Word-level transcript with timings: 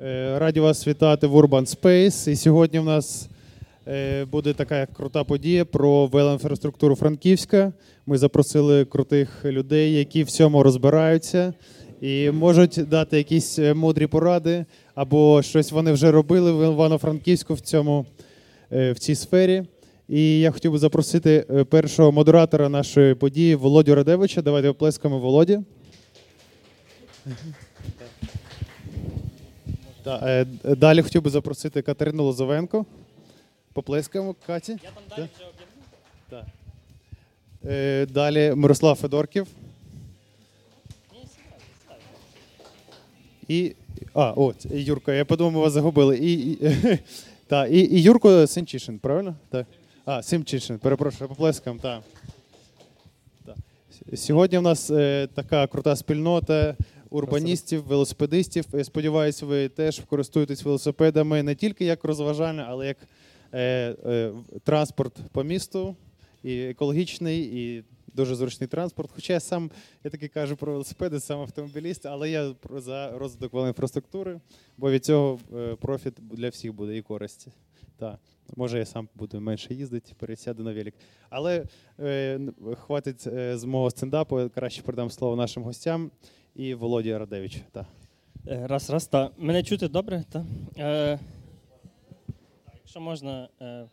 Е, 0.00 0.38
раді 0.38 0.60
вас 0.60 0.88
вітати 0.88 1.26
в 1.26 1.36
Urban 1.36 1.80
Space. 1.80 2.30
І 2.30 2.36
сьогодні 2.36 2.78
в 2.78 2.84
нас 2.84 3.28
е, 3.88 4.24
буде 4.24 4.52
така 4.52 4.86
крута 4.86 5.24
подія 5.24 5.64
про 5.64 6.06
велоінфраструктуру 6.06 6.94
Франківська. 6.94 7.72
Ми 8.06 8.18
запросили 8.18 8.84
крутих 8.84 9.44
людей, 9.44 9.94
які 9.94 10.22
в 10.22 10.30
цьому 10.30 10.62
розбираються 10.62 11.54
і 12.00 12.30
можуть 12.30 12.80
дати 12.88 13.16
якісь 13.16 13.58
е, 13.58 13.74
мудрі 13.74 14.06
поради 14.06 14.64
або 14.94 15.42
щось 15.42 15.72
вони 15.72 15.92
вже 15.92 16.10
робили 16.10 16.52
в 16.52 16.72
Івано-Франківську 16.72 17.54
в 17.54 17.60
цьому 17.60 18.06
в 18.70 18.94
цій 18.98 19.14
сфері. 19.14 19.62
І 20.08 20.40
я 20.40 20.50
хотів 20.50 20.72
би 20.72 20.78
запросити 20.78 21.40
першого 21.70 22.12
модератора 22.12 22.68
нашої 22.68 23.14
події 23.14 23.54
Володю 23.54 23.94
Радевича. 23.94 24.42
Давайте 24.42 24.68
оплескаємо 24.68 25.18
Володі. 25.18 25.60
Так, 30.04 30.22
е, 30.22 30.46
Далі 30.64 31.02
хотів 31.02 31.22
би 31.22 31.30
запросити 31.30 31.82
Катерину 31.82 32.24
Лозовенко. 32.24 32.86
Поплескаємо 33.72 34.34
Каті. 34.46 34.72
Я 34.72 34.78
там 34.78 35.02
далі 35.10 35.28
вже 35.34 35.44
об'єднав. 35.44 35.86
Так. 36.30 36.44
Е, 37.72 38.06
Далі 38.06 38.54
Мирослав 38.54 38.96
Федорків. 38.96 39.46
І. 43.48 43.74
А, 44.14 44.30
от, 44.30 44.66
Юрко, 44.70 45.12
я 45.12 45.24
подумав, 45.24 45.52
ми 45.52 45.60
вас 45.60 45.72
загубили. 45.72 46.18
І, 46.18 46.32
і, 46.32 46.58
та, 47.46 47.66
і, 47.66 47.78
і 47.78 48.02
Юрко 48.02 48.46
Сенчишин, 48.46 48.98
правильно? 48.98 49.34
Так. 49.50 49.66
А, 50.04 50.22
Симчишин, 50.22 50.78
перепрошую, 50.78 51.28
поплескаємо, 51.28 51.80
так. 51.82 52.02
Сьогодні 54.14 54.58
в 54.58 54.62
нас 54.62 54.90
е, 54.90 55.28
така 55.34 55.66
крута 55.66 55.96
спільнота 55.96 56.76
урбаністів, 57.10 57.84
велосипедистів. 57.84 58.64
Я 58.72 58.84
сподіваюся, 58.84 59.46
ви 59.46 59.68
теж 59.68 60.00
користуєтесь 60.00 60.64
велосипедами 60.64 61.42
не 61.42 61.54
тільки 61.54 61.84
як 61.84 62.04
розважальне, 62.04 62.64
але 62.68 62.86
як 62.86 62.96
е, 63.52 63.60
е, 64.06 64.32
транспорт 64.64 65.16
по 65.32 65.44
місту, 65.44 65.96
і 66.42 66.60
екологічний, 66.60 67.40
і 67.40 67.84
дуже 68.14 68.34
зручний 68.34 68.68
транспорт. 68.68 69.10
Хоча 69.14 69.32
я 69.32 69.40
сам 69.40 69.70
я 70.04 70.10
таки 70.10 70.28
кажу 70.28 70.56
про 70.56 70.72
велосипеди, 70.72 71.20
сам 71.20 71.40
автомобіліст, 71.40 72.06
але 72.06 72.30
я 72.30 72.54
за 72.76 73.18
розвиток 73.18 73.52
велоінфраструктури, 73.52 74.40
бо 74.76 74.90
від 74.90 75.04
цього 75.04 75.38
е, 75.56 75.76
профіт 75.80 76.14
для 76.20 76.48
всіх 76.48 76.72
буде 76.72 76.96
і 76.96 77.02
користі. 77.02 77.52
Так. 77.98 78.18
Може, 78.56 78.78
я 78.78 78.86
сам 78.86 79.08
буду 79.14 79.40
менше 79.40 79.74
їздити, 79.74 80.12
пересяду 80.18 80.62
на 80.62 80.72
велик. 80.72 80.94
Але 81.30 81.64
е, 82.00 82.40
хватить 82.86 83.26
е, 83.26 83.58
з 83.58 83.64
мого 83.64 83.90
стендапу, 83.90 84.50
краще 84.54 84.82
передам 84.82 85.10
слово 85.10 85.36
нашим 85.36 85.62
гостям 85.62 86.10
і 86.54 86.74
Володі 86.74 87.16
Радевич. 87.16 87.58
Та. 87.72 87.86
Е, 88.48 88.66
раз, 88.66 88.90
раз, 88.90 89.06
так. 89.06 89.32
Мене 89.38 89.62
чути 89.62 89.88
добре? 89.88 90.24
Та. 90.32 90.44
Е, 90.78 91.18
Якщо 92.74 93.00
можна. 93.00 93.48
Е, 93.60 93.84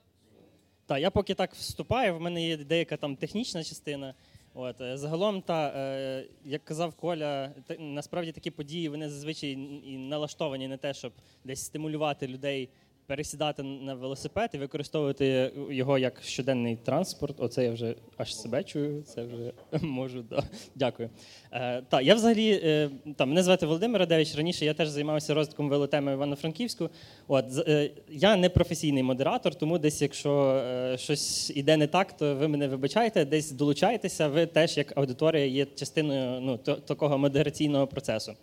та, 0.85 0.97
я 0.97 1.11
поки 1.11 1.33
так 1.33 1.53
вступаю, 1.53 2.15
в 2.15 2.21
мене 2.21 2.47
є 2.47 2.57
деяка 2.57 2.97
там 2.97 3.15
технічна 3.15 3.63
частина. 3.63 4.13
От, 4.53 4.81
е, 4.81 4.97
Загалом, 4.97 5.41
та, 5.41 5.67
е, 5.67 6.25
як 6.45 6.65
казав 6.65 6.93
Коля, 6.93 7.49
та, 7.67 7.75
насправді 7.79 8.31
такі 8.31 8.51
події 8.51 8.89
вони 8.89 9.09
зазвичай 9.09 9.51
і 9.85 9.97
налаштовані 9.97 10.67
на 10.67 10.77
те, 10.77 10.93
щоб 10.93 11.13
десь 11.43 11.65
стимулювати 11.65 12.27
людей 12.27 12.69
пересідати 13.11 13.63
на 13.63 13.93
велосипед 13.93 14.49
і 14.53 14.57
використовувати 14.57 15.51
його 15.69 15.97
як 15.97 16.23
щоденний 16.23 16.75
транспорт. 16.75 17.35
Оце 17.39 17.63
я 17.63 17.71
вже 17.71 17.95
аж 18.17 18.35
себе 18.35 18.63
чую. 18.63 19.03
Це 19.03 19.23
вже 19.23 19.53
можу. 19.85 20.21
Да. 20.21 20.43
Дякую. 20.75 21.09
Е, 21.51 21.81
та 21.81 22.01
я 22.01 22.15
взагалі 22.15 22.61
е, 22.63 22.89
та, 23.17 23.25
мене 23.25 23.43
звати 23.43 23.65
Володимир 23.65 23.99
Радевич. 23.99 24.35
Раніше 24.35 24.65
я 24.65 24.73
теж 24.73 24.89
займався 24.89 25.33
розвитком 25.33 25.69
велотеми 25.69 26.13
Івано-Франківську. 26.13 26.89
От 27.27 27.45
е, 27.67 27.91
я 28.09 28.35
не 28.35 28.49
професійний 28.49 29.03
модератор, 29.03 29.55
тому 29.55 29.79
десь, 29.79 30.01
якщо 30.01 30.63
е, 30.65 30.97
щось 30.97 31.49
іде 31.55 31.77
не 31.77 31.87
так, 31.87 32.17
то 32.17 32.35
ви 32.35 32.47
мене 32.47 32.67
вибачаєте, 32.67 33.25
десь 33.25 33.51
долучаєтеся. 33.51 34.27
Ви 34.27 34.45
теж 34.45 34.77
як 34.77 34.97
аудиторія 34.97 35.45
є 35.45 35.65
частиною 35.65 36.41
ну, 36.41 36.57
такого 36.57 37.17
модераційного 37.17 37.87
процесу. 37.87 38.33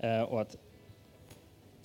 Е, 0.00 0.26
от. 0.30 0.58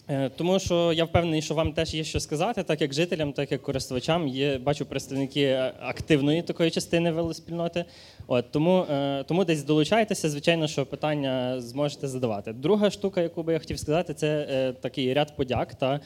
Е, 0.09 0.29
тому 0.29 0.59
що 0.59 0.93
я 0.93 1.03
впевнений, 1.03 1.41
що 1.41 1.53
вам 1.53 1.73
теж 1.73 1.93
є 1.93 2.03
що 2.03 2.19
сказати, 2.19 2.63
так 2.63 2.81
як 2.81 2.93
жителям, 2.93 3.33
так 3.33 3.51
як 3.51 3.61
користувачам. 3.61 4.27
Є 4.27 4.57
бачу 4.57 4.85
представники 4.85 5.71
активної 5.79 6.41
такої 6.41 6.71
частини 6.71 7.11
велоспільноти. 7.11 7.85
От 8.27 8.51
тому 8.51 8.85
е, 8.91 9.23
тому 9.23 9.45
десь 9.45 9.63
долучайтеся. 9.63 10.29
Звичайно, 10.29 10.67
що 10.67 10.85
питання 10.85 11.61
зможете 11.61 12.07
задавати. 12.07 12.53
Друга 12.53 12.89
штука, 12.89 13.21
яку 13.21 13.43
би 13.43 13.53
я 13.53 13.59
хотів 13.59 13.79
сказати, 13.79 14.13
це 14.13 14.47
е, 14.51 14.73
такий 14.73 15.13
ряд 15.13 15.35
подяк. 15.35 15.75
Та 15.75 15.99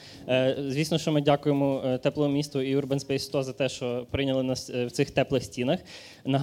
звісно, 0.68 0.98
що 0.98 1.12
ми 1.12 1.20
дякуємо 1.20 1.98
теплому 2.02 2.34
місту 2.34 2.60
і 2.60 2.76
Urban 2.76 3.06
Space 3.06 3.18
100 3.18 3.42
за 3.42 3.52
те, 3.52 3.68
що 3.68 4.06
прийняли 4.10 4.42
нас 4.42 4.70
в 4.70 4.90
цих 4.90 5.10
теплих 5.10 5.44
стінах. 5.44 5.78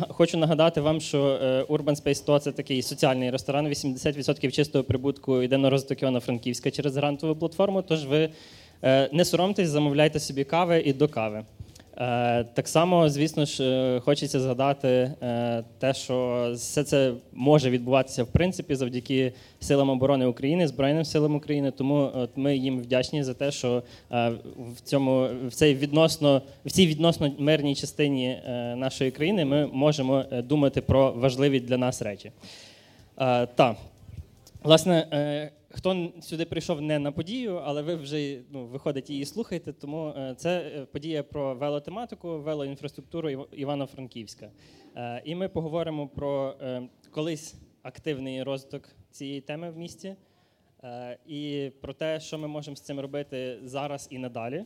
Хочу 0.10 0.38
нагадати 0.38 0.82
вам, 0.82 1.02
що 1.02 1.40
Urban 1.70 2.04
Space 2.04 2.16
100– 2.16 2.40
це 2.40 2.52
такий 2.52 2.82
соціальний 2.82 3.30
ресторан. 3.30 3.68
80% 3.68 4.52
чистого 4.52 4.84
прибутку 4.84 5.42
йде 5.42 5.58
на 5.58 5.70
розвиток 5.70 6.02
Івано-Франківська 6.02 6.72
через 6.72 6.98
грантову 6.98 7.36
платформу. 7.36 7.82
Тож 7.82 8.06
ви 8.06 8.30
е, 8.84 9.10
не 9.14 9.26
соромтесь, 9.26 9.70
замовляйте 9.70 10.20
собі 10.20 10.44
кави 10.44 10.84
і 10.86 10.94
до 10.94 11.08
кави. 11.08 11.44
Е, 11.98 12.44
так 12.44 12.68
само, 12.68 13.10
звісно 13.10 13.46
ж, 13.46 13.64
е, 13.64 14.00
хочеться 14.00 14.40
згадати 14.40 15.12
те, 15.80 15.94
що 15.94 16.50
все 16.56 16.84
це 16.84 17.14
може 17.34 17.70
відбуватися 17.70 18.24
в 18.24 18.28
принципі 18.28 18.76
завдяки 18.76 19.34
силам 19.60 19.90
оборони 19.90 20.26
України, 20.26 20.68
Збройним 20.68 21.06
силам 21.06 21.36
України. 21.36 21.72
Тому 21.72 22.12
от 22.16 22.30
ми 22.36 22.58
їм 22.58 22.80
вдячні 22.80 23.24
за 23.24 23.34
те, 23.34 23.52
що 23.52 23.84
в 24.76 24.82
цьому 24.84 25.28
в 25.48 25.54
цей 25.54 25.76
відносно 25.76 26.42
в 26.66 26.72
цій 26.72 26.88
відносно 26.88 27.32
мирній 27.40 27.76
частині 27.76 28.40
нашої 28.76 29.12
країни 29.12 29.46
ми 29.46 29.68
можемо 29.68 30.24
думати 30.32 30.82
про 30.82 31.12
важливі 31.12 31.60
для 31.60 31.78
нас 31.78 32.02
речі. 32.02 32.32
Так, 33.56 33.76
власне 34.64 35.08
хто 35.72 36.12
сюди 36.22 36.46
прийшов 36.46 36.82
не 36.82 37.00
на 37.00 37.12
подію, 37.12 37.56
але 37.56 37.82
ви 37.82 37.96
вже 37.96 38.42
ну, 38.52 38.66
виходить 38.66 39.10
її 39.10 39.26
слухаєте, 39.26 39.74
тому 39.74 40.08
е, 40.08 40.36
це 40.38 40.60
е, 40.60 40.86
подія 40.86 41.24
про 41.24 41.56
велотематику, 41.56 42.40
велоінфраструктуру 42.40 43.30
Івано-Франківська. 43.30 44.52
Е, 44.96 45.22
і 45.26 45.36
ми 45.36 45.50
поговоримо 45.50 46.08
про 46.08 46.56
колись 47.12 47.56
активний 47.84 48.44
розвиток 48.44 48.90
цієї 49.12 49.42
теми 49.42 49.72
в 49.72 49.78
місті 49.78 50.16
і 51.28 51.72
про 51.82 51.94
те, 51.94 52.20
що 52.20 52.38
ми 52.38 52.48
можемо 52.48 52.76
з 52.76 52.82
цим 52.82 53.00
робити 53.00 53.60
зараз 53.64 54.08
і 54.12 54.18
надалі. 54.18 54.66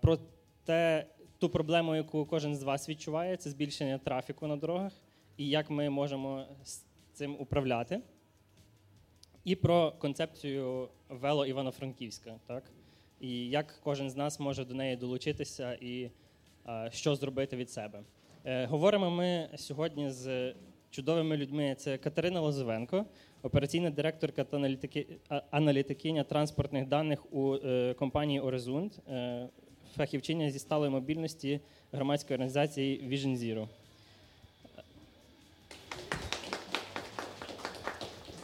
Про 0.00 0.18
те, 0.64 1.06
ту 1.38 1.48
проблему, 1.48 1.96
яку 1.96 2.26
кожен 2.26 2.56
з 2.56 2.62
вас 2.62 2.88
відчуває, 2.88 3.36
це 3.36 3.50
збільшення 3.50 3.98
трафіку 3.98 4.46
на 4.46 4.56
дорогах, 4.56 4.92
і 5.36 5.48
як 5.48 5.70
ми 5.70 5.90
можемо 5.90 6.44
з 6.64 6.84
цим 7.12 7.36
управляти 7.38 8.00
і 9.46 9.54
про 9.54 9.92
концепцію 9.98 10.88
вело 11.08 11.46
Івано-Франківська, 11.46 12.34
так? 12.46 12.64
І 13.20 13.48
як 13.48 13.80
кожен 13.82 14.10
з 14.10 14.16
нас 14.16 14.40
може 14.40 14.64
до 14.64 14.74
неї 14.74 14.96
долучитися 14.96 15.78
і 15.80 16.10
а, 16.64 16.90
що 16.90 17.14
зробити 17.14 17.56
від 17.56 17.70
себе. 17.70 18.02
Е, 18.44 18.66
говоримо 18.66 19.10
ми 19.10 19.48
сьогодні 19.56 20.10
з 20.10 20.54
чудовими 20.90 21.36
людьми. 21.36 21.74
Це 21.78 21.98
Катерина 21.98 22.40
Лозовенко, 22.40 23.04
операційна 23.42 23.90
директорка 23.90 24.44
та 24.44 24.56
аналітики, 24.56 25.06
аналітикиня 25.50 26.24
транспортних 26.24 26.88
даних 26.88 27.32
у 27.32 27.54
е, 27.54 27.94
компанії 27.94 28.40
Орезунд, 28.40 28.92
е, 29.08 29.48
фахівчиня 29.96 30.50
зі 30.50 30.58
сталої 30.58 30.90
мобільності 30.90 31.60
громадської 31.92 32.34
організації 32.34 33.08
Vision 33.08 33.36
Zero. 33.36 33.68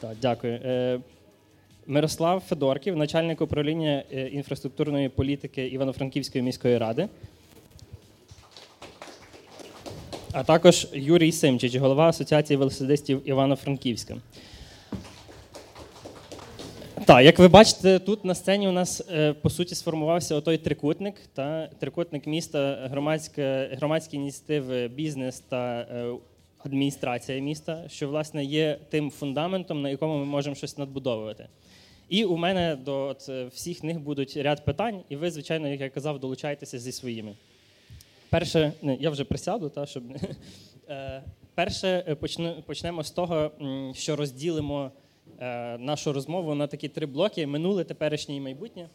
Так, 0.02 0.16
Дякую. 0.22 0.52
Е, 0.52 1.00
Мирослав 1.86 2.40
Федорків, 2.40 2.96
начальник 2.96 3.40
управління 3.40 4.02
е, 4.12 4.28
інфраструктурної 4.28 5.08
політики 5.08 5.66
Івано-Франківської 5.66 6.44
міської 6.44 6.78
ради. 6.78 7.08
А 10.32 10.44
також 10.44 10.88
Юрій 10.92 11.32
Симчич, 11.32 11.76
голова 11.76 12.08
Асоціації 12.08 12.56
велосипедистів 12.56 13.22
Івано-Франківська. 13.24 14.16
Так, 17.04 17.24
як 17.24 17.38
ви 17.38 17.48
бачите, 17.48 17.98
тут 17.98 18.24
на 18.24 18.34
сцені 18.34 18.68
у 18.68 18.72
нас 18.72 19.02
е, 19.12 19.32
по 19.32 19.50
суті 19.50 19.74
сформувався 19.74 20.34
отой 20.34 20.58
трикутник, 20.58 21.14
та 21.34 21.66
трикутник 21.66 22.26
міста, 22.26 22.88
громадські 23.80 24.16
ініціативи, 24.16 24.88
бізнес 24.88 25.40
та 25.40 25.86
адміністрація 26.66 27.38
міста, 27.38 27.84
що 27.88 28.08
власне 28.08 28.44
є 28.44 28.78
тим 28.90 29.10
фундаментом, 29.10 29.82
на 29.82 29.90
якому 29.90 30.18
ми 30.18 30.24
можемо 30.24 30.56
щось 30.56 30.78
надбудовувати. 30.78 31.46
І 32.08 32.24
у 32.24 32.36
мене 32.36 32.76
до 32.76 33.06
от, 33.06 33.28
е, 33.28 33.44
всіх 33.44 33.82
них 33.82 34.00
будуть 34.00 34.36
ряд 34.36 34.64
питань, 34.64 35.00
і 35.08 35.16
ви, 35.16 35.30
звичайно, 35.30 35.68
як 35.68 35.80
я 35.80 35.90
казав, 35.90 36.18
долучайтеся 36.18 36.78
зі 36.78 36.92
своїми. 36.92 37.34
Перше, 38.32 38.72
не, 38.82 38.94
я 38.94 39.10
вже 39.10 39.24
присяду, 39.24 39.68
та, 39.68 39.86
щоб 39.86 40.02
е, 40.88 41.22
перше 41.54 42.04
е, 42.08 42.14
почнемо 42.66 43.04
з 43.04 43.10
того, 43.10 43.50
що 43.94 44.16
розділимо 44.16 44.90
е, 45.38 45.78
нашу 45.78 46.12
розмову 46.12 46.54
на 46.54 46.66
такі 46.66 46.88
три 46.88 47.06
блоки: 47.06 47.46
минуле, 47.46 47.84
теперішнє 47.84 48.36
і 48.36 48.40
майбутнє. 48.40 48.88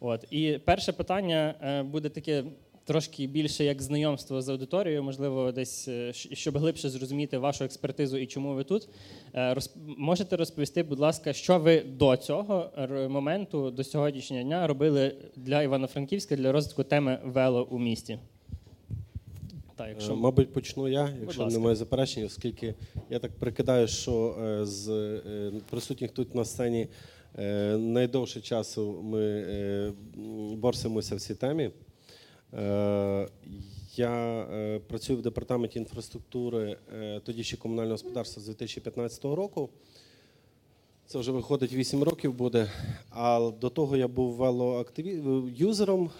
От. 0.00 0.24
І 0.30 0.58
перше 0.64 0.92
питання 0.92 1.54
буде 1.90 2.08
таке 2.08 2.44
трошки 2.88 3.26
більше 3.26 3.64
як 3.64 3.82
знайомство 3.82 4.42
з 4.42 4.48
аудиторією, 4.48 5.02
можливо, 5.02 5.52
десь 5.52 5.88
е, 5.88 6.12
щоб 6.12 6.58
глибше 6.58 6.90
зрозуміти 6.90 7.38
вашу 7.38 7.64
експертизу 7.64 8.16
і 8.16 8.26
чому 8.26 8.54
ви 8.54 8.64
тут. 8.64 8.88
Е, 9.34 9.56
Можете 9.98 10.36
розповісти, 10.36 10.82
будь 10.82 10.98
ласка, 10.98 11.32
що 11.32 11.58
ви 11.58 11.80
до 11.80 12.16
цього 12.16 12.70
моменту, 13.10 13.70
до 13.70 13.84
сьогоднішнього 13.84 14.42
дня 14.42 14.66
робили 14.66 15.14
для 15.36 15.62
Івано-Франківська 15.62 16.36
для 16.36 16.52
розвитку 16.52 16.82
теми 16.84 17.18
вело 17.24 17.68
у 17.70 17.78
місті? 17.78 18.18
Якщо 19.88 20.12
Е, 20.12 20.16
Мабуть, 20.16 20.52
почну 20.52 20.88
я, 20.88 21.08
якщо 21.20 21.46
немає 21.46 21.76
заперечень, 21.76 22.24
оскільки 22.24 22.74
я 23.10 23.18
так 23.18 23.32
прикидаю, 23.38 23.88
що 23.88 24.36
з 24.62 25.20
присутніх 25.70 26.10
тут 26.10 26.34
на 26.34 26.44
сцені 26.44 26.88
найдовше 27.78 28.40
часу 28.40 29.00
ми 29.02 29.92
борсимося 30.56 31.16
в 31.16 31.20
цій 31.20 31.34
темі. 31.34 31.70
Е, 32.54 33.28
Я 33.96 34.40
е, 34.52 34.80
працюю 34.88 35.18
в 35.18 35.22
департаменті 35.22 35.78
інфраструктури, 35.78 36.76
е, 36.94 37.20
тоді 37.24 37.44
ще 37.44 37.56
комунального 37.56 37.94
господарства 37.94 38.42
з 38.42 38.46
2015 38.46 39.24
року. 39.24 39.68
Це 41.06 41.18
вже 41.18 41.32
виходить 41.32 41.72
8 41.72 42.02
років 42.02 42.34
буде. 42.34 42.70
А 43.10 43.50
до 43.60 43.70
того 43.70 43.96
я 43.96 44.08
був 44.08 44.32
велоактиві... 44.32 45.22
юзером, 45.56 46.10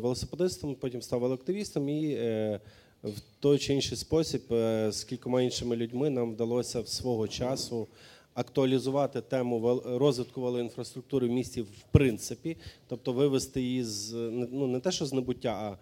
велосипедистом, 0.00 0.74
потім 0.74 1.02
став 1.02 1.20
велоактивістом 1.20 1.88
і 1.88 2.14
в 3.04 3.20
той 3.40 3.58
чи 3.58 3.74
інший 3.74 3.96
спосіб 3.96 4.42
з 4.88 5.04
кількома 5.08 5.42
іншими 5.42 5.76
людьми 5.76 6.10
нам 6.10 6.32
вдалося 6.32 6.80
в 6.80 6.88
свого 6.88 7.28
часу 7.28 7.88
актуалізувати 8.36 9.20
тему 9.20 9.82
розвитку 9.84 10.40
велоінфраструктури 10.40 11.28
в 11.28 11.30
місті 11.30 11.62
в 11.62 11.84
принципі, 11.90 12.56
тобто 12.86 13.12
вивести 13.12 13.62
її 13.62 13.84
з 13.84 14.12
ну 14.52 14.66
не 14.66 14.80
те, 14.80 14.92
що 14.92 15.06
з 15.06 15.12
небуття, 15.12 15.48
а 15.48 15.78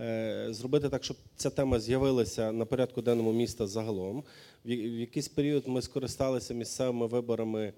е, 0.00 0.46
зробити 0.50 0.88
так, 0.88 1.04
щоб 1.04 1.16
ця 1.36 1.50
тема 1.50 1.80
з'явилася 1.80 2.52
на 2.52 2.64
порядку 2.64 3.02
денному 3.02 3.32
міста 3.32 3.66
загалом. 3.66 4.24
В 4.64 4.68
в 4.68 5.00
якийсь 5.00 5.28
період 5.28 5.68
ми 5.68 5.82
скористалися 5.82 6.54
місцевими 6.54 7.06
виборами 7.06 7.72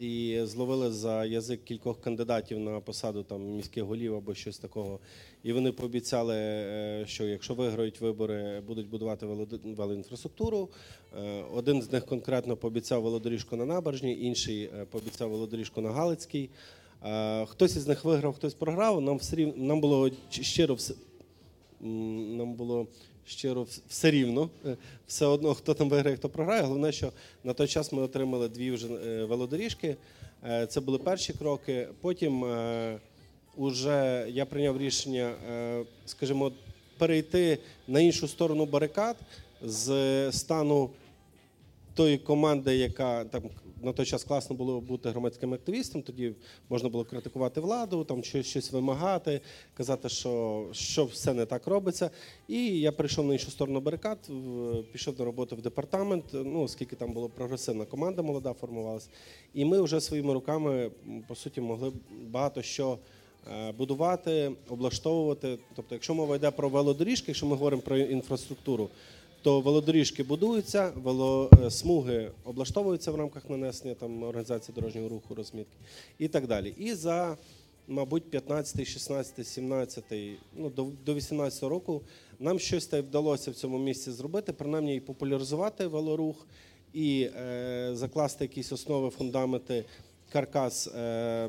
і 0.00 0.40
зловили 0.44 0.92
за 0.92 1.24
язик 1.24 1.64
кількох 1.64 2.00
кандидатів 2.00 2.58
на 2.60 2.80
посаду 2.80 3.22
там 3.22 3.42
міських 3.42 3.84
голів 3.84 4.14
або 4.14 4.34
щось 4.34 4.58
такого. 4.58 4.98
І 5.42 5.52
вони 5.52 5.72
пообіцяли, 5.72 6.34
е, 6.36 7.04
що 7.06 7.24
якщо 7.24 7.54
виграють 7.54 8.00
вибори, 8.00 8.62
будуть 8.66 8.88
будувати 8.88 9.26
велоінфраструктуру. 9.76 10.68
Е, 11.24 11.42
Один 11.54 11.82
з 11.82 11.92
них 11.92 12.06
конкретно 12.06 12.56
пообіцяв 12.56 13.02
велодоріжку 13.02 13.56
на 13.56 13.64
набережній, 13.64 14.22
інший 14.22 14.62
е, 14.64 14.86
пообіцяв 14.90 15.30
велодоріжку 15.30 15.80
на 15.80 15.90
Галицькій. 15.90 16.50
Хтось 17.46 17.76
із 17.76 17.86
них 17.88 18.04
виграв, 18.04 18.34
хтось 18.34 18.54
програв. 18.54 19.00
Нам 19.00 19.16
все 19.16 19.36
рів- 19.36 19.58
нам 19.58 19.80
було 19.80 20.10
щиро 20.30 20.74
все- 20.74 20.94
нам 21.80 22.54
було 22.54 22.86
щиро 23.26 23.66
все 23.88 24.10
рівно. 24.10 24.50
Е, 24.66 24.76
Все 25.06 25.26
одно, 25.26 25.54
хто 25.54 25.74
там 25.74 25.88
виграє, 25.88 26.16
хто 26.16 26.28
програє. 26.28 26.62
Головне, 26.62 26.92
що 26.92 27.12
на 27.44 27.52
той 27.52 27.68
час 27.68 27.92
ми 27.92 28.02
отримали 28.02 28.48
дві 28.48 28.70
вже 28.70 28.86
е, 28.86 29.24
велодоріжки. 29.24 29.96
Е, 30.44 30.66
Це 30.66 30.80
були 30.80 30.98
перші 30.98 31.32
кроки. 31.32 31.88
Потім 32.00 32.44
уже 33.56 34.26
я 34.28 34.46
прийняв 34.46 34.78
рішення, 34.78 35.34
скажімо, 36.06 36.52
перейти 36.98 37.58
на 37.88 38.00
іншу 38.00 38.28
сторону 38.28 38.66
барикад 38.66 39.16
з 39.62 40.32
стану 40.32 40.90
тої 41.94 42.18
команди, 42.18 42.76
яка 42.76 43.24
там 43.24 43.42
на 43.84 43.92
той 43.92 44.06
час 44.06 44.24
класно 44.24 44.56
було 44.56 44.80
бути 44.80 45.10
громадським 45.10 45.54
активістом. 45.54 46.02
Тоді 46.02 46.32
можна 46.70 46.88
було 46.88 47.04
критикувати 47.04 47.60
владу, 47.60 48.04
там 48.04 48.24
щось, 48.24 48.72
вимагати, 48.72 49.40
казати, 49.76 50.08
що, 50.08 50.64
що 50.72 51.04
все 51.04 51.34
не 51.34 51.46
так 51.46 51.66
робиться. 51.66 52.10
І 52.48 52.80
я 52.80 52.92
прийшов 52.92 53.26
на 53.26 53.32
іншу 53.32 53.50
сторону 53.50 53.80
барикад, 53.80 54.18
пішов 54.92 55.18
на 55.18 55.24
роботу 55.24 55.56
в 55.56 55.62
департамент. 55.62 56.24
Ну, 56.32 56.62
оскільки 56.62 56.96
там 56.96 57.12
була 57.12 57.28
прогресивна 57.28 57.84
команда, 57.84 58.22
молода 58.22 58.52
формувалась. 58.52 59.08
І 59.54 59.64
ми 59.64 59.80
вже 59.80 60.00
своїми 60.00 60.32
руками, 60.34 60.90
по 61.28 61.34
суті, 61.34 61.60
могли 61.60 61.92
багато 62.30 62.62
що. 62.62 62.98
е, 63.52 63.72
Будувати, 63.72 64.52
облаштовувати. 64.68 65.58
Тобто, 65.76 65.94
якщо 65.94 66.14
мова 66.14 66.36
йде 66.36 66.50
про 66.50 66.68
велодоріжки, 66.68 67.24
якщо 67.28 67.46
ми 67.46 67.52
говоримо 67.56 67.82
про 67.82 67.98
інфраструктуру, 67.98 68.88
то 69.44 69.60
велодоріжки 69.60 70.22
будуються, 70.22 70.92
велосмуги 70.96 72.30
облаштовуються 72.44 73.10
в 73.12 73.14
рамках 73.14 73.50
нанесення 73.50 73.94
там 73.94 74.22
організації 74.22 74.74
дорожнього 74.74 75.08
руху, 75.08 75.34
розмітки 75.34 75.76
і 76.18 76.28
так 76.28 76.46
далі. 76.46 76.74
І 76.78 76.94
за, 76.94 77.36
мабуть, 77.88 78.30
15, 78.30 78.86
16, 78.86 79.46
17, 79.46 80.04
ну 80.56 80.70
до, 80.70 80.86
до 81.06 81.14
18 81.14 81.62
року 81.62 82.02
нам 82.40 82.58
щось 82.58 82.86
та 82.86 82.96
й 82.98 83.00
вдалося 83.00 83.50
в 83.50 83.54
цьому 83.54 83.78
місці 83.78 84.10
зробити, 84.10 84.52
принаймні 84.52 84.96
і 84.96 85.00
популяризувати 85.00 85.86
велорух, 85.86 86.46
і 86.92 87.30
е, 87.36 87.90
закласти 87.92 88.44
якісь 88.44 88.72
основи, 88.72 89.10
фундаменти. 89.10 89.84
Каркас 90.32 90.86
е, 90.86 91.48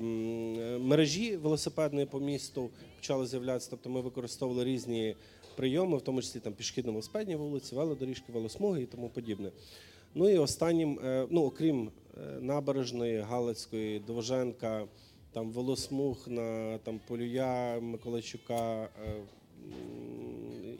мережі 0.80 1.38
велосипедної 1.38 2.06
по 2.06 2.20
місту 2.20 2.70
почали 2.96 3.28
з'являтися. 3.28 3.68
Тобто 3.70 3.90
ми 3.90 4.02
використовували 4.02 4.66
різні 4.66 5.16
прийоми, 5.56 5.98
в 5.98 6.02
тому 6.02 6.22
числі 6.22 6.40
там 6.40 6.54
пішохідно-велосипедні 6.54 7.36
вулиці, 7.36 7.76
велодоріжки, 7.76 8.32
велосмуги 8.32 8.82
і 8.82 8.86
тому 8.86 9.10
подібне. 9.10 9.52
Ну 10.16 10.30
і 10.30 10.38
останнім, 10.38 11.00
е, 11.06 11.28
ну 11.30 11.44
окрім 11.44 11.90
е, 12.18 12.42
набережної, 12.42 13.20
Галицької, 13.20 14.00
Довженка, 14.08 14.84
там 15.32 15.52
велосмуг 15.52 16.18
на 16.28 16.78
там 16.78 17.00
Полюя, 17.08 17.80
Миколайчука, 17.82 18.84
е, 18.84 18.88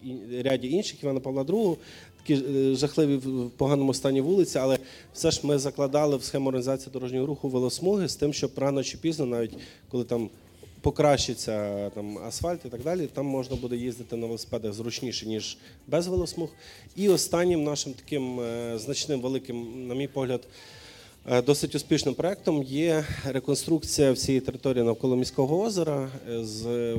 і 0.04 0.42
ряді 0.42 0.72
інших 0.72 1.04
Івана 1.04 1.20
Павла 1.20 1.44
II, 1.44 1.78
такі 2.18 2.36
жахливі 2.76 3.16
в 3.16 3.50
поганому 3.50 3.94
стані 3.94 4.22
вулиці, 4.22 4.58
але 4.58 4.80
все 5.14 5.32
ж 5.32 5.48
ми 5.48 5.58
закладали 5.58 6.18
в 6.18 6.24
схему 6.24 6.48
організації 6.48 6.94
дорожнього 6.94 7.26
руху 7.26 7.50
велосмуги 7.50 8.08
з 8.08 8.16
тим, 8.16 8.34
щоб 8.34 8.52
рано 8.56 8.84
чи 8.84 8.98
пізно, 8.98 9.26
навіть 9.26 9.58
коли 9.90 10.04
там 10.04 10.30
покращиться 10.86 11.90
там 11.96 12.18
асфальт 12.18 12.66
і 12.66 12.70
так 12.70 12.82
далі, 12.82 13.08
там 13.08 13.26
можна 13.26 13.56
буде 13.56 13.76
їздити 13.76 14.16
на 14.16 14.26
велосипедах 14.26 14.74
зручніше, 14.74 15.26
ніж 15.26 15.58
без 15.88 16.08
велосмуг. 16.08 16.50
І 16.96 17.10
останнім 17.10 17.64
нашим 17.64 17.94
таким 17.94 18.40
е, 18.40 18.78
значним 18.80 19.22
великим, 19.22 19.88
на 19.88 19.96
мій 19.96 20.08
погляд, 20.08 20.42
Е, 21.32 21.42
Досить 21.42 21.76
успішним 21.76 22.14
проектом 22.14 22.64
є 22.64 23.06
реконструкція 23.26 24.12
всієї 24.12 24.42
території 24.42 24.84
навколо 24.84 25.16
міського 25.16 25.62
озера 25.62 26.10
е, 26.30 26.44
з 26.44 26.94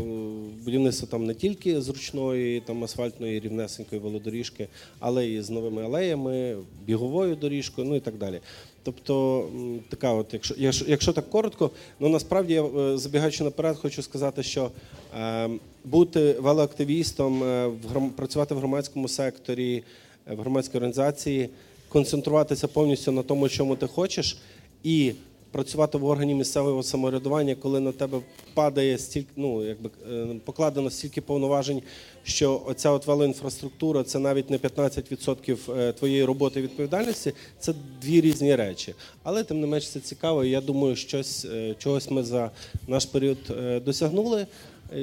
будівництва 0.65 1.09
там 1.11 1.27
не 1.27 1.35
тільки 1.35 1.81
зручної 1.81 2.61
там 2.61 2.85
асфальтної 2.85 3.41
рівнесенької 3.41 4.01
велодоріжки, 4.01 4.69
але 4.99 5.29
і 5.29 5.43
з 5.43 5.51
новими 5.51 5.85
алеями, 5.85 6.57
біговою 6.87 7.37
доріжкою, 7.37 7.89
ну 7.89 7.97
і 7.97 8.01
так 8.01 8.15
далі. 8.15 8.41
Тобто, 8.87 9.45
така, 9.89 10.13
от, 10.13 10.27
якщо, 10.33 10.55
якщо, 10.59 10.85
якщо 10.89 11.13
так 11.13 11.31
коротко, 11.31 11.71
ну 12.01 12.09
насправді 12.09 12.55
я 12.55 12.65
е, 12.65 12.99
забігаючи 12.99 13.45
наперед, 13.45 13.77
хочу 13.77 14.03
сказати, 14.03 14.43
що 14.43 14.71
е, 15.19 15.51
бути 15.85 16.33
велоактивістом, 16.33 17.43
е, 17.43 17.67
в 17.67 18.11
працювати 18.17 18.55
в 18.55 18.59
громадському 18.59 19.09
секторі, 19.09 19.83
е, 20.31 20.35
в 20.35 20.41
громадській 20.41 20.77
організації 20.79 21.49
концентруватися 21.89 22.69
повністю 22.69 23.13
на 23.13 23.23
тому, 23.23 23.49
чому 23.49 23.77
ти 23.77 23.87
хочеш, 23.87 24.39
і 24.83 25.13
працювати 25.57 25.99
в 25.99 26.05
органі 26.05 26.35
місцевого 26.35 26.83
самоврядування, 26.83 27.55
коли 27.55 27.81
на 27.81 27.93
тебе 27.93 28.21
падає 28.55 28.99
стільки, 28.99 29.29
ну 29.37 29.65
якби 29.65 29.91
е, 30.13 30.27
покладено 30.45 30.91
стільки 30.91 31.21
повноважень, 31.21 31.83
що 32.25 32.63
оця 32.67 32.91
от 32.91 33.07
велоінфраструктура 33.07 34.03
це 34.03 34.19
навіть 34.19 34.51
не 34.51 34.59
15% 34.59 35.59
е, 35.79 35.93
твоєї 35.93 36.25
роботи 36.25 36.63
відповідальності. 36.63 37.33
Це 37.59 37.75
дві 38.03 38.21
різні 38.21 38.57
речі. 38.57 38.95
Але 39.23 39.45
тим 39.45 39.61
не 39.61 39.67
менш 39.67 39.89
це 39.89 40.01
цікаво. 40.01 40.45
Я 40.45 40.61
думаю, 40.61 40.97
щось 40.97 41.45
е, 41.45 41.75
чогось 41.79 42.11
ми 42.11 42.23
за 42.23 42.51
наш 42.89 43.05
період 43.05 43.39
досягнули. 43.85 44.47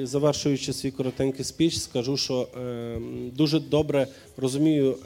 Завершуючи 0.02 0.72
свій 0.72 0.90
коротенький 0.90 1.44
спіч, 1.44 1.78
скажу, 1.78 2.16
що 2.16 2.48
дуже 3.36 3.60
добре 3.60 4.06
розумію, 4.36 4.96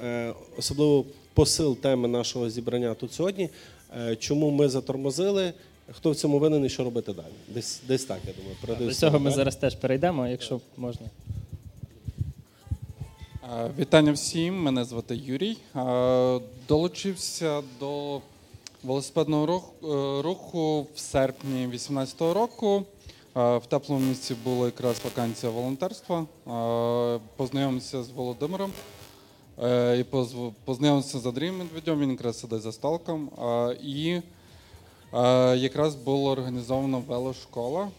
особливо 0.59 1.05
посил 1.35 1.76
теми 1.76 2.09
нашого 2.09 2.50
зібрання 2.50 2.95
тут 2.95 3.12
сьогодні. 3.12 3.50
Е, 3.97 4.16
чому 4.16 4.50
ми 4.50 4.68
затормозили? 4.68 5.52
Хто 5.92 6.11
в 6.11 6.16
цьому 6.16 6.38
винен 6.38 6.64
і 6.64 6.68
що 6.68 6.85
робити 6.85 7.12
далі? 7.12 7.26
Десь 7.49 7.80
десь 7.88 8.04
так, 8.04 8.18
я 8.26 8.33
думаю. 8.33 8.88
До 8.88 8.95
цього 8.95 9.18
ми 9.21 9.30
зараз 9.30 9.57
теж 9.57 9.75
перейдемо, 9.75 10.26
якщо 10.28 10.61
можна. 10.76 11.07
Е, 13.59 13.71
Вітання 13.78 14.12
всім, 14.12 14.62
мене 14.62 14.85
звати 14.85 15.16
Юрій. 15.16 15.57
Е, 15.76 16.40
Долучився 16.68 17.62
до 17.80 18.21
велосипедного 18.85 19.47
рух- 19.47 19.73
руху 20.25 20.87
в 20.95 20.99
серпні 20.99 21.50
2018 21.66 22.21
року. 22.35 22.85
В 23.35 23.62
теплому 23.68 24.00
місці 24.07 24.35
була 24.45 24.66
якраз 24.66 24.97
вакансія 25.04 25.52
волонтерства. 25.52 26.26
Познайомився 27.37 28.02
з 28.02 28.11
Володимиром 28.11 28.73
і 29.98 30.02
позв- 30.12 30.52
познайомився 30.64 31.18
з 31.18 31.26
Андрієм 31.26 31.58
Медведем, 31.58 32.00
він 32.00 32.10
якраз 32.10 32.40
сидить 32.40 32.62
за 32.62 32.72
столком. 32.72 33.30
Е, 33.42 33.76
І 33.82 34.20
Е, 35.14 35.56
якраз 35.56 35.94
була 35.94 36.32
організована 36.32 36.98
велошкола. 36.98 37.82
Е, 37.84 37.90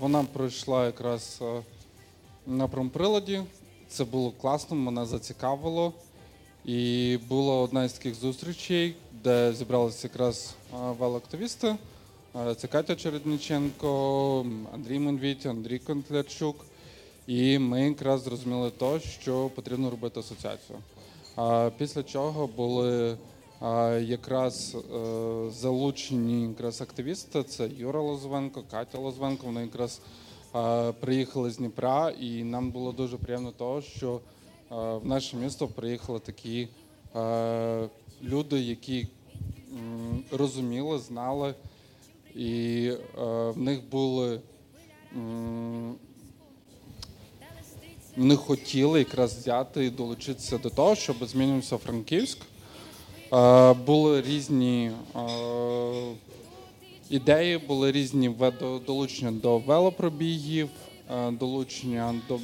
вона 0.00 0.24
пройшла 0.32 0.86
якраз 0.86 1.38
е, 1.42 1.62
на 2.46 2.68
промприладі. 2.68 3.42
Це 3.88 4.04
було 4.04 4.30
класно, 4.30 4.76
мене 4.76 5.06
зацікавило. 5.06 5.92
І 6.64 7.18
була 7.28 7.54
одна 7.56 7.84
із 7.84 7.92
таких 7.92 8.14
зустрічей, 8.14 8.94
де 9.24 9.52
зібралися 9.52 10.08
якраз 10.08 10.54
велоактивісти. 10.98 11.76
Це 12.56 12.68
Катя 12.68 12.96
Чередниченко, 12.96 14.46
Андрій 14.74 14.98
Менвіть, 14.98 15.46
Андрій 15.46 15.78
Контлячук. 15.78 16.56
І 17.32 17.58
ми 17.58 17.82
якраз 17.82 18.22
зрозуміли 18.22 18.70
то, 18.70 18.98
що 19.00 19.50
потрібно 19.54 19.90
робити 19.90 20.20
асоціацію. 20.20 20.78
Після 21.78 22.02
чого 22.02 22.46
були 22.46 23.16
якраз 24.00 24.76
е, 24.76 25.50
залучені 25.50 26.48
якраз 26.48 26.80
активісти. 26.80 27.42
Це 27.42 27.68
Юра 27.78 28.00
Лозвенко, 28.00 28.62
Катя 28.70 28.98
Лозвенко. 28.98 29.46
Вони 29.46 29.60
якраз 29.60 30.00
приїхали 31.00 31.50
з 31.50 31.56
Дніпра, 31.56 32.10
і 32.10 32.44
нам 32.44 32.70
було 32.70 32.92
дуже 32.92 33.16
приємно 33.16 33.50
того, 33.50 33.82
що 33.82 34.20
в 34.70 35.06
наше 35.06 35.36
місто 35.36 35.68
приїхали 35.68 36.20
такі 36.20 36.68
люди, 38.22 38.60
які 38.60 39.08
розуміли, 40.32 40.98
знали, 40.98 41.54
і 42.34 42.90
в 43.54 43.58
них 43.58 43.80
були. 43.90 44.40
Вони 48.16 48.36
хотіли 48.36 48.98
якраз 48.98 49.34
взяти 49.34 49.84
і 49.84 49.90
долучитися 49.90 50.58
до 50.58 50.70
того, 50.70 50.94
щоб 50.94 51.16
змінився 51.24 51.78
Франківськ. 51.78 52.38
Були 53.86 54.22
різні 54.22 54.90
ідеї, 57.10 57.58
були 57.58 57.92
різні 57.92 58.34
долучення 58.86 59.32
до 59.32 59.58
велопробігів, 59.58 60.68
долучення 61.30 62.14
до 62.28 62.38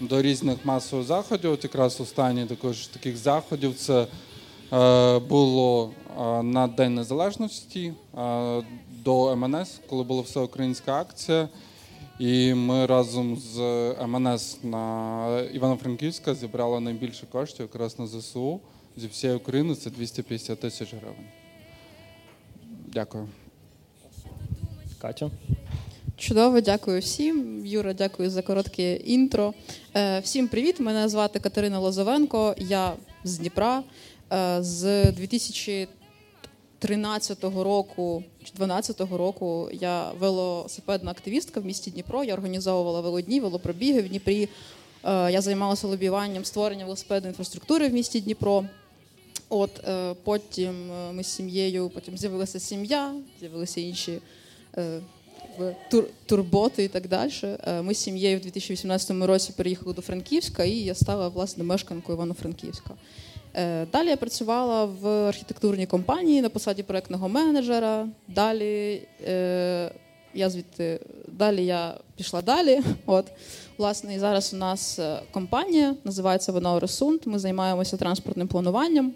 до 0.00 0.22
різних 0.22 0.64
масових 0.64 1.06
заходів. 1.06 1.52
От 1.52 1.64
якраз 1.64 2.00
останні 2.00 2.46
також 2.46 2.86
таких 2.86 3.16
заходів 3.16 3.74
це 3.74 4.06
було 5.28 5.90
на 6.42 6.66
День 6.76 6.94
Незалежності 6.94 7.92
до 9.04 9.36
МНС, 9.36 9.80
коли 9.88 10.04
була 10.04 10.22
всеукраїнська 10.22 11.00
акція. 11.00 11.48
І 12.22 12.54
ми 12.54 12.86
разом 12.86 13.36
з 13.36 13.58
ем 14.00 14.10
МНС 14.10 14.58
на 14.62 15.40
Івано-Франківська 15.52 16.34
зібрали 16.34 16.80
найбільше 16.80 17.26
коштів 17.26 17.60
якраз 17.72 17.98
на 17.98 18.06
ЗСУ 18.06 18.60
зі 18.96 19.06
всієї 19.06 19.38
України 19.38 19.74
це 19.74 19.90
250 19.90 20.60
тисяч 20.60 20.94
гривень. 20.94 21.26
Дякую. 22.86 23.28
Катя. 25.00 25.30
Чудово, 26.16 26.60
дякую 26.60 27.00
всім. 27.00 27.66
Юра, 27.66 27.92
дякую 27.92 28.30
за 28.30 28.42
коротке 28.42 28.96
інтро. 28.96 29.54
Е, 29.96 30.20
всім 30.20 30.48
привіт! 30.48 30.80
Мене 30.80 31.08
звати 31.08 31.40
Катерина 31.40 31.78
Лозовенко. 31.78 32.54
Я 32.58 32.92
з 33.24 33.38
Дніпра 33.38 33.82
е, 34.32 34.58
з 34.60 35.12
2000 35.12 35.88
13-го 36.82 37.64
року 37.64 38.24
чи 38.44 38.52
12-го 38.52 39.16
року 39.16 39.68
я 39.72 40.10
велосипедна 40.10 41.10
активістка 41.10 41.60
в 41.60 41.64
місті 41.64 41.90
Дніпро. 41.90 42.24
Я 42.24 42.34
організовувала 42.34 43.00
велодні, 43.00 43.40
велопробіги 43.40 44.00
в 44.00 44.08
Дніпрі. 44.08 44.48
Е, 45.04 45.32
я 45.32 45.40
займалася 45.40 45.86
лобіюванням 45.86 46.44
створення 46.44 46.84
велосипедної 46.84 47.30
інфраструктури 47.30 47.88
в 47.88 47.92
місті 47.92 48.20
Дніпро. 48.20 48.64
От 49.48 49.88
е, 49.88 50.14
потім 50.24 50.92
е, 50.92 51.12
ми 51.12 51.24
з 51.24 51.26
сім'єю, 51.26 51.88
потім 51.88 52.18
з'явилася 52.18 52.60
сім'я, 52.60 53.14
з'явилися 53.40 53.80
інші 53.80 54.18
турботи 56.26 56.84
і 56.84 56.88
так 56.88 57.08
далі. 57.08 57.32
Ми 57.82 57.94
з 57.94 57.98
сім'єю 57.98 58.38
в 58.38 58.40
2018 58.40 59.10
році 59.10 59.52
переїхали 59.56 59.94
до 59.94 60.02
Франківська, 60.02 60.64
і 60.64 60.76
я 60.76 60.94
стала 60.94 61.28
власне 61.28 61.64
мешканкою 61.64 62.16
Івано-Франківська. 62.16 62.90
Далі 63.92 64.08
я 64.08 64.16
працювала 64.16 64.84
в 64.84 65.08
архітектурній 65.08 65.86
компанії 65.86 66.42
на 66.42 66.48
посаді 66.48 66.82
проектного 66.82 67.28
менеджера. 67.28 68.08
Далі 68.28 69.02
я 70.34 70.50
звідти 70.50 71.00
далі 71.28 71.66
я 71.66 71.94
пішла 72.16 72.42
далі. 72.42 72.80
От 73.06 73.26
власне, 73.78 74.14
і 74.14 74.18
зараз 74.18 74.54
у 74.54 74.56
нас 74.56 75.00
компанія 75.30 75.94
називається 76.04 76.52
вона 76.52 76.74
Оресунд. 76.74 77.20
Ми 77.24 77.38
займаємося 77.38 77.96
транспортним 77.96 78.48
плануванням. 78.48 79.14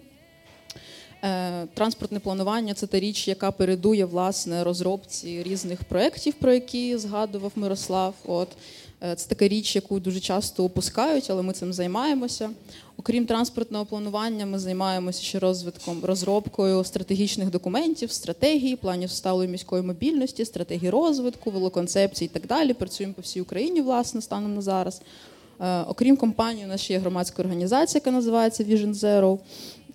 Е, 1.24 1.66
транспортне 1.74 2.20
планування 2.20 2.74
це 2.74 2.86
та 2.86 3.00
річ, 3.00 3.28
яка 3.28 3.50
передує 3.50 4.04
власне 4.04 4.64
розробці 4.64 5.42
різних 5.42 5.84
проєктів, 5.84 6.34
про 6.34 6.52
які 6.52 6.96
згадував 6.96 7.52
Мирослав. 7.56 8.14
От 8.26 8.48
е, 9.02 9.14
це 9.14 9.28
така 9.28 9.48
річ, 9.48 9.76
яку 9.76 10.00
дуже 10.00 10.20
часто 10.20 10.64
опускають, 10.64 11.30
але 11.30 11.42
ми 11.42 11.52
цим 11.52 11.72
займаємося. 11.72 12.50
Окрім 13.06 13.26
транспортного 13.26 13.84
планування, 13.84 14.46
ми 14.46 14.58
займаємося 14.58 15.22
ще 15.22 15.38
розвитком, 15.38 16.04
розробкою 16.04 16.84
стратегічних 16.84 17.50
документів, 17.50 18.12
стратегії, 18.12 18.76
планів 18.76 19.10
сталої 19.10 19.48
міської 19.48 19.82
мобільності, 19.82 20.44
стратегії 20.44 20.90
розвитку, 20.90 21.50
велоконцепцій 21.50 22.24
і 22.24 22.28
так 22.28 22.46
далі. 22.46 22.74
Працюємо 22.74 23.14
по 23.14 23.22
всій 23.22 23.40
Україні, 23.40 23.80
власне, 23.80 24.22
станом 24.22 24.54
на 24.54 24.60
зараз. 24.60 25.02
Е, 25.60 25.82
окрім 25.82 26.16
компанії, 26.16 26.64
у 26.64 26.68
нас 26.68 26.80
ще 26.80 26.92
є 26.92 26.98
громадська 26.98 27.42
організація, 27.42 28.00
яка 28.04 28.10
називається 28.10 28.64
Vision 28.64 28.94
Zero. 28.94 29.38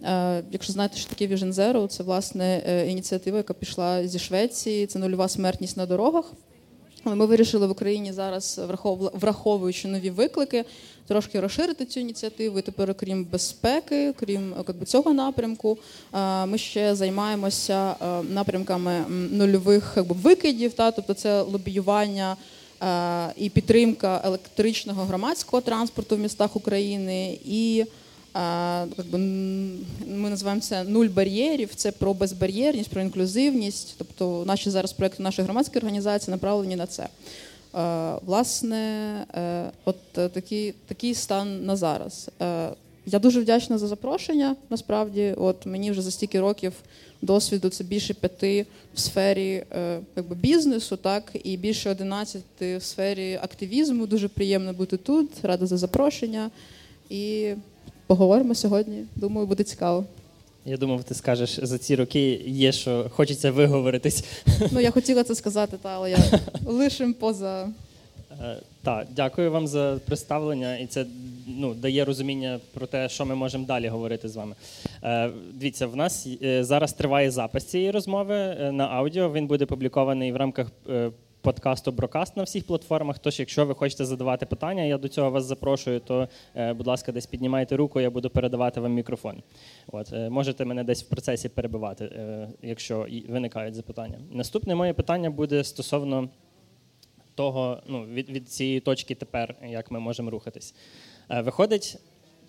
Е, 0.03 0.43
якщо 0.51 0.73
знаєте, 0.73 0.97
що 0.97 1.09
таке 1.09 1.27
Vision 1.27 1.53
Zero, 1.53 1.87
це 1.87 2.03
власне 2.03 2.63
е, 2.67 2.87
ініціатива, 2.87 3.37
яка 3.37 3.53
пішла 3.53 4.07
зі 4.07 4.19
Швеції. 4.19 4.87
Це 4.87 4.99
нульова 4.99 5.27
смертність 5.27 5.77
на 5.77 5.85
дорогах. 5.85 6.33
Але 7.03 7.15
ми 7.15 7.25
вирішили 7.25 7.67
в 7.67 7.71
Україні 7.71 8.13
зараз, 8.13 8.61
враховуючи 9.13 9.87
нові 9.87 10.09
виклики, 10.09 10.65
трошки 11.11 11.39
розширити 11.39 11.85
цю 11.85 11.99
ініціативу. 11.99 12.59
І 12.59 12.61
Тепер, 12.61 12.91
окрім 12.91 13.25
безпеки, 13.31 14.13
крім 14.19 14.53
цього 14.85 15.13
напрямку, 15.13 15.77
е, 16.13 16.45
ми 16.45 16.57
ще 16.57 16.95
займаємося 16.95 17.95
напрямками 18.29 19.05
нульових 19.09 19.93
якби, 19.95 20.15
викидів. 20.15 20.73
Та, 20.73 20.91
тобто 20.91 21.13
це 21.13 21.41
лобіювання 21.41 22.37
і 23.37 23.49
підтримка 23.49 24.21
електричного 24.25 25.03
громадського 25.03 25.61
транспорту 25.61 26.15
в 26.15 26.19
містах 26.19 26.55
України. 26.55 27.39
і 27.45 27.85
Якби, 28.97 29.17
ми 30.07 30.29
називаємо 30.29 30.61
це 30.61 30.83
нуль 30.83 31.07
бар'єрів. 31.07 31.69
Це 31.75 31.91
про 31.91 32.13
безбар'єрність, 32.13 32.89
про 32.89 33.01
інклюзивність. 33.01 33.95
Тобто, 33.97 34.43
наші 34.47 34.69
зараз 34.69 34.93
проекти 34.93 35.23
нашої 35.23 35.43
громадської 35.45 35.79
організації 35.79 36.31
направлені 36.31 36.75
на 36.75 36.85
це. 36.85 37.07
Власне, 38.25 38.77
е, 39.35 39.71
от 39.85 40.11
такий 40.11 40.73
такий 40.87 41.13
стан 41.13 41.65
на 41.65 41.75
зараз. 41.75 42.29
Е, 42.41 42.69
я 43.05 43.19
дуже 43.19 43.41
вдячна 43.41 43.77
за 43.77 43.87
запрошення. 43.87 44.55
Насправді, 44.69 45.33
от 45.37 45.65
мені 45.65 45.91
вже 45.91 46.01
за 46.01 46.11
стільки 46.11 46.39
років 46.39 46.73
досвіду 47.21 47.69
це 47.69 47.83
більше 47.83 48.13
п'яти 48.13 48.65
в 48.93 48.99
сфері 48.99 49.63
е, 49.71 49.99
якби, 50.15 50.35
бізнесу, 50.35 50.97
так 50.97 51.31
і 51.43 51.57
більше 51.57 51.89
одинадцяти 51.89 52.77
в 52.77 52.83
сфері 52.83 53.39
активізму. 53.43 54.07
Дуже 54.07 54.27
приємно 54.27 54.73
бути 54.73 54.97
тут. 54.97 55.29
Рада 55.43 55.65
за 55.65 55.77
запрошення. 55.77 56.51
І 57.09 57.53
поговоримо 58.07 58.55
сьогодні. 58.55 59.05
Думаю, 59.15 59.47
буде 59.47 59.63
цікаво. 59.63 60.05
Я 60.65 60.77
думав, 60.77 61.03
ти 61.03 61.13
скажеш 61.13 61.59
за 61.63 61.77
ці 61.77 61.95
роки 61.95 62.31
є, 62.45 62.71
що 62.71 63.09
хочеться 63.09 63.51
виговоритись. 63.51 64.23
Ну 64.71 64.79
я 64.79 64.91
хотіла 64.91 65.23
це 65.23 65.35
сказати, 65.35 65.77
та 65.81 65.89
але 65.89 66.11
я 66.11 66.17
лишим 66.65 67.13
поза. 67.13 67.69
Е, 68.41 68.57
так, 68.83 69.07
дякую 69.15 69.51
вам 69.51 69.67
за 69.67 69.99
представлення, 70.05 70.77
і 70.77 70.87
це 70.87 71.05
ну, 71.47 71.73
дає 71.73 72.05
розуміння 72.05 72.59
про 72.73 72.87
те, 72.87 73.09
що 73.09 73.25
ми 73.25 73.35
можемо 73.35 73.65
далі 73.65 73.87
говорити 73.87 74.29
з 74.29 74.35
вами. 74.35 74.55
Е, 75.03 75.29
дивіться, 75.53 75.87
в 75.87 75.95
нас 75.95 76.27
е, 76.43 76.63
зараз 76.63 76.93
триває 76.93 77.31
запис 77.31 77.65
цієї 77.65 77.91
розмови 77.91 78.55
на 78.71 78.87
аудіо. 78.87 79.33
Він 79.33 79.47
буде 79.47 79.65
публікований 79.65 80.31
в 80.31 80.35
рамках 80.35 80.67
подкасту 81.41 81.91
Брокаст 81.91 82.37
на 82.37 82.43
всіх 82.43 82.67
платформах. 82.67 83.19
Тож, 83.19 83.39
якщо 83.39 83.65
ви 83.65 83.75
хочете 83.75 84.05
задавати 84.05 84.45
питання, 84.45 84.83
я 84.83 84.97
до 84.97 85.07
цього 85.07 85.31
вас 85.31 85.45
запрошую, 85.45 85.99
то, 85.99 86.27
е, 86.55 86.73
будь 86.73 86.87
ласка, 86.87 87.11
десь 87.11 87.25
піднімайте 87.25 87.75
руку, 87.75 88.01
я 88.01 88.09
буду 88.09 88.29
передавати 88.29 88.79
вам 88.81 88.93
мікрофон. 88.93 89.43
От 89.87 90.13
е, 90.13 90.29
можете 90.29 90.65
мене 90.65 90.83
десь 90.83 91.03
в 91.03 91.09
процесі 91.09 91.49
перебивати, 91.49 92.05
е, 92.05 92.49
якщо 92.61 93.07
виникають 93.29 93.75
запитання. 93.75 94.19
Наступне 94.31 94.75
моє 94.75 94.93
питання 94.93 95.29
буде 95.29 95.63
стосовно 95.63 96.29
того, 97.35 97.81
ну 97.87 98.05
від, 98.05 98.29
від 98.29 98.49
цієї 98.49 98.79
точки 98.79 99.15
тепер, 99.15 99.55
як 99.67 99.91
ми 99.91 99.99
можемо 99.99 100.29
рухатись. 100.29 100.75
Виходить, 101.29 101.97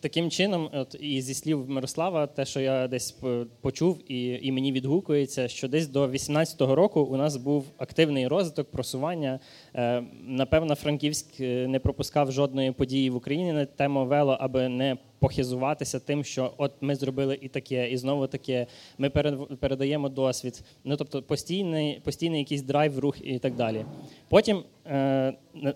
таким 0.03 0.31
чином, 0.31 0.69
от 0.73 0.97
і 1.01 1.21
зі 1.21 1.35
слів 1.35 1.71
Мирослава, 1.71 2.27
те, 2.27 2.45
що 2.45 2.61
я 2.61 2.89
десь 2.89 3.17
почув, 3.61 4.13
і 4.13 4.39
і 4.43 4.53
мені 4.53 4.73
відгукується, 4.73 5.49
що 5.49 5.69
десь 5.69 5.89
до 5.89 6.09
18-го 6.09 6.75
року 6.75 7.01
у 7.01 7.17
нас 7.17 7.37
був 7.37 7.65
активний 7.79 8.29
розвиток, 8.29 8.71
просування. 8.71 9.41
Е, 9.75 10.03
Напевно, 10.27 10.75
Франківськ 10.75 11.41
е, 11.41 11.67
не 11.69 11.79
пропускав 11.79 12.33
жодної 12.33 12.73
події 12.73 13.11
в 13.11 13.17
Україні 13.17 13.53
на 13.53 13.65
тему 13.65 14.07
вело, 14.07 14.37
аби 14.41 14.69
не 14.69 14.97
похизуватися 15.23 15.99
тим, 16.01 16.25
що 16.25 16.53
от 16.57 16.73
ми 16.81 16.95
зробили 16.95 17.39
і 17.41 17.49
таке, 17.49 17.91
і 17.91 17.97
знову 17.97 18.27
таке. 18.27 18.67
Ми 18.99 19.11
перед- 19.11 19.61
передаємо 19.61 20.09
досвід. 20.09 20.65
Ну 20.85 20.97
тобто 20.97 21.23
постійний, 21.23 22.01
постійний 22.05 22.39
якийсь 22.39 22.63
драйв, 22.63 22.99
рух 22.99 23.17
і 23.25 23.39
так 23.39 23.55
далі. 23.55 23.85
Потім, 24.29 24.63
е, 24.87 25.33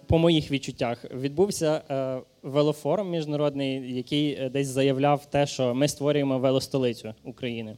по 0.06 0.18
моїх 0.18 0.50
відчуттях, 0.50 1.04
відбувся 1.14 1.82
е, 1.90 2.18
велофорум 2.42 3.10
міжнародний, 3.10 3.96
який 3.96 4.32
е, 4.32 4.48
десь 4.48 4.66
заявляв 4.68 5.26
те, 5.26 5.46
що 5.46 5.74
ми 5.74 5.88
створюємо 5.88 6.38
велостолицю 6.38 7.14
України. 7.24 7.76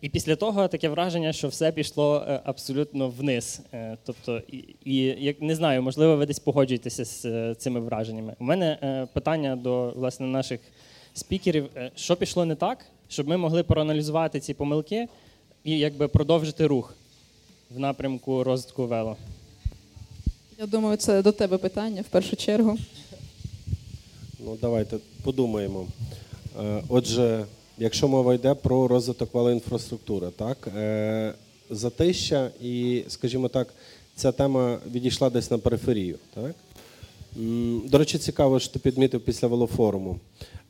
І 0.00 0.08
після 0.08 0.36
того 0.36 0.68
таке 0.68 0.88
враження, 0.88 1.32
що 1.32 1.48
все 1.48 1.72
пішло 1.72 2.24
е, 2.28 2.40
абсолютно 2.44 3.08
вниз. 3.08 3.60
Е, 3.72 3.96
Тобто, 4.04 4.42
і, 4.52 4.64
і 4.84 4.96
як 5.24 5.42
не 5.42 5.54
знаю, 5.54 5.82
можливо, 5.82 6.16
ви 6.16 6.26
десь 6.26 6.38
погоджуєтеся 6.38 7.04
з 7.04 7.24
е, 7.24 7.54
цими 7.58 7.80
враженнями. 7.80 8.34
У 8.40 8.44
мене 8.44 9.08
питання 9.12 9.56
до 9.56 9.92
власне 9.96 10.26
наших 10.26 10.60
спікерів: 11.14 11.70
що 11.96 12.16
пішло 12.16 12.44
не 12.44 12.54
так, 12.54 12.86
щоб 13.08 13.28
ми 13.28 13.36
могли 13.36 13.62
проаналізувати 13.62 14.40
ці 14.40 14.54
помилки 14.54 15.08
і 15.64 15.78
якби 15.78 16.08
продовжити 16.08 16.66
рух 16.66 16.94
в 17.70 17.78
напрямку 17.78 18.44
розвитку 18.44 18.86
вело. 18.86 19.16
Я 20.58 20.66
думаю, 20.66 20.96
це 20.96 21.22
до 21.22 21.32
тебе 21.32 21.58
питання 21.58 22.02
в 22.02 22.08
першу 22.08 22.36
чергу. 22.36 22.78
Ну, 24.38 24.56
давайте 24.60 24.96
подумаємо. 25.22 25.86
Отже, 26.88 27.44
якщо 27.80 28.08
мова 28.08 28.34
йде 28.34 28.54
про 28.54 28.88
розвиток 28.88 29.34
валоінфраструктури, 29.34 30.28
так 30.36 30.68
е, 30.76 31.34
затища 31.70 32.50
і, 32.62 33.04
скажімо 33.08 33.48
так, 33.48 33.74
ця 34.14 34.32
тема 34.32 34.78
відійшла 34.92 35.30
десь 35.30 35.50
на 35.50 35.58
периферію. 35.58 36.18
Так? 36.34 36.54
До 37.84 37.98
речі, 37.98 38.18
цікаво, 38.18 38.60
що 38.60 38.72
ти 38.72 38.78
підмітив 38.78 39.20
після 39.20 39.48
велофоруму. 39.48 40.18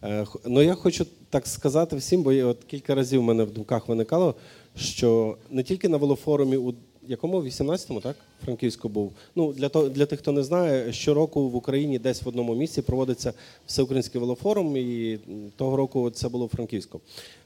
Е, 0.04 0.26
Ну, 0.44 0.62
я 0.62 0.74
хочу 0.74 1.06
так 1.30 1.46
сказати 1.46 1.96
всім, 1.96 2.22
бо 2.22 2.30
от 2.30 2.64
кілька 2.64 2.94
разів 2.94 3.20
в 3.20 3.24
мене 3.24 3.44
в 3.44 3.50
думках 3.50 3.88
виникало, 3.88 4.34
що 4.76 5.36
не 5.50 5.62
тільки 5.62 5.88
на 5.88 5.96
велофорумі 5.96 6.56
у 6.56 6.74
якому 7.10 7.42
18-му, 7.42 8.00
так? 8.00 8.16
Франківську 8.44 8.88
був. 8.88 9.12
Ну, 9.34 9.52
для, 9.52 9.68
того, 9.68 9.88
для 9.88 10.06
тих, 10.06 10.18
хто 10.18 10.32
не 10.32 10.42
знає, 10.42 10.92
щороку 10.92 11.48
в 11.48 11.56
Україні 11.56 11.98
десь 11.98 12.22
в 12.22 12.28
одному 12.28 12.54
місці 12.54 12.82
проводиться 12.82 13.32
всеукраїнський 13.66 14.20
велофорум, 14.20 14.76
і 14.76 15.18
того 15.56 15.76
року 15.76 16.10
це 16.10 16.28
було 16.28 16.46
в 16.46 16.48
Франківську. 16.48 17.00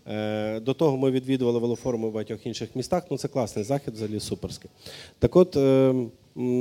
Е, 0.07 0.61
До 0.61 0.75
того 0.75 0.97
ми 0.97 1.11
відвідували 1.11 1.59
велофоруми 1.59 2.09
в 2.09 2.13
багатьох 2.13 2.47
інших 2.47 2.77
містах. 2.77 3.03
Ну, 3.11 3.19
це 3.19 3.29
класний 3.29 3.65
захід, 3.65 3.95
взагалі 3.95 4.21
суперський. 4.21 4.71
Так 5.19 5.37
от, 5.37 5.57
е, 5.57 5.95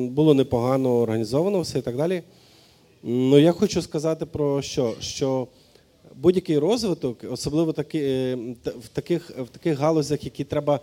було 0.09 0.33
непогано 0.33 0.99
організовано 0.99 1.61
все 1.61 1.79
і 1.79 1.81
так 1.81 1.97
далі. 1.97 2.23
Ну, 3.03 3.39
я 3.39 3.51
хочу 3.51 3.81
сказати 3.81 4.25
про 4.25 4.61
що? 4.61 4.93
Що 4.99 5.47
будь-який 6.15 6.57
розвиток, 6.57 7.17
особливо 7.31 7.73
таки, 7.73 7.99
е, 7.99 8.35
в, 8.65 8.87
таких, 8.87 9.29
в 9.29 9.47
таких 9.47 9.77
галузях, 9.77 10.23
які 10.23 10.43
треба 10.43 10.79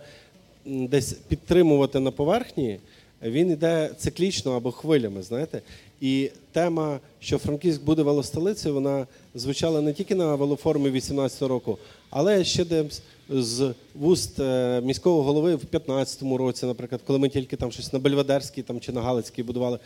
десь 0.65 1.13
підтримувати 1.13 1.99
на 1.99 2.11
поверхні, 2.11 2.79
він 3.23 3.51
йде 3.51 3.89
циклічно 3.97 4.51
або 4.51 4.71
хвилями, 4.71 5.23
знаєте. 5.23 5.61
І 6.01 6.31
тема, 6.51 6.99
що 7.19 7.37
Франківськ 7.37 7.83
буде 7.83 8.01
велостолицею, 8.01 8.75
вона 8.75 9.07
звучала 9.35 9.81
не 9.81 9.93
тільки 9.93 10.15
на 10.15 10.35
велоформі 10.35 10.89
18 10.89 11.41
року, 11.41 11.77
але 12.09 12.43
ще 12.43 12.65
десь 12.65 13.01
з 13.29 13.73
вуст 13.95 14.39
е, 14.39 14.81
міського 14.81 15.23
голови 15.23 15.55
в 15.55 15.63
15-му 15.71 16.37
році, 16.37 16.65
наприклад, 16.65 17.01
коли 17.07 17.19
ми 17.19 17.29
тільки 17.29 17.55
там 17.55 17.71
щось 17.71 17.93
на 17.93 17.99
Бельведерській 17.99 18.61
там, 18.61 18.79
чи 18.79 18.91
на 18.91 19.01
Галицькій 19.01 19.43
будували. 19.43 19.79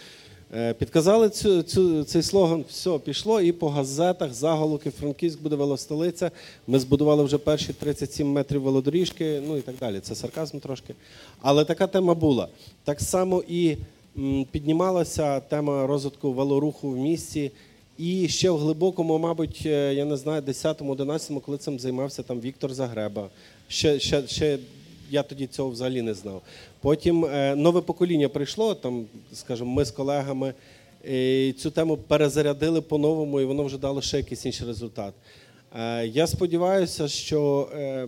Е, 0.58 0.74
Підказали 0.74 1.30
цю, 1.30 1.64
цю, 1.64 2.04
цей 2.04 2.22
слоган, 2.22 2.66
все, 2.70 3.00
пішло, 3.00 3.42
і 3.42 3.52
по 3.52 3.70
газетах 3.70 4.34
заголовки 4.34 4.92
Франківськ 4.92 5.42
буде 5.42 5.56
велостолиця. 5.56 6.32
Ми 6.68 6.80
збудували 6.80 7.24
вже 7.24 7.38
перші 7.38 7.74
37 7.74 8.28
метрів 8.28 8.62
велодоріжки, 8.62 9.42
ну 9.48 9.58
і 9.58 9.62
так 9.62 9.76
далі. 9.80 10.00
Це 10.00 10.16
сарказм 10.16 10.60
трошки. 10.60 10.94
Але 11.42 11.66
така 11.66 11.88
тема 11.88 12.14
була. 12.14 12.48
Так 12.84 13.02
само 13.02 13.44
і 13.48 13.78
піднімалася 14.52 15.40
тема 15.40 15.88
розвитку 15.88 16.34
велоруху 16.34 16.90
в 16.90 16.98
місті. 16.98 17.52
І 17.98 18.28
ще 18.28 18.50
в 18.50 18.58
глибокому, 18.58 19.18
мабуть, 19.18 19.64
е, 19.66 19.94
я 19.94 20.06
не 20.06 20.18
знаю, 20.18 20.42
10-11, 20.42 21.42
коли 21.42 21.58
цим 21.58 21.80
займався 21.80 22.24
там 22.24 22.40
Віктор 22.40 22.74
Загреба. 22.74 23.30
Ще, 23.68 24.00
ще, 24.00 24.28
ще 24.28 24.58
я 25.10 25.24
тоді 25.24 25.48
цього 25.48 25.70
взагалі 25.70 26.02
не 26.02 26.14
знав. 26.14 26.42
Потім 26.82 27.26
е, 27.26 27.56
нове 27.56 27.82
покоління 27.82 28.30
прийшло, 28.30 28.76
там, 28.76 29.06
скажімо, 29.34 29.72
ми 29.72 29.86
з 29.86 29.92
колегами 29.92 30.54
цю 31.58 31.72
тему 31.72 31.98
перезарядили 31.98 32.82
по-новому, 32.82 33.42
і 33.42 33.46
воно 33.46 33.64
вже 33.64 33.78
дало 33.78 34.02
ще 34.02 34.18
якийсь 34.18 34.46
інший 34.46 34.68
результат. 34.68 35.14
Е, 35.76 36.08
я 36.08 36.28
сподіваюся, 36.28 37.08
що 37.08 37.70
е, 37.74 38.08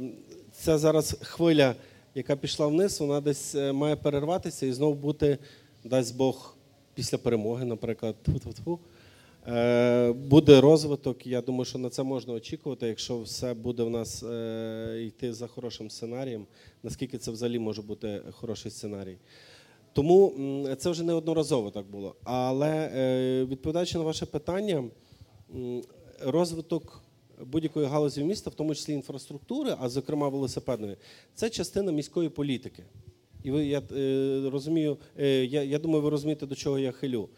ця 0.52 0.78
зараз 0.78 1.18
хвиля, 1.22 1.76
яка 2.16 2.36
пішла 2.36 2.68
вниз, 2.68 3.00
вона 3.00 3.22
десь 3.22 3.56
має 3.56 3.96
перерватися 3.96 4.66
і 4.66 4.72
знову 4.72 4.94
бути, 4.94 5.38
дасть 5.84 6.18
Бог, 6.18 6.56
після 6.94 7.18
перемоги, 7.18 7.66
наприклад, 7.66 8.16
Буде 10.14 10.62
розвиток. 10.62 11.28
Я 11.28 11.42
думаю, 11.42 11.66
що 11.66 11.78
на 11.80 11.90
це 11.90 12.04
можна 12.04 12.34
очікувати, 12.34 12.88
якщо 12.88 13.20
все 13.20 13.54
буде 13.54 13.84
в 13.84 13.90
нас 13.90 14.24
е, 14.24 15.04
йти 15.08 15.34
за 15.34 15.48
хорошим 15.48 15.90
сценарієм. 15.90 16.46
Наскільки 16.84 17.18
це 17.18 17.32
взагалі 17.32 17.60
може 17.60 17.82
бути 17.82 18.22
хороший 18.32 18.72
сценарій? 18.72 19.18
Тому 19.94 20.34
це 20.78 20.90
вже 20.90 21.04
неодноразово 21.04 21.72
так 21.72 21.86
було. 21.86 22.16
Але 22.24 22.92
е, 22.96 23.46
відповідаючи 23.46 23.98
на 23.98 24.04
ваше 24.04 24.26
питання, 24.26 24.84
розвиток 26.22 27.02
будь-якої 27.46 27.88
галузі 27.88 28.24
міста, 28.24 28.50
в 28.50 28.54
тому 28.54 28.76
числі 28.76 28.94
інфраструктури, 28.94 29.76
а 29.80 29.90
зокрема 29.90 30.30
велосипедної, 30.30 30.98
це 31.36 31.50
частина 31.50 31.92
міської 31.92 32.30
політики. 32.30 32.84
І 33.44 33.52
ви 33.52 33.66
я 33.66 33.82
е, 33.92 34.50
розумію, 34.52 34.98
е, 35.20 35.46
я, 35.46 35.64
я 35.64 35.80
думаю, 35.80 36.02
ви 36.02 36.10
розумієте, 36.10 36.46
до 36.46 36.56
чого 36.56 36.80
я 36.80 36.92
хилю. 36.92 37.30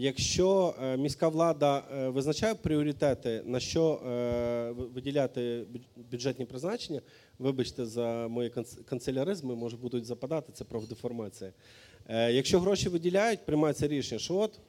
Якщо 0.00 0.74
е, 0.82 0.96
міська 0.96 1.28
влада 1.28 1.84
е, 1.92 2.08
визначає 2.08 2.54
пріоритети, 2.54 3.42
на 3.46 3.60
що 3.60 3.92
е, 3.92 4.70
виділяти 4.94 5.64
бюджетні 6.10 6.44
призначення, 6.44 7.00
вибачте 7.38 7.86
за 7.86 8.28
мої 8.28 8.52
канцеляризми, 8.88 9.54
може 9.54 9.76
будуть 9.76 10.04
западати, 10.06 10.52
це 10.52 10.64
профдеформація. 10.64 11.52
Якщо 12.08 12.60
гроші 12.60 12.88
виділяють, 12.88 13.46
приймається 13.46 13.88
рішення, 13.88 14.18
що 14.18 14.34
от 14.34 14.60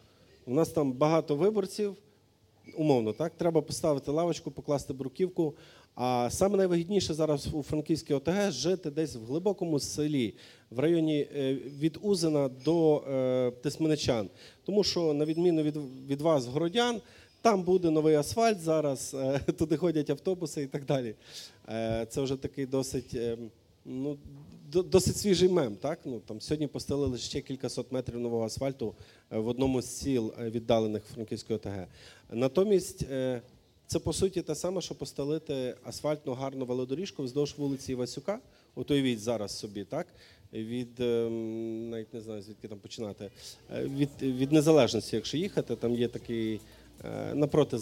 у 0.45 0.53
нас 0.53 0.69
там 0.69 0.91
багато 0.91 1.35
виборців, 1.35 1.95
умовно, 2.77 3.13
так, 3.13 3.33
треба 3.37 3.61
поставити 3.61 4.11
лавочку, 4.11 4.51
покласти 4.51 4.93
бруківку. 4.93 5.55
А 6.01 6.29
саме 6.31 6.57
найвигідніше 6.57 7.13
зараз 7.13 7.47
у 7.53 7.63
Франківській 7.63 8.13
ОТГ 8.13 8.51
жити 8.51 8.91
десь 8.91 9.15
в 9.15 9.25
глибокому 9.25 9.79
селі, 9.79 10.33
в 10.71 10.79
районі 10.79 11.27
е, 11.35 11.53
від 11.79 11.97
Узина 12.01 12.49
до 12.65 12.97
е, 12.97 13.51
Тисменичан. 13.51 14.29
Тому 14.65 14.83
що, 14.83 15.13
на 15.13 15.25
відміну 15.25 15.63
від, 15.63 15.77
від 16.07 16.21
вас, 16.21 16.45
городян, 16.45 17.01
там 17.41 17.63
буде 17.63 17.89
новий 17.89 18.15
асфальт 18.15 18.59
зараз, 18.59 19.15
е, 19.19 19.39
туди 19.57 19.77
ходять 19.77 20.09
автобуси 20.09 20.61
і 20.61 20.67
так 20.67 20.85
далі. 20.85 21.15
Це 22.09 22.21
вже 22.21 22.35
такий 22.35 22.65
досить. 22.65 23.17
Ну, 23.85 24.17
досить 24.73 25.17
свіжий 25.17 25.49
мем. 25.49 25.75
Так? 25.75 25.99
Ну, 26.05 26.19
там, 26.19 26.41
сьогодні 26.41 26.67
постелили 26.67 27.17
ще 27.17 27.41
кількасот 27.41 27.91
метрів 27.91 28.19
нового 28.19 28.45
асфальту 28.45 28.95
в 29.29 29.47
одному 29.47 29.81
з 29.81 29.97
сіл 29.97 30.33
віддалених 30.41 31.03
Франківської 31.13 31.57
ОТГ. 31.57 31.87
Натомість 32.31 33.05
це 33.89 33.99
по 33.99 34.13
суті 34.13 34.41
те 34.41 34.55
саме, 34.55 34.81
що 34.81 34.95
постелити 34.95 35.75
асфальтну 35.83 36.33
гарну 36.33 36.65
велодоріжку 36.65 37.23
вздовж 37.23 37.55
вулиці 37.57 37.91
Івасюка. 37.91 38.39
От 38.75 38.91
уявіть 38.91 39.19
зараз 39.19 39.57
собі, 39.59 39.83
так? 39.83 40.07
Від 40.53 40.99
ем, 40.99 41.89
навіть 41.89 42.13
не 42.13 42.21
знаю, 42.21 42.41
звідки 42.41 42.67
там 42.67 42.77
починати. 42.79 43.31
Е, 43.75 43.83
Від, 43.83 44.09
від 44.21 44.51
незалежності, 44.51 45.15
якщо 45.15 45.37
їхати, 45.37 45.75
там 45.75 45.95
є 45.95 46.07
такий. 46.07 46.59
е, 47.05 47.33
Напроти, 47.35 47.77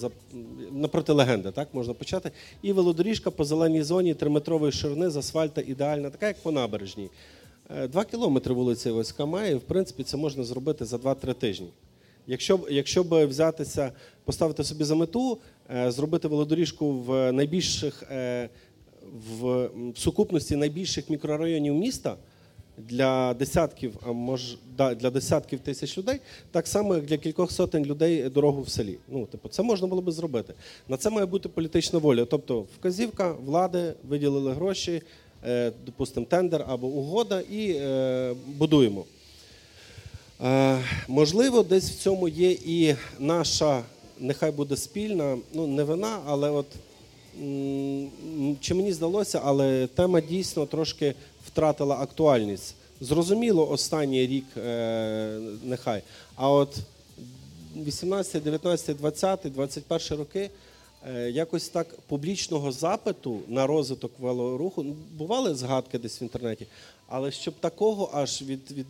напроти 0.71 1.11
легенди, 1.13 1.51
так 1.51 1.73
можна 1.73 1.93
почати. 1.93 2.31
І 2.61 2.71
велодоріжка 2.73 3.31
по 3.31 3.43
зеленій 3.45 3.83
зоні 3.83 4.13
триметрової 4.13 4.71
ширини 4.71 5.09
з 5.09 5.15
асфальта 5.15 5.61
ідеальна, 5.61 6.09
така 6.09 6.27
як 6.27 6.37
по 6.43 6.51
набережній. 6.51 7.09
Е, 7.69 7.87
Два 7.87 8.05
кілометри 8.05 8.53
вулиця 8.53 8.89
Іваська 8.89 9.25
має, 9.25 9.55
в 9.55 9.61
принципі 9.61 10.03
це 10.03 10.17
можна 10.17 10.43
зробити 10.43 10.85
за 10.85 10.97
2-3 10.97 11.33
тижні. 11.33 11.67
Якщо, 12.29 12.59
якщо 12.69 13.03
б 13.03 13.25
взятися, 13.25 13.91
поставити 14.25 14.63
собі 14.63 14.83
за 14.83 14.95
мету, 14.95 15.37
зробити 15.69 16.27
велодоріжку 16.27 16.91
в 16.91 17.31
найбільших 17.31 18.03
е, 18.11 18.49
в, 19.39 19.69
в 19.93 19.97
сукупності 19.97 20.55
найбільших 20.55 21.09
мікрорайонів 21.09 21.75
міста 21.75 22.15
для 22.77 23.33
десятків, 23.33 23.93
а 24.05 24.11
може 24.11 24.57
да, 24.77 24.95
для 24.95 25.09
десятків 25.09 25.59
тисяч 25.59 25.97
людей, 25.97 26.19
так 26.51 26.67
само 26.67 26.95
як 26.95 27.05
для 27.05 27.17
кількох 27.17 27.51
сотень 27.51 27.85
людей 27.85 28.29
дорогу 28.29 28.61
в 28.61 28.69
селі. 28.69 28.97
Ну, 29.07 29.25
типу, 29.25 29.49
це 29.49 29.63
можна 29.63 29.87
було 29.87 30.01
би 30.01 30.11
зробити. 30.11 30.53
На 30.87 30.97
це 30.97 31.09
має 31.09 31.25
бути 31.25 31.49
політична 31.49 31.99
воля. 31.99 32.25
Тобто, 32.25 32.65
вказівка 32.79 33.31
влади 33.31 33.93
виділили 34.07 34.53
гроші, 34.53 35.01
е, 35.45 35.71
допустимо, 35.85 36.25
тендер 36.25 36.65
або 36.67 36.87
угода, 36.87 37.41
і 37.41 37.71
е, 37.71 38.35
будуємо. 38.47 39.05
Е, 40.43 40.79
можливо, 41.07 41.63
десь 41.63 41.91
в 41.91 41.95
цьому 41.95 42.27
є 42.27 42.51
і 42.51 42.95
наша 43.19 43.83
нехай 44.19 44.51
буде 44.51 44.77
спільна, 44.77 45.37
ну 45.53 45.67
не 45.67 45.83
вина, 45.83 46.19
але 46.25 46.49
от 46.49 46.65
чи 48.59 48.73
мені 48.73 48.93
здалося, 48.93 49.41
але 49.43 49.87
тема 49.87 50.21
дійсно 50.21 50.65
трошки 50.65 51.15
втратила 51.45 51.95
актуальність. 51.95 52.75
Зрозуміло, 53.01 53.69
останній 53.69 54.27
рік 54.27 54.45
е, 54.57 55.39
нехай. 55.63 56.01
А 56.35 56.51
от 56.51 56.77
18, 57.75 58.43
19, 58.43 58.97
20, 58.97 59.39
21 59.53 60.17
роки 60.17 60.49
е, 61.07 61.31
якось 61.31 61.69
так 61.69 61.87
публічного 62.07 62.71
запиту 62.71 63.39
на 63.47 63.67
розвиток 63.67 64.11
велоруху 64.19 64.83
ну, 64.83 64.95
бували 65.17 65.55
згадки 65.55 65.99
десь 65.99 66.21
в 66.21 66.23
інтернеті, 66.23 66.67
але 67.07 67.31
щоб 67.31 67.53
такого 67.59 68.09
аж 68.13 68.41
від, 68.41 68.71
від 68.71 68.87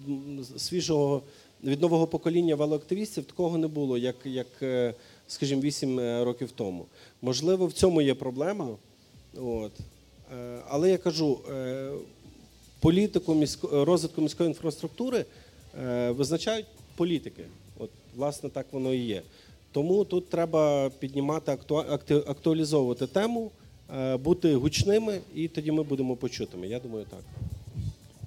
свіжого 0.58 1.22
від 1.64 1.82
нового 1.82 2.08
покоління 2.08 2.56
велоактивістів 2.56 3.26
такого 3.26 3.58
не 3.58 3.68
було, 3.68 3.98
як, 3.98 4.16
як 4.26 4.48
е, 4.62 4.94
скажімо, 5.28 5.62
8 5.62 6.00
е, 6.00 6.24
років 6.24 6.52
тому. 6.52 6.86
Можливо, 7.22 7.66
в 7.68 7.74
цьому 7.74 8.02
є 8.02 8.14
проблема. 8.14 8.68
От. 9.38 9.72
Е, 10.38 10.60
Але 10.70 10.90
я 10.90 10.98
кажу, 10.98 11.40
е, 11.52 11.92
політику 12.80 13.36
місько, 13.36 13.86
розвитку 13.86 14.22
міської 14.22 14.50
інфраструктури 14.50 15.26
визначають 16.10 16.66
політики. 16.96 17.44
От, 17.80 17.90
власне, 18.16 18.50
так 18.50 18.66
воно 18.72 18.94
і 18.94 18.98
є. 18.98 19.22
Тому 19.72 20.06
тут 20.06 20.30
треба 20.30 20.90
піднімати, 20.90 21.52
актуа- 21.52 22.30
актуалізовувати 22.30 23.08
тему, 23.08 23.52
бути 24.20 24.56
гучними, 24.56 25.20
і 25.36 25.48
тоді 25.48 25.72
ми 25.72 25.84
будемо 25.84 26.16
почутими. 26.16 26.68
Я 26.68 26.80
думаю, 26.80 27.06
так. 27.10 27.20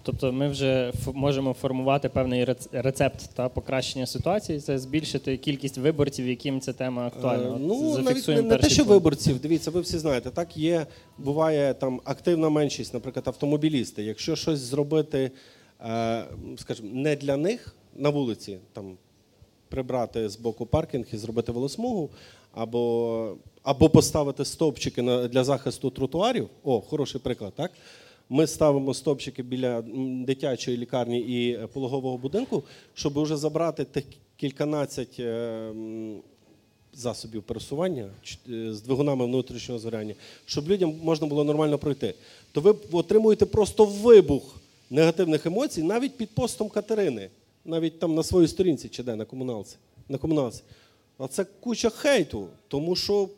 Тобто 0.03 0.33
ми 0.33 0.49
вже 0.49 0.93
можемо 1.15 1.53
формувати 1.53 2.09
певний 2.09 2.45
рец- 2.45 2.69
рецепт 2.83 3.31
та 3.35 3.49
покращення 3.49 4.07
ситуації, 4.07 4.61
це 4.61 4.79
збільшити 4.79 5.37
кількість 5.37 5.79
виборців, 5.79 6.29
яким 6.29 6.61
ця 6.61 6.73
тема 6.73 7.07
актуальна. 7.07 7.57
Е, 7.57 7.59
Ну, 7.61 7.99
навіть 7.99 8.29
не, 8.29 8.43
не 8.43 8.57
те, 8.57 8.69
що 8.69 8.77
пункт. 8.77 8.91
виборців, 8.91 9.41
дивіться, 9.41 9.71
ви 9.71 9.81
всі 9.81 9.99
знаєте, 9.99 10.31
так 10.31 10.57
є, 10.57 10.87
буває 11.19 11.75
там 11.75 12.01
активна 12.05 12.49
меншість, 12.49 12.95
наприклад, 12.95 13.29
автомобілісти. 13.29 14.03
Якщо 14.03 14.37
щось 14.37 14.59
зробити, 14.59 15.31
е, 15.87 16.25
скажімо, 16.57 16.89
не 16.93 17.17
для 17.17 17.37
них 17.37 17.75
на 17.97 18.09
вулиці, 18.09 18.59
там 18.73 18.97
прибрати 19.69 20.29
з 20.29 20.37
боку 20.37 20.67
паркінг 20.67 21.07
і 21.13 21.17
зробити 21.17 21.53
велосмугу, 21.53 22.11
або, 22.55 23.37
або 23.63 23.89
поставити 23.89 24.45
стовпчики 24.45 25.03
на, 25.03 25.29
для 25.29 25.45
захисту 25.45 25.91
тротуарів. 25.91 26.49
О, 26.65 26.81
хороший 26.81 27.21
приклад, 27.21 27.53
так? 27.57 27.71
Ми 28.33 28.47
ставимо 28.47 28.95
стовпчики 28.95 29.43
біля 29.43 29.83
дитячої 30.27 30.77
лікарні 30.77 31.21
і 31.21 31.53
е, 31.53 31.67
пологового 31.67 32.19
будинку, 32.19 32.63
щоб 32.95 33.23
вже 33.23 33.37
забрати 33.37 33.85
тих 33.85 34.05
кільканадцять 34.37 35.17
е, 35.21 35.73
засобів 36.93 37.43
пересування 37.43 38.11
е, 38.51 38.75
з 38.75 38.83
двигунами 38.83 39.25
внутрішнього 39.25 39.79
згоряння, 39.79 40.15
щоб 40.47 40.69
людям 40.69 40.95
можна 41.03 41.27
було 41.27 41.45
нормально 41.45 41.79
пройти, 41.79 42.15
то 42.53 42.61
ви 42.61 42.75
отримуєте 42.93 43.47
просто 43.47 43.85
вибух 43.85 44.61
негативних 44.91 45.47
емоцій 45.47 45.83
навіть 45.83 46.17
під 46.17 46.35
постом 46.35 46.69
Катерини, 46.69 47.31
навіть 47.65 47.99
там 47.99 48.15
на 48.15 48.23
своїй 48.23 48.49
сторінці 48.49 48.89
чи 48.89 49.03
де 49.03 49.17
на 49.17 49.25
комуналці. 49.25 49.77
На 50.09 50.19
комуналці. 50.19 50.63
А 51.19 51.29
це 51.29 51.47
куча 51.61 51.91
хейту, 51.91 52.47
тому 52.69 52.97
що 52.97 53.29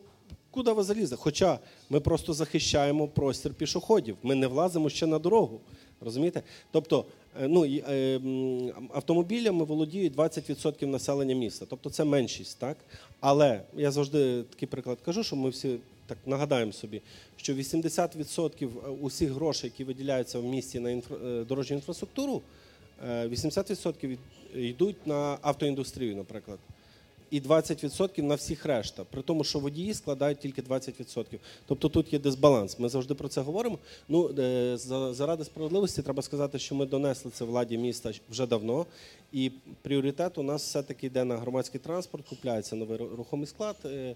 куди 0.52 0.72
ви 0.72 0.82
залізете? 0.82 1.16
Хоча 1.16 1.58
ми 1.90 2.00
просто 2.00 2.32
захищаємо 2.32 3.08
простір 3.08 3.54
пішоходів, 3.54 4.16
ми 4.22 4.34
не 4.34 4.46
влазимо 4.46 4.90
ще 4.90 5.06
на 5.06 5.18
дорогу. 5.18 5.60
Розумієте? 6.00 6.42
Тобто, 6.70 7.04
е, 7.42 7.48
ну, 7.48 7.64
е, 7.64 8.20
автомобілями 8.94 9.64
володіють 9.64 10.14
20% 10.16 10.86
населення 10.86 11.34
міста. 11.34 11.66
Тобто 11.68 11.90
це 11.90 12.04
меншість, 12.04 12.58
так? 12.58 12.76
Але 13.20 13.62
я 13.76 13.90
завжди 13.90 14.42
такий 14.42 14.68
приклад 14.68 14.98
кажу, 15.04 15.22
що 15.24 15.36
ми 15.36 15.48
всі 15.50 15.76
так 16.06 16.18
нагадаємо 16.26 16.72
собі, 16.72 17.02
що 17.36 17.54
80% 17.54 18.68
усіх 19.00 19.30
грошей, 19.32 19.70
які 19.70 19.84
виділяються 19.84 20.38
в 20.38 20.44
місті 20.44 20.80
на 20.80 20.90
інфра... 20.90 21.16
е, 21.24 21.44
дорожню 21.44 21.76
інфраструктуру, 21.76 22.42
е, 23.08 23.28
80% 23.28 24.08
від- 24.08 24.18
йдуть 24.54 25.06
на 25.06 25.38
автоіндустрію, 25.42 26.16
наприклад. 26.16 26.58
І 27.32 27.40
20% 27.40 28.22
на 28.22 28.34
всіх 28.34 28.66
решта, 28.66 29.04
при 29.04 29.22
тому, 29.22 29.44
що 29.44 29.58
водії 29.58 29.94
складають 29.94 30.38
тільки 30.38 30.62
20%. 30.62 31.38
Тобто 31.66 31.88
тут 31.88 32.12
є 32.12 32.18
дисбаланс. 32.18 32.78
Ми 32.78 32.88
завжди 32.88 33.14
про 33.14 33.28
це 33.28 33.40
говоримо. 33.40 33.78
Ну 34.08 34.30
е, 34.38 34.76
заради 35.12 35.44
справедливості 35.44 36.02
треба 36.02 36.22
сказати, 36.22 36.58
що 36.58 36.74
ми 36.74 36.86
донесли 36.86 37.30
це 37.30 37.44
владі 37.44 37.78
міста 37.78 38.12
вже 38.30 38.46
давно. 38.46 38.86
І 39.32 39.52
пріоритет 39.82 40.38
у 40.38 40.42
нас 40.42 40.62
все-таки 40.62 41.06
йде 41.06 41.24
на 41.24 41.36
громадський 41.36 41.80
транспорт, 41.80 42.28
купляється 42.28 42.76
новий 42.76 42.98
рухомий 42.98 43.46
склад. 43.46 43.76
Е, 43.84 44.14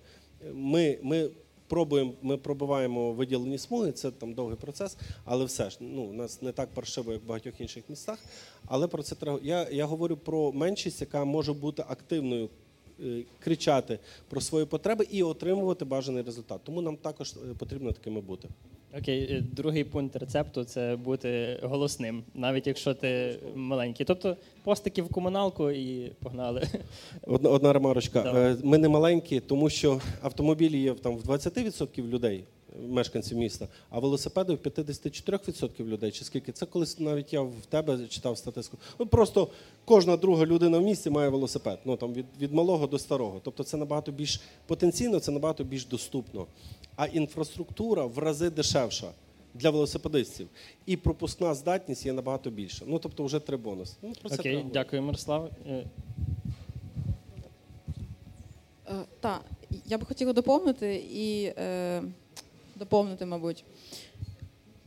Ми, 0.54 0.98
ми 1.02 1.30
пробуємо, 1.68 2.12
ми 2.22 2.36
пробиваємо 2.36 3.12
виділені 3.12 3.58
смуги, 3.58 3.92
це 3.92 4.10
там 4.10 4.34
довгий 4.34 4.56
процес, 4.56 4.96
але 5.24 5.44
все 5.44 5.70
ж 5.70 5.76
ну, 5.80 6.02
у 6.02 6.12
нас 6.12 6.42
не 6.42 6.52
так 6.52 6.68
паршиво, 6.68 7.12
як 7.12 7.22
в 7.22 7.26
багатьох 7.26 7.60
інших 7.60 7.84
містах. 7.88 8.18
Але 8.66 8.86
про 8.86 9.02
це 9.02 9.14
треба. 9.14 9.38
Я, 9.42 9.68
я 9.70 9.84
говорю 9.84 10.16
про 10.16 10.52
меншість, 10.52 11.00
яка 11.00 11.24
може 11.24 11.52
бути 11.52 11.84
активною 11.88 12.48
кричати 13.38 13.98
про 14.28 14.40
свої 14.40 14.66
потреби 14.66 15.06
і 15.10 15.22
отримувати 15.22 15.84
бажаний 15.84 16.22
результат. 16.22 16.60
Тому 16.64 16.82
нам 16.82 16.96
також 16.96 17.30
е, 17.32 17.54
потрібно 17.58 17.92
такими 17.92 18.20
бути. 18.20 18.48
Окей, 18.98 19.22
е, 19.22 19.42
другий 19.52 19.84
пункт 19.84 20.16
рецепту 20.16 20.64
це 20.64 20.96
бути 20.96 21.60
голосним, 21.62 22.22
навіть 22.34 22.66
якщо 22.66 22.94
ти 22.94 23.38
маленький. 23.54 24.06
Тобто 24.06 24.36
постики 24.64 25.02
в 25.02 25.08
комуналку 25.08 25.70
і 25.70 26.12
погнали. 26.22 26.62
Одна, 27.26 27.50
одна 27.50 27.72
ремарочка. 27.72 28.22
Давай. 28.22 28.52
Е, 28.52 28.56
Ми 28.62 28.78
не 28.78 28.88
маленькі, 28.88 29.40
тому 29.40 29.70
що 29.70 30.00
автомобілі 30.22 30.78
є 30.78 30.94
там 30.94 31.16
в 31.16 31.22
20% 31.22 32.08
людей, 32.08 32.38
е, 32.38 32.44
мешканців 32.88 33.38
міста, 33.38 33.68
а 33.90 33.98
велосипеди 33.98 34.54
в 34.54 34.56
54% 34.56 35.84
людей. 35.86 36.12
Чи 36.12 36.24
скільки? 36.24 36.52
Це 36.52 36.66
колись 36.66 37.00
навіть 37.00 37.32
я 37.32 37.40
в 37.40 37.66
тебе 37.68 38.06
читав 38.08 38.38
статистику. 38.38 38.82
Ну 38.98 39.06
просто 39.06 39.48
кожна 39.84 40.16
друга 40.16 40.46
людина 40.46 40.78
в 40.78 40.82
місті 40.82 41.10
має 41.10 41.28
велосипед. 41.28 41.78
Ну 41.84 41.96
там 41.96 42.14
від, 42.14 42.26
від 42.40 42.52
малого 42.52 42.86
до 42.86 42.98
старого. 42.98 43.40
Тобто 43.44 43.64
це 43.64 43.76
набагато 43.76 44.12
більш 44.12 44.40
потенційно, 44.66 45.20
це 45.20 45.32
набагато 45.32 45.64
більш 45.64 45.86
доступно. 45.86 46.46
А 46.96 47.06
інфраструктура 47.06 48.04
в 48.04 48.18
рази 48.18 48.50
дешевша. 48.50 49.10
Для 49.54 49.70
велосипедистів 49.70 50.48
і 50.86 50.96
пропускна 50.96 51.54
здатність 51.54 52.06
є 52.06 52.12
набагато 52.12 52.50
більша. 52.50 52.84
Ну 52.88 52.98
тобто, 52.98 53.24
вже 53.24 53.38
три 53.38 53.56
бонуси. 53.56 53.92
Ну 54.02 54.12
про 54.20 54.30
це 54.30 54.36
Окей, 54.36 54.66
дякую, 54.72 55.02
Мирослав. 55.02 55.50
Е, 55.66 55.84
Е, 58.88 59.04
Так, 59.20 59.44
я 59.86 59.98
би 59.98 60.04
хотіла 60.06 60.32
доповнити 60.32 61.04
і 61.10 61.52
е, 61.58 62.02
доповнити, 62.76 63.26
мабуть. 63.26 63.64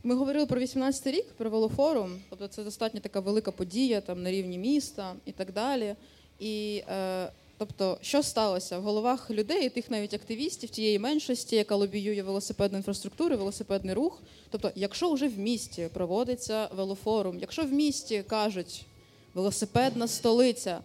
Ми 0.02 0.14
говорили 0.14 0.46
про 0.46 0.60
18 0.60 1.06
рік, 1.06 1.26
про 1.36 1.50
велофорум, 1.50 2.20
тобто 2.30 2.48
це 2.48 2.64
достатньо 2.64 3.00
така 3.00 3.20
велика 3.20 3.52
подія 3.52 4.00
там 4.00 4.22
на 4.22 4.30
рівні 4.30 4.58
міста 4.58 5.14
і 5.24 5.32
так 5.32 5.52
далі. 5.52 5.94
І 6.38 6.82
е, 6.88 7.32
тобто, 7.58 7.98
що 8.00 8.22
сталося 8.22 8.78
в 8.78 8.82
головах 8.82 9.30
людей, 9.30 9.68
тих 9.68 9.90
навіть 9.90 10.14
активістів 10.14 10.70
тієї 10.70 10.98
меншості, 10.98 11.56
яка 11.56 11.76
лобіює 11.76 12.22
велосипедну 12.22 12.78
інфраструктуру, 12.78 13.36
велосипедний 13.36 13.94
рух. 13.94 14.22
Тобто, 14.50 14.70
якщо 14.74 15.12
вже 15.12 15.28
в 15.28 15.38
місті 15.38 15.88
проводиться 15.92 16.68
велофорум, 16.76 17.38
якщо 17.38 17.62
в 17.62 17.72
місті 17.72 18.24
кажуть 18.28 18.86
велосипедна 19.34 20.08
столиця, 20.08 20.80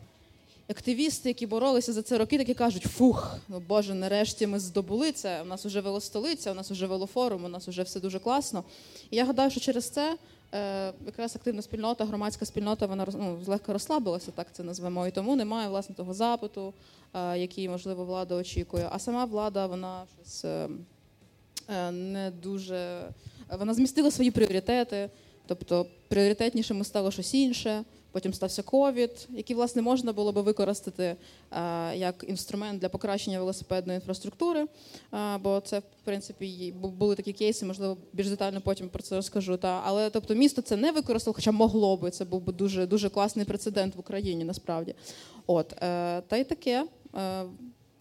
активісти, 0.67 1.29
які 1.29 1.47
боролися 1.47 1.93
за 1.93 2.01
це 2.01 2.17
роки, 2.17 2.37
такі 2.37 2.53
кажуть: 2.53 2.83
фух, 2.83 3.37
ну 3.47 3.61
боже, 3.67 3.93
нарешті 3.93 4.47
ми 4.47 4.59
здобули 4.59 5.11
це. 5.11 5.41
У 5.41 5.45
нас 5.45 5.65
вже 5.65 5.81
велостолиця, 5.81 6.51
у 6.51 6.55
нас 6.55 6.71
вже 6.71 6.87
велофорум, 6.87 7.45
у 7.45 7.47
нас 7.47 7.67
вже 7.67 7.83
все 7.83 7.99
дуже 7.99 8.19
класно. 8.19 8.63
І 9.11 9.15
я 9.15 9.25
гадаю, 9.25 9.51
що 9.51 9.59
через 9.59 9.89
це 9.89 10.17
е, 10.53 10.93
якраз 11.05 11.35
активна 11.35 11.61
спільнота, 11.61 12.05
громадська 12.05 12.45
спільнота, 12.45 12.85
вона 12.85 13.07
ну, 13.13 13.39
злегка 13.45 13.73
розслабилася, 13.73 14.31
так 14.31 14.47
це 14.51 14.63
назвемо. 14.63 15.07
І 15.07 15.11
тому 15.11 15.35
немає 15.35 15.69
власне 15.69 15.95
того 15.95 16.13
запиту, 16.13 16.73
е, 17.13 17.37
який 17.37 17.69
можливо 17.69 18.05
влада 18.05 18.35
очікує. 18.35 18.89
А 18.91 18.99
сама 18.99 19.25
влада, 19.25 19.67
вона 19.67 20.03
щось. 20.23 20.45
Е, 20.45 20.67
не 21.91 22.31
дуже 22.43 23.07
вона 23.59 23.73
змістила 23.73 24.11
свої 24.11 24.31
пріоритети, 24.31 25.09
тобто 25.47 25.85
пріоритетнішими 26.07 26.83
стало 26.83 27.11
щось 27.11 27.33
інше. 27.33 27.83
Потім 28.15 28.33
стався 28.33 28.63
ковід, 28.63 29.27
який 29.29 29.55
власне 29.55 29.81
можна 29.81 30.13
було 30.13 30.31
би 30.31 30.41
використати 30.41 31.15
е, 31.51 31.95
як 31.95 32.25
інструмент 32.27 32.81
для 32.81 32.89
покращення 32.89 33.39
велосипедної 33.39 33.97
інфраструктури. 33.97 34.65
Е, 35.13 35.37
бо 35.37 35.61
це 35.65 35.79
в 35.79 35.83
принципі 36.03 36.73
були 36.81 37.15
такі 37.15 37.33
кейси, 37.33 37.65
можливо, 37.65 37.97
більш 38.13 38.29
детально 38.29 38.61
потім 38.61 38.89
про 38.89 39.03
це 39.03 39.15
розкажу. 39.15 39.57
Та 39.57 39.81
але 39.85 40.09
тобто 40.09 40.35
місто 40.35 40.61
це 40.61 40.75
не 40.75 40.91
використало, 40.91 41.33
хоча 41.33 41.51
могло 41.51 41.97
би. 41.97 42.11
Це 42.11 42.25
був 42.25 42.41
би 42.41 42.53
дуже 42.53 42.85
дуже 42.85 43.09
класний 43.09 43.45
прецедент 43.45 43.95
в 43.95 43.99
Україні, 43.99 44.43
насправді. 44.43 44.95
От 45.47 45.73
е, 45.73 46.21
та 46.21 46.37
й 46.37 46.43
таке. 46.43 46.85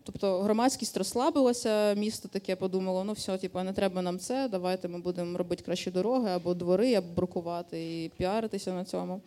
Тобто 0.04 0.42
громадськість 0.42 0.96
розслабилася, 0.96 1.94
місто 1.94 2.28
таке 2.28 2.56
подумало: 2.56 3.04
ну 3.04 3.12
все, 3.12 3.38
типу, 3.38 3.62
не 3.62 3.72
треба 3.72 4.02
нам 4.02 4.18
це. 4.18 4.48
Давайте 4.48 4.88
ми 4.88 4.98
будемо 4.98 5.38
робити 5.38 5.62
кращі 5.64 5.90
дороги 5.90 6.30
або 6.30 6.54
двори, 6.54 6.94
або 6.94 7.06
брукувати 7.16 8.04
і 8.04 8.08
піаритися 8.08 8.72
на 8.72 8.84
цьому. 8.84 9.20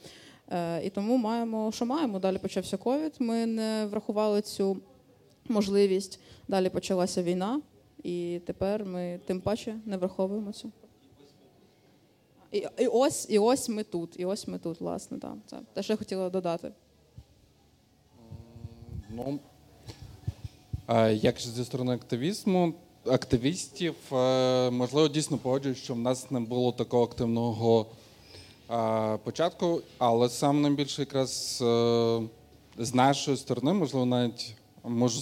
Е, 0.51 0.85
і 0.85 0.89
тому 0.89 1.17
маємо, 1.17 1.71
що 1.71 1.85
маємо. 1.85 2.19
Далі 2.19 2.37
почався 2.37 2.77
ковід. 2.77 3.15
Ми 3.19 3.45
не 3.45 3.85
врахували 3.85 4.41
цю 4.41 4.77
можливість. 5.49 6.19
Далі 6.47 6.69
почалася 6.69 7.23
війна, 7.23 7.61
і 8.03 8.41
тепер 8.45 8.85
ми 8.85 9.19
тим 9.25 9.41
паче 9.41 9.75
не 9.85 9.97
враховуємо 9.97 10.51
цю. 10.51 10.71
І, 12.51 12.67
і, 12.77 12.87
ось, 12.87 13.29
і 13.29 13.39
ось 13.39 13.69
ми 13.69 13.83
тут, 13.83 14.19
і 14.19 14.25
ось 14.25 14.47
ми 14.47 14.59
тут, 14.59 14.81
власне, 14.81 15.19
так. 15.19 15.35
Це 15.45 15.59
те, 15.73 15.83
що 15.83 15.93
я 15.93 15.97
хотіла 15.97 16.29
додати. 16.29 16.71
Ну, 19.09 19.39
як 21.13 21.39
зі 21.39 21.65
сторони 21.65 21.93
активізму, 21.93 22.73
активістів, 23.05 23.95
е, 24.11 24.69
можливо, 24.69 25.07
дійсно 25.07 25.37
погоджуюсь, 25.37 25.77
що 25.77 25.93
в 25.93 25.99
нас 25.99 26.31
не 26.31 26.39
було 26.39 26.71
такого 26.71 27.03
активного 27.03 27.85
початку, 29.23 29.81
але 29.97 30.29
сам 30.29 30.61
найбільше 30.61 31.01
якраз 31.01 31.59
е, 31.61 32.21
з 32.77 32.93
нашої 32.93 33.37
сторони, 33.37 33.73
можливо, 33.73 34.05
навіть 34.05 34.55
можу, 34.83 35.21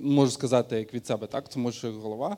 можу 0.00 0.30
сказати 0.30 0.76
як 0.78 0.94
від 0.94 1.06
себе, 1.06 1.26
так, 1.26 1.48
тому 1.48 1.72
що 1.72 1.92
голова 1.92 2.36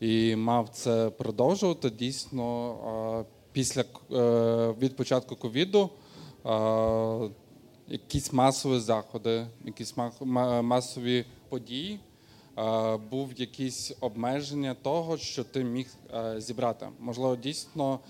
і 0.00 0.36
мав 0.36 0.68
це 0.68 1.10
продовжувати. 1.10 1.90
Дійсно, 1.90 3.24
після 3.52 3.84
е, 4.12 4.74
від 4.80 4.96
початку 4.96 5.36
ковіду. 5.36 5.90
якісь 7.88 8.32
масові 8.32 8.78
заходи, 8.78 9.46
якісь 9.64 9.96
ма- 9.96 10.12
ма- 10.20 10.62
масові 10.62 11.24
події, 11.48 12.00
був 13.10 13.30
якісь 13.36 13.92
обмеження 14.00 14.74
того, 14.74 15.16
що 15.16 15.44
ти 15.44 15.64
міг 15.64 15.94
е, 16.14 16.40
зібрати. 16.40 16.88
Можливо, 17.00 17.36
дійсно 17.36 18.00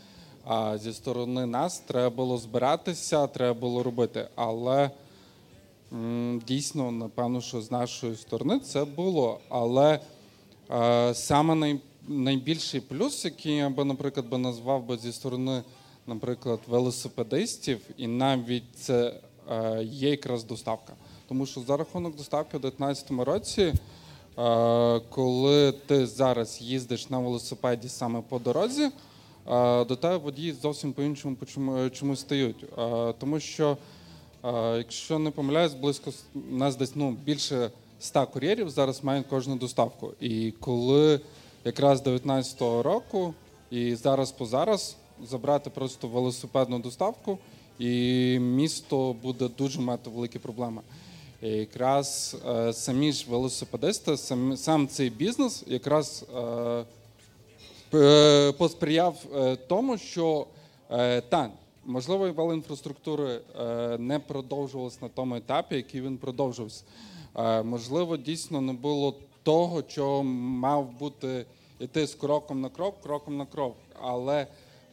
е, 0.51 0.79
зі 0.79 0.93
сторони 0.93 1.47
нас 1.47 1.79
треба 1.79 2.17
було 2.17 2.39
збиратися, 2.39 3.27
треба 3.27 3.61
було 3.61 3.83
робити. 3.83 4.29
Але 4.35 4.91
дійсно, 6.47 6.91
напевно, 6.91 7.41
що 7.41 7.61
з 7.61 7.71
нашої 7.71 8.17
сторони 8.17 8.61
це 8.61 8.85
було. 8.85 9.39
Але 9.49 10.01
е, 10.71 11.15
саме 11.15 11.55
най, 11.55 11.81
найбільший 12.09 12.81
плюс, 12.81 13.25
який 13.25 13.57
я 13.57 13.71
би, 13.71 13.85
наприклад, 13.85 14.29
би 14.29 14.39
назвав 14.39 14.87
би 14.87 14.97
зі 14.97 15.13
сторони, 15.13 15.63
наприклад, 16.07 16.61
велосипедистів, 16.69 17.81
і 17.97 18.07
навіть 18.07 18.65
це 18.75 19.15
е, 19.51 19.85
є 19.85 20.11
якраз 20.11 20.45
доставка. 20.45 20.93
Тому 21.29 21.47
що 21.47 21.61
за 21.61 21.77
рахунок 21.77 22.17
доставки 22.17 22.57
в 22.57 22.61
2019 22.61 23.27
році, 23.27 23.63
е, 23.63 23.75
коли 25.11 25.73
ти 25.73 26.07
зараз 26.07 26.61
їздиш 26.61 27.11
на 27.11 27.19
велосипеді 27.19 27.89
саме 27.89 28.23
по 28.29 28.39
дорозі, 28.39 28.91
е, 29.47 29.85
до 29.85 29.97
тебе 29.97 30.17
водії 30.17 30.53
зовсім 30.53 30.93
по-іншому 30.93 31.37
чомусь 31.93 32.21
стають. 32.21 32.65
Е, 32.79 33.15
Тому 33.19 33.41
що, 33.41 33.77
е, 34.45 34.77
якщо 34.77 35.19
не 35.19 35.31
помиляюсь, 35.31 35.75
близько 35.75 36.13
нас 36.51 36.77
десь 36.77 36.97
ну, 36.97 37.17
більше 37.25 37.71
100 38.01 38.27
кур'єрів 38.27 38.71
зараз 38.71 39.05
мають 39.05 39.27
кожну 39.27 39.57
доставку. 39.57 40.13
І 40.21 40.51
коли 40.61 41.21
якраз 41.65 42.03
19-го 42.03 42.83
року 42.83 43.35
і 43.71 43.95
зараз 43.95 44.33
по 44.33 44.47
зараз 44.47 44.97
забрати 45.23 45.71
просто 45.71 46.09
велосипедну 46.09 46.79
доставку, 46.79 47.39
і 47.79 48.39
місто 48.39 49.17
буде 49.23 49.49
дуже 49.59 49.81
мати 49.81 50.11
великі 50.11 50.39
проблеми. 50.39 50.83
І 51.43 51.49
якраз 51.49 52.37
е, 52.49 52.73
самі 52.73 53.13
ж 53.13 53.27
велосипедисти, 53.29 54.17
сам, 54.17 54.57
сам 54.57 54.89
цей 54.89 55.11
бізнес 55.11 55.65
якраз 55.67 56.25
е, 56.35 56.41
е, 56.41 56.85
посприяв 58.59 59.25
е, 59.35 59.57
тому, 59.57 59.99
що 59.99 60.47
е, 60.91 61.21
та, 61.21 61.51
можливо, 61.85 62.27
і 62.27 62.31
велоінфраструктури 62.31 63.41
е, 63.61 63.99
не 63.99 64.19
продовжувалась 64.19 65.03
на 65.03 65.09
тому 65.09 65.37
етапі, 65.37 65.77
який 65.77 66.01
він 66.01 66.19
продовжився. 66.19 66.85
Е, 67.37 67.63
Можливо, 67.63 68.17
дійсно 68.17 68.61
не 68.61 68.73
було 68.73 69.15
того, 69.43 69.83
що 69.89 70.23
мав 70.23 70.99
бути 70.99 71.47
йти 71.81 72.07
з 72.07 72.15
кроком 72.15 72.61
на 72.61 72.69
крок, 72.69 73.01
кроком 73.03 73.37
на 73.37 73.47
крок. 73.47 73.77
Але 74.01 74.47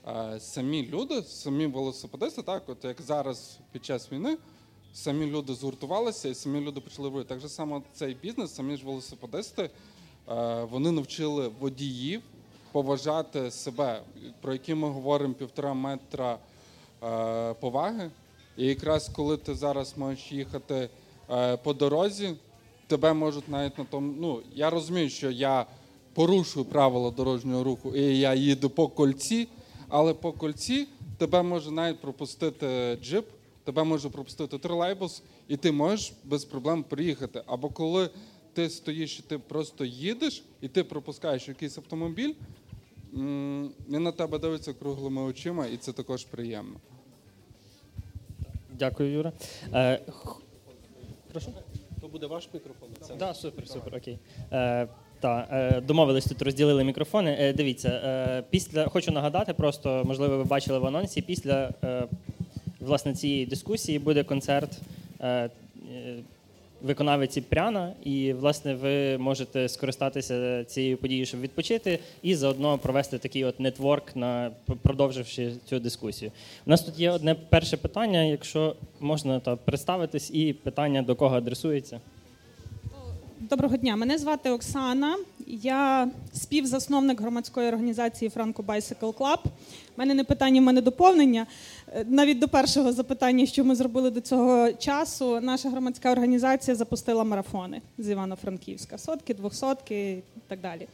е, 0.08 0.40
самі 0.40 0.88
люди, 0.88 1.24
самі 1.24 1.66
велосипедисти, 1.66 2.42
так, 2.42 2.64
от 2.68 2.84
як 2.84 3.02
зараз 3.02 3.60
під 3.72 3.86
час 3.86 4.12
війни, 4.12 4.38
самі 4.94 5.26
люди 5.26 5.54
згуртувалися 5.54 6.30
і 6.30 6.36
самі 6.36 6.60
люди 6.62 6.80
почали 6.80 7.10
робити. 7.10 7.30
Так 7.30 7.40
же 7.40 7.50
само 7.50 7.84
цей 7.94 8.14
бізнес, 8.14 8.56
самі 8.56 8.78
ж 8.78 8.86
велосипедисти, 8.86 9.70
е, 10.30 10.64
вони 10.64 10.92
навчили 10.92 11.52
водіїв 11.60 12.22
поважати 12.72 13.52
себе, 13.52 14.02
про 14.42 14.54
які 14.54 14.76
ми 14.76 14.90
говоримо 14.90 15.34
півтора 15.34 15.74
метра 15.74 16.38
е, 17.04 17.54
поваги. 17.54 18.12
І 18.58 18.66
якраз 18.66 19.10
коли 19.16 19.38
ти 19.38 19.56
зараз 19.56 19.98
можеш 19.98 20.32
їхати 20.32 20.90
е, 21.32 21.58
по 21.58 21.74
дорозі, 21.74 22.34
тебе 22.88 23.14
можуть 23.14 23.50
навіть 23.50 23.78
на 23.78 23.86
тому. 23.86 24.14
Ну, 24.20 24.42
я 24.54 24.70
розумію, 24.70 25.10
що 25.10 25.32
я 25.32 25.66
порушую 26.14 26.66
правила 26.66 27.12
дорожнього 27.12 27.64
руху 27.64 27.96
і 27.96 28.20
я 28.20 28.34
їду 28.34 28.70
по 28.70 28.88
кольці, 28.88 29.48
але 29.90 30.14
по 30.14 30.32
кольці 30.32 30.88
тебе 31.18 31.44
може 31.44 31.72
навіть 31.72 32.02
пропустити 32.02 32.98
джип, 33.02 33.26
тебе 33.64 33.84
може 33.84 34.10
пропустити 34.10 34.58
тролейбус, 34.58 35.24
і 35.48 35.58
ти 35.58 35.72
можеш 35.72 36.14
без 36.24 36.46
проблем 36.46 36.84
приїхати. 36.84 37.44
Або 37.46 37.70
коли 37.70 38.10
ти 38.54 38.70
стоїш 38.70 39.20
і 39.20 39.22
ти 39.22 39.38
просто 39.38 39.86
їдеш, 39.86 40.44
і 40.62 40.68
ти 40.68 40.84
пропускаєш 40.84 41.48
якийсь 41.48 41.78
автомобіль, 41.78 42.34
він 43.14 44.04
на 44.04 44.12
тебе 44.12 44.40
дивиться 44.40 44.74
круглими 44.74 45.22
очима, 45.22 45.66
і 45.66 45.78
це 45.78 45.94
також 45.94 46.26
приємно. 46.26 46.76
Дякую, 48.80 49.12
Юра. 49.14 49.32
Е, 49.74 50.00
х- 50.12 50.36
прошу. 51.32 51.48
То 52.02 52.08
буде 52.08 52.28
ваш 52.28 52.50
мікрофон. 52.54 52.90
Це 53.02 53.16
Да, 53.16 53.34
супер, 53.34 53.68
супер, 53.68 53.96
окей. 53.96 54.20
Е, 54.52 54.88
та, 55.20 55.48
е, 55.52 55.82
домовились 55.82 56.26
тут, 56.26 56.42
розділили 56.42 56.84
мікрофони. 56.84 57.38
Е, 57.40 57.54
дивіться, 57.54 57.90
е, 57.90 58.44
після 58.50 58.88
хочу 58.88 59.12
нагадати, 59.12 59.54
просто 59.54 60.04
можливо, 60.06 60.38
ви 60.38 60.44
бачили 60.44 60.80
в 60.80 60.86
анонсі. 60.88 61.22
Після 61.22 61.74
е, 61.84 62.08
власне 62.80 63.14
цієї 63.14 63.46
дискусії 63.46 64.00
буде 64.00 64.24
концерт 64.24 64.80
е, 65.22 65.50
е, 66.84 66.88
виконавиці 66.88 67.42
Пряна, 67.42 67.94
і 68.04 68.34
власне 68.34 68.76
ви 68.76 69.18
можете 69.18 69.70
скористатися 69.70 70.64
цією 70.64 70.98
подією, 70.98 71.26
щоб 71.26 71.42
відпочити, 71.42 72.00
і 72.22 72.36
заодно 72.36 72.78
провести 72.78 73.18
такий 73.18 73.46
от 73.46 73.60
нетворк 73.60 74.16
на 74.16 74.52
продовживши 74.82 75.54
цю 75.66 75.80
дискусію. 75.80 76.32
У 76.66 76.70
нас 76.70 76.84
тут 76.84 77.00
є 77.00 77.12
одне 77.12 77.36
перше 77.36 77.78
питання, 77.78 78.24
якщо 78.24 78.76
можна 79.00 79.40
то 79.40 79.58
представитись, 79.58 80.32
і 80.34 80.54
питання 80.54 81.02
до 81.02 81.16
кого 81.16 81.36
адресується. 81.36 82.00
Доброго 83.40 83.78
дня, 83.78 83.96
мене 83.96 84.18
звати 84.18 84.50
Оксана. 84.50 85.18
Я 85.54 86.08
співзасновник 86.34 87.22
громадської 87.22 87.68
організації 87.68 88.32
Franco 88.36 88.66
Bicycle 88.66 89.14
Club. 89.14 89.40
У 89.46 89.50
мене 89.98 90.14
не 90.14 90.24
питання, 90.24 90.62
в 90.62 90.64
мене 90.64 90.82
доповнення. 90.82 91.48
Е, 91.88 92.06
Навіть 92.10 92.40
до 92.40 92.48
першого 92.48 92.94
запитання, 92.94 93.46
що 93.46 93.64
ми 93.64 93.76
зробили 93.76 94.12
до 94.12 94.22
цього 94.22 94.72
часу, 94.72 95.40
наша 95.42 95.70
громадська 95.70 96.12
організація 96.12 96.76
запустила 96.76 97.24
марафони 97.24 97.82
з 97.98 98.10
Івано-Франківська. 98.10 98.98
Сотки, 98.98 99.34
двохсотки 99.34 100.12
і 100.12 100.22
так 100.48 100.62
далі. 100.62 100.88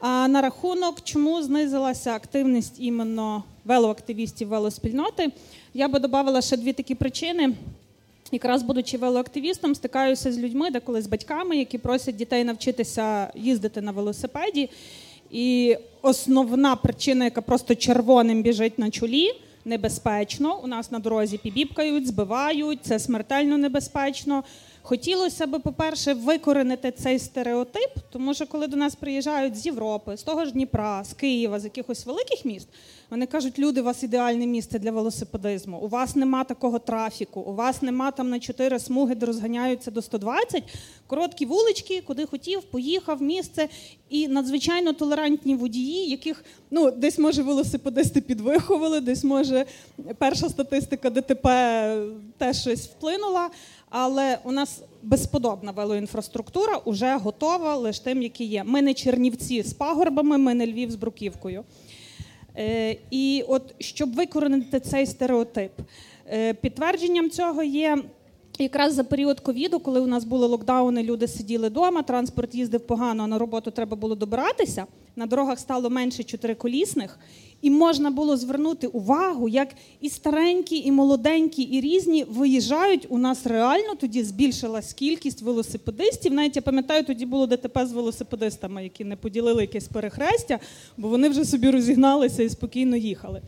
А 0.00 0.28
на 0.28 0.40
рахунок, 0.40 1.00
чому 1.04 1.42
знизилася 1.42 2.14
активність 2.14 2.74
іменно 2.78 3.44
велоактивістів 3.64 4.48
велоспільноти, 4.48 5.32
я 5.74 5.88
би 5.88 5.98
додала 5.98 6.42
ще 6.42 6.56
дві 6.56 6.72
такі 6.72 6.94
причини. 6.94 7.54
Якраз 8.32 8.62
будучи 8.62 8.96
велоактивістом, 8.96 9.74
стикаюся 9.74 10.32
з 10.32 10.38
людьми, 10.38 10.70
деколи 10.70 11.02
з 11.02 11.06
батьками, 11.06 11.56
які 11.56 11.78
просять 11.78 12.16
дітей 12.16 12.44
навчитися 12.44 13.32
їздити 13.34 13.80
на 13.80 13.92
велосипеді. 13.92 14.70
І 15.30 15.76
основна 16.02 16.76
причина, 16.76 17.24
яка 17.24 17.40
просто 17.40 17.74
червоним 17.74 18.42
біжить 18.42 18.78
на 18.78 18.90
чолі, 18.90 19.30
небезпечно. 19.64 20.60
У 20.64 20.66
нас 20.66 20.90
на 20.90 20.98
дорозі 20.98 21.38
пібіпкають, 21.38 22.06
збивають, 22.06 22.78
це 22.82 22.98
смертельно 22.98 23.58
небезпечно. 23.58 24.44
Хотілося 24.82 25.46
б, 25.46 25.58
по-перше, 25.58 26.14
викоренити 26.14 26.90
цей 26.90 27.18
стереотип, 27.18 27.90
тому 28.10 28.34
що 28.34 28.46
коли 28.46 28.66
до 28.66 28.76
нас 28.76 28.94
приїжджають 28.94 29.56
з 29.56 29.66
Європи, 29.66 30.16
з 30.16 30.22
того 30.22 30.44
ж 30.44 30.52
Дніпра, 30.52 31.04
з 31.04 31.12
Києва, 31.14 31.60
з 31.60 31.64
якихось 31.64 32.06
великих 32.06 32.44
міст, 32.44 32.68
вони 33.12 33.26
кажуть, 33.26 33.58
люди, 33.58 33.80
у 33.80 33.84
вас 33.84 34.02
ідеальне 34.02 34.46
місце 34.46 34.78
для 34.78 34.90
велосипедизму. 34.90 35.78
У 35.78 35.88
вас 35.88 36.16
нема 36.16 36.44
такого 36.44 36.78
трафіку, 36.78 37.40
у 37.40 37.54
вас 37.54 37.82
нема 37.82 38.10
там 38.10 38.30
на 38.30 38.40
чотири 38.40 38.78
смуги, 38.78 39.14
де 39.14 39.26
розганяються 39.26 39.90
до 39.90 40.02
120, 40.02 40.62
короткі 41.06 41.46
вулички, 41.46 42.02
куди 42.06 42.26
хотів, 42.26 42.62
поїхав 42.62 43.22
місце. 43.22 43.68
І 44.08 44.28
надзвичайно 44.28 44.92
толерантні 44.92 45.54
водії, 45.54 46.10
яких 46.10 46.44
ну 46.70 46.90
десь 46.90 47.18
може 47.18 47.42
велосипедисти 47.42 48.20
підвиховали, 48.20 49.00
десь 49.00 49.24
може 49.24 49.64
перша 50.18 50.48
статистика 50.48 51.10
ДТП 51.10 51.48
теж 52.38 52.60
щось 52.60 52.86
вплинула. 52.86 53.50
Але 53.90 54.38
у 54.44 54.52
нас 54.52 54.80
безподобна 55.02 55.72
велоінфраструктура 55.72 56.80
вже 56.86 57.16
готова 57.16 57.76
лише 57.76 58.02
тим, 58.02 58.22
які 58.22 58.44
є. 58.44 58.64
Ми 58.64 58.82
не 58.82 58.94
Чернівці 58.94 59.62
з 59.62 59.72
пагорбами, 59.72 60.38
ми 60.38 60.54
не 60.54 60.66
Львів 60.66 60.90
з 60.90 60.94
бруківкою. 60.94 61.64
Е, 62.58 62.96
і 63.10 63.44
от 63.48 63.74
щоб 63.78 64.14
викоренити 64.14 64.80
цей 64.80 65.06
стереотип, 65.06 65.72
е, 66.32 66.54
підтвердженням 66.54 67.30
цього 67.30 67.62
є 67.62 67.98
Якраз 68.58 68.94
за 68.94 69.04
період 69.04 69.40
ковіду, 69.40 69.80
коли 69.80 70.00
у 70.00 70.06
нас 70.06 70.24
були 70.24 70.46
локдауни, 70.46 71.02
люди 71.02 71.28
сиділи 71.28 71.68
вдома, 71.68 72.02
транспорт 72.02 72.54
їздив 72.54 72.80
погано, 72.80 73.24
а 73.24 73.26
на 73.26 73.38
роботу 73.38 73.70
треба 73.70 73.96
було 73.96 74.14
добиратися. 74.14 74.86
На 75.16 75.26
дорогах 75.26 75.58
стало 75.58 75.90
менше 75.90 76.24
чотириколісних, 76.24 77.18
і 77.62 77.70
можна 77.70 78.10
було 78.10 78.36
звернути 78.36 78.86
увагу, 78.86 79.48
як 79.48 79.68
і 80.00 80.10
старенькі, 80.10 80.76
і 80.76 80.92
молоденькі, 80.92 81.62
і 81.62 81.80
різні 81.80 82.24
виїжджають. 82.24 83.06
У 83.08 83.18
нас 83.18 83.46
реально 83.46 83.94
тоді 83.94 84.24
збільшилась 84.24 84.92
кількість 84.92 85.42
велосипедистів. 85.42 86.32
Навіть 86.32 86.56
я 86.56 86.62
пам'ятаю, 86.62 87.04
тоді 87.04 87.26
було 87.26 87.46
ДТП 87.46 87.86
з 87.86 87.92
велосипедистами, 87.92 88.82
які 88.82 89.04
не 89.04 89.16
поділили 89.16 89.62
якесь 89.62 89.88
перехрестя, 89.88 90.58
бо 90.96 91.08
вони 91.08 91.28
вже 91.28 91.44
собі 91.44 91.70
розігналися 91.70 92.42
і 92.42 92.48
спокійно 92.48 92.96
їхали. 92.96 93.42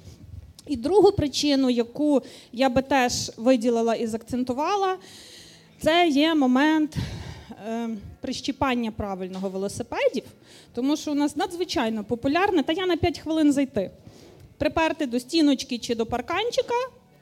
І 0.67 0.77
другу 0.77 1.13
причину, 1.13 1.71
яку 1.71 2.23
я 2.53 2.69
би 2.69 2.83
теж 2.83 3.33
виділила 3.37 3.95
і 3.95 4.07
закцентувала, 4.07 4.97
це 5.81 6.09
є 6.09 6.35
момент 6.35 6.97
прищіпання 8.21 8.91
правильного 8.91 9.49
велосипедів, 9.49 10.25
тому 10.75 10.97
що 10.97 11.13
у 11.13 11.15
нас 11.15 11.37
надзвичайно 11.37 12.05
популярне, 12.05 12.63
та 12.63 12.73
я 12.73 12.87
на 12.87 12.97
5 12.97 13.19
хвилин 13.19 13.53
зайти, 13.53 13.91
приперти 14.59 15.07
до 15.07 15.21
стіночки 15.21 15.79
чи 15.79 15.95
до 15.95 16.07
парканчика, 16.07 16.75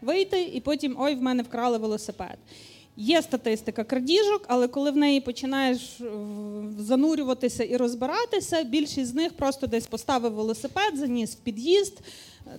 вийти 0.03 0.43
і 0.43 0.61
потім 0.61 0.97
ой, 0.99 1.15
в 1.15 1.23
мене 1.23 1.43
вкрали 1.43 1.79
велосипед. 1.79 2.39
Є 2.97 3.23
статистика 3.23 3.85
крадіжок, 3.85 4.45
але 4.49 4.69
коли 4.69 4.91
в 4.91 4.97
неї 4.97 5.21
починаєш 5.21 6.01
е, 6.01 6.05
занурюватися 6.79 7.65
і 7.65 7.77
розбиратися, 7.77 8.63
більшість 8.63 9.11
з 9.11 9.15
них 9.15 9.33
просто 9.33 9.67
десь 9.67 9.87
поставив 9.87 10.33
велосипед, 10.33 10.97
заніс 10.97 11.35
в 11.35 11.39
під'їзд, 11.39 12.01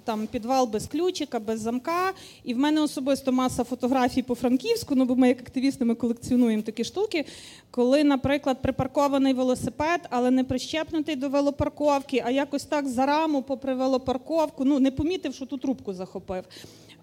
там 0.03 0.27
підвал 0.27 0.67
без 0.67 0.87
ключика, 0.87 1.39
без 1.39 1.59
замка. 1.59 2.11
І 2.43 2.53
в 2.53 2.57
мене 2.57 2.81
особисто 2.81 3.31
маса 3.31 3.63
фотографій 3.63 4.21
по 4.21 4.35
Франківську, 4.35 4.95
ну 4.95 5.05
бо 5.05 5.15
ми 5.15 5.27
як 5.27 5.39
активісти 5.39 5.85
ми 5.85 5.95
колекціонуємо 5.95 6.63
такі 6.63 6.83
штуки. 6.83 7.25
Коли, 7.71 8.03
наприклад, 8.03 8.61
припаркований 8.61 9.33
велосипед, 9.33 10.01
але 10.09 10.31
не 10.31 10.43
прищепнутий 10.43 11.15
до 11.15 11.29
велопарковки, 11.29 12.23
а 12.25 12.31
якось 12.31 12.65
так 12.65 12.87
за 12.87 13.05
раму 13.05 13.41
попри 13.41 13.75
велопарковку, 13.75 14.65
ну 14.65 14.79
не 14.79 14.91
помітив, 14.91 15.35
що 15.35 15.45
ту 15.45 15.57
трубку 15.57 15.93
захопив. 15.93 16.43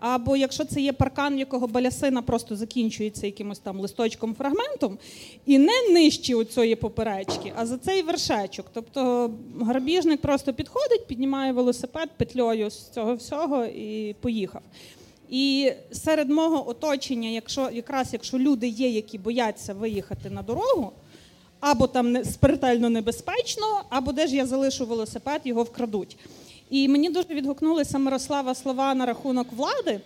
Або 0.00 0.36
якщо 0.36 0.64
це 0.64 0.80
є 0.80 0.92
паркан, 0.92 1.38
якого 1.38 1.66
балясина 1.66 2.22
просто 2.22 2.56
закінчується 2.56 3.26
якимось 3.26 3.58
там 3.58 3.80
листочком 3.80 4.34
фрагментом, 4.34 4.98
і 5.46 5.58
не 5.58 5.88
нижче 5.90 6.34
оцієї 6.34 6.76
поперечки, 6.76 7.52
а 7.56 7.66
за 7.66 7.78
цей 7.78 8.02
вершечок. 8.02 8.66
Тобто 8.72 9.30
грабіжник 9.60 10.20
просто 10.20 10.52
підходить, 10.52 11.06
піднімає 11.06 11.52
велосипед 11.52 12.10
петлею 12.16 12.70
з 12.80 12.90
цього 12.90 13.14
всього 13.14 13.64
і 13.64 14.16
поїхав. 14.20 14.62
І 15.30 15.72
серед 15.92 16.30
мого 16.30 16.68
оточення, 16.68 17.28
якщо 17.28 17.70
якраз 17.72 18.12
якщо 18.12 18.38
люди 18.38 18.68
є, 18.68 18.88
які 18.88 19.18
бояться 19.18 19.74
виїхати 19.74 20.30
на 20.30 20.42
дорогу, 20.42 20.92
або 21.60 21.86
там 21.86 22.12
не 22.12 22.24
смертельно 22.24 22.90
небезпечно, 22.90 23.82
або 23.88 24.12
де 24.12 24.26
ж 24.26 24.36
я 24.36 24.46
залишу 24.46 24.86
велосипед, 24.86 25.40
його 25.44 25.62
вкрадуть. 25.62 26.16
І 26.70 26.88
мені 26.88 27.10
дуже 27.10 27.28
відгукнулися 27.28 27.98
Мирослава 27.98 28.54
слова 28.54 28.94
на 28.94 29.06
рахунок 29.06 29.52
влади. 29.52 30.00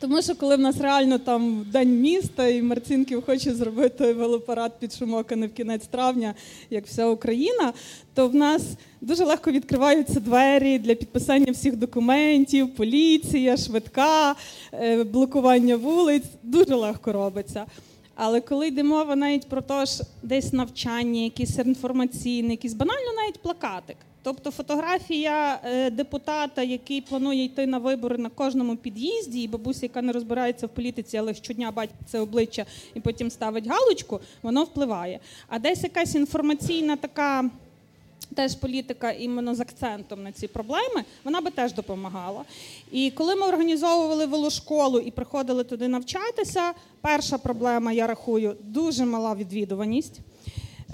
Тому 0.00 0.22
що 0.22 0.34
коли 0.34 0.56
в 0.56 0.60
нас 0.60 0.80
реально 0.80 1.18
там 1.18 1.66
день 1.72 2.00
міста 2.00 2.48
і 2.48 2.62
Марцінків 2.62 3.24
хоче 3.26 3.54
зробити 3.54 4.12
велопарад 4.12 4.78
під 4.78 4.92
шумок, 4.92 5.32
а 5.32 5.36
не 5.36 5.46
в 5.46 5.52
кінець 5.52 5.86
травня, 5.86 6.34
як 6.70 6.86
вся 6.86 7.06
Україна, 7.06 7.72
то 8.14 8.28
в 8.28 8.34
нас 8.34 8.62
дуже 9.00 9.24
легко 9.24 9.50
відкриваються 9.50 10.20
двері 10.20 10.78
для 10.78 10.94
підписання 10.94 11.52
всіх 11.52 11.76
документів, 11.76 12.74
поліція, 12.74 13.56
швидка, 13.56 14.34
е, 14.72 15.04
блокування 15.04 15.76
вулиць. 15.76 16.26
Дуже 16.42 16.74
легко 16.74 17.12
робиться. 17.12 17.66
Але 18.20 18.40
коли 18.40 18.68
йде 18.68 18.82
мова 18.82 19.16
навіть 19.16 19.48
про 19.48 19.62
те, 19.62 19.86
що 19.86 20.04
десь 20.22 20.52
навчання, 20.52 21.20
якісь 21.20 21.58
інформаційне, 21.58 22.50
якісь 22.50 22.74
банально 22.74 23.12
навіть 23.16 23.42
плакатик. 23.42 23.96
Тобто 24.22 24.50
фотографія 24.50 25.60
е, 25.64 25.90
депутата, 25.90 26.62
який 26.62 27.00
планує 27.00 27.44
йти 27.44 27.66
на 27.66 27.78
вибори 27.78 28.18
на 28.18 28.28
кожному 28.28 28.76
під'їзді, 28.76 29.42
і 29.42 29.48
бабуся, 29.48 29.80
яка 29.82 30.02
не 30.02 30.12
розбирається 30.12 30.66
в 30.66 30.68
політиці, 30.68 31.16
але 31.16 31.34
щодня 31.34 31.70
бачить 31.70 31.96
це 32.06 32.20
обличчя 32.20 32.66
і 32.94 33.00
потім 33.00 33.30
ставить 33.30 33.66
галочку, 33.66 34.20
воно 34.42 34.64
впливає. 34.64 35.20
А 35.48 35.58
десь 35.58 35.82
якась 35.82 36.14
інформаційна 36.14 36.96
така. 36.96 37.50
Теж 38.34 38.54
політика 38.54 39.10
іменно 39.10 39.54
з 39.54 39.60
акцентом 39.60 40.22
на 40.22 40.32
ці 40.32 40.48
проблеми, 40.48 41.04
вона 41.24 41.40
би 41.40 41.50
теж 41.50 41.72
допомагала. 41.72 42.44
І 42.92 43.10
коли 43.10 43.34
ми 43.34 43.46
організовували 43.46 44.26
велошколу 44.26 44.98
і 44.98 45.10
приходили 45.10 45.64
туди 45.64 45.88
навчатися, 45.88 46.72
перша 47.00 47.38
проблема, 47.38 47.92
я 47.92 48.06
рахую, 48.06 48.56
дуже 48.60 49.04
мала 49.04 49.34
відвідуваність 49.34 50.20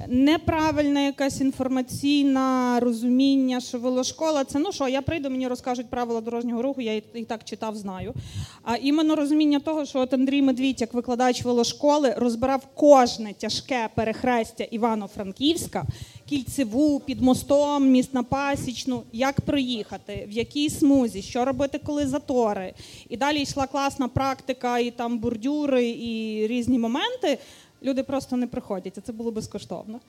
неправильна 0.09 1.01
якась 1.01 1.41
інформаційна 1.41 2.81
розуміння, 2.81 3.61
що 3.61 3.79
велошкола 3.79 4.45
це 4.45 4.59
ну 4.59 4.73
що, 4.73 4.89
я 4.89 5.03
прийду, 5.03 5.31
мені 5.31 5.49
розкажуть 5.49 5.91
правила 5.91 6.21
дорожнього 6.21 6.63
руху, 6.63 6.81
я 6.81 6.95
і 6.95 7.25
так 7.29 7.45
читав, 7.45 7.77
знаю. 7.77 8.15
А 8.63 8.77
іменно 8.77 9.17
розуміння 9.17 9.61
того, 9.61 9.85
що 9.85 9.99
от 9.99 10.15
Андрій 10.15 10.43
Медвідь, 10.43 10.81
як 10.81 10.95
викладач 10.95 11.45
велошколи, 11.45 12.15
розбирав 12.17 12.67
кожне 12.75 13.33
тяжке 13.33 13.89
перехрестя 13.95 14.65
Івано-Франківська, 14.65 15.85
кільцеву, 16.29 17.01
під 17.01 17.23
мостом, 17.23 17.91
міст 17.91 18.15
на 18.15 18.23
пасічну, 18.23 19.03
як 19.13 19.41
проїхати, 19.41 20.27
в 20.29 20.33
якій 20.33 20.71
смузі, 20.71 21.23
що 21.23 21.45
робити, 21.45 21.81
коли 21.85 22.07
затори. 22.07 22.75
І 23.09 23.17
далі 23.17 23.43
йшла 23.43 23.67
класна 23.67 24.09
практика, 24.09 24.79
і 24.79 24.91
там 24.91 25.19
бурдюри, 25.19 25.89
і 25.89 26.47
різні 26.47 26.79
моменти 26.79 27.39
люди 27.85 28.03
просто 28.03 28.37
не 28.37 28.47
приходять, 28.47 28.99
а 28.99 29.01
це 29.01 29.13
було 29.13 29.31
безкоштовно. 29.31 30.01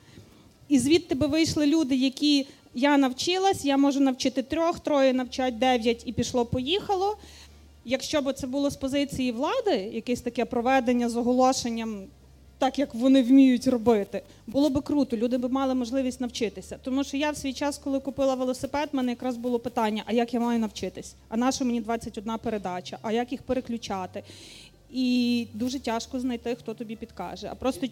І 0.68 0.78
звідти 0.78 1.14
би 1.14 1.26
вийшли 1.26 1.66
люди, 1.66 1.94
які 1.94 2.46
я 2.74 2.96
навчилась, 2.98 3.64
я 3.64 3.76
можу 3.76 4.00
навчити 4.00 4.42
трьох, 4.42 4.80
троє 4.80 5.12
навчать 5.12 5.58
дев'ять 5.58 6.02
і 6.06 6.12
пішло-поїхало. 6.12 7.16
Якщо 7.84 8.22
б 8.22 8.32
це 8.32 8.46
було 8.46 8.70
з 8.70 8.76
позиції 8.76 9.32
влади, 9.32 9.90
якесь 9.92 10.20
таке 10.20 10.44
проведення 10.44 11.08
з 11.08 11.16
оголошенням, 11.16 12.04
так 12.58 12.78
як 12.78 12.94
вони 12.94 13.22
вміють 13.22 13.66
робити, 13.66 14.22
було 14.46 14.70
б 14.70 14.82
круто, 14.82 15.16
люди 15.16 15.38
б 15.38 15.52
мали 15.52 15.74
можливість 15.74 16.20
навчитися. 16.20 16.78
Тому 16.82 17.04
що 17.04 17.16
я 17.16 17.30
в 17.30 17.36
свій 17.36 17.52
час, 17.52 17.78
коли 17.78 18.00
купила 18.00 18.34
велосипед, 18.34 18.88
мене 18.92 19.12
якраз 19.12 19.36
було 19.36 19.58
питання: 19.58 20.02
а 20.06 20.12
як 20.12 20.34
я 20.34 20.40
маю 20.40 20.58
навчитись? 20.58 21.14
А 21.28 21.36
на 21.36 21.52
що 21.52 21.64
мені 21.64 21.80
21 21.80 22.38
передача? 22.42 22.98
А 23.02 23.12
як 23.12 23.32
їх 23.32 23.42
переключати? 23.42 24.22
І 24.96 25.48
дуже 25.54 25.80
тяжко 25.80 26.20
знайти, 26.20 26.54
хто 26.54 26.74
тобі 26.74 26.96
підкаже. 26.96 27.48
А 27.52 27.54
просто 27.54 27.86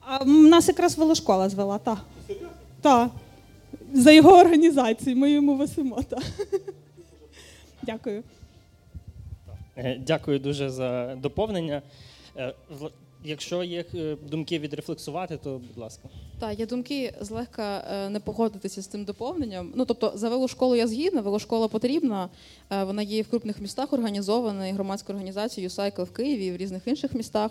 а 0.00 0.24
в 0.24 0.28
нас 0.28 0.68
якраз 0.68 0.98
велошкола 0.98 1.48
звела, 1.48 1.78
так. 1.78 1.98
Та. 2.80 3.10
За 3.92 4.12
його 4.12 4.30
організацією, 4.30 5.20
ми 5.20 5.30
йому 5.30 5.56
висимо. 5.56 6.02
Та. 6.02 6.18
Дякую. 7.82 8.22
Е, 9.76 9.98
дякую 10.06 10.38
дуже 10.38 10.70
за 10.70 11.16
доповнення. 11.16 11.82
Якщо 13.24 13.64
є 13.64 13.84
е, 13.94 14.16
думки 14.30 14.58
відрефлексувати, 14.58 15.36
то 15.36 15.60
будь 15.68 15.78
ласка. 15.78 16.08
Так, 16.38 16.58
є 16.58 16.66
думки 16.66 17.14
злегка 17.20 17.84
е, 17.92 18.08
не 18.08 18.20
погодитися 18.20 18.82
з 18.82 18.86
цим 18.86 19.04
доповненням. 19.04 19.72
Ну 19.74 19.84
тобто, 19.84 20.12
за 20.14 20.28
велошколу 20.28 20.76
я 20.76 20.86
згідна, 20.86 21.20
велошкола 21.20 21.68
потрібна. 21.68 22.28
Е, 22.70 22.84
вона 22.84 23.02
є 23.02 23.22
в 23.22 23.30
крупних 23.30 23.60
містах 23.60 23.92
організована, 23.92 24.66
і 24.66 24.72
громадською 24.72 25.16
організацією 25.16 25.66
«Юсайкл» 25.66 26.02
в 26.02 26.10
Києві 26.10 26.46
і 26.46 26.52
в 26.52 26.56
різних 26.56 26.82
інших 26.86 27.14
містах. 27.14 27.50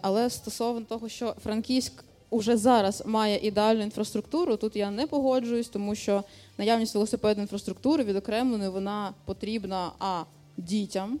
Але 0.00 0.30
стосовно 0.30 0.84
того, 0.84 1.08
що 1.08 1.34
Франківськ 1.42 2.04
уже 2.30 2.56
зараз 2.56 3.02
має 3.06 3.38
ідеальну 3.46 3.82
інфраструктуру, 3.82 4.56
тут 4.56 4.76
я 4.76 4.90
не 4.90 5.06
погоджуюсь, 5.06 5.68
тому 5.68 5.94
що 5.94 6.24
наявність 6.58 6.94
велосипедної 6.94 7.44
інфраструктури 7.44 8.04
відокремленої 8.04 8.70
вона 8.70 9.14
потрібна 9.24 9.92
а 9.98 10.22
дітям. 10.56 11.20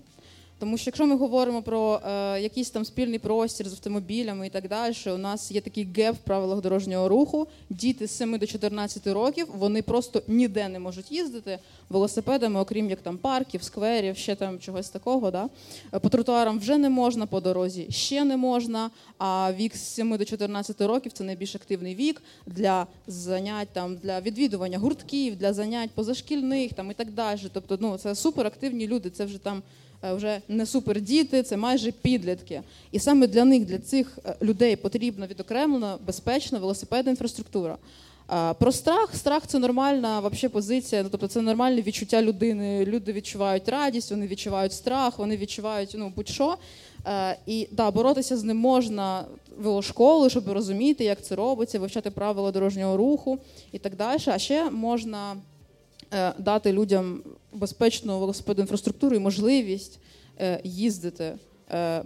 Тому 0.62 0.78
що 0.78 0.88
якщо 0.88 1.06
ми 1.06 1.16
говоримо 1.16 1.62
про 1.62 2.00
е, 2.06 2.40
якийсь 2.40 2.70
там 2.70 2.84
спільний 2.84 3.18
простір 3.18 3.68
з 3.68 3.72
автомобілями 3.72 4.46
і 4.46 4.50
так 4.50 4.68
далі, 4.68 4.94
у 5.06 5.18
нас 5.18 5.52
є 5.52 5.60
такий 5.60 5.88
геп 5.96 6.14
в 6.14 6.18
правилах 6.18 6.60
дорожнього 6.60 7.08
руху. 7.08 7.46
Діти 7.70 8.06
з 8.06 8.10
7 8.10 8.38
до 8.38 8.46
14 8.46 9.06
років 9.06 9.48
вони 9.54 9.82
просто 9.82 10.22
ніде 10.28 10.68
не 10.68 10.78
можуть 10.78 11.12
їздити 11.12 11.58
велосипедами, 11.88 12.60
окрім 12.60 12.90
як 12.90 13.00
там 13.00 13.18
парків, 13.18 13.62
скверів, 13.62 14.16
ще 14.16 14.34
там 14.34 14.58
чогось 14.58 14.88
такого. 14.88 15.30
Да? 15.30 15.48
По 16.00 16.08
тротуарам 16.08 16.58
вже 16.58 16.78
не 16.78 16.90
можна, 16.90 17.26
по 17.26 17.40
дорозі 17.40 17.86
ще 17.90 18.24
не 18.24 18.36
можна. 18.36 18.90
А 19.18 19.52
вік 19.52 19.76
з 19.76 19.94
7 19.94 20.16
до 20.16 20.24
14 20.24 20.80
років 20.80 21.12
це 21.12 21.24
найбільш 21.24 21.54
активний 21.54 21.94
вік 21.94 22.22
для 22.46 22.86
занять 23.06 23.68
там 23.72 23.96
для 23.96 24.20
відвідування 24.20 24.78
гуртків, 24.78 25.36
для 25.36 25.52
занять 25.52 25.90
позашкільних 25.90 26.72
там 26.72 26.90
і 26.90 26.94
так 26.94 27.10
далі. 27.10 27.40
Тобто, 27.52 27.78
ну 27.80 27.98
це 27.98 28.14
суперактивні 28.14 28.86
люди. 28.86 29.10
Це 29.10 29.24
вже 29.24 29.38
там. 29.38 29.62
Е, 30.04 30.12
вже 30.12 30.40
не 30.48 30.66
супердіти, 30.66 31.42
це 31.42 31.56
майже 31.56 31.92
підлітки. 31.92 32.62
І 32.92 32.98
саме 32.98 33.26
для 33.26 33.44
них, 33.44 33.64
для 33.64 33.78
цих 33.78 34.18
е, 34.24 34.36
людей, 34.42 34.76
потрібна 34.76 35.26
відокремлена 35.26 35.98
безпечна 36.06 36.58
велосипедна 36.58 37.10
інфраструктура. 37.10 37.78
Про 38.58 38.72
страх, 38.72 39.16
страх 39.16 39.46
це 39.46 39.58
нормальна 39.58 40.20
вообще 40.20 40.48
позиція. 40.48 41.02
Ну, 41.02 41.08
тобто 41.08 41.28
це 41.28 41.40
нормальне 41.40 41.82
відчуття 41.82 42.22
людини. 42.22 42.84
Люди 42.84 43.12
відчувають 43.12 43.68
радість, 43.68 44.10
вони 44.10 44.26
відчувають 44.26 44.72
страх, 44.72 45.18
вони 45.18 45.36
відчувають 45.36 45.94
ну 45.98 46.12
будь-що. 46.16 46.56
Е, 47.06 47.36
І 47.46 47.68
да, 47.72 47.90
боротися 47.90 48.36
з 48.36 48.44
ним 48.44 48.56
можна 48.56 49.24
велошколи, 49.58 50.30
щоб 50.30 50.48
розуміти, 50.48 51.04
як 51.04 51.24
це 51.24 51.34
робиться, 51.34 51.78
вивчати 51.78 52.10
правила 52.10 52.52
дорожнього 52.52 52.96
руху 52.96 53.38
і 53.72 53.78
так 53.78 53.96
далі. 53.96 54.20
А 54.26 54.38
ще 54.38 54.70
можна 54.70 55.32
е, 55.32 55.36
дати 56.38 56.72
людям 56.72 57.22
безпечну 57.52 58.18
велосипедну 58.18 58.62
інфраструктуру 58.62 59.16
і 59.16 59.18
можливість 59.18 59.98
е, 60.40 60.60
їздити. 60.64 61.24
е, 61.24 61.38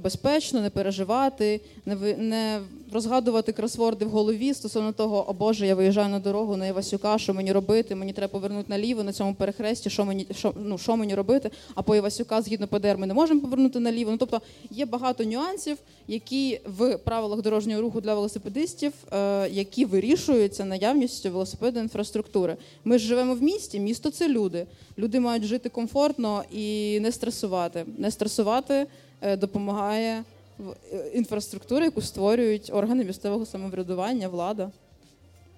безпечно, 0.02 0.60
не 0.60 0.70
переживати, 0.70 1.60
не 1.86 2.16
не 2.16 2.60
розгадувати 2.92 3.52
кросворди 3.52 4.04
в 4.04 4.08
голові 4.08 4.54
стосовно 4.54 4.92
того, 4.92 5.24
о 5.28 5.32
Боже, 5.32 5.66
я 5.66 5.74
виїжджаю 5.74 6.08
на 6.08 6.18
дорогу 6.18 6.56
на 6.56 6.66
Івасюка, 6.66 7.18
що 7.18 7.34
мені 7.34 7.52
робити? 7.52 7.94
Мені 7.94 8.12
треба 8.12 8.32
повернути 8.32 8.64
наліво 8.68 9.02
на 9.02 9.12
цьому 9.12 9.34
перехресті, 9.34 9.90
що 9.90 10.04
мені 10.04 10.26
що, 10.30 10.54
ну, 10.64 10.78
що 10.78 10.96
мені 10.96 11.14
робити? 11.14 11.50
А 11.74 11.82
по 11.82 11.96
Івасюка, 11.96 12.42
згідно 12.42 12.68
ПДР, 12.68 12.96
ми 12.98 13.06
не 13.06 13.14
можемо 13.14 13.40
повернути 13.40 13.80
наліво. 13.80 14.10
Ну 14.10 14.16
тобто 14.16 14.40
є 14.70 14.86
багато 14.86 15.24
нюансів, 15.24 15.76
які 16.08 16.60
в 16.64 16.96
правилах 16.96 17.42
дорожнього 17.42 17.80
руху 17.82 18.00
для 18.00 18.14
велосипедистів, 18.14 18.92
е, 19.12 19.48
які 19.50 19.84
вирішуються 19.84 20.64
наявністю 20.64 21.30
велосипедної 21.30 21.82
інфраструктури. 21.82 22.56
Ми 22.84 22.98
ж 22.98 23.06
живемо 23.06 23.34
в 23.34 23.42
місті, 23.42 23.80
місто 23.80 24.10
це 24.10 24.28
люди. 24.28 24.66
Люди 24.98 25.20
мають 25.20 25.44
жити 25.44 25.68
комфортно 25.68 26.44
і 26.52 27.00
не 27.00 27.12
стресувати. 27.12 27.84
Не 27.98 28.10
стресувати 28.10 28.74
е, 28.74 28.86
допомагає 29.34 30.22
в- 30.58 30.74
е, 30.92 31.10
інфраструктура, 31.14 31.84
яку 31.84 32.00
створюють 32.02 32.70
органи 32.74 33.04
місцевого 33.04 33.46
самоврядування, 33.46 34.28
влада. 34.28 34.70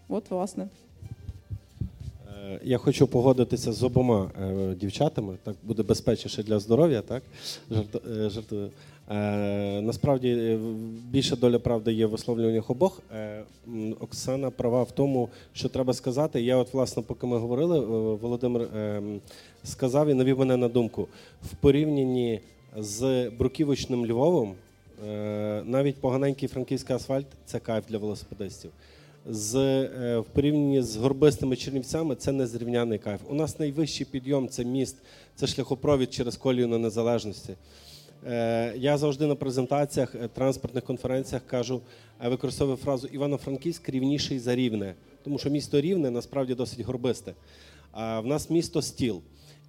От, 0.08 0.30
власне. 0.30 0.68
Е, 2.50 2.60
Я 2.64 2.78
хочу 2.78 3.06
погодитися 3.06 3.72
з 3.72 3.82
обома 3.82 4.30
е, 4.42 4.74
дівчатами. 4.74 5.34
Так 5.44 5.54
буде 5.62 5.82
безпечніше 5.82 6.42
для 6.42 6.58
здоров'я, 6.58 7.02
так? 7.02 7.22
Жарт, 7.70 8.06
е, 8.10 8.30
жартую. 8.30 8.70
Е, 9.10 9.80
насправді 9.80 10.28
е, 10.28 10.58
більша 11.10 11.36
доля 11.36 11.58
правди 11.58 11.92
є 11.92 12.06
в 12.06 12.10
висловлюваннях 12.10 12.70
обох. 12.70 13.00
Е, 13.14 13.42
Оксана 14.00 14.50
права 14.50 14.82
в 14.82 14.90
тому, 14.92 15.28
що 15.52 15.68
треба 15.68 15.92
сказати. 15.94 16.42
Я, 16.42 16.56
от, 16.56 16.74
власне, 16.74 17.02
поки 17.02 17.26
ми 17.26 17.38
говорили, 17.38 17.78
е, 17.78 17.82
Володимир 18.22 18.62
е, 18.62 19.02
сказав 19.64 20.08
і 20.08 20.14
навів 20.14 20.38
мене 20.38 20.56
на 20.56 20.68
думку. 20.68 21.08
В 21.42 21.54
порівнянні 21.54 22.40
з 22.76 23.30
бруківочним 23.30 24.06
Львовом, 24.06 24.54
е, 25.08 25.62
навіть 25.66 25.96
поганенький 25.96 26.48
франківський 26.48 26.96
асфальт 26.96 27.26
це 27.46 27.58
кайф 27.58 27.84
для 27.88 27.98
велосипедистів 27.98 28.70
з 29.30 29.54
е, 29.56 30.18
в 30.18 30.24
порівнянні 30.24 30.82
з 30.82 30.96
горбистими 30.96 31.56
чернівцями 31.56 32.14
це 32.14 32.32
незрівняний 32.32 32.98
кайф. 32.98 33.20
У 33.28 33.34
нас 33.34 33.58
найвищий 33.58 34.06
підйом 34.10 34.48
це 34.48 34.64
міст, 34.64 34.96
це 35.36 35.46
шляхопровід 35.46 36.12
через 36.12 36.36
колію 36.36 36.68
на 36.68 36.78
незалежності. 36.78 37.54
Е, 38.26 38.72
Я 38.76 38.98
завжди 38.98 39.26
на 39.26 39.34
презентаціях, 39.34 40.14
транспортних 40.34 40.84
конференціях 40.84 41.42
кажу, 41.46 41.80
використовую 42.24 42.76
фразу 42.76 43.06
Івано-Франківськ 43.06 43.88
рівніший 43.88 44.38
за 44.38 44.54
рівне, 44.54 44.94
тому 45.24 45.38
що 45.38 45.50
місто 45.50 45.80
рівне 45.80 46.10
насправді 46.10 46.54
досить 46.54 46.80
горбисте. 46.80 47.32
А 47.92 48.20
в 48.20 48.26
нас 48.26 48.50
місто 48.50 48.82
стіл. 48.82 49.22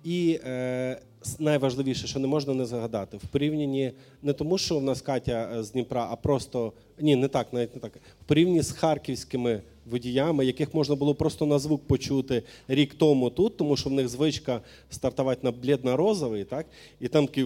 І 0.03 0.39
е, 0.45 0.99
найважливіше, 1.39 2.07
що 2.07 2.19
не 2.19 2.27
можна 2.27 2.53
не 2.53 2.65
загадати, 2.65 3.17
в 3.17 3.27
порівнянні 3.27 3.91
не 4.23 4.33
тому, 4.33 4.57
що 4.57 4.79
в 4.79 4.83
нас 4.83 5.01
Катя 5.01 5.49
е, 5.55 5.63
з 5.63 5.71
Дніпра, 5.71 6.07
а 6.11 6.15
просто 6.15 6.73
ні, 6.99 7.15
не 7.15 7.27
так, 7.27 7.53
навіть 7.53 7.75
не 7.75 7.81
так. 7.81 7.91
В 8.21 8.27
порівнянні 8.27 8.61
з 8.61 8.71
харківськими 8.71 9.61
водіями, 9.89 10.45
яких 10.45 10.73
можна 10.73 10.95
було 10.95 11.15
просто 11.15 11.45
на 11.45 11.59
звук 11.59 11.87
почути 11.87 12.43
рік 12.67 12.93
тому 12.93 13.29
тут, 13.29 13.57
тому 13.57 13.77
що 13.77 13.89
в 13.89 13.93
них 13.93 14.07
звичка 14.07 14.61
стартувати 14.89 15.39
на 15.43 15.51
блідно-розовий, 15.51 16.43
так? 16.43 16.65
І 16.99 17.07
там 17.07 17.27
такий 17.27 17.45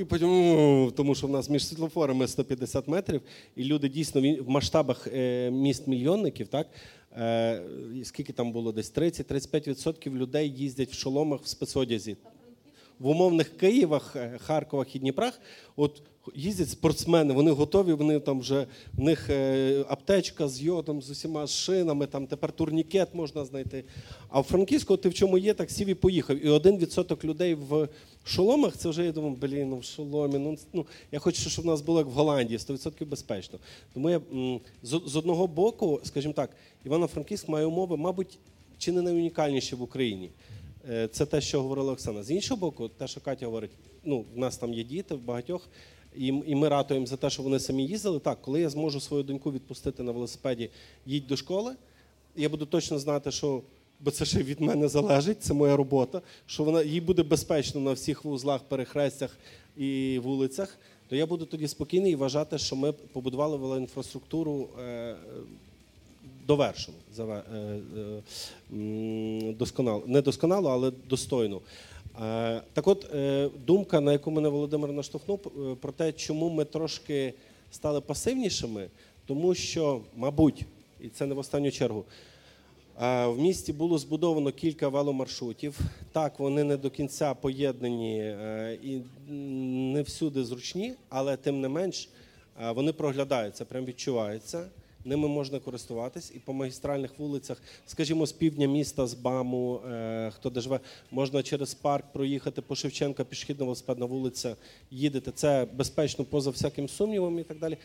і 0.00 0.04
потім 0.04 0.92
тому 0.96 1.14
що 1.14 1.26
в 1.26 1.30
нас 1.30 1.50
між 1.50 1.66
світлофорами 1.66 2.28
150 2.28 2.88
метрів, 2.88 3.20
і 3.56 3.64
люди 3.64 3.88
дійсно 3.88 4.20
в 4.20 4.42
в 4.42 4.48
масштабах 4.48 5.08
е, 5.14 5.50
міст 5.50 5.86
мільйонників, 5.86 6.48
так? 6.48 6.66
Е, 7.16 7.62
скільки 8.04 8.32
там 8.32 8.52
було 8.52 8.72
десь 8.72 8.94
30-35% 8.94 10.14
людей 10.14 10.50
їздять 10.50 10.90
в 10.90 10.94
шоломах 10.94 11.42
в 11.42 11.46
спецодязі. 11.46 12.16
В 12.98 13.08
умовних 13.08 13.56
Києвах, 13.56 14.16
е, 14.16 14.38
Харковах 14.38 14.96
і 14.96 14.98
Дніпрах, 14.98 15.40
от 15.76 16.02
їздять 16.34 16.70
спортсмени, 16.70 17.34
вони 17.34 17.50
готові, 17.50 17.92
вони 17.92 18.20
там 18.20 18.40
вже 18.40 18.66
в 18.92 19.00
них 19.00 19.30
е, 19.30 19.84
аптечка 19.88 20.48
з 20.48 20.62
йодом, 20.62 21.02
з 21.02 21.10
усіма 21.10 21.46
шинами, 21.46 22.06
там 22.06 22.26
тепер 22.26 22.52
турнікет 22.52 23.14
можна 23.14 23.44
знайти. 23.44 23.84
А 24.28 24.40
в 24.40 24.42
Франківську 24.42 24.96
ти 24.96 25.08
в 25.08 25.14
чому 25.14 25.38
є, 25.38 25.54
так 25.54 25.70
сів 25.70 25.88
і 25.88 25.94
поїхав. 25.94 26.46
І 26.46 26.48
один 26.48 26.78
відсоток 26.78 27.24
людей 27.24 27.54
в 27.54 27.88
шоломах, 28.24 28.76
це 28.76 28.88
вже 28.88 29.04
я 29.04 29.12
думаю, 29.12 29.36
блін, 29.40 29.68
ну 29.68 29.78
в 29.78 29.84
шоломі. 29.84 30.38
Ну, 30.38 30.56
ну 30.72 30.86
я 31.12 31.18
хочу, 31.18 31.50
щоб 31.50 31.64
в 31.64 31.68
нас 31.68 31.80
було 31.80 31.98
як 31.98 32.08
в 32.08 32.10
Голландії, 32.10 32.58
100% 32.58 33.06
безпечно. 33.06 33.58
Тому 33.94 34.10
я 34.10 34.20
з, 34.82 35.00
з 35.06 35.16
одного 35.16 35.46
боку, 35.46 36.00
скажімо 36.04 36.34
так, 36.34 36.50
Івано-Франківськ 36.84 37.48
має 37.48 37.66
умови, 37.66 37.96
мабуть, 37.96 38.38
чи 38.78 38.92
не 38.92 39.02
найунікальніші 39.02 39.76
в 39.76 39.82
Україні. 39.82 40.30
Е, 40.90 41.08
Це 41.08 41.26
те, 41.26 41.40
що 41.40 41.62
говорила 41.62 41.92
Оксана. 41.92 42.22
З 42.22 42.30
іншого 42.30 42.60
боку, 42.60 42.88
те, 42.88 43.06
що 43.06 43.20
Катя 43.20 43.46
говорить, 43.46 43.70
ну, 44.04 44.24
в 44.34 44.38
нас 44.38 44.56
там 44.56 44.74
є 44.74 44.84
діти, 44.84 45.14
в 45.14 45.20
багатьох, 45.20 45.68
і, 46.18 46.26
і 46.26 46.54
ми 46.54 46.68
ратуємо 46.68 47.06
за 47.06 47.16
те, 47.16 47.30
що 47.30 47.42
вони 47.42 47.58
самі 47.58 47.86
їздили. 47.86 48.18
Так, 48.18 48.42
коли 48.42 48.60
я 48.60 48.70
зможу 48.70 49.00
свою 49.00 49.22
доньку 49.22 49.52
відпустити 49.52 50.02
на 50.02 50.12
велосипеді, 50.12 50.70
їдь 51.06 51.26
до 51.26 51.36
школи, 51.36 51.74
я 52.36 52.48
буду 52.48 52.66
точно 52.66 52.98
знати, 52.98 53.30
що. 53.30 53.62
Бо 54.00 54.10
це 54.10 54.24
ще 54.24 54.42
від 54.42 54.60
мене 54.60 54.88
залежить, 54.88 55.42
це 55.42 55.54
моя 55.54 55.76
робота, 55.76 56.22
що 56.46 56.64
вона 56.64 56.82
їй 56.82 57.00
буде 57.00 57.22
безпечно 57.22 57.80
на 57.80 57.92
всіх 57.92 58.24
вузлах, 58.24 58.62
перехрестях 58.62 59.36
і 59.76 60.20
вулицях, 60.22 60.78
то 61.08 61.16
я 61.16 61.26
буду 61.26 61.44
тоді 61.46 61.68
спокійний 61.68 62.12
і 62.12 62.14
вважати, 62.14 62.58
що 62.58 62.76
ми 62.76 62.92
побудували 62.92 63.56
велоінфраструктуру 63.56 64.68
е, 64.80 65.16
довершено, 66.46 66.96
заве- 67.16 67.42
е, 67.54 67.80
е, 68.76 69.52
досконало. 69.52 70.02
Не 70.06 70.22
досконало, 70.22 70.70
але 70.70 70.92
достойно. 71.08 71.60
Е, 72.22 72.62
Так 72.72 72.86
от, 72.86 73.14
е, 73.14 73.50
думка, 73.66 74.00
на 74.00 74.12
яку 74.12 74.30
мене 74.30 74.48
Володимир 74.48 74.92
наштовхнув, 74.92 75.40
е, 75.46 75.74
про 75.74 75.92
те, 75.92 76.12
чому 76.12 76.50
ми 76.50 76.64
трошки 76.64 77.34
стали 77.70 78.00
пасивнішими, 78.00 78.88
тому 79.26 79.54
що, 79.54 80.00
мабуть, 80.16 80.64
і 81.00 81.08
це 81.08 81.26
не 81.26 81.34
в 81.34 81.38
останню 81.38 81.70
чергу, 81.70 82.04
в 83.00 83.34
місті 83.38 83.72
було 83.72 83.98
збудовано 83.98 84.52
кілька 84.52 84.88
веломаршрутів. 84.88 85.80
Так, 86.12 86.38
вони 86.38 86.64
не 86.64 86.76
до 86.76 86.90
кінця 86.90 87.34
поєднані 87.34 88.36
і 88.82 89.00
не 89.92 90.02
всюди 90.02 90.44
зручні, 90.44 90.94
але 91.08 91.36
тим 91.36 91.60
не 91.60 91.68
менш 91.68 92.08
вони 92.74 92.92
проглядаються, 92.92 93.64
прям 93.64 93.84
відчуваються. 93.84 94.66
Ними 95.04 95.28
можна 95.28 95.58
користуватись 95.58 96.32
і 96.34 96.38
по 96.38 96.52
магістральних 96.52 97.18
вулицях, 97.18 97.62
скажімо, 97.86 98.26
з 98.26 98.32
півдня 98.32 98.66
міста, 98.66 99.06
з 99.06 99.14
БАМу, 99.14 99.76
е, 99.76 100.32
хто 100.36 100.50
де 100.50 100.60
живе, 100.60 100.80
можна 101.10 101.42
через 101.42 101.74
парк 101.74 102.04
проїхати 102.12 102.62
по 102.62 102.74
Шевченка, 102.74 103.24
пішохідна 103.24 103.64
велосипедна 103.64 104.06
вулиця, 104.06 104.56
їдете. 104.90 105.30
Це 105.30 105.66
безпечно 105.74 106.24
поза 106.24 106.50
всяким 106.50 106.88
сумнівом 106.88 107.38
і 107.38 107.42
так 107.42 107.58
далі. 107.58 107.76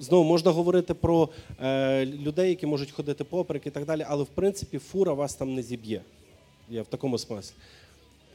Знову 0.00 0.24
можна 0.24 0.50
говорити 0.50 0.94
про 0.94 1.28
е, 1.60 2.06
людей, 2.06 2.48
які 2.48 2.66
можуть 2.66 2.90
ходити 2.90 3.24
поперек 3.24 3.66
і 3.66 3.70
так 3.70 3.84
далі, 3.84 4.06
але 4.08 4.22
в 4.22 4.28
принципі 4.28 4.78
фура 4.78 5.12
вас 5.12 5.34
там 5.34 5.54
не 5.54 5.62
зіб'є. 5.62 6.02
Я 6.70 6.82
в 6.82 6.86
такому 6.86 7.18
смислі. 7.18 7.54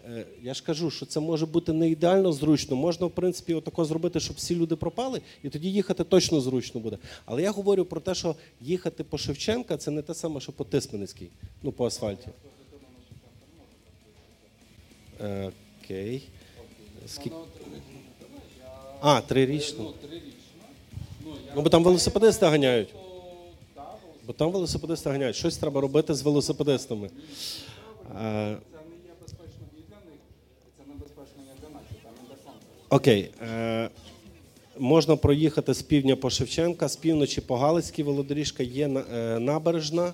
Е, 0.09 0.25
Я 0.43 0.53
ж 0.53 0.63
кажу, 0.63 0.91
що 0.91 1.05
це 1.05 1.19
може 1.19 1.45
бути 1.45 1.73
не 1.73 1.89
ідеально 1.89 2.31
зручно. 2.31 2.75
Можна, 2.75 3.07
в 3.07 3.11
принципі, 3.11 3.53
отако 3.53 3.85
зробити, 3.85 4.19
щоб 4.19 4.35
всі 4.35 4.55
люди 4.55 4.75
пропали, 4.75 5.21
і 5.43 5.49
тоді 5.49 5.71
їхати 5.71 6.03
точно 6.03 6.41
зручно 6.41 6.81
буде. 6.81 6.97
Але 7.25 7.41
я 7.41 7.51
говорю 7.51 7.85
про 7.85 8.01
те, 8.01 8.15
що 8.15 8.35
їхати 8.61 9.03
по 9.03 9.17
Шевченка 9.17 9.77
це 9.77 9.91
не 9.91 10.01
те 10.01 10.13
саме, 10.13 10.39
що 10.39 10.51
по 10.51 10.63
Тисменецькій, 10.63 11.27
ну 11.63 11.71
по 11.71 11.85
асфальті. 11.85 12.27
Е, 15.21 15.51
Окей. 15.83 16.23
Скільки? 17.07 17.35
А, 19.01 19.21
трирічно. 19.21 19.93
Ну, 21.55 21.61
бо 21.61 21.69
там 21.69 21.83
велосипедисти 21.83 22.45
ганяють. 22.45 22.89
Бо 24.27 24.33
там 24.33 24.51
велосипедисти 24.51 25.09
ганяють. 25.09 25.35
Щось 25.35 25.57
треба 25.57 25.81
робити 25.81 26.13
з 26.13 26.21
велосипедистами. 26.21 27.09
Окей. 32.95 33.29
Е, 33.41 33.89
можна 34.79 35.15
проїхати 35.15 35.73
з 35.73 35.81
півдня 35.81 36.15
по 36.15 36.29
Шевченка, 36.29 36.87
з 36.87 36.95
півночі 36.95 37.41
по 37.41 37.57
Галицькій 37.57 38.03
велодоріжка 38.03 38.63
є 38.63 38.87
е, 38.87 39.39
набережна. 39.39 40.13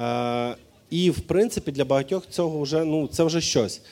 Е, 0.00 0.56
і, 0.90 1.10
в 1.10 1.20
принципі, 1.20 1.72
для 1.72 1.84
багатьох 1.84 2.26
цього 2.30 2.60
вже, 2.60 2.84
ну, 2.84 3.06
це 3.08 3.24
вже 3.24 3.40
щось. 3.40 3.82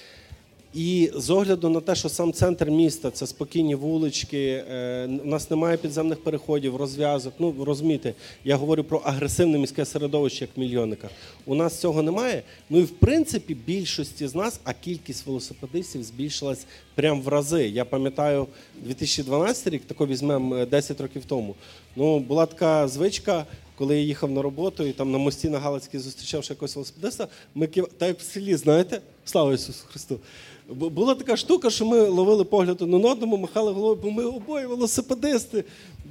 І 0.75 1.11
з 1.15 1.31
огляду 1.31 1.69
на 1.69 1.81
те, 1.81 1.95
що 1.95 2.09
сам 2.09 2.33
центр 2.33 2.71
міста 2.71 3.11
це 3.11 3.27
спокійні 3.27 3.75
вулички, 3.75 4.65
е, 4.71 5.09
у 5.25 5.27
нас 5.27 5.51
немає 5.51 5.77
підземних 5.77 6.23
переходів, 6.23 6.77
розв'язок. 6.77 7.35
Ну 7.39 7.55
розумієте, 7.65 8.15
я 8.45 8.57
говорю 8.57 8.85
про 8.85 8.99
агресивне 8.99 9.59
міське 9.59 9.85
середовище 9.85 10.45
як 10.45 10.57
в 10.57 10.61
мільйонниках. 10.61 11.11
У 11.47 11.55
нас 11.55 11.81
цього 11.81 12.03
немає. 12.03 12.43
Ну 12.71 12.79
і 12.79 12.83
в 12.83 12.91
принципі 12.91 13.55
більшості 13.55 14.29
з 14.29 14.35
нас, 14.35 14.61
а 14.65 14.73
кількість 14.73 15.27
велосипедистів 15.27 16.03
збільшилась 16.03 16.67
прямо 16.95 17.21
в 17.21 17.29
рази. 17.29 17.69
Я 17.69 17.85
пам'ятаю 17.85 18.47
2012 18.83 19.67
рік, 19.67 19.83
тако 19.87 20.07
візьмемо 20.07 20.57
е, 20.57 20.67
10 20.67 21.01
років 21.01 21.25
тому. 21.25 21.55
Ну 21.97 22.19
була 22.19 22.47
така 22.47 22.89
звичка. 22.89 23.47
Коли 23.79 23.97
я 23.97 24.03
їхав 24.03 24.31
на 24.31 24.43
роботу 24.43 24.85
і 24.85 24.93
там 24.93 25.13
на 25.13 25.19
мості 25.19 25.49
на 25.49 25.59
Галицькій 25.59 25.99
зустрічав 25.99 26.45
ще 26.45 26.55
якогось 26.55 26.77
велосипедиста, 26.77 27.29
ми 27.55 27.67
кив... 27.67 27.89
так 27.99 28.09
як 28.09 28.19
в 28.19 28.23
селі, 28.23 28.57
знаєте, 28.57 29.01
слава 29.25 29.55
Ісусу 29.55 29.85
Христу. 29.89 30.21
Бу- 30.69 30.91
Була 30.91 31.15
така 31.15 31.37
штука, 31.37 31.71
що 31.71 31.87
ми 31.87 32.01
ловили 32.01 32.45
погляд 32.45 32.81
на 32.81 33.11
одному, 33.11 33.37
махали 33.37 33.73
головою, 33.73 33.99
бо 34.03 34.11
ми 34.11 34.25
обоє 34.25 34.67
велосипедисти. 34.67 35.65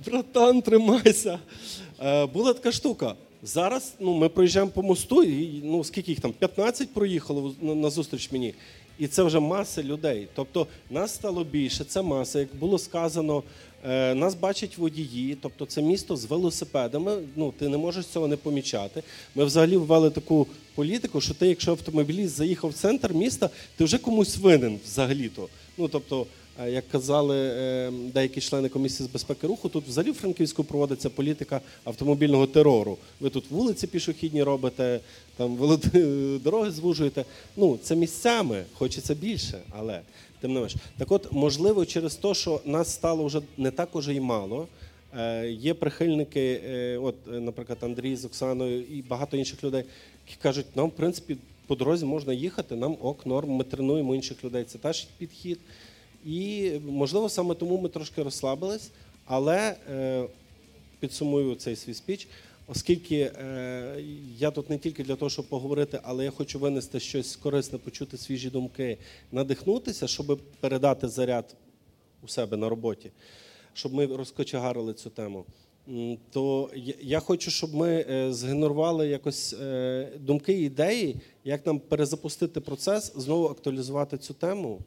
Братан, 0.05 0.61
тримайся. 0.61 1.39
Е, 2.03 2.25
була 2.25 2.53
така 2.53 2.71
штука. 2.71 3.15
Зараз 3.43 3.93
ну, 3.99 4.13
ми 4.13 4.29
проїжджаємо 4.29 4.71
по 4.71 4.83
мосту, 4.83 5.23
і 5.23 5.61
ну, 5.63 5.83
скільки 5.83 6.11
їх 6.11 6.19
там? 6.19 6.31
15 6.39 6.93
проїхало 6.93 7.53
на 7.61 7.89
зустріч 7.89 8.31
мені. 8.31 8.53
І 8.99 9.07
це 9.07 9.23
вже 9.23 9.39
маса 9.39 9.83
людей. 9.83 10.27
Тобто 10.35 10.67
нас 10.89 11.13
стало 11.13 11.43
більше, 11.43 11.83
це 11.83 12.01
маса. 12.01 12.39
Як 12.39 12.55
було 12.55 12.79
сказано, 12.79 13.43
е, 13.85 14.13
нас 14.13 14.35
бачать 14.35 14.77
водії, 14.77 15.37
тобто 15.41 15.65
це 15.65 15.81
місто 15.81 16.15
з 16.15 16.25
велосипедами. 16.25 17.17
Ну 17.35 17.53
ти 17.59 17.69
не 17.69 17.77
можеш 17.77 18.05
цього 18.05 18.27
не 18.27 18.37
помічати. 18.37 19.03
Ми 19.35 19.45
взагалі 19.45 19.77
ввели 19.77 20.09
таку 20.09 20.47
політику, 20.75 21.21
що 21.21 21.33
ти, 21.33 21.47
якщо 21.47 21.71
автомобіліст 21.71 22.35
заїхав 22.35 22.69
в 22.69 22.73
центр 22.73 23.13
міста, 23.13 23.49
ти 23.75 23.83
вже 23.83 23.97
комусь 23.97 24.37
винен 24.37 24.79
взагалі-то. 24.85 25.47
Ну 25.77 25.87
тобто, 25.87 26.25
як 26.65 26.89
казали 26.89 27.37
е, 27.37 27.91
деякі 28.13 28.41
члени 28.41 28.69
комісії 28.69 29.09
з 29.09 29.11
безпеки 29.11 29.47
руху, 29.47 29.69
тут 29.69 29.87
взагалі 29.87 30.11
в 30.11 30.15
Франківську 30.15 30.63
проводиться 30.63 31.09
політика 31.09 31.61
автомобільного 31.83 32.47
терору. 32.47 32.97
Ви 33.19 33.29
тут 33.29 33.51
вулиці 33.51 33.87
пішохідні 33.87 34.43
робите, 34.43 34.99
там 35.37 35.57
дороги 36.43 36.71
звужуєте. 36.71 37.25
Ну 37.57 37.79
це 37.83 37.95
місцями, 37.95 38.63
хочеться 38.73 39.15
більше, 39.15 39.59
але 39.77 40.01
тим 40.41 40.53
не 40.53 40.59
менш. 40.59 40.75
Так, 40.97 41.11
от 41.11 41.31
можливо, 41.31 41.85
через 41.85 42.15
те, 42.15 42.33
що 42.33 42.61
нас 42.65 42.93
стало 42.93 43.25
вже 43.25 43.41
не 43.57 43.71
так 43.71 43.95
уже 43.95 44.13
й 44.13 44.19
мало. 44.19 44.67
Е, 45.17 45.51
Є 45.51 45.73
прихильники, 45.73 46.61
е, 46.69 46.97
от, 46.97 47.15
е, 47.33 47.39
наприклад, 47.39 47.77
Андрій 47.81 48.15
з 48.15 48.25
Оксаною 48.25 48.81
і 48.81 49.01
багато 49.01 49.37
інших 49.37 49.63
людей, 49.63 49.83
які 50.27 50.39
кажуть, 50.41 50.65
нам, 50.75 50.87
в 50.87 50.91
принципі, 50.91 51.37
по 51.67 51.75
дорозі 51.75 52.05
можна 52.05 52.33
їхати, 52.33 52.75
нам 52.75 52.97
ок, 53.01 53.25
норм, 53.25 53.49
ми 53.49 53.63
тренуємо 53.63 54.15
інших 54.15 54.43
людей. 54.43 54.63
Це 54.63 54.77
теж 54.77 55.07
підхід. 55.17 55.59
І 56.26 56.72
можливо 56.86 57.30
саме 57.30 57.55
тому 57.55 57.78
ми 57.82 57.89
трошки 57.89 58.24
розслабились, 58.24 58.91
але 59.26 59.76
е, 59.91 60.26
підсумую 60.99 61.55
цей 61.55 61.76
свій 61.76 61.93
спіч, 61.93 62.28
оскільки 62.68 63.15
е, 63.15 64.03
я 64.38 64.51
тут 64.51 64.70
не 64.70 64.78
тільки 64.78 65.03
для 65.03 65.15
того, 65.15 65.30
щоб 65.30 65.45
поговорити, 65.49 65.99
але 66.03 66.26
я 66.26 66.32
хочу 66.32 66.59
винести 66.59 66.99
щось 66.99 67.36
корисне, 67.36 67.78
почути 67.78 68.18
свіжі 68.18 68.49
думки, 68.49 68.97
надихнутися, 69.32 70.07
щоб 70.07 70.39
передати 70.59 71.07
заряд 71.07 71.55
у 72.24 72.28
себе 72.28 72.57
на 72.57 72.70
роботі, 72.70 73.11
щоб 73.74 73.93
ми 73.93 74.05
розкочегарили 74.05 74.93
цю 74.93 75.09
тему. 75.09 75.45
То 76.32 76.70
я- 77.01 77.20
хочу, 77.20 77.51
щоб 77.51 77.76
ми 77.76 78.05
е, 78.09 78.34
згенерували 78.34 79.07
якось 79.07 79.55
думки 80.20 80.53
і 80.53 80.65
ідеї, 80.65 81.15
як 81.43 81.65
нам 81.65 81.80
перезапустити 81.80 82.61
процес, 82.61 83.13
знову 83.15 83.47
актуалізувати 83.47 84.18
цю 84.18 84.34
тему. 84.34 84.80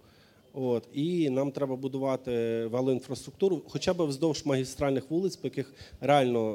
От, 0.53 0.89
і 0.93 1.31
нам 1.31 1.53
треба 1.53 1.77
будувати 1.77 2.31
велоінфраструктуру, 2.67 3.63
хоча 3.69 3.95
б 3.95 4.03
вздовж 4.03 4.47
магістральних 4.47 5.11
вулиць, 5.11 5.37
по 5.37 5.47
яких 5.47 5.75
реально 6.01 6.55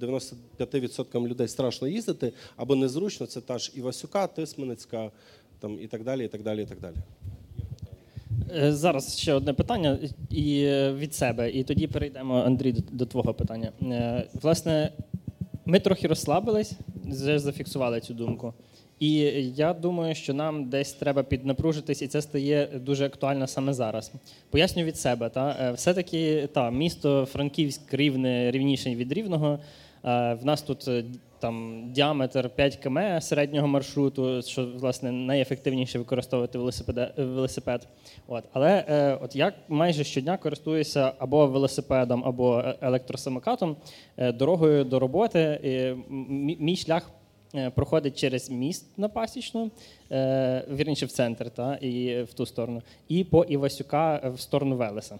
е, 0.00 0.06
95% 0.06 1.28
людей 1.28 1.48
страшно 1.48 1.88
їздити, 1.88 2.32
або 2.56 2.76
незручно. 2.76 3.26
Це 3.26 3.40
та 3.40 3.58
ж 3.58 3.72
Івасюка, 3.74 4.26
Тисменецька, 4.26 5.10
там 5.60 5.78
і 5.80 5.86
так 5.86 6.04
далі, 6.04 6.24
і 6.24 6.28
так 6.28 6.42
далі, 6.42 6.62
і 6.62 6.66
так 6.66 6.80
далі. 6.80 6.96
Е, 8.56 8.72
Зараз 8.72 9.18
ще 9.18 9.32
одне 9.32 9.52
питання 9.52 9.98
і 10.30 10.62
е, 10.62 10.92
від 10.92 11.14
себе, 11.14 11.50
і 11.50 11.64
тоді 11.64 11.86
перейдемо, 11.86 12.42
Андрій, 12.46 12.72
до, 12.72 12.80
до 12.92 13.06
твого 13.06 13.34
питання. 13.34 13.72
Е, 13.82 14.28
Власне, 14.42 14.92
ми 15.66 15.80
трохи 15.80 16.08
розслабились, 16.08 16.72
вже 17.04 17.38
зафіксували 17.38 18.00
цю 18.00 18.14
думку. 18.14 18.54
І 19.00 19.12
я 19.56 19.72
думаю, 19.74 20.14
що 20.14 20.34
нам 20.34 20.64
десь 20.68 20.92
треба 20.92 21.22
піднапружитись, 21.22 22.02
і 22.02 22.06
це 22.08 22.22
стає 22.22 22.66
дуже 22.74 23.06
актуально 23.06 23.46
саме 23.46 23.72
зараз. 23.72 24.12
Поясню 24.50 24.84
від 24.84 24.96
себе. 24.96 25.28
Та 25.28 25.56
Е, 25.60 25.72
все-таки 25.72 26.48
та 26.52 26.70
місто 26.70 27.24
Франківськ 27.32 27.94
рівне 27.94 28.50
рівніше 28.50 28.94
від 28.94 29.12
рівного. 29.12 29.58
Е, 30.04 30.34
В 30.34 30.44
нас 30.44 30.62
тут 30.62 30.88
е, 30.88 31.04
там 31.38 31.84
діаметр 31.92 32.50
5 32.50 32.76
км 32.76 32.98
середнього 33.20 33.68
маршруту, 33.68 34.42
що 34.42 34.66
власне 34.66 35.12
найефективніше 35.12 35.98
використовувати 35.98 36.58
велосипед. 37.16 37.88
От. 38.28 38.44
Але 38.52 38.84
от 39.22 39.36
я 39.36 39.52
майже 39.68 40.04
щодня 40.04 40.36
користуюся 40.36 41.12
або 41.18 41.46
велосипедом, 41.46 42.22
або 42.26 42.64
електросамокатом 42.80 43.76
дорогою 44.34 44.84
до 44.84 44.98
роботи. 44.98 45.58
Мій- 46.60 46.76
шлях 46.76 47.10
проходить 47.74 48.18
через 48.18 48.50
міст 48.50 48.98
на 48.98 49.08
Пасічну, 49.08 49.70
е, 50.10 50.64
вірніше 50.74 51.06
в 51.06 51.12
центр, 51.12 51.50
та, 51.50 51.74
і 51.74 52.22
в 52.22 52.32
ту 52.32 52.46
сторону, 52.46 52.82
і 53.08 53.24
по 53.24 53.44
Івасюка 53.44 54.32
в 54.34 54.40
сторону 54.40 54.76
Велеса. 54.76 55.18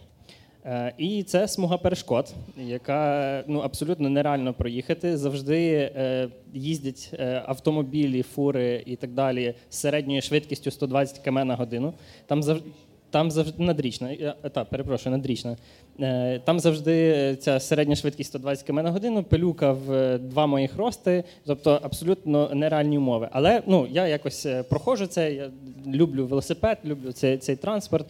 Е, 0.64 0.92
І 0.98 1.22
це 1.22 1.48
смуга 1.48 1.78
перешкод, 1.78 2.34
яка 2.56 3.44
ну 3.46 3.60
абсолютно 3.60 4.08
нереально 4.08 4.54
проїхати. 4.54 5.16
Завжди 5.16 5.92
е, 5.96 6.28
їздять 6.52 7.10
е, 7.12 7.42
автомобілі, 7.46 8.22
фури 8.22 8.82
і 8.86 8.96
так 8.96 9.12
далі 9.12 9.54
з 9.70 9.76
середньою 9.76 10.22
швидкістю 10.22 10.70
120 10.70 11.18
км 11.18 11.38
на 11.38 11.56
годину. 11.56 11.94
Там 12.26 12.42
завжди. 12.42 12.70
Там 13.10 13.30
завжди 13.30 13.62
надрічна, 13.62 14.12
е, 14.12 14.34
та, 14.52 14.64
перепрошую, 14.64 15.16
надрічна. 15.16 15.56
Е, 16.00 16.40
Там 16.44 16.60
завжди 16.60 17.36
ця 17.40 17.60
середня 17.60 17.96
швидкість 17.96 18.30
120 18.30 18.66
км 18.66 18.74
на 18.76 18.90
годину, 18.90 19.22
пилюка 19.22 19.72
в 19.72 19.92
е, 19.92 20.18
два 20.18 20.46
моїх 20.46 20.76
рости, 20.76 21.24
тобто 21.46 21.80
абсолютно 21.82 22.50
нереальні 22.54 22.98
умови. 22.98 23.28
Але 23.32 23.62
ну, 23.66 23.86
я 23.90 24.06
якось 24.06 24.46
е, 24.46 24.62
проходжу 24.62 25.06
це, 25.06 25.32
я 25.32 25.50
люблю 25.86 26.26
велосипед, 26.26 26.78
люблю 26.84 27.12
цей, 27.12 27.38
цей 27.38 27.56
транспорт. 27.56 28.06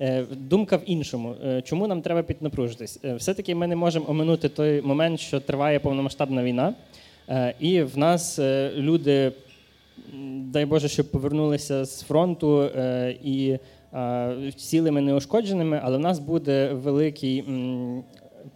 Е, 0.00 0.24
Думка 0.30 0.76
в 0.76 0.82
іншому. 0.86 1.34
Е, 1.44 1.62
Чому 1.62 1.86
нам 1.86 2.02
треба 2.02 2.22
піднапружитись? 2.22 3.00
Е, 3.04 3.14
Все-таки 3.14 3.54
ми 3.54 3.66
не 3.66 3.76
можемо 3.76 4.10
оминути 4.10 4.48
той 4.48 4.82
момент, 4.82 5.20
що 5.20 5.40
триває 5.40 5.78
повномасштабна 5.80 6.42
війна, 6.44 6.74
е, 7.28 7.54
і 7.60 7.82
в 7.82 7.98
нас 7.98 8.38
е, 8.38 8.72
люди, 8.76 9.32
дай 10.36 10.64
Боже, 10.66 10.88
щоб 10.88 11.10
повернулися 11.10 11.84
з 11.84 12.02
фронту 12.02 12.62
е, 12.62 13.16
і 13.24 13.48
е, 13.48 13.58
цілими 14.56 15.00
неушкодженими, 15.00 15.80
але 15.84 15.96
в 15.96 16.00
нас 16.00 16.18
буде 16.18 16.72
великий 16.72 17.44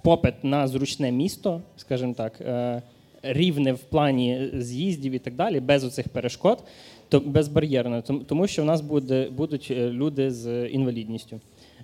попит 0.02 0.34
на 0.42 0.68
зручне 0.68 1.12
місто, 1.12 1.60
скажімо 1.76 2.14
так. 2.16 2.40
е, 2.40 2.82
Рівне 3.22 3.72
в 3.72 3.78
плані 3.78 4.50
з'їздів 4.54 5.12
і 5.12 5.18
так 5.18 5.34
далі, 5.34 5.60
без 5.60 5.84
оцих 5.84 6.08
перешкод, 6.08 6.64
то 7.08 7.20
безбар'єрно, 7.20 8.02
тому 8.02 8.46
що 8.46 8.62
в 8.62 8.64
нас 8.64 8.80
буде, 8.80 9.28
будуть 9.36 9.68
е, 9.70 9.90
люди 9.90 10.30
з 10.30 10.66
інвалідністю. 10.68 11.40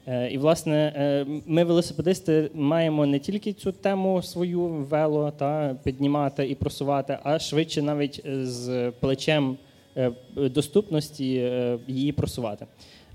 Е, 0.07 0.30
І, 0.30 0.38
власне, 0.38 0.92
е, 0.96 1.26
ми, 1.46 1.64
велосипедисти, 1.64 2.50
маємо 2.54 3.07
не 3.07 3.18
тільки 3.18 3.52
цю 3.52 3.72
тему 3.72 4.22
свою 4.22 4.61
вело 4.66 5.30
та 5.30 5.76
піднімати 5.84 6.48
і 6.48 6.54
просувати, 6.54 7.18
а 7.22 7.38
швидше 7.38 7.82
навіть 7.82 8.22
е, 8.26 8.46
з 8.46 8.92
плечем 9.00 9.57
е, 9.96 10.12
доступності 10.36 11.36
е, 11.36 11.78
її 11.88 12.12
просувати. 12.12 12.66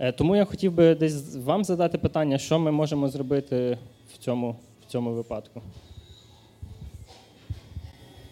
Е, 0.03 0.11
Тому 0.11 0.35
я 0.35 0.45
хотів 0.45 0.71
би 0.73 0.95
десь 0.95 1.35
вам 1.35 1.63
задати 1.63 1.97
питання, 1.97 2.37
що 2.37 2.59
ми 2.59 2.71
можемо 2.71 3.09
зробити 3.09 3.77
в 4.13 4.17
цьому, 4.17 4.55
в 4.87 4.91
цьому 4.91 5.11
випадку. 5.13 5.61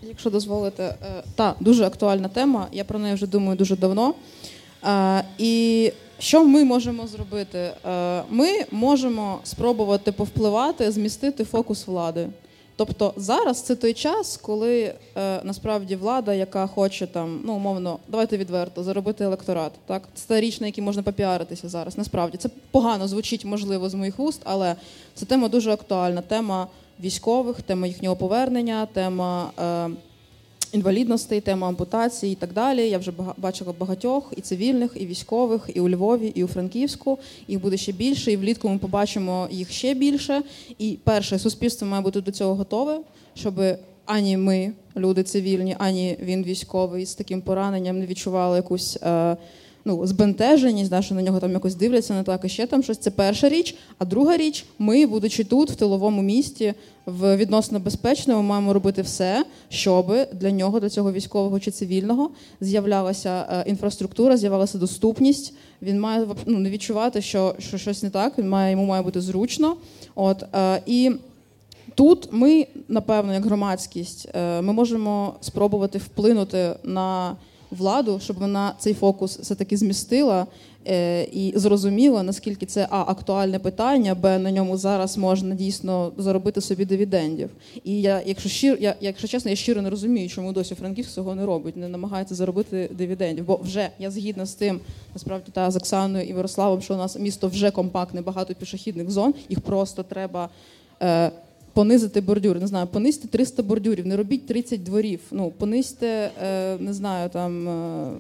Якщо 0.01 0.29
дозволите, 0.29 0.83
е, 0.83 1.23
та 1.35 1.55
дуже 1.59 1.85
актуальна 1.85 2.27
тема. 2.27 2.67
Я 2.71 2.83
про 2.83 2.99
неї 2.99 3.15
вже 3.15 3.27
думаю 3.27 3.57
дуже 3.57 3.75
давно. 3.75 4.13
Е, 4.85 5.23
І 5.37 5.91
що 6.19 6.45
ми 6.45 6.63
можемо 6.63 7.07
зробити? 7.07 7.71
Ми 8.29 8.47
можемо 8.71 9.39
спробувати 9.43 10.11
повпливати, 10.11 10.91
змістити 10.91 11.43
фокус 11.43 11.87
влади. 11.87 12.27
Тобто 12.79 13.13
зараз 13.17 13.61
це 13.61 13.75
той 13.75 13.93
час, 13.93 14.37
коли 14.37 14.81
е, 14.83 14.93
насправді 15.43 15.95
влада, 15.95 16.33
яка 16.33 16.67
хоче 16.67 17.07
там, 17.07 17.41
ну 17.45 17.53
умовно, 17.53 17.99
давайте 18.07 18.37
відверто, 18.37 18.83
заробити 18.83 19.23
електорат. 19.23 19.71
Так, 19.85 20.01
це 20.15 20.41
річ, 20.41 20.61
на 20.61 20.67
якій 20.67 20.81
можна 20.81 21.03
попіаритися 21.03 21.69
зараз. 21.69 21.97
Насправді 21.97 22.37
це 22.37 22.49
погано 22.71 23.07
звучить, 23.07 23.45
можливо, 23.45 23.89
з 23.89 23.93
моїх 23.93 24.19
вуст, 24.19 24.41
але 24.43 24.75
це 25.15 25.25
тема 25.25 25.47
дуже 25.47 25.71
актуальна. 25.71 26.21
Тема 26.21 26.67
військових, 26.99 27.61
тема 27.61 27.87
їхнього 27.87 28.15
повернення, 28.15 28.85
тема. 28.85 29.51
Е, 29.59 29.89
інвалідностей, 30.73 31.41
тема 31.41 31.67
ампутації 31.67 32.33
і 32.33 32.35
так 32.35 32.53
далі. 32.53 32.89
Я 32.89 32.97
вже 32.97 33.11
бачила 33.37 33.73
багатьох 33.79 34.33
і 34.37 34.41
цивільних, 34.41 34.91
і 34.95 35.05
військових, 35.05 35.69
і 35.73 35.79
у 35.79 35.89
Львові, 35.89 36.31
і 36.35 36.43
у 36.43 36.47
Франківську. 36.47 37.19
Їх 37.47 37.61
буде 37.61 37.77
ще 37.77 37.91
більше, 37.91 38.31
і 38.31 38.37
влітку 38.37 38.69
ми 38.69 38.77
побачимо 38.77 39.47
їх 39.51 39.71
ще 39.71 39.93
більше. 39.93 40.41
І 40.79 40.97
перше 41.03 41.39
суспільство 41.39 41.87
має 41.87 42.03
бути 42.03 42.21
до 42.21 42.31
цього 42.31 42.55
готове, 42.55 42.99
щоб 43.35 43.61
ані 44.05 44.37
ми, 44.37 44.71
люди 44.97 45.23
цивільні, 45.23 45.75
ані 45.79 46.17
він 46.21 46.43
військовий 46.43 47.05
з 47.05 47.15
таким 47.15 47.41
пораненням 47.41 47.99
не 47.99 48.05
відчували 48.05 48.57
якусь. 48.57 48.97
Е, 49.03 49.37
ну, 49.85 50.07
збентеженість, 50.07 50.89
да, 50.89 51.01
що 51.01 51.15
на 51.15 51.21
нього 51.21 51.39
там 51.39 51.51
якось 51.51 51.75
дивляться, 51.75 52.13
не 52.13 52.23
так 52.23 52.41
і 52.45 52.49
ще 52.49 52.67
там 52.67 52.83
щось. 52.83 52.97
Це 52.97 53.11
перша 53.11 53.49
річ. 53.49 53.75
А 53.97 54.05
друга 54.05 54.37
річ, 54.37 54.65
ми, 54.79 55.05
будучи 55.05 55.43
тут, 55.43 55.71
в 55.71 55.75
тиловому 55.75 56.21
місті, 56.21 56.73
в 57.05 57.37
відносно 57.37 57.79
безпечному, 57.79 58.41
маємо 58.41 58.73
робити 58.73 59.01
все, 59.01 59.45
щоб 59.69 60.13
для 60.33 60.51
нього, 60.51 60.79
для 60.79 60.89
цього 60.89 61.11
військового 61.11 61.59
чи 61.59 61.71
цивільного, 61.71 62.29
з'являлася 62.61 63.45
е, 63.51 63.69
інфраструктура, 63.69 64.37
з'явилася 64.37 64.77
доступність. 64.77 65.53
Він 65.81 65.99
має 65.99 66.27
ну, 66.45 66.59
не 66.59 66.69
відчувати, 66.69 67.21
що 67.21 67.55
що 67.59 67.77
щось 67.77 68.03
не 68.03 68.09
так. 68.09 68.37
Він 68.37 68.49
має 68.49 68.71
йому 68.71 68.85
має 68.85 69.03
бути 69.03 69.21
зручно. 69.21 69.77
От 70.15 70.43
е, 70.55 70.81
і. 70.85 71.11
Тут 71.95 72.27
ми, 72.31 72.67
напевно, 72.87 73.33
як 73.33 73.45
громадськість, 73.45 74.29
е, 74.35 74.61
ми 74.61 74.73
можемо 74.73 75.33
спробувати 75.41 75.97
вплинути 75.97 76.75
на 76.83 77.35
владу, 77.71 78.19
щоб 78.23 78.39
вона 78.39 78.73
цей 78.79 78.93
фокус 78.93 79.39
все 79.39 79.55
таки 79.55 79.77
змістила 79.77 80.45
е, 80.87 81.23
і 81.23 81.53
зрозуміла, 81.55 82.23
наскільки 82.23 82.65
це 82.65 82.87
а 82.89 83.01
актуальне 83.01 83.59
питання, 83.59 84.15
б 84.15 84.39
на 84.39 84.51
ньому 84.51 84.77
зараз 84.77 85.17
можна 85.17 85.55
дійсно 85.55 86.11
заробити 86.17 86.61
собі 86.61 86.85
дивідендів. 86.85 87.49
І 87.83 88.01
я, 88.01 88.21
якщо 88.25 88.49
щир, 88.49 88.77
я, 88.81 88.95
якщо 89.01 89.27
чесно, 89.27 89.49
я 89.49 89.55
щиро 89.55 89.81
не 89.81 89.89
розумію, 89.89 90.29
чому 90.29 90.53
досі 90.53 90.75
Франківськ 90.75 91.11
цього 91.11 91.35
не 91.35 91.45
робить, 91.45 91.77
не 91.77 91.87
намагається 91.89 92.35
заробити 92.35 92.89
дивідендів. 92.93 93.45
Бо 93.45 93.59
вже 93.63 93.89
я 93.99 94.11
згідна 94.11 94.45
з 94.45 94.53
тим, 94.53 94.79
насправді 95.13 95.51
та 95.53 95.71
з 95.71 95.75
Оксаною 95.75 96.25
і 96.25 96.33
Мирославом, 96.33 96.81
що 96.81 96.93
у 96.93 96.97
нас 96.97 97.19
місто 97.19 97.47
вже 97.47 97.71
компактне, 97.71 98.21
багато 98.21 98.55
пішохідних 98.55 99.11
зон, 99.11 99.33
їх 99.49 99.61
просто 99.61 100.03
треба. 100.03 100.49
Е, 101.01 101.31
понизити 101.73 102.21
бордюр. 102.21 102.59
Не 102.59 102.67
знаю, 102.67 102.87
понизьте 102.87 103.27
300 103.27 103.63
бордюрів, 103.63 104.07
не 104.07 104.17
робіть 104.17 104.47
30 104.47 104.83
дворів. 104.83 105.19
Ну, 105.31 105.51
понизьте, 105.51 106.31
е, 106.41 106.77
не 106.77 106.93
знаю, 106.93 107.29
там 107.29 107.69
е, 107.69 108.11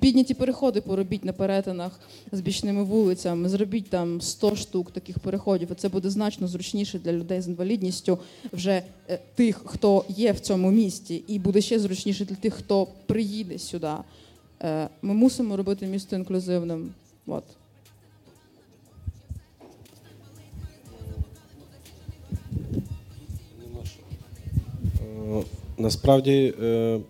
підняті 0.00 0.34
переходи 0.34 0.80
поробіть 0.80 1.24
на 1.24 1.32
перетинах 1.32 2.00
з 2.32 2.40
бічними 2.40 2.84
вулицями, 2.84 3.48
зробіть 3.48 3.90
там 3.90 4.20
100 4.20 4.56
штук 4.56 4.90
таких 4.90 5.18
переходів. 5.18 5.68
Це 5.76 5.88
буде 5.88 6.10
значно 6.10 6.48
зручніше 6.48 6.98
для 6.98 7.12
людей 7.12 7.40
з 7.40 7.48
інвалідністю, 7.48 8.18
вже 8.52 8.82
е, 9.10 9.18
тих, 9.34 9.62
хто 9.64 10.04
є 10.08 10.32
в 10.32 10.40
цьому 10.40 10.70
місті, 10.70 11.24
і 11.26 11.38
буде 11.38 11.60
ще 11.60 11.78
зручніше 11.78 12.24
для 12.24 12.36
тих, 12.36 12.54
хто 12.54 12.86
приїде 13.06 13.58
сюди. 13.58 13.90
Ми 15.02 15.14
мусимо 15.14 15.56
робити 15.56 15.86
місто 15.86 16.16
інклюзивним. 16.16 16.90
От. 17.26 17.44
Насправді, 25.78 26.54
е, 26.62 27.00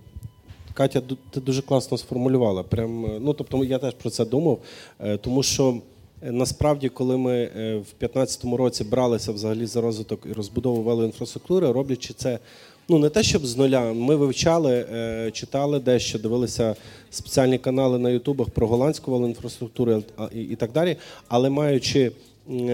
Катя, 0.74 1.02
ти 1.30 1.40
дуже 1.40 1.62
класно 1.62 1.98
сформулювала. 1.98 2.62
Прям, 2.62 3.06
е, 3.06 3.18
ну, 3.20 3.32
тобто, 3.32 3.64
я 3.64 3.78
теж 3.78 3.94
про 3.94 4.10
це 4.10 4.24
думав, 4.24 4.58
е, 5.00 5.16
тому 5.16 5.42
що 5.42 5.78
насправді, 6.22 6.88
коли 6.88 7.16
ми 7.16 7.44
в 7.46 7.92
2015 8.00 8.56
році 8.56 8.84
бралися 8.84 9.32
взагалі 9.32 9.66
за 9.66 9.80
розвиток 9.80 10.20
і 10.30 10.32
розбудову 10.32 10.82
велоінфраструктури, 10.82 11.72
роблячи 11.72 12.14
це. 12.14 12.38
Ну, 12.88 12.98
не 12.98 13.08
те, 13.08 13.22
щоб 13.22 13.46
з 13.46 13.56
нуля. 13.56 13.92
Ми 13.92 14.16
вивчали, 14.16 14.86
читали 15.32 15.80
дещо, 15.80 16.18
дивилися 16.18 16.76
спеціальні 17.10 17.58
канали 17.58 17.98
на 17.98 18.10
Ютубах 18.10 18.50
про 18.50 18.66
голландську 18.66 19.10
велоінфраструктуру 19.10 20.02
і 20.32 20.56
так 20.56 20.72
далі. 20.72 20.96
Але 21.28 21.50
маючи 21.50 22.12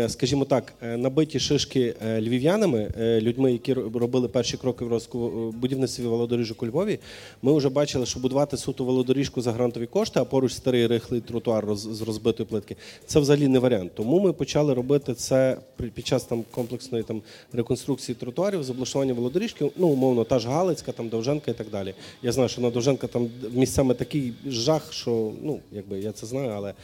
скажімо 0.08 0.44
так, 0.44 0.74
е, 0.82 0.96
набиті 0.96 1.40
шишки 1.40 1.94
е, 2.06 2.20
львів'янами, 2.20 2.90
людьми, 2.98 3.52
які 3.52 3.72
робили 3.74 4.28
перші 4.28 4.56
кроки 4.56 4.84
в 4.84 5.50
будівництві 5.50 6.02
велодоріжок 6.02 6.62
у 6.62 6.66
Львові, 6.66 6.98
ми 7.42 7.56
вже 7.56 7.68
бачили, 7.68 8.06
що 8.06 8.20
будувати 8.20 8.56
суто 8.56 8.84
велодоріжку 8.84 9.40
за 9.40 9.52
грантові 9.52 9.86
кошти, 9.86 10.20
а 10.20 10.24
поруч 10.24 10.52
старий 10.52 10.86
рихлий 10.86 11.20
тротуар 11.20 11.76
з 11.76 12.02
розбитої 12.02 12.46
плитки, 12.46 12.76
це 13.06 13.20
взагалі 13.20 13.48
не 13.48 13.58
варіант. 13.58 13.92
Тому 13.94 14.20
ми 14.20 14.32
почали 14.32 14.74
робити 14.74 15.14
це 15.14 15.56
під 15.94 16.06
час 16.06 16.24
там 16.24 16.44
комплексної 16.50 17.04
там 17.04 17.22
реконструкції 17.52 18.16
тротуарів, 18.16 18.64
з 18.64 18.70
облаштування 18.70 19.14
велодоріжки, 19.14 19.70
ну 19.76 19.88
умовно, 19.88 20.24
та 20.24 20.38
ж 20.38 20.48
Галицька, 20.48 20.92
там 20.92 21.08
Довженка 21.08 21.50
і 21.50 21.54
так 21.54 21.70
далі. 21.70 21.94
Я 22.22 22.32
знаю, 22.32 22.48
що 22.48 22.60
на 22.60 22.70
Довженка 22.70 23.06
там 23.06 23.30
місцями 23.52 23.94
такий 23.94 24.32
жах, 24.46 24.92
що 24.92 25.32
ну 25.42 25.60
якби 25.72 26.00
я 26.00 26.12
це 26.12 26.26
знаю, 26.26 26.50
але 26.50 26.74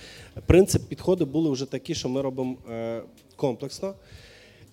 принцип 0.46 0.82
підходи 0.82 1.24
були 1.24 1.50
вже 1.50 1.66
такі, 1.66 1.94
що 1.94 2.08
ми 2.08 2.22
робимо. 2.22 2.56
Е, 2.76 3.02
комплексно. 3.36 3.94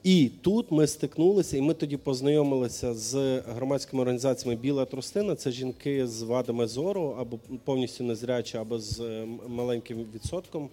І 0.04 0.30
тут 0.42 0.72
ми 0.72 0.88
стикнулися, 0.88 1.58
і 1.58 1.62
ми 1.62 1.74
тоді 1.74 1.98
познайомилися 1.98 2.94
з 2.94 3.40
громадськими 3.40 4.02
організаціями 4.02 4.62
Біла 4.62 4.86
тростина. 4.86 5.36
Це 5.36 5.52
жінки 5.52 6.08
з 6.08 6.22
вадами 6.22 6.68
зору 6.68 7.16
або 7.20 7.40
повністю 7.64 8.04
незрячі, 8.04 8.58
або 8.58 8.80
з 8.80 9.00
е, 9.00 9.28
маленьким 9.48 10.06
відсотком. 10.16 10.70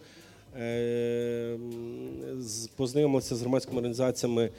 Е, 0.58 1.58
познайомилися 2.76 3.36
з 3.36 3.40
громадськими 3.40 3.78
організаціями 3.78 4.50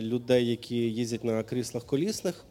людей, 0.00 0.46
які 0.46 0.76
їздять 0.76 1.24
на 1.24 1.42
кріслах 1.42 1.84
колісних 1.84 2.44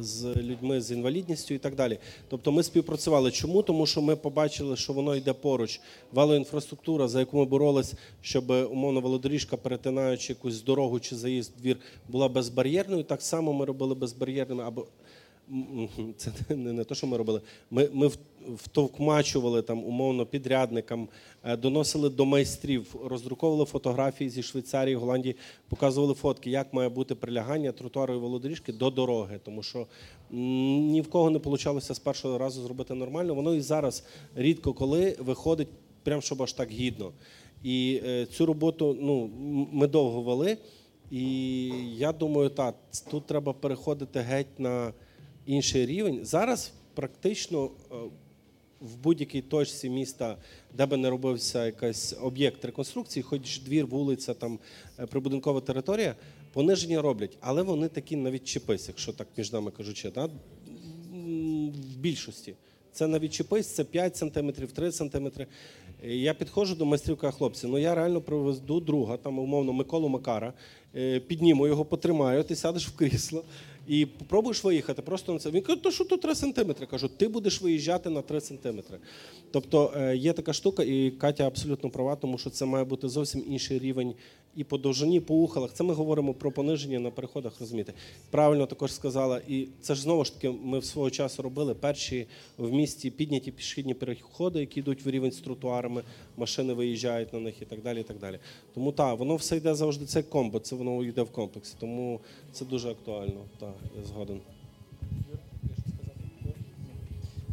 з 0.00 0.24
людьми 0.36 0.80
з 0.80 0.90
інвалідністю 0.90 1.54
і 1.54 1.58
так 1.58 1.74
далі. 1.74 1.98
Тобто 2.28 2.52
ми 2.52 2.62
співпрацювали. 2.62 3.30
Чому? 3.30 3.62
Тому 3.62 3.86
що 3.86 4.02
ми 4.02 4.16
побачили, 4.16 4.76
що 4.76 4.92
воно 4.92 5.16
йде 5.16 5.32
поруч. 5.32 5.80
Валоінфраструктура, 6.12 7.08
за 7.08 7.20
яку 7.20 7.38
ми 7.38 7.44
боролись, 7.44 7.94
щоб 8.20 8.50
умовно 8.50 9.00
велодоріжка, 9.00 9.56
перетинаючи 9.56 10.32
якусь 10.32 10.62
дорогу 10.62 11.00
чи 11.00 11.16
заїзд 11.16 11.52
в 11.58 11.62
двір, 11.62 11.76
була 12.08 12.28
безбар'єрною. 12.28 13.04
Так 13.04 13.22
само 13.22 13.52
ми 13.52 13.64
робили 13.64 13.94
безбар'єрними 13.94 14.64
або 14.64 14.86
це 16.16 16.32
не, 16.48 16.72
не 16.72 16.84
те, 16.84 16.94
що 16.94 17.06
ми 17.06 17.16
робили. 17.16 17.40
Ми 17.70 17.88
ми 17.92 18.10
втовкмачували 18.56 19.62
там 19.62 19.84
умовно 19.84 20.26
підрядникам, 20.26 21.08
е, 21.44 21.56
доносили 21.56 22.10
до 22.10 22.24
майстрів, 22.24 22.94
роздруковували 23.04 23.64
фотографії 23.64 24.30
зі 24.30 24.42
Швейцарії, 24.42 24.96
Голландії, 24.96 25.36
показували 25.68 26.14
фотки, 26.14 26.50
як 26.50 26.72
має 26.74 26.88
бути 26.88 27.14
прилягання 27.14 27.72
тротуару 27.72 28.14
і 28.14 28.18
володоріжки 28.18 28.72
до 28.72 28.90
дороги, 28.90 29.40
тому 29.44 29.62
що 29.62 29.86
ні 30.30 31.00
в 31.00 31.10
кого 31.10 31.30
не 31.30 31.38
вийшло 31.38 31.80
з 31.80 31.98
першого 31.98 32.38
разу 32.38 32.62
зробити 32.62 32.94
нормально. 32.94 33.34
Воно 33.34 33.54
і 33.54 33.60
зараз 33.60 34.04
рідко 34.34 34.72
коли 34.72 35.16
виходить, 35.18 35.68
прям 36.02 36.22
щоб 36.22 36.42
аж 36.42 36.52
так 36.52 36.70
гідно. 36.70 37.12
І 37.62 38.00
е, 38.06 38.26
цю 38.26 38.46
роботу 38.46 38.96
ну, 39.00 39.30
ми 39.72 39.86
довго 39.86 40.22
вели. 40.22 40.58
І 41.10 41.66
я 41.96 42.12
думаю, 42.12 42.48
так, 42.48 42.74
тут 43.10 43.26
треба 43.26 43.52
переходити 43.52 44.20
геть 44.20 44.60
на 44.60 44.92
інший 45.46 45.86
рівень. 45.86 46.20
Зараз 46.22 46.72
практично 46.94 47.64
е, 47.64 47.94
в 48.80 48.96
будь-якій 48.96 49.42
точці 49.42 49.90
міста, 49.90 50.36
де 50.74 50.86
би 50.86 50.96
не 50.96 51.10
робився 51.10 51.66
якийсь 51.66 52.14
об'єкт 52.20 52.64
реконструкції, 52.64 53.22
хоч 53.22 53.60
двір, 53.60 53.86
вулиця, 53.86 54.34
там 54.34 54.58
е, 54.98 55.06
прибудинкова 55.06 55.60
територія, 55.60 56.16
пониження 56.52 57.02
роблять, 57.02 57.38
але 57.40 57.62
вони 57.62 57.88
такі 57.88 58.16
навіть 58.16 58.44
чіпись, 58.44 58.88
якщо 58.88 59.12
так 59.12 59.28
між 59.36 59.52
нами 59.52 59.70
кажучи, 59.70 60.10
да? 60.10 60.28
в 61.72 61.96
більшості. 61.96 62.54
Це 62.92 63.06
навіть 63.06 63.32
чіпись, 63.32 63.66
це 63.66 63.84
5 63.84 64.16
сантиметрів, 64.16 64.72
3 64.72 64.92
сантиметри. 64.92 65.46
Я 66.04 66.34
підходжу 66.34 66.74
до 66.74 66.86
майстрів, 66.86 67.16
кажу, 67.16 67.36
хлопці, 67.36 67.66
ну 67.66 67.78
я 67.78 67.94
реально 67.94 68.20
привезду 68.20 68.80
друга, 68.80 69.16
там 69.16 69.38
умовно 69.38 69.72
Миколу 69.72 70.08
Макара, 70.08 70.52
е, 70.96 71.20
підніму 71.20 71.66
його, 71.66 71.84
потримаю, 71.84 72.44
ти 72.44 72.56
сядеш 72.56 72.88
в 72.88 72.96
крісло 72.96 73.44
і 73.88 74.06
спробуєш 74.20 74.64
виїхати 74.64 75.02
просто 75.02 75.32
на 75.32 75.38
це. 75.38 75.50
Він 75.50 75.62
каже, 75.62 75.82
то 75.82 75.90
що 75.90 76.04
тут 76.04 76.20
3 76.20 76.34
сантиметри? 76.34 76.86
Кажу, 76.86 77.08
ти 77.08 77.28
будеш 77.28 77.62
виїжджати 77.62 78.10
на 78.10 78.22
3 78.22 78.40
сантиметри. 78.40 78.98
Тобто 79.50 79.92
е, 79.96 80.16
є 80.16 80.32
така 80.32 80.52
штука, 80.52 80.82
і 80.82 81.10
Катя 81.10 81.46
абсолютно 81.46 81.90
права, 81.90 82.16
тому 82.16 82.38
що 82.38 82.50
це 82.50 82.64
має 82.64 82.84
бути 82.84 83.08
зовсім 83.08 83.44
інший 83.48 83.78
рівень 83.78 84.14
і 84.56 84.64
по 84.64 84.78
довжині, 84.78 85.20
по 85.20 85.34
ухалах. 85.34 85.72
Це 85.72 85.84
ми 85.84 85.94
говоримо 85.94 86.34
про 86.34 86.52
пониження 86.52 87.00
на 87.00 87.10
переходах, 87.10 87.60
розумієте. 87.60 87.92
Правильно 88.30 88.66
також 88.66 88.92
сказала, 88.92 89.40
і 89.48 89.68
це 89.80 89.94
ж 89.94 90.02
знову 90.02 90.24
ж 90.24 90.34
таки, 90.34 90.50
ми 90.62 90.78
в 90.78 90.84
свого 90.84 91.10
часу 91.10 91.42
робили 91.42 91.74
перші 91.74 92.26
в 92.58 92.72
місті 92.72 93.10
підняті 93.10 93.52
пішохідні 93.52 93.94
переходи, 93.94 94.60
які 94.60 94.80
йдуть 94.80 95.04
в 95.04 95.10
рівень 95.10 95.32
з 95.32 95.40
тротуарами, 95.40 96.02
машини 96.36 96.72
виїжджають 96.72 97.32
на 97.32 97.40
них 97.40 97.62
і 97.62 97.64
так 97.64 97.82
далі. 97.82 98.00
і 98.00 98.02
так 98.02 98.18
далі. 98.18 98.38
Тому 98.74 98.92
так, 98.92 99.18
воно 99.18 99.36
все 99.36 99.56
йде 99.56 99.74
завжди 99.74 100.06
це 100.06 100.22
комбо, 100.22 100.58
це 100.58 100.76
воно 100.76 101.04
йде 101.04 101.22
в 101.22 101.32
комплексі. 101.32 101.74
Тому 101.80 102.20
це 102.52 102.64
дуже 102.64 102.90
актуально. 102.90 103.40
Так, 103.58 103.74
я 103.98 104.04
згоден. 104.04 104.40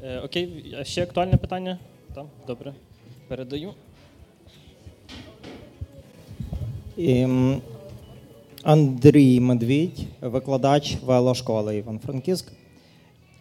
Е, 0.04 0.20
окей, 0.20 0.76
а 0.80 0.84
ще 0.84 1.04
актуальне 1.04 1.38
питання? 1.38 1.80
Так, 2.16 2.26
добре. 2.48 2.74
Передаю. 3.28 3.74
Ем, 7.02 7.62
Андрій 8.64 9.40
Медвідь, 9.40 10.08
викладач 10.22 10.98
велошколи 11.06 11.78
Іван-Франківськ. 11.78 12.52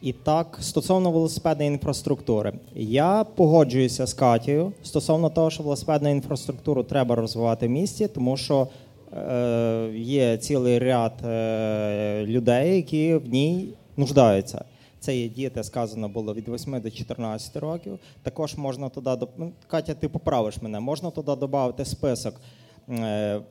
І 0.02 0.12
так, 0.12 0.58
стосовно 0.60 1.10
велосипедної 1.10 1.70
інфраструктури, 1.70 2.52
я 2.74 3.24
погоджуюся 3.24 4.06
з 4.06 4.14
Катєю 4.14 4.72
стосовно 4.82 5.30
того, 5.30 5.50
що 5.50 5.62
велосипедну 5.62 6.08
інфраструктуру 6.08 6.82
треба 6.82 7.14
розвивати 7.14 7.66
в 7.66 7.70
місті, 7.70 8.08
тому 8.08 8.36
що 8.36 8.68
е, 9.12 9.90
є 9.94 10.36
цілий 10.36 10.78
ряд 10.78 11.12
е, 11.24 12.24
людей, 12.26 12.76
які 12.76 13.14
в 13.14 13.28
ній 13.28 13.68
нуждаються. 13.96 14.64
Це 15.00 15.16
є 15.16 15.28
діти, 15.28 15.64
сказано 15.64 16.08
було 16.08 16.34
від 16.34 16.48
8 16.48 16.80
до 16.80 16.90
14 16.90 17.56
років. 17.56 17.98
Також 18.22 18.56
можна 18.56 18.88
туди 18.88 19.10
ну, 19.38 19.50
Катя, 19.66 19.94
ти 19.94 20.08
поправиш 20.08 20.62
мене. 20.62 20.80
Можна 20.80 21.10
туди 21.10 21.36
додати 21.36 21.84
список 21.84 22.34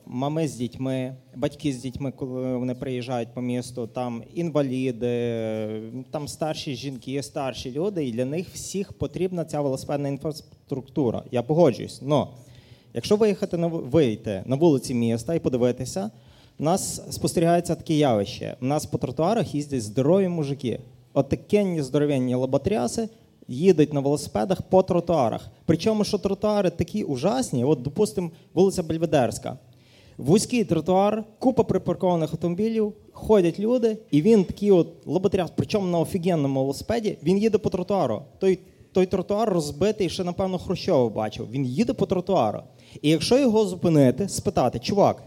мами 0.06 0.48
з 0.48 0.54
дітьми, 0.54 1.14
батьки 1.36 1.72
з 1.72 1.76
дітьми, 1.76 2.12
коли 2.16 2.56
вони 2.56 2.74
приїжджають 2.74 3.28
по 3.34 3.40
місту, 3.40 3.86
там 3.86 4.22
інваліди, 4.34 5.06
е, 5.06 5.82
там 6.10 6.28
старші 6.28 6.74
жінки, 6.74 7.22
старші 7.22 7.72
люди, 7.72 8.06
і 8.06 8.12
для 8.12 8.24
них 8.24 8.48
всіх 8.54 8.92
потрібна 8.92 9.44
ця 9.44 9.60
велосипедна 9.60 10.08
інфраструктура. 10.08 11.22
Я 11.30 11.42
погоджуюсь. 11.42 12.02
Но 12.02 12.28
якщо 12.94 13.16
виїхати 13.16 13.56
на 13.56 13.66
вийти 13.66 14.42
на 14.46 14.56
вулиці 14.56 14.94
міста 14.94 15.34
і 15.34 15.40
подивитися, 15.40 16.10
у 16.58 16.64
нас 16.64 17.02
спостерігається 17.10 17.74
таке 17.74 17.94
явище. 17.94 18.56
У 18.60 18.66
нас 18.66 18.86
по 18.86 18.98
тротуарах 18.98 19.54
їздять 19.54 19.82
здорові 19.82 20.28
мужики. 20.28 20.80
Отакенні 21.12 21.82
здоровенні 21.82 22.34
лоботряси 22.34 23.08
їдуть 23.48 23.92
на 23.92 24.00
велосипедах 24.00 24.62
по 24.62 24.82
тротуарах. 24.82 25.48
Причому, 25.66 26.04
що 26.04 26.18
тротуари 26.18 26.70
такі 26.70 27.02
ужасні, 27.02 27.64
от, 27.64 27.82
допустимо, 27.82 28.30
вулиця 28.54 28.82
Бельведерська. 28.82 29.58
Вузький 30.18 30.64
тротуар, 30.64 31.24
купа 31.38 31.64
припаркованих 31.64 32.32
автомобілів, 32.32 32.92
ходять 33.12 33.60
люди, 33.60 33.98
і 34.10 34.22
він 34.22 34.44
такий 34.44 34.70
от 34.70 34.88
лоботряс, 35.06 35.50
причому 35.56 35.86
на 35.86 35.98
офігенному 35.98 36.60
велосипеді, 36.60 37.18
він 37.22 37.38
їде 37.38 37.58
по 37.58 37.70
тротуару. 37.70 38.22
Той, 38.38 38.58
той 38.92 39.06
тротуар 39.06 39.48
розбитий, 39.48 40.08
ще, 40.08 40.24
напевно, 40.24 40.58
Хрущов 40.58 41.12
бачив. 41.12 41.50
Він 41.50 41.66
їде 41.66 41.92
по 41.92 42.06
тротуару. 42.06 42.62
І 43.02 43.10
якщо 43.10 43.38
його 43.38 43.64
зупинити, 43.64 44.28
спитати, 44.28 44.78
чувак, 44.78 45.22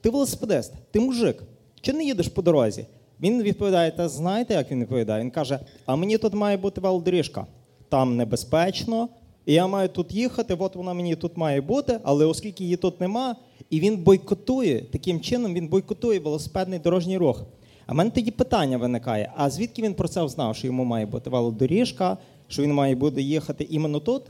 ти 0.00 0.10
велосипедист, 0.10 0.72
ти 0.90 1.00
мужик, 1.00 1.42
чи 1.80 1.92
не 1.92 2.04
їдеш 2.04 2.28
по 2.28 2.42
дорозі? 2.42 2.86
Він 3.22 3.42
відповідає, 3.42 3.90
та 3.90 4.08
знаєте, 4.08 4.54
як 4.54 4.70
він 4.70 4.80
відповідає? 4.80 5.22
Він 5.22 5.30
каже: 5.30 5.58
а 5.86 5.96
мені 5.96 6.18
тут 6.18 6.34
має 6.34 6.56
бути 6.56 6.80
велодоріжка. 6.80 7.46
Там 7.88 8.16
небезпечно, 8.16 9.08
і 9.46 9.52
я 9.54 9.66
маю 9.66 9.88
тут 9.88 10.14
їхати, 10.14 10.56
от 10.58 10.76
вона 10.76 10.94
мені 10.94 11.16
тут 11.16 11.36
має 11.36 11.60
бути, 11.60 12.00
але 12.02 12.24
оскільки 12.24 12.64
її 12.64 12.76
тут 12.76 13.00
нема, 13.00 13.36
і 13.70 13.80
він 13.80 13.96
бойкотує, 13.96 14.80
таким 14.80 15.20
чином 15.20 15.54
він 15.54 15.68
бойкотує 15.68 16.20
велосипедний 16.20 16.78
дорожній 16.78 17.18
рух. 17.18 17.44
А 17.86 17.92
в 17.92 17.96
мене 17.96 18.10
тоді 18.10 18.30
питання 18.30 18.78
виникає: 18.78 19.32
а 19.36 19.50
звідки 19.50 19.82
він 19.82 19.94
про 19.94 20.08
це 20.08 20.28
знав, 20.28 20.56
що 20.56 20.66
йому 20.66 20.84
має 20.84 21.06
бути 21.06 21.30
велодоріжка, 21.30 22.16
що 22.48 22.62
він 22.62 22.74
має 22.74 22.94
буде 22.94 23.20
їхати 23.20 23.66
іменно 23.70 24.00
тут? 24.00 24.22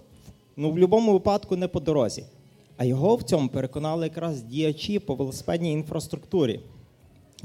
Ну, 0.56 0.68
в 0.68 0.72
будь-якому 0.72 1.12
випадку 1.12 1.56
не 1.56 1.68
по 1.68 1.80
дорозі. 1.80 2.24
А 2.76 2.84
його 2.84 3.16
в 3.16 3.22
цьому 3.22 3.48
переконали 3.48 4.06
якраз 4.06 4.42
діячі 4.42 4.98
по 4.98 5.14
велосипедній 5.14 5.72
інфраструктурі. 5.72 6.60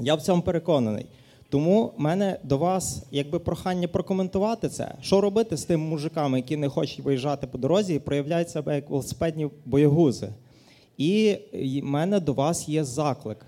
Я 0.00 0.14
в 0.14 0.22
цьому 0.22 0.42
переконаний. 0.42 1.06
Тому 1.48 1.92
в 1.96 2.00
мене 2.00 2.38
до 2.42 2.58
вас 2.58 3.02
якби 3.10 3.38
прохання 3.38 3.88
прокоментувати 3.88 4.68
це. 4.68 4.94
Що 5.00 5.20
робити 5.20 5.56
з 5.56 5.64
тими 5.64 5.84
мужиками, 5.84 6.38
які 6.38 6.56
не 6.56 6.68
хочуть 6.68 7.00
виїжджати 7.00 7.46
по 7.46 7.58
дорозі 7.58 7.94
і 7.94 7.98
проявляють 7.98 8.50
себе 8.50 8.74
як 8.74 8.90
велосипедні 8.90 9.48
боягузи? 9.64 10.28
І 10.96 11.38
в 11.82 11.84
мене 11.84 12.20
до 12.20 12.32
вас 12.32 12.68
є 12.68 12.84
заклик. 12.84 13.46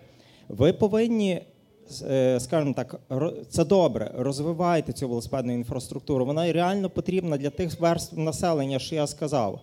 Ви 0.49 0.73
повинні, 0.73 1.41
е, 2.11 2.41
скажімо 2.41 2.75
так, 2.77 3.01
це 3.51 3.65
добре, 3.65 4.11
розвивайте 4.19 4.93
цю 4.93 5.09
велосипедну 5.09 5.53
інфраструктуру. 5.53 6.27
Вона 6.27 6.53
реально 6.53 6.91
потрібна 6.91 7.37
для 7.37 7.51
тих 7.51 7.81
верств 7.81 8.19
населення, 8.19 8.79
що 8.79 8.95
я 8.95 9.07
сказав. 9.07 9.61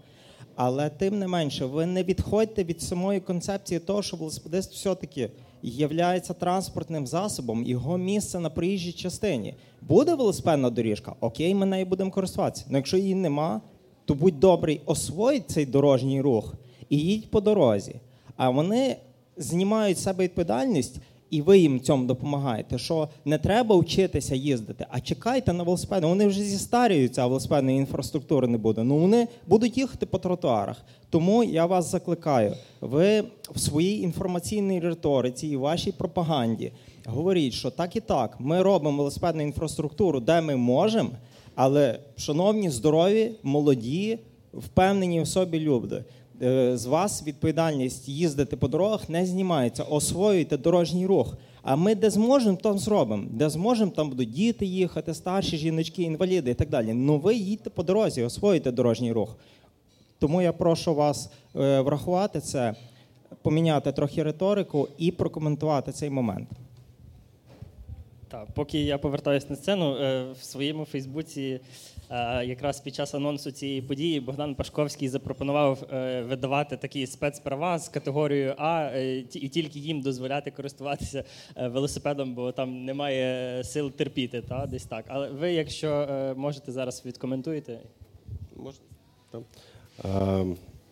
Але 0.55 0.89
тим 0.89 1.19
не 1.19 1.27
менше, 1.27 1.65
ви 1.65 1.85
не 1.85 2.03
відходьте 2.03 2.63
від 2.63 2.81
самої 2.81 3.19
концепції 3.19 3.79
того, 3.79 4.01
що 4.01 4.17
велосипедист 4.17 4.73
все-таки 4.73 5.29
є 5.69 5.87
транспортним 6.33 7.07
засобом, 7.07 7.63
його 7.63 7.97
місце 7.97 8.39
на 8.39 8.49
проїжджій 8.49 8.91
частині. 8.91 9.53
Буде 9.81 10.15
велосипедна 10.15 10.69
доріжка, 10.69 11.15
окей, 11.19 11.55
ми 11.55 11.65
нею 11.65 11.85
будемо 11.85 12.11
користуватися. 12.11 12.65
Але 12.69 12.77
якщо 12.77 12.97
її 12.97 13.15
нема, 13.15 13.61
то 14.05 14.15
будь 14.15 14.39
добрий, 14.39 14.81
освоїть 14.85 15.49
цей 15.51 15.65
дорожній 15.65 16.21
рух 16.21 16.53
і 16.89 16.97
їдь 16.97 17.31
по 17.31 17.41
дорозі. 17.41 17.95
А 18.35 18.49
вони 18.49 18.97
знімають 19.37 19.97
з 19.97 20.03
себе 20.03 20.23
відповідальність, 20.23 20.99
і 21.29 21.41
ви 21.41 21.59
їм 21.59 21.79
цьому 21.79 22.05
допомагаєте. 22.05 22.77
Що 22.77 23.09
не 23.25 23.37
треба 23.37 23.75
вчитися 23.75 24.35
їздити, 24.35 24.85
а 24.89 24.99
чекайте 24.99 25.53
на 25.53 25.63
велосипеди. 25.63 26.07
Вони 26.07 26.27
вже 26.27 26.41
зістарюються, 26.41 27.23
а 27.23 27.27
велосипедної 27.27 27.77
інфраструктури 27.77 28.47
не 28.47 28.57
буде. 28.57 28.83
Ну 28.83 28.97
вони 28.97 29.27
будуть 29.47 29.77
їхати 29.77 30.05
по 30.05 30.17
тротуарах. 30.17 30.81
Тому 31.09 31.43
я 31.43 31.65
вас 31.65 31.91
закликаю. 31.91 32.55
Ви 32.81 33.23
в 33.51 33.59
своїй 33.59 34.01
інформаційній 34.01 34.79
риториці 34.79 35.47
і 35.47 35.55
вашій 35.55 35.91
пропаганді 35.91 36.71
говоріть, 37.05 37.53
що 37.53 37.71
так 37.71 37.95
і 37.95 37.99
так, 37.99 38.35
ми 38.39 38.61
робимо 38.61 38.97
велосипедну 38.97 39.41
інфраструктуру, 39.41 40.19
де 40.19 40.41
ми 40.41 40.55
можемо. 40.55 41.09
Але, 41.55 41.99
шановні, 42.17 42.69
здорові, 42.69 43.31
молоді, 43.43 44.19
впевнені 44.53 45.21
в 45.21 45.27
собі 45.27 45.59
люди, 45.59 46.03
з 46.73 46.85
вас 46.85 47.23
відповідальність 47.27 48.09
їздити 48.09 48.57
по 48.57 48.67
дорогах 48.67 49.09
не 49.09 49.25
знімається. 49.25 49.83
Освоюйте 49.83 50.57
дорожній 50.57 51.05
рух. 51.05 51.37
А 51.65 51.75
ми 51.75 51.95
де 51.95 52.09
зможемо, 52.09 52.57
там 52.57 52.79
зробимо. 52.79 53.23
Де 53.29 53.49
зможемо, 53.49 53.91
там 53.91 54.09
будуть 54.09 54.31
діти 54.31 54.65
їхати, 54.65 55.13
старші 55.13 55.57
жіночки, 55.57 56.03
інваліди 56.03 56.51
і 56.51 56.53
так 56.53 56.69
далі. 56.69 56.93
Ну 56.93 57.17
ви 57.17 57.35
їдьте 57.35 57.69
по 57.69 57.83
дорозі, 57.83 58.23
освоюйте 58.23 58.71
дорожній 58.71 59.11
рух. 59.11 59.35
Тому 60.19 60.41
я 60.41 60.53
прошу 60.53 60.95
вас 60.95 61.31
е, 61.55 61.81
врахувати 61.81 62.39
це, 62.39 62.75
поміняти 63.41 63.91
трохи 63.91 64.23
риторику 64.23 64.87
і 64.97 65.11
прокоментувати 65.11 65.91
цей 65.91 66.09
момент. 66.09 66.49
Так, 68.27 68.47
поки 68.53 68.79
я 68.79 68.97
повертаюся 68.97 69.47
на 69.49 69.55
сцену, 69.55 69.95
е, 69.95 70.25
в 70.39 70.43
своєму 70.43 70.85
Фейсбуці, 70.85 71.41
е, 71.41 71.59
якраз 72.45 72.79
під 72.79 72.95
час 72.95 73.15
анонсу 73.15 73.51
цієї 73.51 73.81
події, 73.81 74.19
Богдан 74.19 74.55
Пашковський 74.55 75.09
запропонував 75.09 75.83
е, 75.93 76.21
видавати 76.21 76.77
такі 76.77 77.07
спецправа 77.07 77.79
з 77.79 77.89
категорією 77.89 78.53
А 78.57 78.89
е, 78.93 79.17
і 79.17 79.49
тільки 79.49 79.79
їм 79.79 80.01
дозволяти 80.01 80.51
користуватися 80.51 81.23
е, 81.55 81.67
велосипедом, 81.67 82.33
бо 82.33 82.51
там 82.51 82.85
немає 82.85 83.63
сил 83.63 83.91
терпіти, 83.91 84.41
та 84.41 84.65
десь 84.65 84.85
так. 84.85 85.05
Але 85.07 85.29
ви, 85.29 85.53
якщо 85.53 85.89
е, 85.89 86.33
можете 86.33 86.71
зараз 86.71 87.03
відкоментуєте. 87.05 87.79
Можна? 88.55 88.81
Так. 89.31 89.41
Е, 90.05 90.45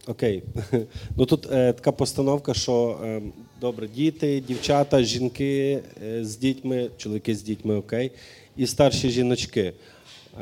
окей. 0.07 0.43
Ну 1.17 1.25
тут 1.25 1.45
е, 1.51 1.73
така 1.73 1.91
постановка, 1.91 2.53
що 2.53 2.99
е, 3.03 3.21
добре, 3.61 3.87
діти, 3.87 4.43
дівчата, 4.47 5.03
жінки 5.03 5.79
е, 6.03 6.25
з 6.25 6.37
дітьми, 6.37 6.89
чоловіки 6.97 7.35
з 7.35 7.43
дітьми, 7.43 7.75
окей, 7.75 8.11
і 8.57 8.67
старші 8.67 9.09
жіночки. 9.09 9.73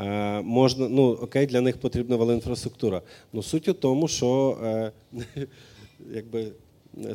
Е, 0.00 0.40
можна, 0.42 0.88
ну 0.88 1.10
окей, 1.10 1.46
для 1.46 1.60
них 1.60 1.80
потрібна 1.80 2.16
велоінфраструктура. 2.16 3.02
Ну 3.32 3.42
суть 3.42 3.68
у 3.68 3.72
тому, 3.72 4.08
що 4.08 4.58
е, 4.64 4.92
якби. 6.14 6.52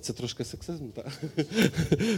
Це 0.01 0.13
трошки 0.13 0.45
сексизм, 0.45 0.89
так? 0.89 1.21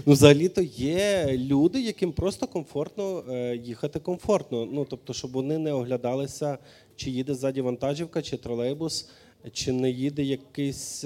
ну, 0.05 0.13
взагалі-то 0.13 0.61
є 0.75 1.37
люди, 1.37 1.81
яким 1.81 2.11
просто 2.11 2.47
комфортно 2.47 3.23
е, 3.29 3.55
їхати 3.55 3.99
комфортно. 3.99 4.65
Ну, 4.65 4.85
тобто, 4.89 5.13
щоб 5.13 5.31
вони 5.31 5.57
не 5.57 5.73
оглядалися, 5.73 6.57
чи 6.95 7.09
їде 7.09 7.35
ззаді 7.35 7.61
вантажівка, 7.61 8.21
чи 8.21 8.37
тролейбус, 8.37 9.09
чи 9.53 9.71
не 9.71 9.89
їде 9.89 10.23
якийсь 10.23 11.01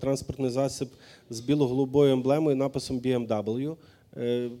транспортний 0.00 0.50
засіб 0.50 0.88
з 1.30 1.40
біло-голубою 1.40 2.12
емблемою, 2.12 2.56
написом 2.56 3.00
BMW, 3.00 3.76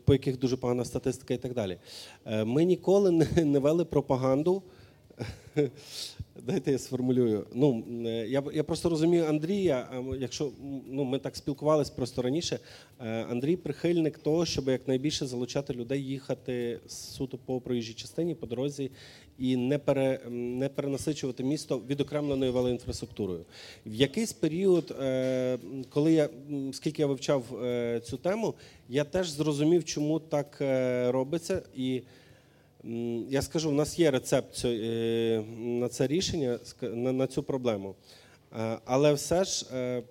по 0.04 0.12
яких 0.12 0.38
дуже 0.38 0.56
погана 0.56 0.84
статистика 0.84 1.34
і 1.34 1.36
так 1.36 1.54
далі. 1.54 1.78
Е, 2.26 2.44
ми 2.44 2.64
ніколи 2.64 3.10
не 3.36 3.58
вели 3.58 3.84
пропаганду. 3.84 4.62
Дайте 6.46 6.72
я 6.72 6.78
сформулюю. 6.78 7.46
Ну 7.54 7.84
е, 8.06 8.28
я 8.28 8.42
я 8.54 8.64
просто 8.64 8.88
розумію 8.88 9.24
Андрія. 9.24 9.88
Якщо 10.18 10.50
ну 10.88 11.04
ми 11.04 11.18
так 11.18 11.36
спілкувалися 11.36 11.92
просто 11.96 12.22
раніше, 12.22 12.58
е, 13.00 13.26
Андрій 13.30 13.56
прихильник 13.56 14.18
того, 14.18 14.46
щоб 14.46 14.68
якнайбільше 14.68 15.26
залучати 15.26 15.72
людей 15.74 16.04
їхати 16.04 16.80
суто 16.86 17.38
по 17.38 17.60
проїжджій 17.60 17.94
частині 17.94 18.34
по 18.34 18.46
дорозі 18.46 18.90
і 19.38 19.56
не 19.56 19.78
пере 19.78 20.20
не 20.30 20.68
перенасичувати 20.68 21.44
місто 21.44 21.82
відокремленою 21.88 22.52
велоінфраструктурою. 22.52 23.44
В 23.86 23.94
якийсь 23.94 24.32
період, 24.32 24.96
е, 25.00 25.58
коли 25.88 26.12
я 26.12 26.28
скільки 26.72 27.02
я 27.02 27.06
вивчав 27.08 27.44
цю 28.04 28.16
тему, 28.16 28.54
я 28.88 29.04
теж 29.04 29.30
зрозумів, 29.30 29.84
чому 29.84 30.20
так 30.20 30.56
робиться 31.12 31.62
і. 31.74 32.02
Я 33.28 33.42
скажу, 33.42 33.70
в 33.70 33.74
нас 33.74 33.98
є 33.98 34.10
рецепт 34.10 34.64
е, 34.64 35.44
на 35.58 35.88
це 35.88 36.06
рішення, 36.06 36.58
на, 36.92 37.26
цю 37.26 37.42
проблему. 37.42 37.94
Е, 38.52 38.78
Але 38.84 39.12
все 39.12 39.44
ж 39.44 39.66
е, 39.72 40.02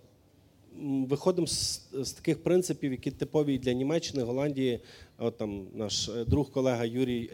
виходимо 1.07 1.47
з, 1.47 2.13
таких 2.15 2.43
принципів, 2.43 2.91
які 2.91 3.11
типові 3.11 3.57
для 3.57 3.73
Німеччини, 3.73 4.23
Голландії. 4.23 4.79
От 5.17 5.37
там 5.37 5.67
наш 5.73 6.09
друг, 6.27 6.51
колега 6.51 6.85
Юрій 6.85 7.29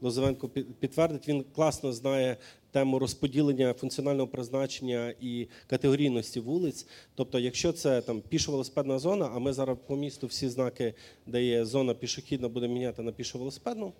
Лозовенко 0.00 0.48
підтвердить. 0.48 1.28
Він 1.28 1.44
класно 1.54 1.92
знає 1.92 2.36
тему 2.76 2.98
розподілення 2.98 3.72
функціонального 3.72 4.28
призначення 4.28 5.14
і 5.20 5.46
категорійності 5.66 6.40
вулиць. 6.40 6.86
Тобто, 7.14 7.38
якщо 7.38 7.72
це 7.72 8.00
там 8.00 8.22
пішо-велосипедна 8.30 8.98
зона, 8.98 9.30
а 9.34 9.38
ми 9.38 9.52
зараз 9.52 9.76
по 9.86 9.96
місту 9.96 10.26
всі 10.26 10.48
знаки, 10.48 10.94
де 11.26 11.44
є 11.44 11.64
зона 11.64 11.94
пішохідна, 11.94 12.48
будемо 12.48 12.74
міняти 12.74 13.02
на 13.02 13.12
пішо-велосипедну, 13.12 13.92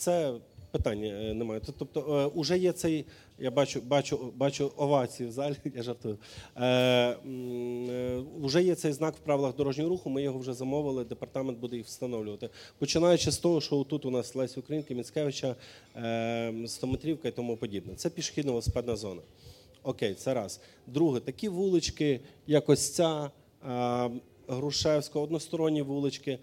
це 0.00 0.32
питання 0.70 1.08
е, 1.08 1.34
немає. 1.34 1.60
Тобто, 1.78 2.00
е, 2.00 2.38
уже 2.38 2.58
є 2.58 2.72
цей, 2.72 3.04
я 3.38 3.50
бачу, 3.50 3.80
бачу, 3.80 4.32
бачу 4.36 4.72
овації 4.76 5.28
в 5.28 5.32
залі, 5.32 5.56
я 5.74 5.82
жартую. 5.82 6.18
Е, 6.56 6.66
е, 6.66 8.22
Уже 8.42 8.62
є 8.62 8.74
цей 8.74 8.92
знак 8.92 9.14
в 9.16 9.18
правилах 9.18 9.56
дорожнього 9.56 9.90
руху. 9.90 10.10
Ми 10.10 10.22
його 10.22 10.38
вже 10.38 10.52
замовили. 10.52 11.04
Департамент 11.04 11.58
буде 11.58 11.76
їх 11.76 11.86
встановлювати. 11.86 12.48
Починаючи 12.78 13.30
з 13.30 13.38
того, 13.38 13.60
що 13.60 13.84
тут 13.84 14.04
у 14.04 14.10
нас 14.10 14.34
Лесі 14.34 14.60
Українки, 14.60 14.94
Міцкевича, 14.94 15.56
Стометрівка 16.66 17.28
і 17.28 17.32
тому 17.32 17.56
подібне. 17.56 17.94
Це 17.94 18.10
пішохідна 18.10 18.52
велосипедна 18.52 18.96
зона. 18.96 19.20
Окей, 19.82 20.14
це 20.14 20.34
раз. 20.34 20.60
Друге, 20.86 21.20
такі 21.20 21.48
вулички, 21.48 22.20
як 22.46 22.68
ось 22.68 22.94
ця 22.94 23.30
Грушевська, 24.48 25.20
односторонні 25.20 25.82
вулички. 25.82 26.38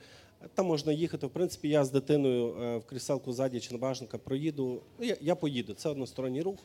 Там 0.55 0.65
можна 0.65 0.91
їхати. 0.91 1.27
В 1.27 1.29
принципі, 1.29 1.69
я 1.69 1.85
з 1.85 1.91
дитиною 1.91 2.55
е, 2.61 2.77
в 2.77 2.85
кріселку 2.85 3.33
ззаді 3.33 3.59
чи 3.59 3.71
на 3.71 3.77
бажанка 3.77 4.17
проїду. 4.17 4.81
Ну, 4.99 5.05
я, 5.05 5.17
я 5.21 5.35
поїду. 5.35 5.73
Це 5.73 5.89
односторонній 5.89 6.41
рух. 6.41 6.59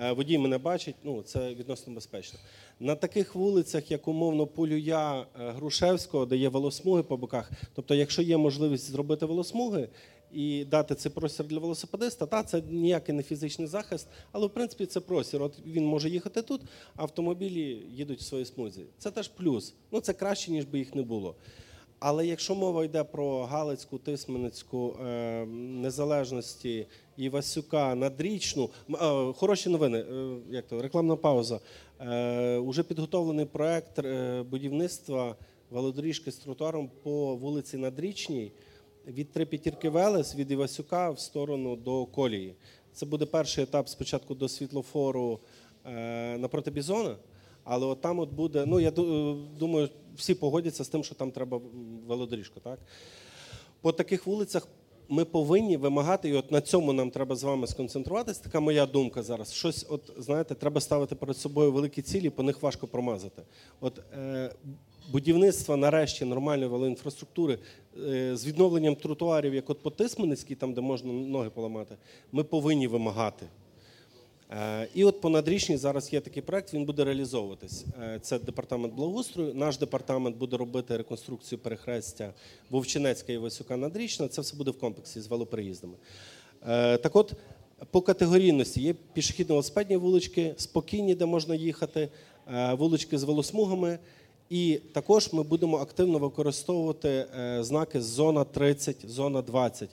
Е, 0.00 0.12
Водій 0.12 0.38
мене 0.38 0.58
бачить, 0.58 0.94
ну 1.04 1.22
це 1.22 1.54
відносно 1.54 1.94
безпечно. 1.94 2.38
На 2.80 2.94
таких 2.94 3.34
вулицях, 3.34 3.90
як 3.90 4.08
умовно 4.08 4.46
Полюя 4.46 5.20
е, 5.20 5.50
Грушевського, 5.50 6.26
де 6.26 6.36
є 6.36 6.48
велосмуги 6.48 7.02
по 7.02 7.16
боках. 7.16 7.50
Тобто, 7.74 7.94
якщо 7.94 8.22
є 8.22 8.36
можливість 8.36 8.90
зробити 8.90 9.26
велосмуги 9.26 9.88
і 10.32 10.64
дати 10.64 10.94
цей 10.94 11.12
простір 11.12 11.46
для 11.46 11.58
велосипедиста, 11.58 12.26
та 12.26 12.42
це 12.42 12.62
ніякий 12.70 13.14
не 13.14 13.22
фізичний 13.22 13.68
захист, 13.68 14.08
але 14.32 14.46
в 14.46 14.50
принципі 14.50 14.86
це 14.86 15.00
простір. 15.00 15.42
От 15.42 15.54
він 15.66 15.86
може 15.86 16.10
їхати 16.10 16.42
тут, 16.42 16.60
автомобілі 16.96 17.82
їдуть 17.90 18.20
в 18.20 18.24
своїй 18.24 18.44
смузі. 18.44 18.84
Це 18.98 19.10
теж 19.10 19.28
плюс. 19.28 19.74
Ну 19.92 20.00
це 20.00 20.12
краще, 20.12 20.52
ніж 20.52 20.64
би 20.64 20.78
їх 20.78 20.94
не 20.94 21.02
було. 21.02 21.34
Але 22.00 22.26
якщо 22.26 22.54
мова 22.54 22.84
йде 22.84 23.04
про 23.04 23.44
Галицьку, 23.44 23.98
Тисменецьку, 23.98 24.96
е, 25.06 25.46
незалежності, 25.46 26.86
Івасюка, 27.16 27.94
Надрічну, 27.94 28.70
е, 28.90 28.96
хороші 29.32 29.68
новини, 29.68 29.98
е, 29.98 30.36
як 30.50 30.66
то 30.66 30.82
рекламна 30.82 31.16
пауза. 31.16 31.60
Е, 32.00 32.56
уже 32.56 32.82
підготовлений 32.82 33.46
проект 33.46 34.00
будівництва 34.50 35.36
велодоріжки 35.70 36.32
з 36.32 36.36
тротуаром 36.36 36.90
по 37.02 37.36
вулиці 37.36 37.76
Надрічній 37.76 38.52
від 39.06 39.32
три 39.32 39.46
п'ятірки 39.46 39.88
Велес 39.88 40.34
від 40.34 40.50
Івасюка 40.50 41.10
в 41.10 41.20
сторону 41.20 41.76
до 41.76 42.06
колії. 42.06 42.54
Це 42.92 43.06
буде 43.06 43.26
перший 43.26 43.64
етап 43.64 43.88
спочатку 43.88 44.34
до 44.34 44.48
світлофору 44.48 45.38
напроти 46.38 46.70
Бізона. 46.70 47.16
Але 47.72 47.86
от 47.86 48.00
там 48.00 48.18
от 48.18 48.32
буде, 48.32 48.64
ну 48.66 48.80
я 48.80 48.88
е, 48.88 49.34
думаю, 49.58 49.88
всі 50.16 50.34
погодяться 50.34 50.84
з 50.84 50.88
тим, 50.88 51.04
що 51.04 51.14
там 51.14 51.30
треба 51.30 51.60
велодоріжку. 52.06 52.60
Так? 52.60 52.78
По 53.80 53.92
таких 53.92 54.26
вулицях 54.26 54.68
ми 55.08 55.24
повинні 55.24 55.76
вимагати, 55.76 56.28
і 56.28 56.34
от 56.34 56.52
на 56.52 56.60
цьому 56.60 56.92
нам 56.92 57.10
треба 57.10 57.36
з 57.36 57.42
вами 57.42 57.66
сконцентруватися. 57.66 58.42
Така 58.42 58.60
моя 58.60 58.86
думка 58.86 59.22
зараз. 59.22 59.52
Щось, 59.52 59.86
от 59.88 60.12
знаєте, 60.18 60.54
треба 60.54 60.80
ставити 60.80 61.14
перед 61.14 61.36
собою 61.36 61.72
великі 61.72 62.02
цілі, 62.02 62.30
по 62.30 62.42
них 62.42 62.62
важко 62.62 62.86
промазати. 62.86 63.42
От 63.80 63.98
е, 64.18 64.54
будівництво 65.12 65.76
нарешті 65.76 66.24
нормальної 66.24 66.70
велоінфраструктури 66.70 67.58
е, 68.08 68.36
з 68.36 68.46
відновленням 68.46 68.94
тротуарів, 68.94 69.54
як 69.54 69.70
от 69.70 69.82
по 69.82 69.90
Тисменецькій, 69.90 70.54
там 70.54 70.74
де 70.74 70.80
можна 70.80 71.12
ноги 71.12 71.50
поламати, 71.50 71.96
ми 72.32 72.44
повинні 72.44 72.86
вимагати. 72.86 73.46
Е, 74.52 74.88
І 74.94 75.04
от 75.04 75.20
по 75.20 75.30
надрічній 75.30 75.76
зараз 75.76 76.12
є 76.12 76.20
такий 76.20 76.42
проект, 76.42 76.74
він 76.74 76.84
буде 76.84 77.04
реалізовуватись. 77.04 77.84
Е, 78.02 78.18
Це 78.22 78.38
департамент 78.38 78.94
благоустрою. 78.94 79.54
Наш 79.54 79.78
департамент 79.78 80.36
буде 80.36 80.56
робити 80.56 80.96
реконструкцію 80.96 81.58
перехрестя 81.58 82.32
Вовчинецька 82.70 83.32
і 83.32 83.38
Васюка 83.38 83.76
Надрічна. 83.76 84.28
Це 84.28 84.40
все 84.40 84.56
буде 84.56 84.70
в 84.70 84.78
комплексі 84.78 85.20
з 85.20 85.26
велоприїздами. 85.26 85.94
Е, 86.68 86.98
Так 86.98 87.16
от, 87.16 87.32
по 87.90 88.00
категорійності 88.00 88.80
є 88.82 88.94
пішохідно-велосипедні 89.16 89.96
вулички, 89.96 90.54
спокійні, 90.56 91.14
де 91.14 91.26
можна 91.26 91.54
їхати, 91.54 92.08
вулички 92.72 93.18
з 93.18 93.22
велосмугами. 93.22 93.98
І 94.50 94.80
також 94.92 95.32
ми 95.32 95.42
будемо 95.42 95.78
активно 95.78 96.18
використовувати 96.18 97.26
знаки 97.60 98.00
зона 98.00 98.44
30, 98.44 98.96
зона 99.10 99.42
20. 99.42 99.90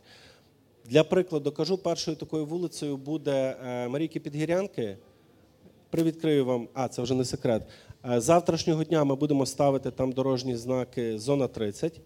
Для 0.90 1.04
прикладу 1.04 1.52
кажу, 1.52 1.78
першою 1.78 2.18
такою 2.18 2.46
вулицею 2.46 2.98
буде 2.98 3.58
е, 3.66 3.88
Марійки 3.88 4.20
Підгірянки. 4.20 4.98
Привідкрию 5.90 6.46
вам, 6.46 6.68
а 6.74 6.88
це 6.88 7.02
вже 7.02 7.14
не 7.14 7.26
секрет. 7.26 7.64
Е, 8.12 8.22
Завтрашнього 8.22 8.84
дня 8.84 9.04
ми 9.04 9.16
будемо 9.16 9.46
ставити 9.46 9.92
там 9.92 10.12
дорожні 10.12 10.56
знаки 10.56 11.20
зона 11.20 11.48
30, 11.48 12.02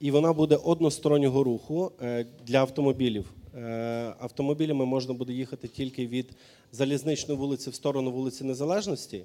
і 0.00 0.10
вона 0.10 0.32
буде 0.32 0.56
одностороннього 0.56 1.44
руху 1.44 1.92
е, 2.02 2.26
для 2.46 2.58
автомобілів. 2.58 3.32
Автомобілями 4.18 4.84
можна 4.84 5.14
буде 5.14 5.32
їхати 5.32 5.68
тільки 5.68 6.06
від 6.06 6.30
залізничної 6.72 7.40
вулиці 7.40 7.70
в 7.70 7.74
сторону 7.74 8.10
вулиці 8.10 8.44
Незалежності. 8.44 9.24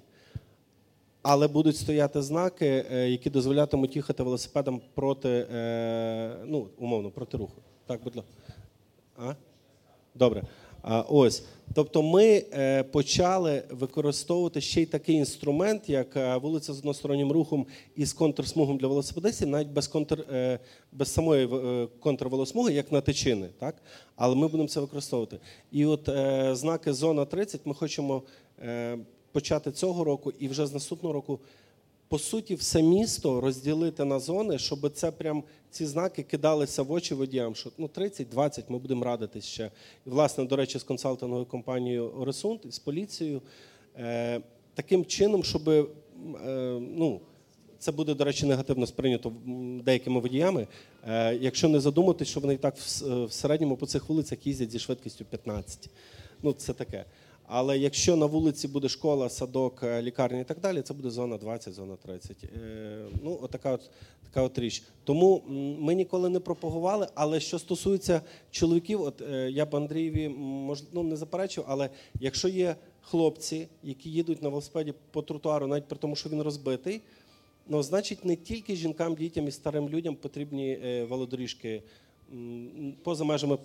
Але 1.22 1.48
будуть 1.48 1.78
стояти 1.78 2.22
знаки, 2.22 2.86
які 2.92 3.30
дозволятимуть 3.30 3.96
їхати 3.96 4.24
велосипедом 4.24 4.82
проти, 4.94 5.46
ну, 6.46 6.68
умовно, 6.78 7.10
проти 7.10 7.38
руху. 7.38 7.62
Так, 7.88 8.00
будь 8.04 8.16
ласка. 8.16 8.41
А? 9.18 9.34
Добре. 10.16 10.44
А, 10.82 11.02
ось. 11.02 11.44
Тобто 11.74 12.04
ми 12.04 12.46
е, 12.54 12.84
почали 12.84 13.64
використовувати 13.70 14.62
ще 14.62 14.82
й 14.82 14.86
такий 14.86 15.16
інструмент, 15.16 15.90
як 15.90 16.16
е, 16.16 16.38
вулиця 16.38 16.74
з 16.74 16.80
одностороннім 16.80 17.32
рухом 17.32 17.66
і 17.96 18.06
з 18.06 18.14
контрсмугом 18.14 18.78
для 18.78 18.88
велосипедистів, 18.88 19.48
навіть 19.48 19.68
без, 19.68 19.88
контр, 19.88 20.26
е, 20.34 20.60
без 20.92 21.14
самої 21.14 21.50
контрвелосмуги, 22.00 22.74
як 22.74 22.92
на 22.92 23.02
тичини. 23.02 23.50
Так? 23.60 23.76
Але 24.16 24.36
ми 24.36 24.48
будемо 24.48 24.70
це 24.70 24.80
використовувати. 24.80 25.40
І 25.72 25.86
от 25.86 26.10
знаки 26.58 26.94
зона 26.94 27.26
30 27.26 27.62
ми 27.66 27.74
хочемо 27.74 28.24
почати 29.32 29.72
цього 29.72 30.04
року 30.04 30.34
і 30.40 30.48
вже 30.48 30.68
з 30.68 30.74
наступного 30.74 31.14
року 31.14 31.40
по 32.12 32.20
суті, 32.20 32.56
все 32.56 32.82
місто 32.82 33.42
розділити 33.42 34.06
на 34.06 34.20
зони, 34.20 34.58
щоб 34.58 34.92
це 34.94 35.12
прям 35.12 35.44
ці 35.70 35.86
знаки 35.86 36.24
кидалися 36.24 36.84
в 36.84 36.92
очі 36.92 37.14
водіям. 37.14 37.56
Що 37.56 37.72
ну 37.78 37.90
30-20 37.96 38.64
ми 38.70 38.78
будемо 38.78 39.06
радитись 39.06 39.46
ще. 39.46 39.72
І, 40.08 40.10
власне, 40.10 40.46
до 40.46 40.56
речі, 40.56 40.80
з 40.80 40.84
консалтинговою 40.84 41.46
компанією 41.46 42.10
Оресунд 42.10 42.60
і 42.66 42.72
з 42.72 42.80
поліцією. 42.80 43.42
Е, 43.98 44.42
таким 44.74 45.06
чином, 45.06 45.44
щоб 45.44 45.70
е, 45.70 45.86
ну. 46.96 47.22
Це 47.80 47.92
буде, 47.92 48.14
до 48.14 48.24
речі, 48.24 48.46
негативно 48.46 48.88
сприйнято 48.88 49.34
деякими 49.84 50.20
водіями. 50.20 50.68
Е, 51.08 51.36
якщо 51.36 51.70
не 51.70 51.80
задуматись, 51.80 52.28
що 52.28 52.40
вони 52.40 52.54
і 52.54 52.58
так 52.58 52.76
в, 52.78 53.06
е, 53.06 53.26
в 53.26 53.32
середньому 53.32 53.78
по 53.78 53.86
цих 53.86 54.10
вулицях 54.10 54.48
їздять 54.48 54.72
зі 54.72 54.80
швидкістю 54.80 55.26
15. 55.26 55.90
Ну, 56.44 56.54
це 56.54 56.74
таке. 56.74 57.06
Але 57.54 57.78
якщо 57.78 58.16
на 58.16 58.26
вулиці 58.26 58.68
буде 58.68 58.90
школа, 58.90 59.30
садок, 59.30 59.84
е, 59.84 60.02
лікарня 60.02 60.40
і 60.40 60.44
так 60.44 60.60
далі, 60.60 60.82
це 60.82 60.94
буде 60.94 61.10
зона 61.10 61.38
20, 61.38 61.74
зона 61.74 61.96
30. 61.96 62.38
Е, 62.44 63.06
Ну, 63.24 63.40
отака 63.42 63.72
от, 63.72 63.90
така 64.24 64.42
от 64.42 64.60
річ. 64.60 64.84
Тому 65.04 65.44
ми 65.80 65.96
ніколи 65.96 66.30
не 66.30 66.40
пропагували. 66.40 67.08
Але 67.16 67.40
що 67.40 67.60
стосується 67.60 68.22
чоловіків, 68.52 69.02
от 69.02 69.22
е, 69.22 69.52
я 69.52 69.66
б 69.66 69.76
Андрієві 69.76 70.30
мож, 70.30 70.84
ну, 70.94 71.04
не 71.04 71.16
заперечив, 71.16 71.64
але 71.68 71.90
якщо 72.20 72.48
є 72.48 72.76
хлопці, 73.02 73.68
які 73.84 74.10
їдуть 74.10 74.42
на 74.42 74.50
велосипеді 74.50 74.94
по 75.12 75.22
тротуару, 75.22 75.68
навіть 75.68 75.88
при 75.88 75.98
тому, 75.98 76.16
що 76.16 76.30
він 76.30 76.42
розбитий, 76.42 77.02
ну, 77.68 77.84
значить, 77.84 78.26
не 78.26 78.36
тільки 78.36 78.76
жінкам, 78.76 79.16
дітям 79.16 79.48
і 79.48 79.52
старим 79.52 79.90
людям 79.90 80.16
потрібні 80.16 80.76
велодоріжки 81.10 81.84
поза 83.04 83.24
межами 83.24 83.58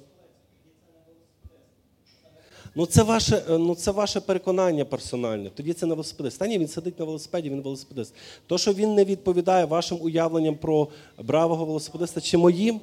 Ну 2.78 2.86
це 2.86 3.02
ваше, 3.02 3.36
е, 3.36 3.58
ну 3.58 3.74
це 3.74 3.90
ваше 3.90 4.20
переконання 4.20 4.84
персональне. 4.84 5.50
Тоді 5.54 5.72
це 5.72 5.86
не 5.86 5.94
велосипедист. 5.94 6.38
Та 6.38 6.46
ні, 6.46 6.58
він 6.58 6.68
сидить 6.68 6.98
на 6.98 7.04
велосипеді, 7.04 7.50
він 7.50 7.60
велосипедист. 7.60 8.14
То, 8.46 8.58
що 8.58 8.72
він 8.72 8.94
не 8.94 9.04
відповідає 9.04 9.64
вашим 9.64 9.98
уявленням 10.00 10.54
про 10.54 10.88
бравого 11.22 11.64
велосипедиста 11.64 12.20
чи 12.20 12.38
моїм. 12.38 12.80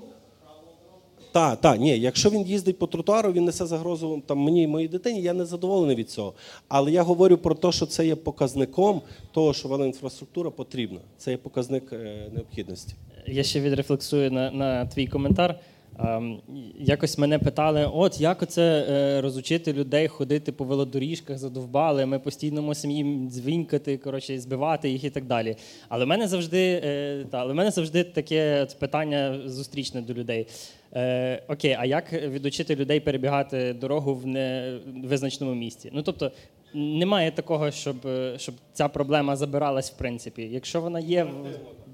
Так, 1.31 1.61
так, 1.61 1.79
ні, 1.79 1.99
якщо 1.99 2.29
він 2.29 2.41
їздить 2.41 2.79
по 2.79 2.87
тротуару, 2.87 3.31
він 3.31 3.45
несе 3.45 3.65
загрозу 3.65 4.21
там 4.25 4.37
мені 4.37 4.63
і 4.63 4.67
моїй 4.67 4.87
дитині, 4.87 5.21
я 5.21 5.33
не 5.33 5.45
задоволений 5.45 5.95
від 5.95 6.09
цього. 6.09 6.33
Але 6.67 6.91
я 6.91 7.03
говорю 7.03 7.37
про 7.37 7.55
те, 7.55 7.71
що 7.71 7.85
це 7.85 8.07
є 8.07 8.15
показником 8.15 9.01
того, 9.31 9.53
що 9.53 9.67
велоінфраструктура 9.67 10.49
потрібна. 10.49 10.99
Це 11.17 11.31
є 11.31 11.37
показник 11.37 11.93
е, 11.93 12.29
необхідності. 12.33 12.93
Я 13.27 13.43
ще 13.43 13.61
відрефлексую 13.61 14.31
на, 14.31 14.51
на 14.51 14.85
твій 14.85 15.07
коментар. 15.07 15.59
Ем, 15.99 16.41
якось 16.79 17.17
мене 17.17 17.39
питали: 17.39 17.89
от 17.93 18.21
як 18.21 18.41
оце 18.41 18.85
е, 18.89 19.21
розучити 19.21 19.73
людей 19.73 20.07
ходити 20.07 20.51
по 20.51 20.63
велодоріжках, 20.63 21.37
задовбали, 21.37 22.05
ми 22.05 22.19
постійно 22.19 22.61
мусимо 22.61 22.93
їм 22.93 23.29
дзвінкати, 23.29 23.97
коротше, 23.97 24.39
збивати 24.39 24.89
їх 24.89 25.03
і 25.03 25.09
так 25.09 25.25
далі. 25.25 25.55
Але 25.89 26.05
в 26.05 26.07
мене 26.07 26.27
завжди, 26.27 26.81
е, 26.83 27.25
та, 27.31 27.37
але 27.37 27.53
в 27.53 27.55
мене 27.55 27.71
завжди 27.71 28.03
таке 28.03 28.67
питання 28.79 29.39
зустрічне 29.45 30.01
до 30.01 30.13
людей. 30.13 30.47
Е, 30.93 31.43
Окей, 31.47 31.75
а 31.79 31.85
як 31.85 32.13
відучити 32.13 32.75
людей 32.75 32.99
перебігати 32.99 33.73
дорогу 33.73 34.15
в 34.15 34.27
невизначеному 34.27 35.55
місці? 35.55 35.89
Ну 35.93 36.01
тобто 36.01 36.31
немає 36.73 37.31
такого, 37.31 37.71
щоб 37.71 38.07
е, 38.07 38.33
щоб 38.37 38.55
ця 38.73 38.87
проблема 38.87 39.35
забиралась 39.35 39.91
в 39.91 39.97
принципі. 39.97 40.41
Якщо 40.51 40.81
вона 40.81 40.99
є, 40.99 41.27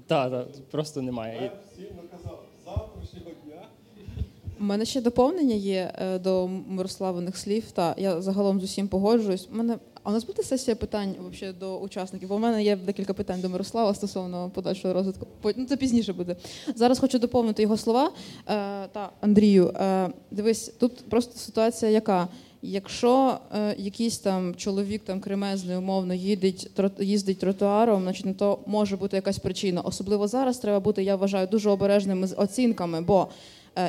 та, 0.06 0.30
та, 0.30 0.44
просто 0.70 1.02
немає. 1.02 1.50
Мене 4.62 4.84
ще 4.84 5.00
доповнення 5.00 5.54
є 5.54 5.92
е, 5.98 6.18
до 6.18 6.48
Мирославиних 6.68 7.36
слів. 7.36 7.64
Та 7.72 7.94
я 7.98 8.20
загалом 8.20 8.60
з 8.60 8.64
усім 8.64 8.88
погоджуюсь. 8.88 9.48
У 9.52 9.56
мене 9.56 9.78
а 10.02 10.10
у 10.10 10.12
нас 10.12 10.24
буде 10.24 10.42
сесія 10.42 10.76
питань 10.76 11.14
вообще 11.20 11.52
до 11.52 11.78
учасників. 11.78 12.28
Бо 12.28 12.34
у 12.34 12.38
мене 12.38 12.62
є 12.62 12.76
декілька 12.76 13.14
питань 13.14 13.40
до 13.40 13.48
Мирослава 13.48 13.94
стосовно 13.94 14.50
подальшого 14.54 14.94
розвитку. 14.94 15.26
Ну, 15.56 15.66
це 15.66 15.76
пізніше 15.76 16.12
буде. 16.12 16.36
Зараз 16.74 16.98
хочу 16.98 17.18
доповнити 17.18 17.62
його 17.62 17.76
слова. 17.76 18.06
Е, 18.06 18.12
та 18.92 19.10
Андрію, 19.20 19.68
е, 19.68 20.08
дивись, 20.30 20.68
тут 20.68 21.10
просто 21.10 21.38
ситуація 21.38 21.90
яка. 21.90 22.28
Якщо 22.62 23.38
е, 23.54 23.74
якийсь 23.78 24.18
там 24.18 24.54
чоловік 24.54 25.04
там 25.04 25.20
кремезний, 25.20 25.76
умовно 25.76 26.14
їздить 26.14 26.70
тро- 26.76 27.02
їздить 27.02 27.38
тротуаром, 27.38 28.02
значить 28.02 28.26
на 28.26 28.34
то 28.34 28.58
може 28.66 28.96
бути 28.96 29.16
якась 29.16 29.38
причина. 29.38 29.80
Особливо 29.80 30.28
зараз 30.28 30.58
треба 30.58 30.80
бути, 30.80 31.02
я 31.02 31.16
вважаю, 31.16 31.46
дуже 31.46 31.70
обережними 31.70 32.26
з 32.26 32.34
оцінками, 32.36 33.00
бо 33.00 33.28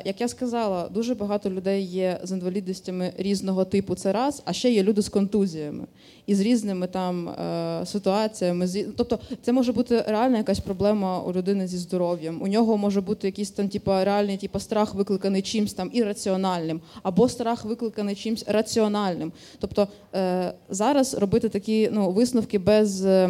Як 0.06 0.22
я 0.22 0.28
сказала, 0.28 0.90
дуже 0.90 1.16
багато 1.16 1.50
людей 1.50 1.84
є 1.84 2.20
з 2.24 2.32
інвалідностями 2.32 3.14
різного 3.18 3.66
типу. 3.66 3.96
Це 3.96 4.12
раз, 4.12 4.42
а 4.46 4.54
ще 4.54 4.72
є 4.72 4.84
люди 4.84 5.02
з 5.02 5.10
контузіями 5.10 5.86
і 6.26 6.36
з 6.36 6.40
різними 6.40 6.88
там 6.88 7.30
е, 7.30 7.86
ситуаціями. 7.86 8.68
Тобто, 8.98 9.20
це 9.42 9.52
може 9.54 9.72
бути 9.74 10.04
реальна 10.08 10.38
якась 10.38 10.60
проблема 10.60 11.20
у 11.20 11.34
людини 11.34 11.68
зі 11.68 11.78
здоров'ям. 11.78 12.42
У 12.42 12.48
нього 12.48 12.78
може 12.78 13.02
бути 13.02 13.28
якийсь 13.28 13.52
там, 13.52 13.70
типа, 13.70 14.06
реальний 14.06 14.38
типа, 14.38 14.60
страх, 14.60 14.96
викликаний 14.96 15.42
чимсь 15.42 15.74
там 15.74 15.90
ірраціональним, 15.94 16.82
або 17.04 17.30
страх 17.30 17.66
викликаний 17.66 18.16
чимсь 18.16 18.46
раціональним. 18.48 19.32
Тобто 19.60 19.88
е, 20.16 20.54
зараз 20.70 21.14
робити 21.14 21.50
такі 21.50 21.90
ну, 21.94 22.12
висновки 22.12 22.60
без 22.60 23.06
е, 23.06 23.30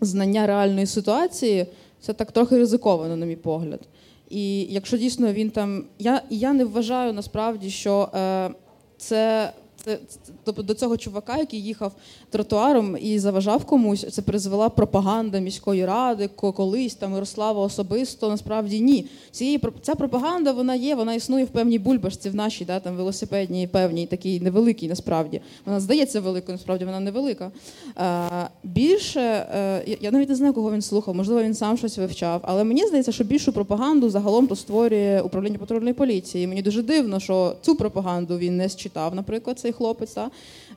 знання 0.00 0.46
реальної 0.46 0.86
ситуації, 0.86 1.66
це 2.00 2.12
так 2.12 2.32
трохи 2.32 2.58
ризиковано, 2.58 3.16
на 3.16 3.26
мій 3.26 3.36
погляд. 3.36 3.80
І 4.28 4.60
якщо 4.62 4.96
дійсно 4.96 5.32
він 5.32 5.50
там. 5.50 5.84
Я, 5.98 6.22
я 6.30 6.52
не 6.52 6.64
вважаю 6.64 7.12
насправді, 7.12 7.70
що 7.70 8.08
е, 8.14 8.50
це. 8.98 9.52
Це, 9.86 9.98
тобто 10.44 10.62
до 10.62 10.74
цього 10.74 10.96
чувака, 10.96 11.36
який 11.38 11.62
їхав 11.62 11.92
тротуаром 12.30 12.96
і 13.00 13.18
заважав 13.18 13.64
комусь, 13.64 14.06
це 14.14 14.22
призвела 14.22 14.68
пропаганда 14.68 15.38
міської 15.38 15.86
ради, 15.86 16.28
колись 16.36 16.94
там 16.94 17.12
Ярослава 17.14 17.62
особисто. 17.62 18.28
Насправді 18.28 18.80
ні. 18.80 19.06
Цієї 19.30 19.60
ця 19.82 19.94
пропаганда 19.94 20.52
вона 20.52 20.74
є, 20.74 20.94
вона 20.94 21.14
існує 21.14 21.44
в 21.44 21.48
певній 21.48 21.78
бульбашці 21.78 22.30
в 22.30 22.34
нашій, 22.34 22.64
да, 22.64 22.80
там 22.80 22.96
велосипедній, 22.96 23.66
певній, 23.66 24.06
такій 24.06 24.40
невеликій 24.40 24.88
насправді. 24.88 25.40
Вона 25.66 25.80
здається 25.80 26.20
великою, 26.20 26.54
насправді 26.54 26.84
вона 26.84 27.00
невелика. 27.00 27.50
Е, 27.98 28.48
більше 28.64 29.20
е, 29.20 29.96
я- 30.00 30.10
навіть 30.10 30.28
не 30.28 30.34
знаю, 30.34 30.52
кого 30.52 30.72
він 30.72 30.82
слухав, 30.82 31.14
можливо, 31.14 31.42
він 31.42 31.54
сам 31.54 31.76
щось 31.76 31.98
вивчав. 31.98 32.40
Але 32.44 32.64
мені 32.64 32.86
здається, 32.86 33.12
що 33.12 33.24
більшу 33.24 33.52
пропаганду 33.52 34.10
загалом 34.10 34.46
то 34.46 34.56
створює 34.56 35.20
управління 35.24 35.58
патрульної 35.58 35.94
поліції. 35.94 36.46
Мені 36.46 36.62
дуже 36.62 36.82
дивно, 36.82 37.20
що 37.20 37.56
цю 37.60 37.76
пропаганду 37.76 38.38
він 38.38 38.56
не 38.56 38.68
считав, 38.68 39.14
наприклад, 39.14 39.58
цей 39.58 39.72
хлопець, 39.76 40.16
е, 40.18 40.28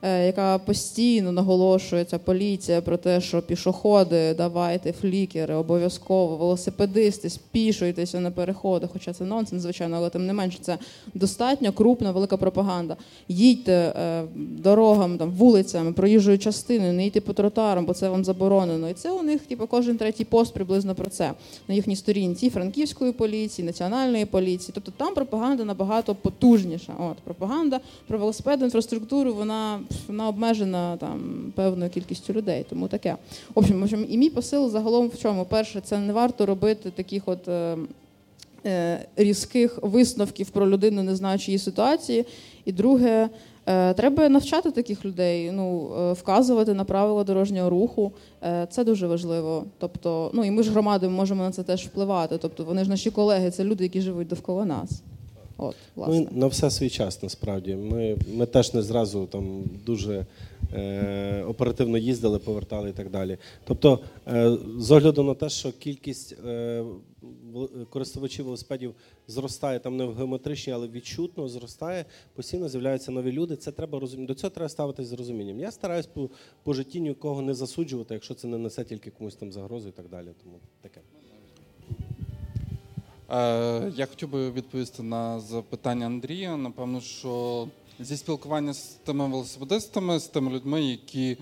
яка 0.02 0.58
постійно 0.58 1.32
наголошує 1.32 2.04
ця 2.04 2.18
поліція 2.18 2.80
про 2.80 2.96
те, 2.96 3.20
що 3.20 3.42
пішоходи, 3.42 4.34
давайте 4.34 4.92
флікери, 4.92 5.54
обов'язково, 5.54 6.36
велосипедисти, 6.36 7.30
спішуйтеся 7.30 8.20
на 8.20 8.30
переходах. 8.30 8.90
Хоча 8.92 9.12
це 9.12 9.24
нонсенс, 9.24 9.62
звичайно, 9.62 9.96
але 9.96 10.10
тим 10.10 10.26
не 10.26 10.32
менше 10.32 10.58
це 10.60 10.78
достатньо 11.14 11.72
крупна 11.72 12.12
велика 12.12 12.36
пропаганда. 12.36 12.96
Їдьте 13.28 13.72
е, 13.72 14.22
дорогами, 14.36 15.18
там, 15.18 15.30
вулицями, 15.30 15.92
проїжджою 15.92 16.38
частиною, 16.38 16.92
не 16.92 17.06
йти 17.06 17.20
по 17.20 17.32
тротуарам, 17.32 17.86
бо 17.86 17.94
це 17.94 18.08
вам 18.08 18.24
заборонено. 18.24 18.88
І 18.88 18.94
це 18.94 19.10
у 19.10 19.22
них, 19.22 19.40
типу, 19.40 19.66
кожен 19.66 19.96
третій 19.96 20.24
пост 20.24 20.54
приблизно 20.54 20.94
про 20.94 21.10
це 21.10 21.32
на 21.68 21.74
їхній 21.74 21.96
сторінці 21.96 22.50
франківської 22.50 23.12
поліції, 23.12 23.66
національної 23.66 24.24
поліції. 24.24 24.72
Тобто 24.74 24.92
там 24.96 25.14
пропаганда 25.14 25.64
набагато 25.64 26.14
потужніша. 26.14 26.92
От 26.98 27.16
пропаганда 27.16 27.80
про 28.06 28.18
велосипедну 28.18 28.64
інфраструктуру, 28.64 29.34
вона, 29.34 29.80
вона 30.08 30.28
обмежена 30.28 30.96
там 30.96 31.20
певною 31.56 31.90
кількістю 31.90 32.32
людей. 32.32 32.66
Тому 32.70 32.88
таке. 32.88 33.16
В 33.54 33.58
общем, 33.58 33.80
в 33.80 33.82
общем, 33.82 34.06
і 34.08 34.18
мій 34.18 34.30
посил 34.30 34.70
загалом 34.70 35.08
в 35.08 35.18
чому? 35.18 35.44
Перше, 35.44 35.80
це 35.80 35.98
не 35.98 36.12
варто 36.12 36.46
робити 36.46 36.90
таких 36.90 37.22
от. 37.26 37.48
е, 37.48 37.76
е, 38.66 39.06
Різких 39.16 39.78
висновків 39.82 40.50
про 40.50 40.70
людину, 40.70 41.02
не 41.02 41.16
знаючи 41.16 41.50
її 41.50 41.58
ситуації. 41.58 42.24
І 42.64 42.72
друге, 42.72 43.28
е, 43.66 43.94
треба 43.94 44.28
навчати 44.28 44.70
таких 44.70 45.04
людей, 45.04 45.50
ну 45.52 45.90
вказувати 46.12 46.74
на 46.74 46.84
правила 46.84 47.24
дорожнього 47.24 47.70
руху. 47.70 48.12
Це 48.70 48.84
дуже 48.84 49.06
важливо. 49.06 49.64
Тобто, 49.78 50.30
ну 50.34 50.44
і 50.44 50.50
ми 50.50 50.62
ж 50.62 50.70
громадою 50.70 51.12
можемо 51.12 51.42
на 51.42 51.50
це 51.50 51.62
теж 51.62 51.86
впливати. 51.86 52.38
Тобто, 52.38 52.64
вони 52.64 52.84
ж 52.84 52.90
наші 52.90 53.10
колеги, 53.10 53.50
це 53.50 53.64
люди, 53.64 53.84
які 53.84 54.00
живуть 54.00 54.28
довкола 54.28 54.64
нас. 54.64 55.02
От, 55.60 55.76
власне. 55.96 56.20
Ми 56.20 56.28
на 56.30 56.46
все 56.46 56.70
свій 56.70 56.90
час 56.90 57.22
насправді. 57.22 57.74
Ми, 57.76 58.16
ми 58.32 58.46
теж 58.46 58.74
не 58.74 58.82
зразу 58.82 59.26
там 59.26 59.64
дуже 59.86 60.26
е, 60.72 61.44
оперативно 61.48 61.98
їздили, 61.98 62.38
повертали 62.38 62.90
і 62.90 62.92
так 62.92 63.10
далі. 63.10 63.38
Тобто, 63.64 64.00
е, 64.28 64.56
з 64.78 64.90
огляду 64.90 65.22
на 65.22 65.34
те, 65.34 65.48
що 65.48 65.72
кількість 65.72 66.36
е, 66.46 66.84
користувачів 67.90 68.44
велосипедів 68.44 68.94
зростає 69.28 69.78
там 69.78 69.96
не 69.96 70.04
в 70.04 70.14
геометричній, 70.14 70.72
але 70.72 70.88
відчутно 70.88 71.48
зростає, 71.48 72.04
постійно 72.34 72.68
з'являються 72.68 73.12
нові 73.12 73.32
люди. 73.32 73.56
Це 73.56 73.72
треба 73.72 74.00
розуміти. 74.00 74.32
До 74.32 74.34
цього 74.34 74.50
треба 74.50 74.68
ставитись 74.68 75.06
з 75.06 75.12
розумінням. 75.12 75.60
Я 75.60 75.70
стараюсь 75.70 76.06
по, 76.06 76.30
по 76.62 76.72
житті 76.72 77.00
нікого 77.00 77.42
не 77.42 77.54
засуджувати, 77.54 78.14
якщо 78.14 78.34
це 78.34 78.48
не 78.48 78.58
несе 78.58 78.84
тільки 78.84 79.10
комусь 79.10 79.36
там 79.36 79.52
загрозу 79.52 79.88
і 79.88 79.92
так 79.92 80.08
далі. 80.08 80.28
Тому 80.42 80.58
таке. 80.82 81.00
Е, 83.32 83.92
Я 83.96 84.06
хотів 84.06 84.28
би 84.28 84.50
відповісти 84.50 85.02
на 85.02 85.40
запитання 85.40 86.06
Андрія. 86.06 86.56
Напевно, 86.56 87.00
що 87.00 87.68
зі 88.00 88.16
спілкування 88.16 88.72
з 88.72 88.82
тими 89.04 89.28
велосипедистами, 89.28 90.18
з 90.18 90.26
тими 90.26 90.50
людьми, 90.50 90.82
які 90.82 91.36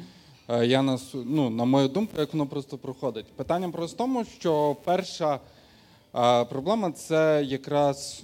е, 0.49 0.67
я 0.67 0.83
на, 0.83 0.99
ну, 1.15 1.51
на 1.51 1.65
мою 1.65 1.89
думку, 1.89 2.13
як 2.19 2.33
воно 2.33 2.47
просто 2.47 2.79
проходить. 2.79 3.27
Питання 3.27 3.71
просто 3.71 3.95
в 3.95 3.99
тому, 3.99 4.25
що 4.25 4.77
перша 4.85 5.41
е, 6.15 6.45
проблема 6.45 6.93
це 6.93 7.45
якраз 7.47 8.23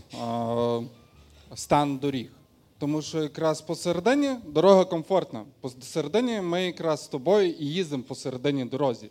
стан 1.55 1.97
доріг. 1.97 2.31
Тому 2.79 3.03
що 3.03 3.23
якраз 3.23 3.61
посередині 3.61 4.31
дорога 4.47 4.85
комфортна. 4.85 5.45
Посередині 5.61 6.41
ми 6.41 6.65
якраз 6.65 7.05
з 7.05 7.09
тобою 7.09 7.51
і 7.51 7.67
їздимо 7.67 8.03
посередині 8.03 8.65
дорозі, 8.65 9.11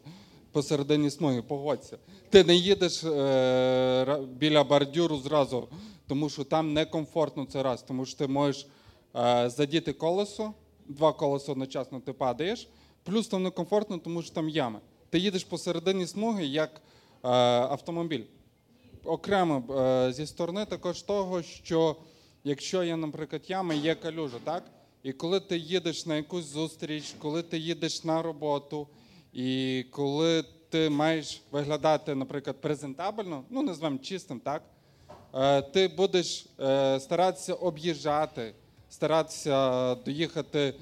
посередині 0.54 1.10
смуги, 1.10 1.42
погодься. 1.42 1.98
Ти 2.30 2.44
не 2.44 2.56
їдеш 2.56 3.04
е, 3.04 4.18
біля 4.38 4.64
бордюру 4.64 5.18
зразу, 5.18 5.68
тому 6.08 6.30
що 6.30 6.44
там 6.44 6.74
некомфортно 6.74 7.46
це 7.46 7.64
раз, 7.64 7.82
тому 7.84 8.06
що 8.06 8.18
ти 8.18 8.28
можеш 8.28 8.68
е, 9.16 9.50
задіти 9.50 9.94
колесо, 9.94 10.54
два 10.88 11.14
колеса 11.14 11.52
одночасно 11.52 12.00
ти 12.00 12.14
падаєш, 12.14 12.70
плюс 13.04 13.28
там 13.28 13.44
некомфортно, 13.44 13.98
тому 13.98 14.22
що 14.22 14.34
там 14.34 14.50
ями. 14.50 14.80
Ти 15.10 15.20
їдеш 15.20 15.44
посередині 15.44 16.08
смуги 16.08 16.46
як 16.46 16.72
е, 17.24 17.30
автомобіль 17.30 18.24
окремо 19.06 19.64
е, 19.74 20.14
зі 20.14 20.26
сторони 20.26 20.66
також 20.66 21.02
того, 21.02 21.42
що 21.42 21.96
якщо 22.44 22.84
є, 22.84 22.96
наприклад, 22.96 23.42
ями, 23.48 23.78
є 23.78 23.96
калюжа, 23.96 24.38
так? 24.44 24.64
І 25.04 25.14
коли 25.14 25.40
ти 25.40 25.58
їдеш 25.58 26.06
на 26.06 26.16
якусь 26.16 26.46
зустріч, 26.46 27.16
коли 27.20 27.44
ти 27.44 27.58
їдеш 27.58 28.04
на 28.04 28.22
роботу, 28.22 28.88
і 29.34 29.86
коли 29.92 30.44
ти 30.70 30.90
маєш 30.90 31.42
виглядати, 31.52 32.16
наприклад, 32.16 32.62
презентабельно, 32.62 33.44
ну 33.50 33.62
назвемо 33.62 33.98
чистим, 33.98 34.40
так? 34.40 34.64
Е, 35.36 35.62
ти 35.62 35.88
будеш 35.88 36.46
е, 36.60 37.00
старатися 37.00 37.54
об'їжджати, 37.54 38.54
старатися 38.90 39.96
доїхати 39.96 40.74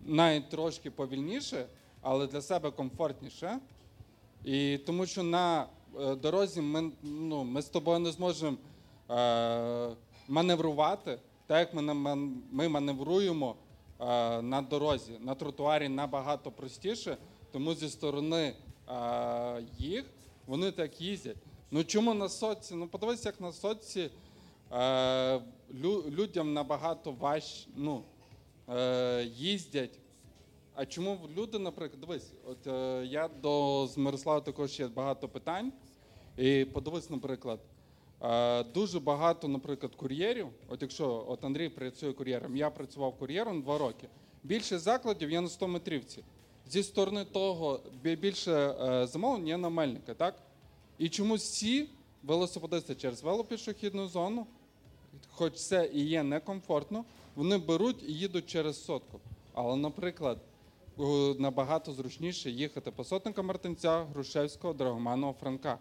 навіть 0.00 0.48
трошки 0.48 0.90
повільніше, 0.90 1.66
але 2.02 2.26
для 2.26 2.42
себе 2.42 2.70
комфортніше. 2.70 3.58
І 4.44 4.78
тому 4.78 5.06
що 5.06 5.22
на 5.22 5.66
е, 6.00 6.14
дорозі 6.14 6.60
ми, 6.60 6.90
ну, 7.02 7.44
ми 7.44 7.62
з 7.62 7.66
тобою 7.66 7.98
не 7.98 8.10
зможемо 8.10 8.56
маневрувати, 10.28 11.18
так 11.46 11.58
як 11.58 11.74
ми, 12.52 12.68
маневруємо 12.68 13.56
на 14.42 14.66
дорозі. 14.70 15.12
На 15.20 15.34
тротуарі 15.34 15.88
набагато 15.88 16.50
простіше, 16.50 17.16
тому 17.52 17.74
зі 17.74 17.88
сторони 17.88 18.54
е, 18.88 19.62
їх 19.78 20.04
вони 20.46 20.70
так 20.70 21.00
їздять. 21.00 21.36
Ну 21.70 21.84
чому 21.84 22.14
на 22.14 22.28
соці? 22.28 22.74
Ну 22.74 22.88
подивись, 22.88 23.24
як 23.24 23.40
на 23.40 23.52
соці 23.52 24.10
е, 24.72 24.76
лю- 25.82 26.10
людям 26.10 26.52
набагато 26.52 27.12
важче 27.12 27.68
ну, 27.76 28.02
е, 28.68 29.24
їздять. 29.24 29.98
А 30.74 30.86
чому 30.86 31.18
люди, 31.36 31.58
наприклад, 31.58 32.00
дивись, 32.00 32.32
от 32.46 32.66
е, 32.66 33.06
я 33.06 33.28
до 33.28 33.86
з 33.86 33.98
Мирослава 33.98 34.40
також 34.40 34.80
є 34.80 34.88
багато 34.88 35.28
питань. 35.28 35.72
І 36.36 36.64
подивись, 36.64 37.10
наприклад, 37.10 37.60
дуже 38.74 39.00
багато, 39.00 39.48
наприклад, 39.48 39.94
кур'єрів. 39.94 40.48
От 40.68 40.82
якщо 40.82 41.24
от 41.28 41.44
Андрій 41.44 41.68
працює 41.68 42.12
кур'єром, 42.12 42.56
я 42.56 42.70
працював 42.70 43.18
кур'єром 43.18 43.62
два 43.62 43.78
роки. 43.78 44.08
Більше 44.42 44.78
закладів 44.78 45.30
є 45.30 45.40
на 45.40 45.48
100 45.48 45.68
метрівці. 45.68 46.24
Зі 46.70 46.82
сторони 46.82 47.24
того 47.24 47.80
більше 48.02 48.52
е, 48.52 49.06
замовлень 49.06 49.48
є 49.48 49.56
на 49.56 49.68
Мельника, 49.68 50.14
так? 50.14 50.34
І 50.98 51.08
чомусь 51.08 51.42
всі 51.42 51.88
велосипедисти 52.22 52.94
через 52.94 53.22
велопішохідну 53.22 54.06
зону, 54.08 54.46
хоч 55.30 55.54
це 55.54 55.90
і 55.94 56.04
є 56.04 56.22
некомфортно, 56.22 57.04
вони 57.36 57.58
беруть 57.58 58.02
і 58.08 58.12
їдуть 58.12 58.46
через 58.46 58.84
сотку. 58.84 59.20
Але, 59.54 59.76
наприклад, 59.76 60.38
набагато 61.38 61.92
зручніше 61.92 62.50
їхати 62.50 62.90
по 62.90 63.04
сотника 63.04 63.42
Мартинця, 63.42 64.04
Грушевського, 64.04 64.74
Драгоманова, 64.74 65.34
Франка. 65.40 65.78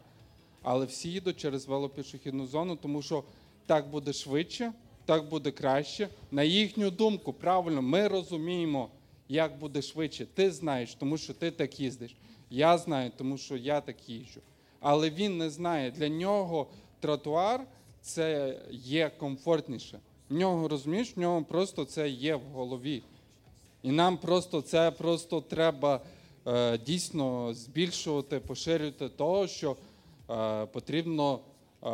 Але 0.62 0.86
всі 0.86 1.10
їдуть 1.12 1.38
через 1.38 1.66
велопішохідну 1.66 2.48
зону, 2.48 2.76
тому 2.76 3.02
що 3.02 3.24
так 3.66 3.90
буде 3.90 4.14
швидше, 4.14 4.74
так 5.06 5.30
буде 5.30 5.52
краще. 5.52 6.10
На 6.32 6.44
їхню 6.44 6.92
думку, 6.92 7.34
правильно, 7.34 7.82
ми 7.82 8.08
розуміємо, 8.08 8.90
як 9.30 9.58
буде 9.58 9.82
швидше. 9.82 10.26
Ти 10.26 10.52
знаєш, 10.52 10.96
тому 10.96 11.18
що 11.18 11.34
ти 11.34 11.52
так 11.52 11.80
їздиш. 11.80 12.16
Я 12.50 12.78
знаю, 12.78 13.12
тому 13.18 13.38
що 13.38 13.58
я 13.58 13.82
так 13.82 14.10
їжджу. 14.10 14.42
Але 14.80 15.10
він 15.10 15.38
не 15.38 15.50
знає. 15.50 15.92
Для 15.92 16.10
нього 16.10 16.68
тротуар 17.00 17.68
це 18.02 18.60
є 18.72 19.12
комфортніше. 19.18 20.00
В 20.30 20.34
нього 20.34 20.68
розумієш, 20.68 21.18
в 21.18 21.20
нього 21.20 21.44
просто 21.44 21.86
це 21.86 22.10
є 22.10 22.36
в 22.36 22.42
голові. 22.54 23.04
І 23.84 23.92
нам 23.92 24.18
просто 24.18 24.62
це 24.62 24.92
просто 24.92 25.42
треба 25.42 26.02
е, 26.48 26.78
дійсно 26.78 27.54
збільшувати, 27.54 28.40
поширювати 28.40 29.10
того, 29.10 29.48
що 29.48 29.76
е, 30.30 30.66
потрібно 30.66 31.40
е, 31.84 31.90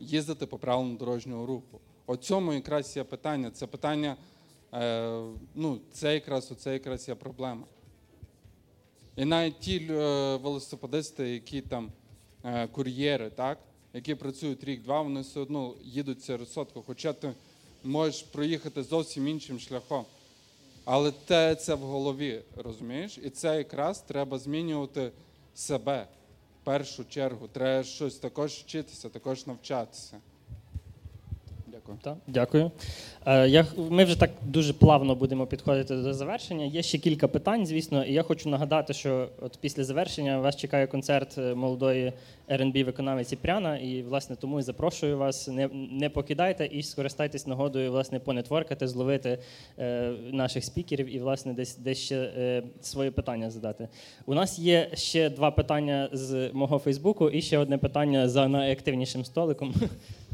їздити 0.00 0.46
по 0.46 0.58
правилам 0.58 0.96
дорожнього 0.96 1.46
руху. 1.46 1.80
О 2.06 2.16
цьому 2.16 2.52
якраз 2.52 2.96
є 2.96 3.04
питання. 3.04 3.50
Це 3.50 3.66
питання, 3.66 4.16
ну, 5.54 5.80
це 5.92 6.14
якраз 6.14 6.52
оце 6.52 6.72
якраз 6.72 7.08
є 7.08 7.14
проблема. 7.14 7.66
І 9.16 9.24
навіть 9.24 9.58
ті 9.60 9.76
е, 9.90 10.36
велосипедисти, 10.36 11.28
які 11.28 11.60
там 11.60 11.92
е, 12.44 12.66
кур'єри, 12.66 13.30
так, 13.30 13.58
які 13.94 14.14
працюють 14.14 14.64
рік-два, 14.64 15.02
вони 15.02 15.20
все 15.20 15.40
одно 15.40 15.74
їдуть 15.82 16.26
через 16.26 16.52
сотку, 16.52 16.82
хоча 16.86 17.12
ти 17.12 17.32
можеш 17.84 18.22
проїхати 18.22 18.82
зовсім 18.82 19.28
іншим 19.28 19.60
шляхом. 19.60 20.04
Але 20.84 21.10
те 21.10 21.54
це 21.54 21.74
в 21.74 21.80
голові, 21.80 22.40
розумієш? 22.56 23.18
І 23.22 23.30
це 23.30 23.56
якраз 23.56 24.00
треба 24.00 24.38
змінювати 24.38 25.10
себе 25.54 26.06
в 26.62 26.64
першу 26.64 27.04
чергу. 27.04 27.48
Треба 27.48 27.84
щось 27.84 28.16
також 28.16 28.52
вчитися, 28.52 29.08
також 29.08 29.46
навчатися. 29.46 30.20
Дякую. 31.88 31.98
Так, 32.02 32.16
дякую. 32.26 32.70
Е, 33.26 33.48
я, 33.48 33.66
ми 33.90 34.04
вже 34.04 34.20
так 34.20 34.30
дуже 34.42 34.72
плавно 34.72 35.14
будемо 35.14 35.46
підходити 35.46 35.96
до 35.96 36.14
завершення. 36.14 36.64
Є 36.64 36.82
ще 36.82 36.98
кілька 36.98 37.28
питань, 37.28 37.66
звісно, 37.66 38.04
і 38.04 38.12
я 38.12 38.22
хочу 38.22 38.48
нагадати, 38.48 38.92
що 38.92 39.28
от 39.40 39.58
після 39.60 39.84
завершення 39.84 40.40
вас 40.40 40.56
чекає 40.56 40.86
концерт 40.86 41.38
е, 41.38 41.54
молодої 41.54 42.12
rb 42.48 42.84
виконавиці 42.84 43.36
Пряна. 43.36 43.78
І, 43.78 44.02
власне, 44.02 44.36
тому 44.36 44.58
і 44.58 44.62
запрошую 44.62 45.18
вас. 45.18 45.48
Не, 45.48 45.68
не 45.72 46.10
покидайте 46.10 46.66
і 46.66 46.82
скористайтесь 46.82 47.46
нагодою, 47.46 47.90
власне, 47.90 48.18
понетворкати, 48.18 48.88
зловити 48.88 49.38
е, 49.78 50.12
наших 50.32 50.64
спікерів 50.64 51.14
і, 51.14 51.18
власне, 51.18 51.52
десь, 51.52 51.76
десь 51.76 51.98
ще 51.98 52.16
е, 52.16 52.62
своє 52.80 53.10
питання 53.10 53.50
задати. 53.50 53.88
У 54.26 54.34
нас 54.34 54.58
є 54.58 54.90
ще 54.94 55.30
два 55.30 55.50
питання 55.50 56.08
з 56.12 56.50
мого 56.52 56.78
Фейсбуку 56.78 57.30
і 57.30 57.42
ще 57.42 57.58
одне 57.58 57.78
питання 57.78 58.28
за 58.28 58.48
найактивнішим 58.48 59.24
столиком. 59.24 59.74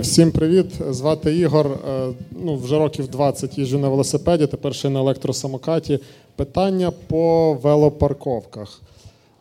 Всім 0.00 0.30
привіт! 0.32 0.66
Звати 0.90 1.36
Ігор. 1.36 1.66
Е, 1.66 2.08
Ну, 2.44 2.56
вже 2.56 2.78
років 2.78 3.08
20 3.08 3.58
їжджу 3.58 3.78
на 3.78 3.88
велосипеді, 3.88 4.46
тепер 4.46 4.74
ще 4.74 4.90
на 4.90 5.00
електросамокаті. 5.00 5.98
Питання 6.36 6.90
по 6.90 7.54
велопарковках. 7.62 8.80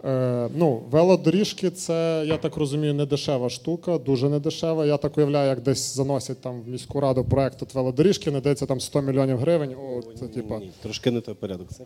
Е, 0.06 0.50
Ну, 0.56 0.82
велодоріжки 0.92 1.70
це, 1.70 2.24
я 2.28 2.38
так 2.38 2.58
розумію, 2.58 2.94
не 2.94 3.06
дешева 3.06 3.50
штука, 3.50 3.98
дуже 3.98 4.30
недешева. 4.30 4.86
Я 4.86 4.98
так 4.98 5.18
уявляю, 5.18 5.50
як 5.50 5.62
десь 5.62 5.96
заносять 5.96 6.42
там 6.42 6.62
в 6.62 6.70
міську 6.70 7.00
раду 7.00 7.24
проект 7.24 7.64
от 7.64 7.76
велодоріжки, 7.76 8.32
не 8.32 8.42
дається 8.42 8.66
там 8.66 8.80
100 8.80 9.02
мільйонів 9.02 9.38
гривень. 9.38 9.70
О, 9.74 10.02
це, 10.20 10.26
Ні, 10.26 10.32
типа, 10.32 10.58
ні, 10.58 10.72
трошки 10.84 11.12
не 11.12 11.22
той 11.22 11.36
порядок. 11.36 11.68
Це 11.70 11.84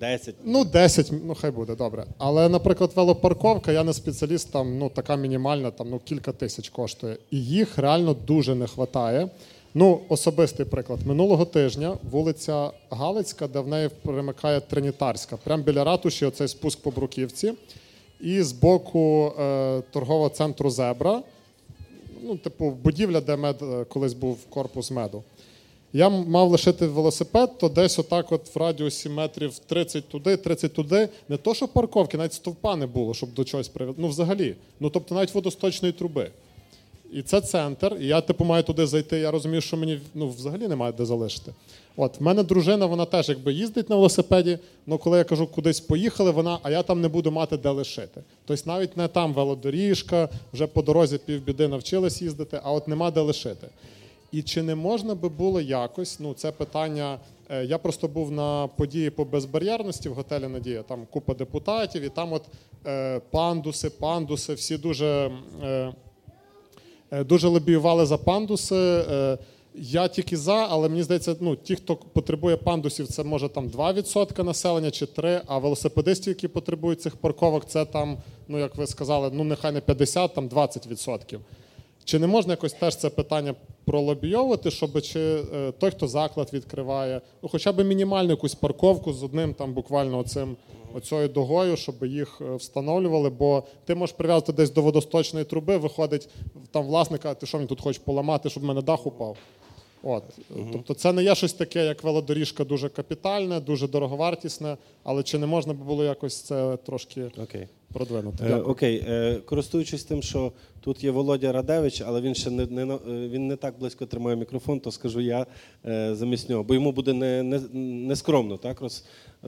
10. 0.00 0.34
Ну, 0.44 0.64
10, 0.64 1.12
ну 1.24 1.34
хай 1.34 1.50
буде, 1.50 1.74
добре. 1.74 2.06
Але, 2.18 2.48
наприклад, 2.48 2.90
велопарковка, 2.96 3.72
я 3.72 3.84
не 3.84 3.92
спеціаліст, 3.92 4.52
там 4.52 4.78
ну 4.78 4.88
така 4.88 5.16
мінімальна, 5.16 5.70
там 5.70 5.90
ну 5.90 6.00
кілька 6.04 6.32
тисяч 6.32 6.68
коштує. 6.68 7.16
І 7.30 7.44
їх 7.44 7.78
реально 7.78 8.14
дуже 8.14 8.54
не 8.54 8.64
вистачає. 8.64 9.28
Ну, 9.76 10.00
особистий 10.08 10.66
приклад. 10.66 11.06
Минулого 11.06 11.44
тижня 11.44 11.96
вулиця 12.10 12.70
Галицька, 12.90 13.48
де 13.48 13.60
в 13.60 13.68
неї 13.68 13.90
примикає 14.02 14.60
Тринітарська, 14.60 15.36
прямо 15.36 15.62
біля 15.62 15.84
ратуші, 15.84 16.26
оцей 16.26 16.48
спуск 16.48 16.82
по 16.82 16.90
Бруківці. 16.90 17.52
І 18.20 18.42
з 18.42 18.52
боку 18.52 19.32
е, 19.40 19.82
торгового 19.90 20.28
центру 20.28 20.70
Зебра, 20.70 21.22
ну, 22.22 22.36
типу, 22.36 22.70
будівля, 22.70 23.20
де 23.20 23.36
мед 23.36 23.56
е, 23.62 23.84
колись 23.84 24.14
був 24.14 24.46
корпус 24.50 24.90
меду. 24.90 25.22
Я 25.96 26.08
мав 26.08 26.50
лишити 26.50 26.86
велосипед, 26.86 27.58
то 27.58 27.68
десь 27.68 27.98
отак, 27.98 28.32
от 28.32 28.54
в 28.54 28.58
радіусі 28.58 29.08
метрів 29.08 29.58
30 29.58 30.08
туди, 30.08 30.36
30 30.36 30.72
туди. 30.72 31.08
Не 31.28 31.36
то, 31.36 31.54
що 31.54 31.68
парковки, 31.68 32.16
навіть 32.16 32.32
стовпа 32.32 32.76
не 32.76 32.86
було, 32.86 33.14
щоб 33.14 33.34
до 33.34 33.44
чогось 33.44 33.68
привести. 33.68 34.02
Ну, 34.02 34.08
взагалі. 34.08 34.54
Ну, 34.80 34.90
тобто 34.90 35.14
навіть 35.14 35.34
водосточної 35.34 35.92
труби. 35.92 36.30
І 37.12 37.22
це 37.22 37.40
центр, 37.40 37.96
і 38.00 38.06
я 38.06 38.20
типу 38.20 38.44
маю 38.44 38.62
туди 38.62 38.86
зайти. 38.86 39.18
Я 39.18 39.30
розумію, 39.30 39.60
що 39.60 39.76
мені 39.76 40.00
ну, 40.14 40.28
взагалі 40.28 40.68
немає 40.68 40.92
де 40.92 41.04
залишити. 41.04 41.52
От, 41.96 42.20
в 42.20 42.22
мене 42.22 42.42
дружина, 42.42 42.86
вона 42.86 43.04
теж 43.04 43.28
якби 43.28 43.52
їздить 43.52 43.90
на 43.90 43.96
велосипеді, 43.96 44.58
але 44.88 44.98
коли 44.98 45.18
я 45.18 45.24
кажу, 45.24 45.46
кудись 45.46 45.80
поїхали, 45.80 46.30
вона, 46.30 46.58
а 46.62 46.70
я 46.70 46.82
там 46.82 47.00
не 47.00 47.08
буду 47.08 47.30
мати 47.30 47.56
де 47.56 47.70
лишити. 47.70 48.20
Тобто 48.44 48.62
навіть 48.66 48.96
не 48.96 49.08
там 49.08 49.34
велодоріжка, 49.34 50.28
вже 50.52 50.66
по 50.66 50.82
дорозі 50.82 51.18
півбіди 51.18 51.68
навчилась 51.68 52.22
їздити, 52.22 52.60
а 52.62 52.72
от 52.72 52.88
нема 52.88 53.10
де 53.10 53.20
лишити. 53.20 53.66
І 54.34 54.42
чи 54.42 54.62
не 54.62 54.74
можна 54.74 55.14
би 55.14 55.28
було 55.28 55.60
якось, 55.60 56.20
ну 56.20 56.34
це 56.34 56.52
питання. 56.52 57.18
е, 57.50 57.64
Я 57.64 57.78
просто 57.78 58.08
був 58.08 58.30
на 58.32 58.66
події 58.66 59.10
по 59.10 59.24
безбар'єрності 59.24 60.08
в 60.08 60.14
готелі 60.14 60.48
Надія. 60.48 60.82
Там 60.82 61.06
купа 61.10 61.34
депутатів, 61.34 62.02
і 62.02 62.08
там 62.08 62.32
от 62.32 62.42
е, 62.86 63.20
пандуси, 63.30 63.90
пандуси, 63.90 64.54
всі 64.54 64.76
дуже. 64.76 65.30
Е, 65.62 65.92
Дуже 67.28 67.48
лобіювали 67.48 68.06
за 68.06 68.18
пандуси. 68.18 69.04
Я 69.74 70.08
тільки 70.08 70.36
за, 70.36 70.54
але 70.70 70.88
мені 70.88 71.02
здається, 71.02 71.36
ну 71.40 71.56
ті, 71.56 71.76
хто 71.76 71.96
потребує 71.96 72.56
пандусів, 72.56 73.06
це 73.06 73.24
може 73.24 73.48
там 73.48 73.68
2% 73.68 74.42
населення 74.44 74.90
чи 74.90 75.04
3%, 75.04 75.40
а 75.46 75.58
велосипедистів, 75.58 76.28
які 76.28 76.48
потребують 76.48 77.00
цих 77.02 77.16
парковок, 77.16 77.64
це 77.66 77.84
там, 77.84 78.18
ну 78.48 78.58
як 78.58 78.76
ви 78.76 78.86
сказали, 78.86 79.30
ну 79.32 79.44
нехай 79.44 79.72
не 79.72 79.80
50, 79.80 80.34
там 80.34 80.48
20%. 80.48 81.38
Чи 82.04 82.18
не 82.18 82.26
можна 82.26 82.52
якось 82.52 82.72
теж 82.72 82.96
це 82.96 83.10
питання 83.10 83.54
пролобійовувати, 83.84 84.70
щоб 84.70 85.02
чи 85.02 85.20
е, 85.20 85.72
той, 85.78 85.90
хто 85.90 86.08
заклад 86.08 86.50
відкриває, 86.52 87.20
ну 87.42 87.48
хоча 87.48 87.72
б 87.72 87.84
мінімальну 87.84 88.30
якусь 88.30 88.54
парковку 88.54 89.12
з 89.12 89.22
одним 89.22 89.54
там 89.54 89.72
буквально 89.72 90.18
оцим 90.18 90.56
оцею 90.94 91.28
догою, 91.28 91.76
щоб 91.76 92.04
їх 92.04 92.40
е, 92.40 92.56
встановлювали, 92.56 93.30
бо 93.30 93.62
ти 93.84 93.94
можеш 93.94 94.16
прив'язати 94.16 94.52
десь 94.52 94.70
до 94.70 94.82
водосточної 94.82 95.44
труби, 95.44 95.76
виходить 95.76 96.28
там 96.70 96.86
власника, 96.86 97.34
ти 97.34 97.46
що 97.46 97.58
мені 97.58 97.68
тут 97.68 97.80
хочеш 97.80 98.02
поламати, 98.04 98.50
щоб 98.50 98.62
в 98.62 98.66
мене 98.66 98.82
дах 98.82 99.06
упав. 99.06 99.36
От. 100.04 100.22
Тобто 100.72 100.94
це 100.94 101.12
не 101.12 101.24
є 101.24 101.34
щось 101.34 101.52
таке, 101.52 101.86
як 101.86 102.04
велодоріжка 102.04 102.64
дуже 102.64 102.88
капітальне, 102.88 103.60
дуже 103.60 103.88
дороговартісне, 103.88 104.76
але 105.04 105.22
чи 105.22 105.38
не 105.38 105.46
можна 105.46 105.72
би 105.72 105.84
було 105.84 106.04
якось 106.04 106.40
це 106.40 106.78
трошки 106.86 107.22
Окей. 107.42 107.68
продвинути? 107.92 108.44
Е, 108.44 108.56
окей, 108.56 109.04
е, 109.08 109.40
користуючись 109.44 110.04
тим, 110.04 110.22
що 110.22 110.52
тут 110.80 111.04
є 111.04 111.10
Володя 111.10 111.52
Радевич, 111.52 112.02
але 112.06 112.20
він 112.20 112.34
ще 112.34 112.50
не, 112.50 112.66
не 112.66 112.94
е, 112.94 112.98
він 113.08 113.46
не 113.46 113.56
так 113.56 113.74
близько 113.78 114.06
тримає 114.06 114.36
мікрофон, 114.36 114.80
то 114.80 114.90
скажу 114.90 115.20
я 115.20 115.46
е, 115.86 116.14
замість 116.14 116.50
нього, 116.50 116.62
бо 116.62 116.74
йому 116.74 116.92
буде 116.92 117.12
не, 117.12 117.42
не, 117.42 117.60
не 118.08 118.16
скромно, 118.16 118.56
так 118.56 118.80
роз, 118.80 119.04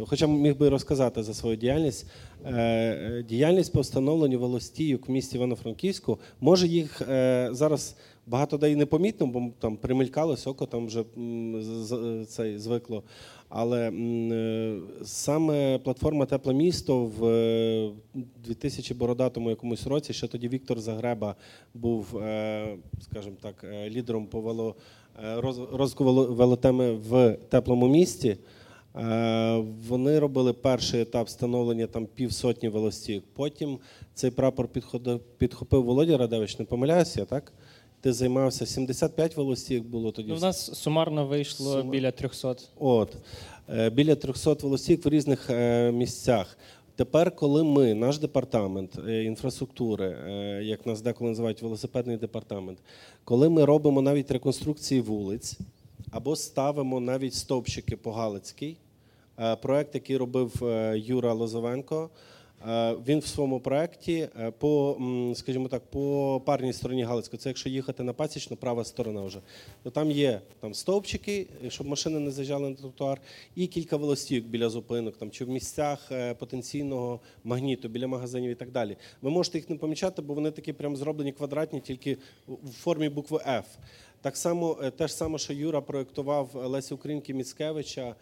хоча 0.07 0.27
міг 0.27 0.57
би 0.57 0.69
розказати 0.69 1.23
за 1.23 1.35
свою 1.35 1.57
діяльність. 1.57 2.07
Е, 2.45 2.53
е, 2.53 3.25
діяльність 3.29 3.73
по 3.73 3.81
встановленню 3.81 4.39
велостійок 4.39 5.09
в 5.09 5.13
місті 5.13 5.37
Івано-Франківську 5.37 6.19
може 6.41 6.67
їх 6.67 7.03
е, 7.03 7.49
зараз. 7.53 7.97
Багато 8.27 8.59
де 8.59 8.71
і 8.71 8.77
непомітно, 8.77 9.27
бо 9.27 9.51
там 9.59 9.77
примелькалось 9.77 10.47
око, 10.47 10.67
там 10.67 10.87
вже 10.87 11.05
цей 12.29 12.59
звикло. 12.59 13.03
Але 13.49 13.91
е, 13.91 14.79
саме 15.05 15.79
платформа 15.79 16.27
Тепле 16.27 16.55
місто 16.55 17.05
в 17.05 17.93
2000 18.45 18.95
бородатому 18.95 19.51
якомусь 19.51 19.87
році, 19.87 20.13
ще 20.13 20.27
тоді 20.27 20.49
Віктор 20.49 20.81
Загреба 20.81 21.35
був, 21.75 22.07
скажімо 23.01 23.37
так, 23.43 23.65
лідером 23.89 24.27
по 24.27 24.41
вело, 24.41 24.75
розвитку 25.73 26.05
велотеми 26.15 26.93
в 26.93 27.37
теплому 27.49 27.89
місті. 27.89 28.37
Вони 29.89 30.19
робили 30.19 30.53
перший 30.53 31.01
етап 31.01 31.27
встановлення 31.27 31.87
там 31.87 32.07
півсотні 32.07 32.69
велостійок. 32.69 33.25
Потім 33.35 33.79
цей 34.15 34.31
прапор 34.31 34.69
підходив, 34.69 35.21
підхопив 35.39 35.85
Володя 35.85 36.17
Радевич, 36.17 36.59
не 36.59 36.65
помиляюся, 36.65 37.25
так? 37.25 37.53
Ти 38.07 38.13
займався 38.13 38.67
75 38.67 39.37
велостійок 39.37 39.87
було 39.87 40.13
тоді. 40.13 40.29
Ну, 40.29 40.37
У 40.37 40.41
нас 40.41 40.79
сумарно 40.79 41.27
вийшло 41.27 41.71
Сумар... 41.71 41.85
біля 41.85 42.11
300. 42.11 42.57
От 42.79 43.17
е, 43.69 43.91
біля 43.91 44.15
300 44.15 44.53
велостійок 44.53 45.05
в 45.05 45.09
різних 45.09 45.51
е, 45.51 45.93
місцях. 45.93 46.59
Тепер, 46.97 47.37
коли 47.37 47.65
ми, 47.65 47.95
наш 47.95 48.19
департамент 48.19 48.99
е, 49.09 49.25
інфраструктури, 49.25 50.17
як 50.63 50.87
нас 50.87 51.01
деколи 51.01 51.31
називають 51.31 51.63
велосипедний 51.63 52.17
департамент, 52.17 52.79
коли 53.25 53.49
ми 53.49 53.65
робимо 53.65 54.03
навіть 54.03 54.31
реконструкції 54.31 55.01
вулиць 55.01 55.59
або 56.11 56.37
ставимо 56.37 57.01
навіть 57.01 57.35
стовпчики 57.35 57.97
по 57.97 58.13
Галицькій, 58.13 58.77
проект, 59.63 59.95
який 59.95 60.17
робив 60.17 60.53
Юра 60.95 61.33
Лозовенко. 61.33 62.11
Е, 62.67 62.97
він 63.07 63.19
в 63.19 63.27
своєму 63.27 63.61
проєкті 63.61 64.29
е, 64.41 64.51
по, 64.51 64.99
скажімо 65.35 65.69
так, 65.69 65.83
по 65.91 66.43
парній 66.47 66.73
стороні 66.73 67.05
Галицького, 67.05 67.39
це 67.39 67.49
якщо 67.49 67.69
їхати 67.69 68.03
на 68.03 68.13
пасічну, 68.13 68.57
права 68.57 68.85
сторона 68.85 69.23
вже. 69.23 69.39
То 69.83 69.91
там 69.91 70.11
є 70.11 70.41
там 70.61 70.75
стовпчики, 70.75 71.47
щоб 71.69 71.87
машини 71.87 72.21
не 72.21 72.31
заїжджали 72.31 72.69
на 72.69 72.77
тротуар, 72.77 73.21
і 73.55 73.67
кілька 73.67 73.97
велостійок 73.97 74.45
біля 74.45 74.69
зупинок, 74.69 75.17
там 75.17 75.31
чи 75.31 75.45
в 75.45 75.49
місцях 75.49 76.13
е, 76.13 76.35
потенційного 76.35 77.21
магніту, 77.45 77.89
біля 77.89 78.07
магазинів 78.07 78.51
і 78.51 78.55
так 78.55 78.71
далі. 78.71 78.97
Ви 79.23 79.31
можете 79.31 79.59
їх 79.59 79.71
не 79.71 79.77
помічати, 79.77 80.23
бо 80.23 80.35
вони 80.35 80.51
такі 80.51 80.73
прям 80.73 80.97
зроблені 80.97 81.33
квадратні, 81.33 81.81
тільки 81.81 82.17
в 82.47 82.73
формі 82.73 83.09
букви 83.09 83.39
F. 83.39 83.65
Так 84.21 84.37
само, 84.37 84.75
те 84.75 85.09
ж 85.09 85.15
саме, 85.15 85.39
що 85.39 85.53
Юра 85.53 85.81
проєктував 85.81 86.51
Лесі 86.55 86.95
Українки 86.95 87.35
Міцкевича. 87.35 88.15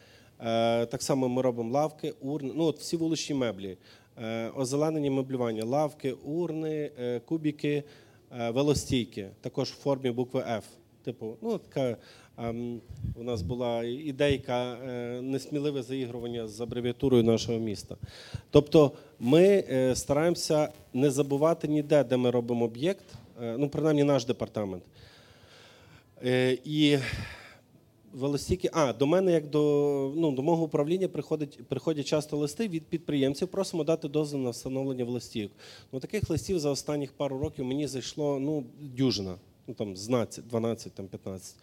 Так 0.89 1.03
само 1.03 1.29
ми 1.29 1.43
робимо 1.43 1.73
лавки, 1.73 2.15
урни, 2.21 2.53
ну 2.55 2.65
от 2.65 2.79
всі 2.79 2.97
вуличні 2.97 3.35
меблі. 3.35 3.77
Е, 4.23 4.51
озеленені 4.57 5.11
меблювання, 5.11 5.65
лавки, 5.65 6.13
урни, 6.13 6.91
е, 6.99 7.21
кубіки, 7.21 7.83
е, 8.41 8.51
велостійки, 8.51 9.29
також 9.41 9.71
в 9.71 9.77
формі 9.77 10.11
букви 10.11 10.41
F. 10.41 10.63
Типу, 11.05 11.37
ну 11.43 11.59
така 11.59 11.97
ем, 12.39 12.81
у 13.17 13.23
нас 13.23 13.43
була 13.43 13.85
ідейка 13.85 14.77
несміливе 15.23 15.83
заігрування 15.83 16.49
з 16.49 16.61
абревіатурою 16.61 17.23
нашого 17.23 17.59
міста. 17.59 17.97
Тобто 18.51 18.93
ми 19.21 19.65
стараємося 19.95 20.69
не 20.93 21.11
забувати 21.11 21.69
ніде, 21.69 22.05
де 22.05 22.17
ми 22.17 22.31
робимо 22.31 22.65
об'єкт, 22.65 23.05
ну 23.41 23.69
принаймні 23.69 24.05
наш 24.05 24.25
департамент. 24.25 24.83
І 26.65 26.99
велостійки. 28.15 28.71
А, 28.73 28.93
до 28.93 29.07
мене, 29.07 29.33
як 29.33 29.51
до 29.51 30.13
ну, 30.17 30.33
до 30.33 30.43
мого 30.43 30.65
управління, 30.65 31.09
приходять 31.09 31.59
приходять 31.69 32.07
часто 32.07 32.37
листи 32.37 32.69
від 32.69 32.87
підприємців. 32.87 33.49
Просимо 33.49 33.85
дати 33.85 34.09
дозвіл 34.09 34.41
на 34.41 34.51
встановлення 34.51 35.05
властійок. 35.05 35.53
Ну, 35.93 36.01
Таких 36.01 36.31
листів 36.31 36.59
за 36.59 36.71
останніх 36.71 37.13
пару 37.13 37.39
років 37.39 37.65
мені 37.65 37.87
зайшло 37.87 38.39
ну, 38.39 38.65
дюжина, 38.81 39.35
ну 39.67 39.75
там 39.75 39.95
12, 39.95 40.95
там 40.95 41.09
15. 41.09 41.57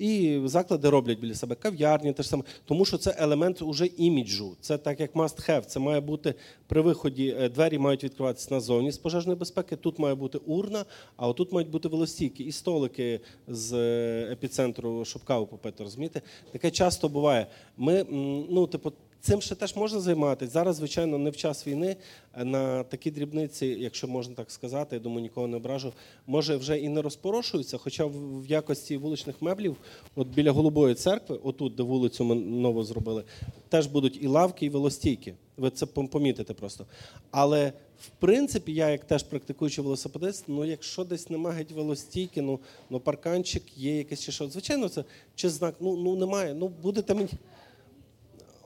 І 0.00 0.40
заклади 0.44 0.90
роблять 0.90 1.20
біля 1.20 1.34
себе 1.34 1.54
кав'ярні, 1.54 2.12
те 2.12 2.22
ж 2.22 2.28
саме, 2.28 2.42
тому 2.64 2.84
що 2.84 2.98
це 2.98 3.16
елемент 3.18 3.62
уже 3.62 3.86
іміджу. 3.86 4.56
Це 4.60 4.78
так 4.78 5.00
як 5.00 5.14
must 5.14 5.50
have. 5.50 5.60
Це 5.60 5.80
має 5.80 6.00
бути 6.00 6.34
при 6.66 6.80
виході. 6.80 7.36
Е, 7.38 7.48
двері 7.48 7.78
мають 7.78 8.04
відкриватися 8.04 8.54
назовні 8.54 8.92
з 8.92 8.98
пожежної 8.98 9.38
безпеки. 9.38 9.76
Тут 9.76 9.98
має 9.98 10.14
бути 10.14 10.38
урна, 10.38 10.84
а 11.16 11.28
отут 11.28 11.52
мають 11.52 11.70
бути 11.70 11.88
велостійки 11.88 12.42
і 12.42 12.52
столики 12.52 13.20
з 13.48 13.72
е, 13.72 14.28
епіцентру, 14.32 15.04
щоб 15.04 15.24
каву 15.24 15.46
попити. 15.46 15.84
Розумієте? 15.84 16.22
Таке 16.52 16.70
часто 16.70 17.08
буває. 17.08 17.46
Ми 17.76 18.06
ну, 18.50 18.66
типу. 18.66 18.92
Цим 19.22 19.40
ще 19.40 19.54
теж 19.54 19.76
можна 19.76 20.00
займатися. 20.00 20.52
Зараз, 20.52 20.76
звичайно, 20.76 21.18
не 21.18 21.30
в 21.30 21.36
час 21.36 21.66
війни 21.66 21.96
на 22.36 22.82
такі 22.82 23.10
дрібниці, 23.10 23.66
якщо 23.66 24.08
можна 24.08 24.34
так 24.34 24.50
сказати, 24.50 24.96
я 24.96 25.00
думаю, 25.00 25.22
нікого 25.22 25.46
не 25.46 25.56
ображу, 25.56 25.92
може 26.26 26.56
вже 26.56 26.78
і 26.78 26.88
не 26.88 27.02
розпорошуються. 27.02 27.78
Хоча 27.78 28.04
в 28.04 28.46
якості 28.48 28.96
вуличних 28.96 29.42
меблів, 29.42 29.76
от 30.14 30.28
біля 30.28 30.50
Голубої 30.50 30.94
церкви, 30.94 31.40
отут, 31.42 31.74
де 31.74 31.82
вулицю 31.82 32.24
ми 32.24 32.34
ново 32.34 32.84
зробили, 32.84 33.24
теж 33.68 33.86
будуть 33.86 34.22
і 34.22 34.26
лавки, 34.26 34.66
і 34.66 34.68
велостійки. 34.68 35.34
Ви 35.56 35.70
це 35.70 35.86
помітите 35.86 36.54
просто. 36.54 36.86
Але 37.30 37.72
в 38.00 38.08
принципі, 38.08 38.74
я 38.74 38.90
як 38.90 39.04
теж 39.04 39.22
практикуючий 39.22 39.84
велосипедист, 39.84 40.44
ну 40.48 40.64
якщо 40.64 41.04
десь 41.04 41.30
немає 41.30 41.56
геть 41.56 41.72
велостійки, 41.72 42.42
ну 42.42 42.60
ну 42.90 43.00
парканчик 43.00 43.62
є 43.76 43.96
якийсь 43.96 44.20
чи 44.20 44.32
що. 44.32 44.48
Звичайно, 44.48 44.88
це 44.88 45.04
чи 45.34 45.48
знак, 45.48 45.74
ну 45.80 45.96
ну 45.96 46.16
немає. 46.16 46.54
Ну 46.54 46.68
будете 46.82 47.14
мені 47.14 47.28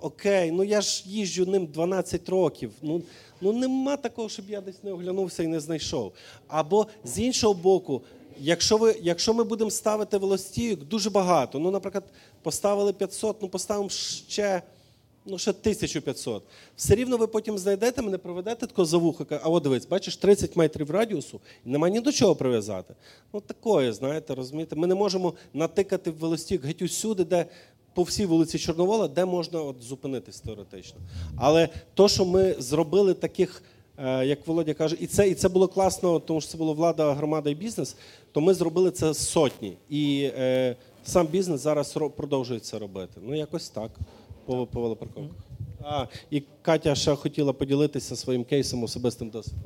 окей, 0.05 0.51
ну 0.51 0.65
я 0.65 0.81
ж 0.81 1.03
їжджу 1.07 1.47
ним 1.47 1.67
12 1.67 2.29
років. 2.29 2.71
Ну 2.83 3.03
ну 3.41 3.53
нема 3.53 3.97
такого, 3.97 4.29
щоб 4.29 4.51
я 4.51 4.61
десь 4.61 4.85
не 4.85 4.93
оглянувся 4.93 5.43
і 5.43 5.47
не 5.47 5.61
знайшов. 5.61 6.13
Або 6.49 6.87
з 7.05 7.19
іншого 7.19 7.55
боку, 7.55 8.03
якщо 8.41 8.77
ви, 8.77 8.97
якщо 9.03 9.35
ми 9.35 9.45
будемо 9.45 9.71
ставити 9.71 10.19
велостійок 10.19 10.85
дуже 10.85 11.11
багато, 11.11 11.59
ну, 11.59 11.71
наприклад, 11.71 12.05
поставили 12.43 12.93
500, 12.93 13.43
ну 13.43 13.49
поставимо 13.49 13.89
ще. 13.89 14.63
Ну, 15.27 15.39
ще 15.39 15.51
1500. 15.51 16.43
Все 16.77 16.95
рівно 16.95 17.17
ви 17.17 17.27
потім 17.27 17.59
знайдете 17.59 18.03
мене, 18.03 18.19
проведете 18.19 18.67
такого 18.67 18.87
за 18.87 18.97
вуха, 18.97 19.41
а 19.43 19.49
от 19.49 19.63
дивись, 19.63 19.87
бачиш, 19.87 20.17
30 20.17 20.57
метрів 20.57 20.91
радіусу, 20.91 21.41
і 21.67 21.69
немає 21.69 21.93
ні 21.93 22.01
до 22.01 22.13
чого 22.13 22.37
прив'язати. 22.37 22.95
Ну, 23.33 23.41
такое, 23.41 23.93
знаєте, 23.93 24.35
розумієте, 24.35 24.77
ми 24.77 24.87
не 24.87 24.95
можемо 24.95 25.35
натикати 25.55 26.11
в 26.11 26.15
велостік 26.15 26.65
геть 26.65 26.83
усюди, 26.83 27.25
де 27.25 27.47
по 27.95 28.03
всій 28.03 28.27
вулиці 28.27 28.59
Чорновола, 28.59 29.09
де 29.09 29.25
можна 29.25 29.61
от 29.61 29.83
зупинитись 29.83 30.41
теоретично. 30.41 31.01
Але 31.37 31.69
то, 31.95 32.09
що 32.09 32.25
ми 32.25 32.55
зробили 32.59 33.15
таких, 33.15 33.63
е, 33.99 34.27
як 34.27 34.47
Володя 34.47 34.75
каже, 34.75 34.97
і 35.01 35.07
це 35.07 35.29
і 35.29 35.35
це 35.35 35.49
було 35.49 35.69
класно, 35.69 36.21
тому 36.21 36.41
що 36.41 36.51
це 36.51 36.59
була 36.59 36.73
влада, 36.73 37.15
громада 37.15 37.51
і 37.51 37.55
бізнес, 37.55 37.97
то 38.33 38.41
ми 38.41 38.55
зробили 38.55 38.91
це 38.91 39.15
сотні. 39.15 39.77
І 39.89 40.31
е, 40.39 40.77
сам 41.05 41.27
бізнес 41.27 41.61
зараз 41.61 41.99
продовжує 42.17 42.61
це 42.61 42.79
робити. 42.79 43.21
Ну, 43.23 43.35
якось 43.35 43.69
так, 43.69 43.91
по, 44.47 44.67
по 44.67 44.81
велопарковках. 44.81 45.37
А, 45.83 46.07
І 46.31 46.43
Катя 46.63 46.95
ще 46.95 47.15
хотіла 47.15 47.53
поділитися 47.53 48.17
своїм 48.17 48.45
кейсом 48.45 48.83
особистим 48.83 49.31
досвідом. 49.31 49.63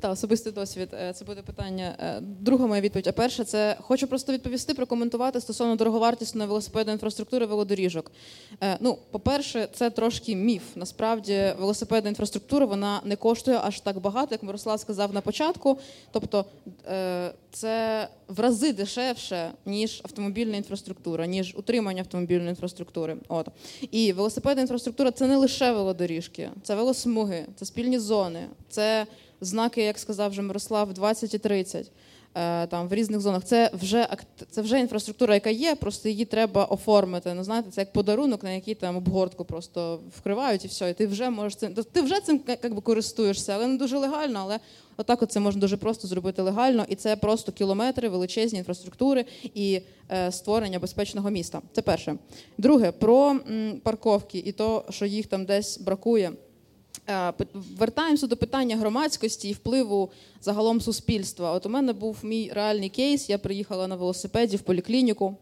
Та 0.00 0.10
особистий 0.10 0.52
досвід. 0.52 0.88
Е, 0.92 1.12
це 1.12 1.24
буде 1.24 1.42
питання. 1.42 1.96
Е, 2.00 2.20
друга 2.20 2.66
моя 2.66 2.80
відповідь. 2.80 3.06
А 3.06 3.12
перше, 3.12 3.44
це 3.44 3.76
хочу 3.80 4.06
просто 4.06 4.32
відповісти, 4.32 4.74
прокоментувати 4.74 5.40
стосовно 5.40 5.76
дороговартісної 5.76 6.48
велосипедної 6.48 6.94
інфраструктури 6.94 7.46
велодоріжок. 7.46 8.12
Е, 8.62 8.76
ну, 8.80 8.98
по-перше, 9.10 9.68
це 9.72 9.90
трошки 9.90 10.36
міф. 10.36 10.62
Насправді, 10.76 11.52
велосипедна 11.58 12.10
інфраструктура 12.10 12.66
вона 12.66 13.00
не 13.04 13.16
коштує 13.16 13.60
аж 13.62 13.80
так 13.80 14.00
багато, 14.00 14.28
як 14.34 14.42
Мирослав 14.42 14.80
сказав 14.80 15.14
на 15.14 15.20
початку. 15.20 15.78
Тобто 16.12 16.44
це 17.52 18.08
в 18.28 18.40
рази 18.40 18.72
дешевше, 18.72 19.50
ніж 19.66 20.00
автомобільна 20.04 20.56
інфраструктура, 20.56 21.26
ніж 21.26 21.54
утримання 21.56 22.00
автомобільної 22.00 22.50
інфраструктури. 22.50 23.16
От 23.28 23.48
і 23.90 24.12
велосипедна 24.12 24.62
інфраструктура 24.62 25.10
це 25.10 25.26
не 25.26 25.36
лише 25.36 25.72
велодоріжки, 25.72 26.50
це 26.62 26.74
велосмуги, 26.74 27.46
це 27.56 27.64
спільні 27.64 27.98
зони. 27.98 28.46
це 28.68 29.06
знаки, 29.40 29.82
як 29.82 29.98
сказав 29.98 30.30
вже 30.30 30.42
Мирослав, 30.42 30.92
20 30.94 31.34
і 31.34 31.38
30. 31.38 31.90
Е, 32.34 32.66
там 32.66 32.88
в 32.88 32.94
різних 32.94 33.20
зонах 33.20 33.44
це 33.44 33.70
вже 33.74 34.08
це 34.50 34.62
вже 34.62 34.80
інфраструктура, 34.80 35.34
яка 35.34 35.50
є, 35.50 35.74
просто 35.74 36.08
її 36.08 36.24
треба 36.24 36.64
оформити. 36.64 37.34
Ну 37.34 37.44
знаєте, 37.44 37.70
це 37.70 37.80
як 37.80 37.92
подарунок, 37.92 38.42
на 38.42 38.50
який 38.52 38.74
там 38.74 38.96
обгортку 38.96 39.44
просто 39.44 40.00
вкривають 40.18 40.64
і 40.64 40.68
все. 40.68 40.90
І 40.90 40.94
ти 40.94 41.06
вже 41.06 41.30
можеш 41.30 41.56
цим 41.56 41.74
ти 41.74 42.02
вже 42.02 42.20
цим 42.20 42.40
якби 42.62 42.80
користуєшся, 42.80 43.52
але 43.52 43.66
не 43.66 43.76
дуже 43.76 43.98
легально. 43.98 44.40
Але 44.42 44.58
отак 44.96 45.22
от 45.22 45.32
це 45.32 45.40
можна 45.40 45.60
дуже 45.60 45.76
просто 45.76 46.08
зробити 46.08 46.42
легально, 46.42 46.86
і 46.88 46.94
це 46.94 47.16
просто 47.16 47.52
кілометри, 47.52 48.08
величезні 48.08 48.58
інфраструктури 48.58 49.24
і 49.54 49.80
е, 50.10 50.32
створення 50.32 50.78
безпечного 50.78 51.30
міста. 51.30 51.62
Це 51.72 51.82
перше. 51.82 52.16
Друге 52.58 52.92
про 52.92 53.30
м, 53.30 53.80
парковки 53.82 54.38
і 54.38 54.52
то, 54.52 54.84
що 54.90 55.06
їх 55.06 55.26
там 55.26 55.44
десь 55.44 55.78
бракує. 55.78 56.32
Е, 57.10 57.32
вертаємося 57.78 58.26
до 58.26 58.36
питання 58.36 58.76
громадськості 58.76 59.48
і 59.48 59.52
впливу 59.52 60.10
загалом 60.42 60.80
суспільства. 60.80 61.52
От 61.52 61.66
у 61.66 61.68
мене 61.68 61.92
був 61.92 62.16
мій 62.22 62.50
реальний 62.54 62.88
кейс. 62.88 63.30
Я 63.30 63.38
приїхала 63.38 63.86
на 63.86 63.96
велосипеді 63.96 64.56
в 64.56 64.60
поліклініку. 64.60 65.36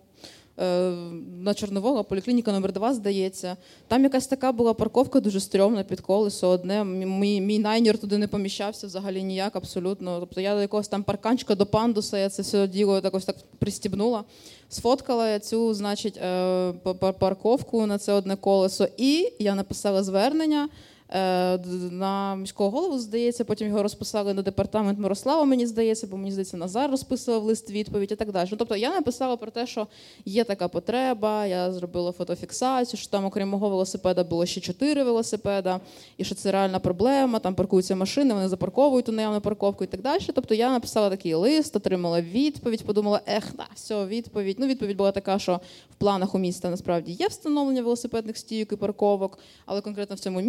е, 0.60 0.90
на 1.38 1.54
Чорнового, 1.54 2.04
поліклініка 2.04 2.52
номер 2.52 2.72
2 2.72 2.94
здається. 2.94 3.56
Там 3.88 4.02
якась 4.02 4.26
така 4.26 4.52
була 4.52 4.74
парковка 4.74 5.20
дуже 5.20 5.40
стрьомна 5.40 5.84
під 5.84 6.00
колесо. 6.00 6.48
Одне 6.48 6.84
мій, 6.84 7.40
мій 7.40 7.58
найнір 7.58 7.98
туди 7.98 8.18
не 8.18 8.28
поміщався 8.28 8.86
взагалі 8.86 9.22
ніяк, 9.22 9.56
абсолютно. 9.56 10.20
Тобто 10.20 10.40
я 10.40 10.54
до 10.54 10.60
якогось 10.60 10.88
там 10.88 11.02
парканчика 11.02 11.54
до 11.54 11.66
пандуса, 11.66 12.18
я 12.18 12.28
це 12.28 12.42
все 12.42 12.68
діло 12.68 13.00
так 13.00 13.14
ось 13.14 13.24
так 13.24 13.36
пристібнула. 13.58 14.24
Сфоткала 14.68 15.28
я 15.28 15.38
цю, 15.38 15.74
значить, 15.74 16.16
е, 16.16 16.72
парковку 17.18 17.86
на 17.86 17.98
це 17.98 18.12
одне 18.12 18.36
колесо, 18.36 18.88
і 18.96 19.32
я 19.38 19.54
написала 19.54 20.02
звернення. 20.02 20.68
Е, 21.14 21.58
на 21.90 22.36
міського 22.36 22.70
голову, 22.70 22.98
здається, 22.98 23.44
потім 23.44 23.68
його 23.68 23.82
розписали 23.82 24.34
на 24.34 24.42
департамент 24.42 24.98
Мирослава, 24.98 25.44
мені 25.44 25.66
здається, 25.66 26.06
бо 26.06 26.16
мені 26.16 26.30
здається, 26.30 26.56
Назар 26.56 26.90
розписував 26.90 27.44
лист 27.44 27.70
відповідь 27.70 28.12
і 28.12 28.16
так 28.16 28.32
далі. 28.32 28.48
Ну, 28.52 28.56
Тобто 28.56 28.76
я 28.76 28.90
написала 28.90 29.36
про 29.36 29.50
те, 29.50 29.66
що 29.66 29.86
є 30.24 30.44
така 30.44 30.68
потреба, 30.68 31.46
я 31.46 31.72
зробила 31.72 32.12
фотофіксацію, 32.12 33.00
що 33.00 33.10
там, 33.10 33.24
окрім 33.24 33.48
мого 33.48 33.68
велосипеда, 33.68 34.24
було 34.24 34.46
ще 34.46 34.60
чотири 34.60 35.02
велосипеда, 35.02 35.80
і 36.16 36.24
що 36.24 36.34
це 36.34 36.52
реальна 36.52 36.78
проблема, 36.78 37.38
там 37.38 37.54
паркуються 37.54 37.96
машини, 37.96 38.34
вони 38.34 38.48
запарковують 38.48 39.08
у 39.08 39.12
наявну 39.12 39.40
парковку 39.40 39.84
і 39.84 39.86
так 39.86 40.02
далі. 40.02 40.22
Тобто 40.34 40.54
я 40.54 40.70
написала 40.70 41.10
такий 41.10 41.34
лист, 41.34 41.76
отримала 41.76 42.20
відповідь, 42.20 42.84
подумала, 42.84 43.20
ех, 43.26 43.44
да, 43.56 43.66
все, 43.74 44.06
відповідь. 44.06 44.56
Ну, 44.58 44.66
відповідь 44.66 44.96
була 44.96 45.12
така, 45.12 45.38
що 45.38 45.60
в 45.90 45.94
планах 45.94 46.34
у 46.34 46.38
міста 46.38 46.70
насправді 46.70 47.12
є 47.12 47.26
встановлення 47.26 47.82
велосипедних 47.82 48.36
стійок 48.36 48.72
і 48.72 48.76
парковок, 48.76 49.38
але 49.66 49.80
конкретно 49.80 50.16
в 50.16 50.18
цьому 50.18 50.40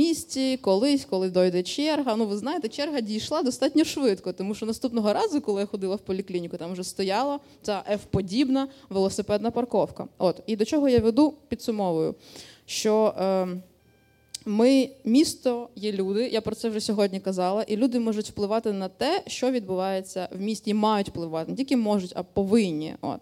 колись, 0.57 1.05
коли 1.05 1.30
дойде 1.30 1.63
черга. 1.63 2.15
Ну, 2.15 2.26
ви 2.26 2.38
знаєте, 2.38 2.67
черга 2.67 3.01
дійшла 3.01 3.43
достатньо 3.43 3.84
швидко, 3.84 4.34
тому 4.34 4.55
що 4.55 4.65
наступного 4.65 5.13
разу, 5.13 5.41
коли 5.41 5.61
я 5.61 5.67
ходила 5.67 5.95
в 5.95 5.99
поліклініку, 5.99 6.57
там 6.57 6.71
вже 6.73 6.84
стояла 6.84 7.39
ця 7.61 7.84
F-подібна 7.91 8.67
велосипедна 8.89 9.51
парковка. 9.51 10.07
От 10.17 10.41
і 10.47 10.55
до 10.55 10.65
чого 10.65 10.89
я 10.89 10.99
веду, 10.99 11.34
підсумовую, 11.49 12.15
що. 12.65 13.13
Е, 13.19 13.47
ми 14.45 14.89
місто 15.05 15.69
є 15.76 15.91
люди, 15.91 16.27
я 16.27 16.41
про 16.41 16.55
це 16.55 16.69
вже 16.69 16.81
сьогодні 16.81 17.19
казала, 17.19 17.63
і 17.63 17.77
люди 17.77 17.99
можуть 17.99 18.30
впливати 18.30 18.71
на 18.71 18.88
те, 18.88 19.23
що 19.27 19.51
відбувається 19.51 20.30
в 20.31 20.41
місті, 20.41 20.73
мають 20.73 21.09
впливати 21.09 21.51
не 21.51 21.57
тільки 21.57 21.77
можуть, 21.77 22.13
а 22.15 22.23
повинні. 22.23 22.95
От 23.01 23.19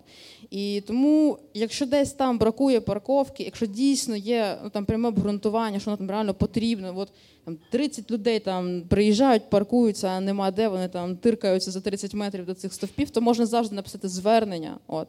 і 0.49 0.81
тому, 0.87 1.37
якщо 1.53 1.85
десь 1.85 2.13
там 2.13 2.37
бракує 2.37 2.81
парковки, 2.81 3.43
якщо 3.43 3.65
дійсно 3.65 4.15
є 4.15 4.57
ну, 4.63 4.69
там 4.69 4.85
пряме 4.85 5.09
обґрунтування, 5.09 5.79
що 5.79 5.91
воно 5.91 5.97
там 5.97 6.09
реально 6.09 6.33
потрібно, 6.33 6.93
от 6.97 7.09
там 7.45 7.57
30 7.71 8.11
людей 8.11 8.39
там 8.39 8.83
приїжджають, 8.89 9.49
паркуються, 9.49 10.07
а 10.07 10.19
нема 10.19 10.51
де 10.51 10.67
вони 10.67 10.87
там 10.87 11.17
тиркаються 11.17 11.71
за 11.71 11.81
30 11.81 12.13
метрів 12.13 12.45
до 12.45 12.53
цих 12.53 12.73
стовпів, 12.73 13.09
то 13.09 13.21
можна 13.21 13.45
завжди 13.45 13.75
написати 13.75 14.07
звернення, 14.07 14.77
от 14.87 15.07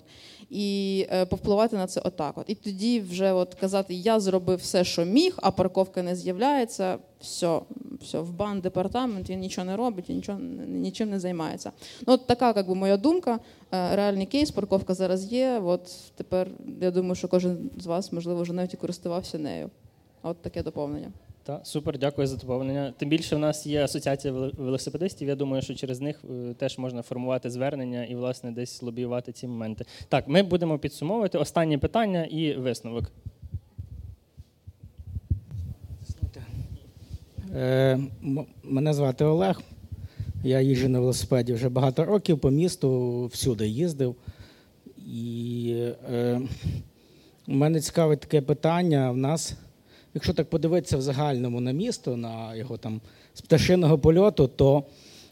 і 0.51 1.07
е, 1.11 1.27
повпливати 1.27 1.77
на 1.77 1.87
це 1.87 2.01
отак. 2.01 2.39
От 2.39 2.45
і 2.49 2.55
тоді 2.55 3.01
вже 3.01 3.33
от 3.33 3.55
казати, 3.55 3.95
я 3.95 4.21
зробив 4.21 4.59
все, 4.59 4.85
що 4.85 5.05
міг, 5.05 5.39
а 5.43 5.51
парковка 5.51 6.03
не 6.03 6.17
з'являється. 6.17 6.99
Все, 7.21 7.61
все, 8.01 8.21
в 8.21 8.33
бан 8.33 8.61
департамент 8.61 9.31
він 9.31 9.41
нічого 9.41 9.65
не 9.65 9.77
робить, 9.77 10.09
нічого 10.09 10.39
нічим 10.67 11.11
не 11.11 11.21
займається. 11.21 11.73
Ну 12.07 12.13
от 12.13 12.27
така, 12.27 12.53
як 12.57 12.69
би 12.69 12.75
моя 12.75 12.97
думка. 12.97 13.39
Е, 13.73 13.97
реальний 13.97 14.27
кейс, 14.27 14.51
парковка 14.51 14.95
зараз 14.95 15.33
є. 15.33 15.61
От 15.65 16.13
тепер 16.15 16.49
я 16.81 16.91
думаю, 16.91 17.15
що 17.15 17.29
кожен 17.29 17.71
з 17.79 17.87
вас, 17.87 18.13
можливо, 18.13 18.43
вже 18.43 18.53
навіть 18.53 18.75
і 18.75 18.77
користувався 18.77 19.39
нею. 19.39 19.71
От 20.23 20.43
таке 20.43 20.63
доповнення. 20.63 21.13
Так, 21.43 21.67
супер, 21.67 21.99
дякую 21.99 22.27
за 22.27 22.37
доповнення. 22.37 22.95
Тим 22.97 23.09
більше 23.09 23.37
в 23.37 23.39
нас 23.39 23.67
є 23.67 23.85
асоціація 23.85 24.33
велосипедистів. 24.33 25.29
Я 25.29 25.35
думаю, 25.35 25.63
що 25.63 25.75
через 25.75 26.01
них 26.01 26.25
е, 26.31 26.55
теж 26.55 26.79
можна 26.79 27.03
формувати 27.03 27.51
звернення 27.51 28.05
і, 28.05 28.15
власне, 28.15 28.51
десь 28.51 28.83
лобіювати 28.83 29.33
ці 29.33 29.47
моменти. 29.47 29.85
Так, 30.09 30.29
ми 30.29 30.43
будемо 30.43 30.79
підсумовувати 30.79 31.39
останнє 31.39 31.79
питання 31.79 32.25
і 32.25 32.55
висновок. 32.55 33.05
Е, 36.37 36.41
мене 38.63 38.95
звати 38.95 39.25
Олег. 39.25 39.61
Я 40.45 40.61
їжджу 40.61 40.89
на 40.89 41.01
велосипеді 41.01 41.53
вже 41.53 41.69
багато 41.69 42.05
років 42.05 42.39
по 42.39 42.51
місту, 42.51 43.27
всюди 43.27 43.69
їздив. 43.69 44.17
І 45.07 45.75
е, 46.13 46.41
мене 47.47 47.81
цікаве 47.81 48.17
таке 48.17 48.41
питання. 48.41 49.11
В 49.11 49.17
нас, 49.17 49.55
якщо 50.15 50.35
так 50.35 50.51
подивитися 50.51 50.97
в 50.97 51.03
загальному 51.03 51.61
на 51.61 51.73
місто, 51.73 52.17
на 52.17 52.55
його 52.55 52.77
там 52.77 53.01
з 53.35 53.41
пташиного 53.41 53.99
польоту, 53.99 54.47
то 54.57 54.85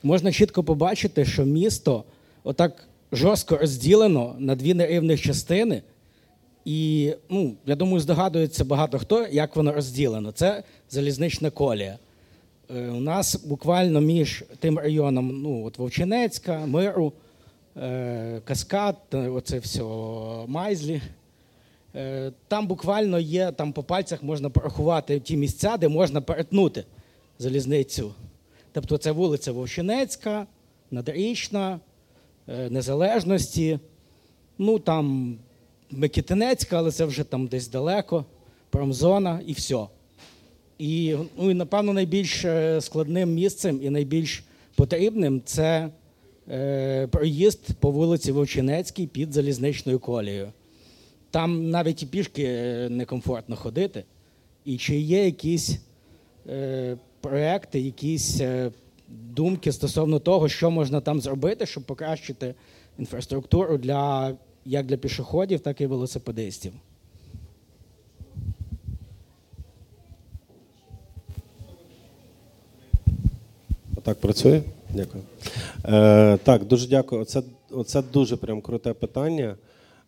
можна 0.03 0.33
чітко 0.33 0.65
побачити, 0.65 1.25
що 1.25 1.45
місто 1.45 2.05
отак 2.45 2.89
жорстко 3.13 3.57
розділено 3.57 4.37
на 4.39 4.55
дві 4.55 4.75
нерівних 4.75 5.21
частини. 5.21 5.83
І 6.65 7.13
ну, 7.31 7.55
я 7.67 7.77
думаю, 7.77 8.01
здогадується 8.01 8.65
багато 8.65 8.99
хто, 8.99 9.27
як 9.27 9.57
воно 9.57 9.73
розділено. 9.73 10.33
Це 10.33 10.63
залізнична 10.91 11.51
колія. 11.51 11.99
Е, 12.75 12.89
у 12.89 13.01
нас 13.01 13.45
буквально 13.45 14.01
між 14.01 14.45
тим 14.59 14.79
районом, 14.79 15.43
ну 15.43 15.65
от 15.65 15.79
Вовчинецька, 15.79 16.67
Миру, 16.67 17.13
е, 17.77 18.41
Каскад, 18.45 18.97
оце 19.13 19.59
все 19.59 19.83
Майзлі. 20.47 21.03
Е, 21.95 22.33
там 22.49 22.67
буквально 22.67 23.19
є, 23.19 23.53
там 23.53 23.73
по 23.73 23.83
пальцях 23.83 24.23
можна 24.23 24.51
порахувати 24.51 25.21
ті 25.21 25.37
місця, 25.37 25.77
де 25.77 25.89
можна 25.89 26.21
перетнути 26.21 26.85
залізницю. 27.39 28.15
Тобто 28.73 28.99
це 28.99 29.13
вулиця 29.13 29.53
Вовчинецька, 29.53 30.47
Надрічна, 30.91 31.81
Незалежності, 32.47 33.79
ну 34.59 34.79
там 34.79 35.37
Микітинецька, 35.91 36.79
але 36.79 36.91
це 36.91 37.05
вже 37.05 37.25
там 37.25 37.47
десь 37.47 37.69
далеко, 37.69 38.25
промзона 38.71 39.41
і 39.47 39.53
все. 39.53 39.87
І, 40.79 41.17
ну, 41.39 41.51
і 41.51 41.55
напевно, 41.55 41.93
найбільш 41.93 42.45
е, 42.45 42.81
складним 42.81 43.35
місцем 43.35 43.81
і 43.83 43.91
найбільш 43.91 44.45
потрібним 44.75 45.43
це 45.45 45.89
е, 46.51 47.07
проїзд 47.07 47.75
по 47.81 47.91
вулиці 47.91 48.33
Вовчинецькій 48.33 49.07
під 49.07 49.33
залізничною 49.33 49.99
колією. 49.99 50.53
Там 51.31 51.71
навіть 51.71 52.03
і 52.03 52.07
пішки 52.07 52.45
е, 52.45 52.89
некомфортно 52.91 53.57
ходити. 53.57 54.05
І 54.65 54.77
чи 54.77 54.97
є 54.97 55.25
якісь 55.25 55.79
е, 56.49 56.97
проекти, 57.21 57.81
якісь 57.81 58.41
е, 58.41 58.71
думки 59.09 59.73
стосовно 59.73 60.19
того, 60.19 60.49
що 60.49 60.71
можна 60.71 61.01
там 61.01 61.21
зробити, 61.21 61.67
щоб 61.67 61.85
покращити 61.85 62.55
інфраструктуру 62.99 63.79
для 63.79 64.35
як 64.65 64.87
для 64.87 64.97
пішоходів, 64.97 65.61
так 65.61 65.81
і 65.81 65.87
велосипедистів? 65.87 66.73
Так, 74.07 74.21
працює? 74.21 74.63
Дякую. 74.95 75.25
Е, 75.85 76.39
Так, 76.45 76.65
дуже 76.65 76.89
дякую. 76.89 77.23
Оце 77.23 77.43
оце 77.71 78.03
дуже 78.13 78.37
прям 78.37 78.61
круте 78.61 78.93
питання. 78.93 79.57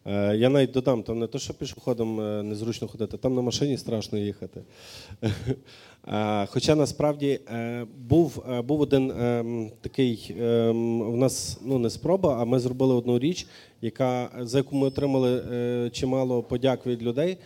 Е, 0.07 0.37
Я 0.37 0.49
навіть 0.49 0.71
додам, 0.71 1.03
там 1.03 1.19
не 1.19 1.27
те, 1.27 1.39
що 1.39 1.55
пішоходом 1.55 2.21
е, 2.21 2.43
незручно 2.43 2.89
ходити, 2.89 3.17
там 3.17 3.35
на 3.35 3.43
машині 3.43 3.77
страшно 3.79 4.19
їхати. 4.19 4.61
Е, 6.09 6.47
хоча 6.47 6.75
насправді 6.75 7.41
е, 7.53 7.87
був 8.09 8.45
був 8.65 8.81
один 8.81 9.11
ем, 9.11 9.71
такий 9.81 10.37
ем, 10.41 11.01
у 11.01 11.17
нас 11.17 11.59
ну 11.65 11.79
не 11.79 11.91
спроба, 11.91 12.39
а 12.41 12.45
ми 12.45 12.59
зробили 12.59 12.95
одну 12.95 13.19
річ, 13.19 13.47
яка 13.83 14.31
за 14.41 14.59
яку 14.59 14.77
ми 14.77 14.87
отримали 14.87 15.43
чимало 15.93 16.43
подяк 16.43 16.87
від 16.87 17.03
людей. 17.03 17.37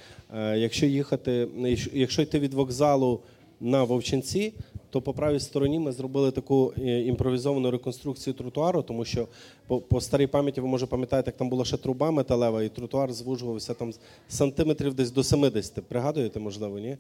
Якщо 0.55 0.87
їхати, 0.87 1.49
якщо 1.93 2.23
йти 2.23 2.39
від 2.39 2.55
вокзалу 2.55 3.21
на 3.61 3.85
Вовчинці, 3.85 4.53
то 4.93 5.01
по 5.01 5.13
правій 5.13 5.41
стороні 5.41 5.79
ми 5.79 5.93
зробили 5.93 6.31
таку 6.31 6.73
е, 6.79 7.01
імпровізовану 7.01 7.71
реконструкцію 7.71 8.35
тротуару, 8.35 8.83
тому 8.83 9.05
що 9.05 9.29
по, 9.67 9.81
по 9.81 10.01
старій 10.01 10.27
пам'яті 10.27 10.61
ви 10.61 10.69
може 10.69 10.87
пам'ятаєте, 10.87 11.29
як 11.29 11.37
там 11.37 11.49
була 11.49 11.65
ще 11.65 11.77
труба 11.77 12.11
металева, 12.11 12.63
і 12.63 12.69
тротуар 12.69 13.13
звужувався 13.13 13.75
там 13.75 13.93
сантиметрів 14.29 14.95
десь 14.95 15.11
до 15.11 15.23
70. 15.23 15.75
Пригадуєте, 15.75 16.41
можливо, 16.41 16.79
ні? 16.79 16.97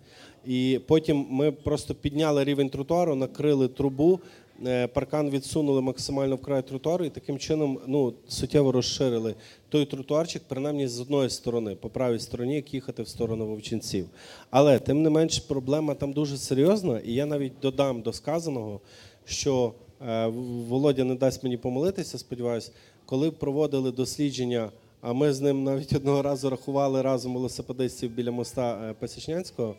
І 0.47 0.81
потім 0.87 1.27
ми 1.31 1.53
просто 1.53 1.95
підняли 1.95 2.45
рівень 2.45 2.69
тротуару, 2.69 3.15
накрили 3.15 3.69
трубу. 3.69 4.21
Е, 4.67 4.87
паркан 4.87 5.31
відсунули 5.31 5.81
максимально 5.81 6.37
в 6.37 6.43
край 6.43 6.63
тротуару 6.63 7.05
і 7.05 7.11
таким 7.11 7.39
чином 7.39 7.79
ну, 7.87 8.15
суттєво 8.29 8.73
розширили 8.73 9.35
той 9.69 9.87
тротуарчик, 9.87 10.43
принаймні 10.49 10.89
з 10.89 11.01
одної 11.01 11.31
сторони, 11.31 11.75
по 11.75 11.89
правій 11.89 12.19
стороні, 12.19 12.55
як 12.55 12.75
їхати 12.75 13.03
в 13.03 13.09
сторону 13.09 13.47
Вовчинців. 13.47 14.07
Але 14.51 14.79
тим 14.79 15.03
не 15.03 15.11
менш 15.11 15.39
проблема 15.39 15.95
там 15.95 16.13
дуже 16.13 16.37
серйозна, 16.37 16.99
і 16.99 17.13
я 17.13 17.27
навіть 17.27 17.53
додам 17.63 18.03
до 18.03 18.13
сказаного, 18.13 18.81
що 19.25 19.73
е, 20.09 20.27
Володя 20.69 21.05
не 21.05 21.15
дасть 21.15 21.43
мені 21.43 21.57
помилитися, 21.57 22.19
сподіваюся, 22.19 22.73
коли 23.07 23.31
проводили 23.31 23.93
дослідження. 23.93 24.71
А 25.01 25.13
ми 25.13 25.33
з 25.33 25.41
ним 25.41 25.65
навіть 25.65 25.93
одного 25.93 26.23
разу 26.23 26.51
рахували 26.51 27.03
разом 27.03 27.35
велосипедистів 27.35 28.11
біля 28.11 28.31
моста 28.31 28.81
е, 28.91 28.95
Пасічнянського. 29.01 29.75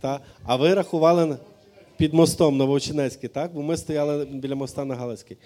Та, 0.00 0.20
А 0.44 0.56
ви 0.56 0.74
рахували 0.74 1.36
під 2.00 2.14
мостом 2.14 2.56
на 2.56 2.64
Вовчинецький, 2.64 3.28
так? 3.28 3.52
Бо 3.54 3.62
ми 3.62 3.76
стояли 3.76 4.24
біля 4.24 4.54
моста 4.54 4.84
на 4.84 4.94
Галицький. 4.94 5.36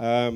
Е, 0.00 0.32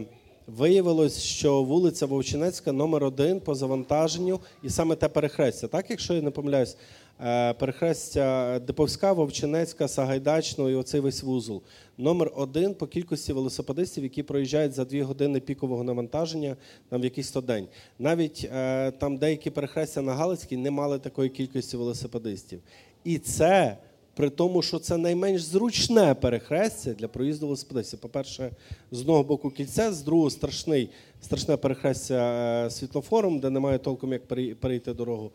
виявилось, 0.46 1.22
що 1.22 1.62
вулиця 1.62 2.06
Вовчинецька 2.06 2.72
номер 2.72 3.04
один 3.04 3.40
по 3.40 3.54
завантаженню, 3.54 4.40
і 4.62 4.70
саме 4.70 4.94
те 4.96 5.08
перехрестя. 5.08 5.68
Так, 5.68 5.90
якщо 5.90 6.14
я 6.14 6.22
не 6.22 6.30
помиляюсь, 6.30 6.76
е, 7.20 7.52
перехрестя 7.52 8.58
Диповська, 8.58 9.12
Вовчинецька, 9.12 9.88
Сагайдачного 9.88 10.70
і 10.70 10.74
оцей 10.74 11.00
весь 11.00 11.22
вузол. 11.22 11.62
Номер 11.98 12.32
один 12.36 12.74
по 12.74 12.86
кількості 12.86 13.32
велосипедистів, 13.32 14.04
які 14.04 14.22
проїжджають 14.22 14.72
за 14.72 14.84
дві 14.84 15.02
години 15.02 15.40
пікового 15.40 15.84
навантаження 15.84 16.56
там 16.88 17.00
в 17.00 17.04
якийсь 17.04 17.30
то 17.30 17.40
день. 17.40 17.66
Навіть 17.98 18.50
е, 18.52 18.90
там 18.90 19.16
деякі 19.16 19.50
перехрестя 19.50 20.02
на 20.02 20.14
Галицькій 20.14 20.56
не 20.56 20.70
мали 20.70 20.98
такої 20.98 21.30
кількості 21.30 21.76
велосипедистів. 21.76 22.60
І 23.04 23.18
це 23.18 23.76
при 24.16 24.30
тому, 24.30 24.62
що 24.62 24.78
це 24.78 24.96
найменш 24.96 25.42
зручне 25.42 26.14
перехрестя 26.14 26.92
для 26.92 27.08
проїзду 27.08 27.46
велосипедистів. 27.46 27.98
По-перше, 27.98 28.50
з 28.90 29.00
одного 29.00 29.22
боку 29.22 29.50
кільце, 29.50 29.92
з 29.92 30.02
другого 30.02 30.30
страшний, 30.30 30.90
страшне 31.20 31.56
перехрестя 31.56 32.14
е, 32.66 32.70
світлофором, 32.70 33.38
де 33.38 33.50
немає 33.50 33.78
толком 33.78 34.12
як 34.12 34.22
перейти 34.60 34.94
дорогу. 34.94 35.30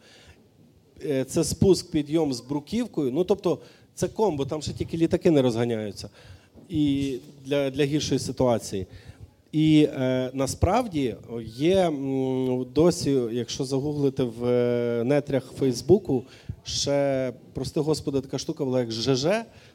Е, 1.05 1.23
це 1.23 1.43
спуск, 1.43 1.91
підйом 1.91 2.33
з 2.33 2.41
бруківкою. 2.41 3.11
Ну 3.11 3.23
тобто, 3.23 3.59
це 3.95 4.07
комбо, 4.07 4.45
там 4.45 4.61
ще 4.61 4.73
тільки 4.73 4.97
літаки 4.97 5.31
не 5.31 5.41
розганяються 5.41 6.09
і 6.69 7.17
для, 7.45 7.69
для 7.69 7.83
гіршої 7.83 8.19
ситуації. 8.19 8.87
І 9.51 9.89
е, 9.93 10.29
насправді 10.33 11.15
є 11.55 11.91
досі, 12.73 13.21
якщо 13.31 13.63
загуглити 13.63 14.23
в 14.23 14.45
е, 14.45 15.03
нетрях 15.03 15.51
Фейсбуку, 15.59 16.23
ще, 16.63 17.33
прости 17.53 17.79
господи, 17.79 18.21
така 18.21 18.37
штука 18.37 18.65
була 18.65 18.79
як 18.79 18.91
ЖЖ, 18.91 19.25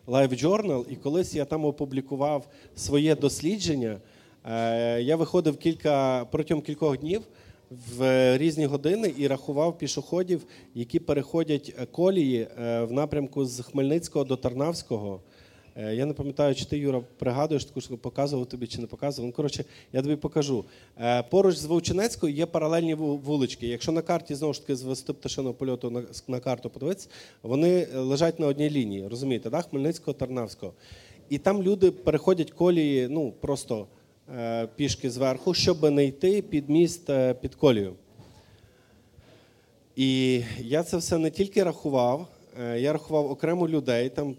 Live 0.07 0.45
Journal, 0.45 0.85
і 0.91 0.97
колись 0.97 1.35
я 1.35 1.45
там 1.45 1.65
опублікував 1.65 2.49
своє 2.77 3.17
дослідження. 3.17 3.99
Е, 4.45 5.03
Я 5.03 5.17
виходив 5.17 5.57
кілька 5.57 6.25
протягом 6.31 6.63
кількох 6.63 6.99
днів 6.99 7.23
в 7.71 8.37
різні 8.39 8.67
години 8.67 9.15
і 9.19 9.27
рахував 9.27 9.79
пішоходів, 9.79 10.47
які 10.75 10.99
переходять 10.99 11.75
колії 11.93 12.49
е, 12.61 12.83
в 12.83 12.93
напрямку 12.93 13.45
з 13.45 13.63
Хмельницького 13.63 14.25
до 14.25 14.37
Тарнавського. 14.37 15.21
Е, 15.79 15.95
я 15.95 16.07
не 16.07 16.13
пам'ятаю, 16.13 16.55
чи 16.55 16.65
ти, 16.65 16.79
Юра, 16.79 17.03
пригадуєш 17.19 17.65
таку 17.65 17.81
що 17.81 17.97
показував 17.97 18.47
тобі 18.47 18.67
чи 18.67 18.81
не 18.81 18.87
показував. 18.87 19.27
Ну, 19.27 19.33
коротше, 19.33 19.65
я 19.93 20.03
тобі 20.03 20.17
покажу. 20.17 20.65
Е, 21.01 21.23
поруч 21.23 21.57
з 21.57 21.65
Вовчинецькою 21.65 22.35
є 22.35 22.47
паралельні 22.47 22.95
вулички. 22.95 23.67
Якщо 23.67 23.93
на 23.93 24.03
карті 24.03 24.35
знову 24.35 24.53
ж 24.53 24.61
таки 24.61 24.77
звести 24.77 25.13
пташиного 25.13 25.55
польоту 25.55 25.91
на, 25.91 26.03
на 26.29 26.41
карту 26.41 26.71
подивитися, 26.71 27.09
вони 27.43 27.87
лежать 27.95 28.41
на 28.41 28.47
одній 28.47 28.71
лінії, 28.71 29.09
розумієте, 29.09 29.51
да? 29.51 29.63
Хмельницького, 29.63 30.15
Тарнавського. 30.15 30.73
І 31.29 31.39
там 31.39 31.63
люди 31.63 31.91
переходять 31.91 32.51
колії, 32.51 33.09
ну 33.11 33.33
просто 33.41 33.87
е, 34.37 34.69
пішки 34.77 35.11
зверху, 35.11 35.55
щоб 35.55 35.91
не 35.91 36.05
йти 36.05 36.43
під 36.43 36.71
міст 36.71 37.11
е, 37.11 37.35
під 37.35 37.55
колію. 37.55 37.95
І 39.97 40.43
я 40.59 40.83
це 40.83 40.97
все 40.97 41.19
не 41.19 41.31
тільки 41.31 41.63
рахував, 41.63 42.29
е, 42.61 42.81
я 42.81 42.93
рахував 42.93 43.31
окремо 43.31 43.69
людей. 43.69 44.09
Там 44.09 44.37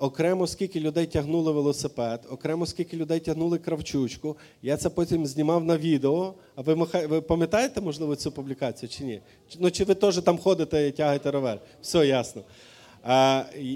окремо 0.00 0.46
скільки 0.46 0.80
людей 0.80 1.06
тягнули 1.06 1.52
велосипед, 1.52 2.26
окремо 2.30 2.66
скільки 2.66 2.96
людей 2.96 3.20
тягнули 3.20 3.58
кравчучку. 3.58 4.36
Я 4.62 4.76
це 4.76 4.90
потім 4.90 5.26
знімав 5.26 5.64
на 5.64 5.76
відео. 5.76 6.34
А 6.56 6.62
ви 6.62 6.74
ви 7.06 7.20
пам'ятаєте, 7.20 7.80
можливо, 7.80 8.16
цю 8.16 8.32
публікацію 8.32 8.88
чи 8.88 9.04
ні? 9.04 9.20
Ну, 9.58 9.70
Чи 9.70 9.84
ви 9.84 9.94
теж 9.94 10.16
там 10.16 10.38
ходите 10.38 10.88
і 10.88 10.90
тягаєте 10.90 11.30
ровер? 11.30 11.60
Все 11.82 12.06
ясно. 12.06 12.42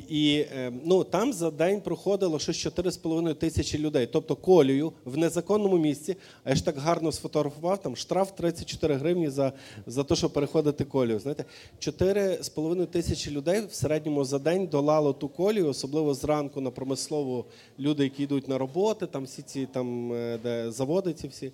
І 0.09 0.45
е, 0.53 0.73
ну, 0.85 1.05
там 1.05 1.33
за 1.33 1.51
день 1.51 1.81
проходило 1.81 2.39
щось 2.39 2.67
4,5 2.67 3.35
тисячі 3.35 3.79
людей, 3.79 4.09
тобто 4.13 4.37
колію 4.37 4.93
в 5.05 5.17
незаконному 5.17 5.79
місці. 5.79 6.17
А 6.45 6.51
я 6.51 6.57
ж 6.57 6.65
так 6.65 6.79
гарно 6.79 7.13
сфотографував, 7.13 7.83
там 7.83 7.97
штраф 7.97 8.33
34 8.33 8.95
гривні 8.95 9.31
за 9.31 9.53
за 9.87 10.05
те, 10.05 10.17
що 10.17 10.31
переходити 10.31 10.85
колію. 10.85 11.19
Знаєте, 11.19 11.45
4,5 11.81 12.87
тисячі 12.87 13.31
людей 13.31 13.67
в 13.71 13.75
середньому 13.75 14.25
за 14.25 14.39
день 14.39 14.67
долало 14.67 15.13
ту 15.13 15.29
колію, 15.29 15.69
особливо 15.69 16.15
зранку 16.15 16.61
на 16.61 16.71
промислову 16.71 17.45
люди, 17.79 18.05
які 18.05 18.23
йдуть 18.23 18.49
на 18.49 18.59
роботи, 18.59 19.07
там 19.07 19.25
всі 19.25 19.43
ці 19.43 19.67
там, 19.67 20.13
е, 20.13 20.39
де 20.43 20.71
заводи 20.71 21.13
ці 21.13 21.29
всі. 21.29 21.53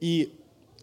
І 0.00 0.28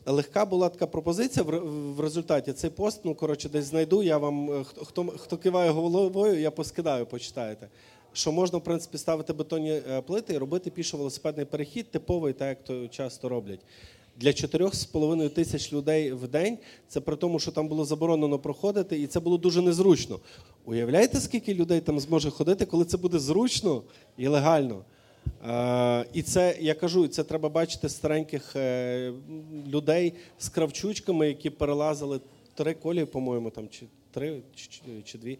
легка 0.05 0.45
була 0.45 0.69
така 0.69 0.87
пропозиція 0.87 1.45
в 1.45 1.99
результаті. 1.99 2.53
Цей 2.53 2.69
пост, 2.69 3.01
ну 3.03 3.15
коротше, 3.15 3.49
десь 3.49 3.65
знайду. 3.65 4.03
Я 4.03 4.17
вам 4.17 4.51
е, 4.51 4.63
хто 4.83 5.05
хто 5.05 5.37
киває 5.37 5.71
головою, 5.71 6.39
я 6.39 6.51
поскидаю, 6.51 7.05
почитаєте. 7.05 7.67
Що 8.13 8.31
можна, 8.31 8.57
в 8.57 8.63
принципі, 8.63 8.97
ставити 8.97 9.33
бетонні 9.33 9.71
е, 9.71 10.01
плити 10.01 10.33
і 10.33 10.37
робити 10.37 10.69
пішо-велосипедний 10.69 11.45
перехід, 11.45 11.91
типовий, 11.91 12.33
так 12.33 12.49
як 12.49 12.63
то 12.63 12.87
часто 12.87 13.29
роблять. 13.29 13.59
Для 14.17 14.29
4,5 14.29 15.29
тисяч 15.29 15.73
людей 15.73 16.11
в 16.11 16.27
день 16.27 16.57
це 16.87 17.01
при 17.01 17.15
тому, 17.15 17.39
що 17.39 17.51
там 17.51 17.67
було 17.67 17.85
заборонено 17.85 18.39
проходити, 18.39 19.01
і 19.01 19.07
це 19.07 19.19
було 19.19 19.37
дуже 19.37 19.61
незручно. 19.61 20.19
Уявляєте, 20.65 21.19
скільки 21.19 21.53
людей 21.53 21.81
там 21.81 21.99
зможе 21.99 22.29
ходити, 22.29 22.65
коли 22.65 22.85
це 22.85 22.97
буде 22.97 23.19
зручно 23.19 23.83
і 24.17 24.27
легально? 24.27 24.83
І 26.13 26.21
це 26.21 26.57
я 26.59 26.73
кажу, 26.73 27.07
це 27.07 27.23
треба 27.23 27.49
бачити 27.49 27.89
стареньких 27.89 28.55
е, 28.55 29.13
людей 29.67 30.13
з 30.39 30.49
кравчучками, 30.49 31.27
які 31.27 31.49
перелазили 31.49 32.19
три 32.53 32.73
колії, 32.73 33.05
по-моєму, 33.05 33.49
там 33.49 33.69
чи 33.69 33.85
три 34.11 34.41
чи, 34.55 34.69
чи 35.03 35.17
дві. 35.17 35.39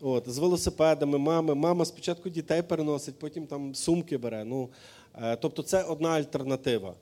От, 0.00 0.28
З 0.28 0.38
велосипедами, 0.38 1.18
мами. 1.18 1.54
Мама 1.54 1.84
спочатку 1.84 2.28
дітей 2.28 2.62
переносить, 2.62 3.18
потім 3.18 3.46
там 3.46 3.74
сумки 3.74 4.18
бере. 4.18 4.44
Ну, 4.44 4.68
е, 5.22 5.36
Тобто 5.36 5.62
це 5.62 5.82
одна 5.82 6.08
альтернатива. 6.08 6.94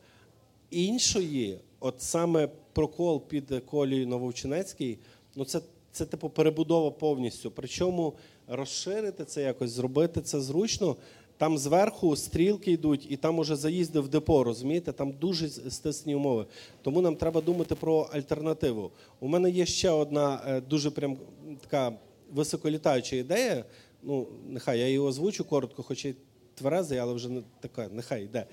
Іншої, 0.70 1.58
от 1.80 2.02
саме 2.02 2.48
прокол 2.72 3.22
під 3.28 3.62
колією 3.66 4.06
Нововчинецький, 4.06 4.98
ну 5.36 5.44
це 5.44 5.60
це 5.92 6.04
типу 6.04 6.28
перебудова 6.28 6.90
повністю. 6.90 7.50
Причому 7.50 8.12
розширити 8.48 9.24
це 9.24 9.42
якось, 9.42 9.70
зробити 9.70 10.20
це 10.20 10.40
зручно. 10.40 10.96
Там 11.38 11.58
зверху 11.58 12.16
стрілки 12.16 12.72
йдуть, 12.72 13.06
і 13.10 13.16
там 13.16 13.38
уже 13.38 13.56
заїзди 13.56 14.00
в 14.00 14.08
депо, 14.08 14.44
розумієте, 14.44 14.92
там 14.92 15.12
дуже 15.12 15.48
стисні 15.48 16.14
умови. 16.14 16.46
Тому 16.82 17.00
нам 17.00 17.16
треба 17.16 17.40
думати 17.40 17.74
про 17.74 18.08
альтернативу. 18.12 18.90
У 19.20 19.28
мене 19.28 19.50
є 19.50 19.66
ще 19.66 19.90
одна 19.90 20.40
е, 20.48 20.60
дуже 20.60 20.90
прям 20.90 21.16
така 21.60 21.92
високолітаюча 22.32 23.16
ідея. 23.16 23.64
Ну, 24.02 24.26
нехай 24.48 24.78
я 24.78 24.86
її 24.86 24.98
озвучу 24.98 25.44
коротко, 25.44 25.82
хоч 25.82 26.04
і 26.04 26.14
тверезий, 26.54 26.98
але 26.98 27.14
вже 27.14 27.28
не 27.28 27.42
така, 27.60 27.88
нехай 27.92 28.24
йде. 28.24 28.46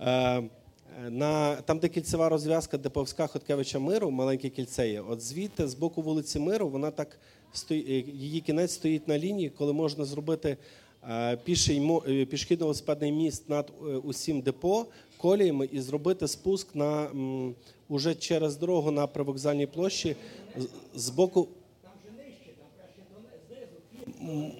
Е, 0.00 0.42
на, 1.10 1.56
Там, 1.56 1.78
де 1.78 1.88
кільцева 1.88 2.28
розв'язка 2.28 2.78
Деповська 2.78 3.26
Хоткевича 3.26 3.78
Миру, 3.78 4.10
маленьке 4.10 4.48
кільце 4.48 4.88
є. 4.88 5.00
От 5.00 5.20
звідти, 5.20 5.68
з 5.68 5.74
боку 5.74 6.02
вулиці 6.02 6.38
Миру, 6.38 6.68
вона 6.68 6.90
так 6.90 7.18
стоїть, 7.52 8.08
її 8.08 8.40
кінець 8.40 8.72
стоїть 8.72 9.08
на 9.08 9.18
лінії, 9.18 9.50
коли 9.50 9.72
можна 9.72 10.04
зробити 10.04 10.50
Е, 10.50 10.58
пішохідно-велосипедний 11.44 13.12
міст 13.12 13.48
над 13.48 13.72
е, 13.82 13.84
усім 13.84 14.40
депо 14.40 14.86
коліями 15.16 15.68
і 15.72 15.80
зробити 15.80 16.28
спуск 16.28 16.74
на 16.74 17.08
уже 17.88 18.14
через 18.14 18.56
дорогу 18.56 18.90
на 18.90 19.06
привокзальній 19.06 19.66
площі 19.66 20.16
з 20.94 21.10
боку. 21.10 21.48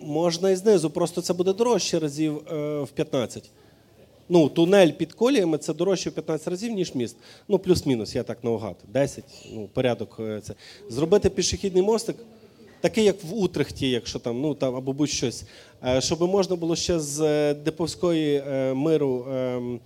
Можна 0.03 0.51
і 0.51 0.57
знизу, 0.57 0.91
просто 0.91 1.23
це 1.23 1.33
буде 1.33 1.53
дорожче 1.53 1.99
разів 1.99 2.53
е, 2.53 2.81
в 2.81 2.89
15. 2.89 3.51
Ну, 4.29 4.49
тунель 4.49 4.91
під 4.91 5.13
коліями 5.13 5.59
це 5.59 5.75
дорожче 5.75 6.11
в 6.11 6.13
15 6.13 6.49
разів, 6.49 6.73
ніж 6.73 6.95
міст. 6.95 7.17
Ну, 7.49 7.59
плюс-мінус, 7.59 8.15
я 8.15 8.23
так 8.23 8.45
наугад. 8.45 8.77
10, 8.93 9.25
ну, 9.53 9.69
порядок. 9.73 10.21
це. 10.43 10.55
Зробити 10.89 11.31
пішохідний 11.31 11.83
мостик 11.83 12.17
такий, 12.81 13.05
як 13.05 13.25
в 13.25 13.35
Утрехті, 13.35 13.91
якщо 13.91 14.19
там, 14.19 14.41
ну 14.41 14.55
там 14.55 14.75
або 14.75 14.93
будь-щось, 14.93 15.45
е, 15.85 16.01
щоб 16.01 16.23
можна 16.23 16.57
було 16.57 16.77
ще 16.77 17.01
з 17.01 17.21
е, 17.21 17.55
Деповської 17.55 18.37
е, 18.37 18.75
миру 18.75 19.27
ем, 19.31 19.81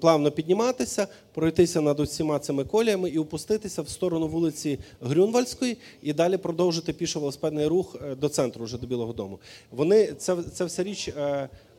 плавно 0.00 0.30
підніматися, 0.30 1.06
пройтися 1.34 1.80
над 1.80 2.00
усіма 2.00 2.38
цими 2.38 2.64
коліями 2.64 3.10
і 3.10 3.18
опуститися 3.18 3.82
в 3.82 3.88
сторону 3.88 4.28
вулиці 4.28 4.78
Грюнвальської 5.00 5.76
і 6.02 6.12
далі 6.12 6.36
продовжити 6.36 6.92
пішо-велосипедний 6.92 7.66
рух 7.66 7.96
до 8.20 8.28
центру, 8.28 8.64
вже 8.64 8.78
до 8.78 8.86
Білого 8.86 9.12
Дому. 9.12 9.38
Вони 9.70 10.06
це 10.18 10.36
це 10.54 10.64
вся 10.64 10.82
річ 10.82 11.10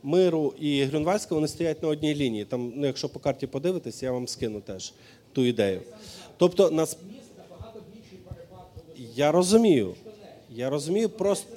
миру 0.02 0.54
і 0.60 0.84
Грюнвальська, 0.84 1.34
вони 1.34 1.48
стоять 1.48 1.82
на 1.82 1.88
одній 1.88 2.14
лінії. 2.14 2.44
Там, 2.44 2.72
ну 2.76 2.86
якщо 2.86 3.08
по 3.08 3.18
карті 3.18 3.46
подивитись, 3.46 4.02
я 4.02 4.12
вам 4.12 4.28
скину 4.28 4.60
теж 4.60 4.92
ту 5.32 5.44
ідею. 5.44 5.80
Тобто 6.36 6.70
нас. 6.70 6.96
Я 9.14 9.32
розумію. 9.32 9.94
Я 10.50 10.70
розумію, 10.70 11.08
просто. 11.08 11.56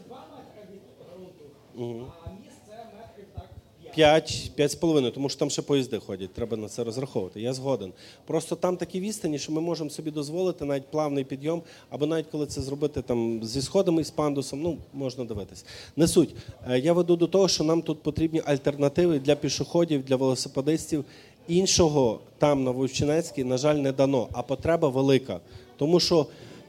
П'ять, 3.95 4.51
з 4.57 4.75
половиною, 4.75 5.13
тому 5.13 5.29
що 5.29 5.39
там 5.39 5.49
ще 5.49 5.61
поїзди 5.61 5.99
ходять, 5.99 6.33
треба 6.33 6.57
на 6.57 6.67
це 6.67 6.83
розраховувати. 6.83 7.41
Я 7.41 7.53
згоден. 7.53 7.93
Просто 8.25 8.55
там 8.55 8.77
такі 8.77 8.99
відстані, 8.99 9.39
що 9.39 9.51
ми 9.51 9.61
можемо 9.61 9.89
собі 9.89 10.11
дозволити 10.11 10.65
навіть 10.65 10.85
плавний 10.85 11.23
підйом, 11.23 11.61
або 11.89 12.05
навіть 12.05 12.27
коли 12.31 12.45
це 12.45 12.61
зробити 12.61 13.01
там 13.01 13.43
зі 13.43 13.61
сходами 13.61 14.01
і 14.01 14.05
з 14.05 14.11
пандусом, 14.11 14.61
ну 14.61 14.77
можна 14.93 15.25
дивитись. 15.25 15.65
Не 15.95 16.07
суть. 16.07 16.35
Е, 16.69 16.79
я 16.79 16.93
веду 16.93 17.15
до 17.15 17.27
того, 17.27 17.47
що 17.47 17.63
нам 17.63 17.81
тут 17.81 18.03
потрібні 18.03 18.41
альтернативи 18.45 19.19
для 19.19 19.35
пішоходів, 19.35 20.03
для 20.03 20.15
велосипедистів 20.15 21.05
іншого 21.47 22.19
там 22.37 22.63
на 22.63 22.71
Вовчинецькій, 22.71 23.43
на 23.43 23.57
жаль, 23.57 23.75
не 23.75 23.91
дано, 23.91 24.27
а 24.31 24.41
потреба 24.41 24.89
велика. 24.89 25.39
Тому 25.77 25.99
що 25.99 26.25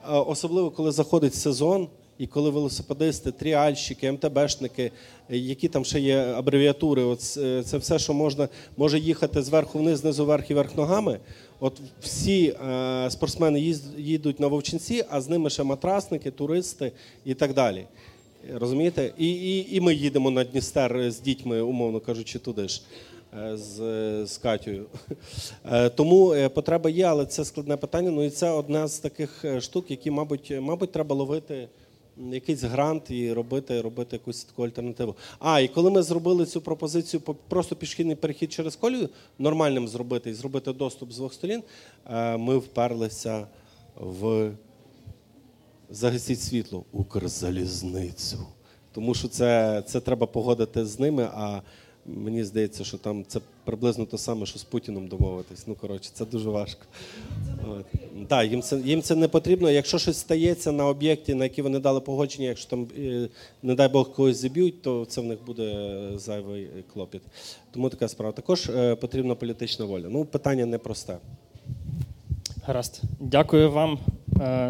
особливо 0.09 0.71
коли 0.71 0.93
заходить 0.93 1.35
сезон, 1.35 1.89
і 2.21 2.27
коли 2.27 2.51
велосипедисти, 2.51 3.33
тріальщики, 3.33 4.13
МТБшники, 4.13 4.93
е, 5.31 5.37
які 5.37 5.69
там 5.69 5.85
ще 5.85 6.01
є 6.01 6.17
абревіатури, 6.17 7.03
от 7.03 7.21
це 7.67 7.79
все, 7.79 7.99
що 7.99 8.15
можна 8.15 8.49
може 8.77 8.99
їхати 8.99 9.43
зверху 9.43 9.79
вниз, 9.79 9.99
знизу 9.99 10.27
вверх 10.27 10.51
і 10.51 10.55
верх 10.55 10.77
ногами. 10.77 11.19
От 11.61 11.81
всі 12.01 12.49
е, 12.49 13.11
спортсмени 13.11 13.75
їдуть 13.99 14.41
на 14.41 14.47
Вовчинці, 14.47 15.05
а 15.11 15.21
з 15.21 15.29
ними 15.29 15.51
ще 15.51 15.63
матрасники, 15.63 16.31
туристи 16.31 16.93
і 17.25 17.35
так 17.35 17.55
далі. 17.55 17.87
Розумієте? 18.55 19.13
І, 19.19 19.31
і, 19.31 19.77
і 19.77 19.81
ми 19.81 19.95
їдемо 19.95 20.31
на 20.31 20.45
Дністер 20.45 21.11
з 21.11 21.21
дітьми, 21.21 21.61
умовно 21.61 22.01
кажучи, 22.01 22.39
туди 22.39 22.69
ж. 22.69 22.83
Е, 23.39 23.57
З, 23.57 23.77
з 24.27 24.39
Катєю. 24.39 24.87
Е, 25.73 25.89
Тому 25.89 26.33
е, 26.33 26.49
потреба 26.49 26.91
є, 26.91 27.05
але 27.05 27.27
це 27.27 27.45
складне 27.45 27.77
питання. 27.77 28.11
Ну 28.11 28.25
і 28.25 28.31
це 28.31 28.51
одна 28.51 28.89
з 28.89 28.99
таких 28.99 29.45
штук, 29.61 29.91
які, 29.91 30.11
мабуть, 30.11 30.53
мабуть, 30.61 30.93
треба 30.93 31.15
ловити 31.17 31.69
якийсь 32.17 32.63
грант 32.63 33.11
і 33.11 33.33
робити, 33.33 33.81
робити 33.81 34.17
якусь 34.17 34.45
таку 34.45 34.65
альтернативу. 34.65 35.15
А, 35.39 35.61
і 35.61 35.69
коли 35.69 35.91
ми 35.91 36.03
зробили 36.03 36.47
цю 36.47 36.61
пропозицію 36.61 37.21
по- 37.21 37.35
просто 37.35 37.77
пішохідний 37.77 38.17
перехід 38.17 38.53
через 38.53 38.77
колію, 38.77 39.09
нормальним 39.39 39.89
зробити 39.89 40.31
і 40.31 40.35
зробити 40.35 40.73
доступ 40.73 41.13
з 41.13 41.17
двох 41.17 41.35
сторін, 41.35 41.63
ми 42.39 42.59
вперлися 42.59 43.47
в 43.97 44.51
загасіть 45.91 46.41
світло 46.41 46.85
Укрзалізницю. 46.93 48.39
Тому 48.93 49.15
що 49.15 49.29
це, 49.29 49.83
це 49.87 50.01
треба 50.01 50.27
погодити 50.27 50.87
з 50.87 51.01
ними, 51.01 51.29
а 51.35 51.61
мені 52.07 52.45
здається, 52.45 52.85
що 52.85 52.99
там 52.99 53.25
це 53.29 53.41
приблизно 53.65 54.05
те 54.07 54.19
саме, 54.19 54.47
що 54.47 54.59
з 54.59 54.65
Путіном 54.65 55.09
домовитись. 55.09 55.67
Ну, 55.67 55.75
коротше, 55.75 56.11
це 56.13 56.25
дуже 56.25 56.51
важко. 56.51 56.81
Так, 58.29 58.51
їм 58.51 58.63
це, 58.63 58.77
їм 58.77 59.03
це 59.03 59.15
не 59.17 59.29
потрібно. 59.29 59.71
Якщо 59.71 59.99
щось 59.99 60.19
стається 60.19 60.73
на 60.73 60.87
об'єкті, 60.87 61.35
на 61.35 61.45
який 61.45 61.65
вони 61.65 61.79
дали 61.79 62.01
погодження, 62.01 62.49
якщо 62.49 62.71
там, 62.71 62.89
е, 62.99 63.29
не 63.63 63.75
дай 63.75 63.89
Бог, 63.89 64.13
когось 64.13 64.37
заб'ють, 64.37 64.83
то 64.83 65.05
це 65.05 65.21
в 65.21 65.25
них 65.25 65.39
буде 65.47 65.97
зайвий 66.17 66.69
клопіт. 66.93 67.23
Тому 67.71 67.91
така 67.91 68.09
справа. 68.09 68.33
Також 68.33 68.67
е, 68.67 68.95
потрібна 68.95 69.35
політична 69.35 69.85
воля. 69.85 70.07
Ну, 70.11 70.25
питання 70.25 70.67
непросте. 70.67 71.19
Гаразд. 72.67 73.03
Дякую 73.21 73.73
вам 73.73 73.99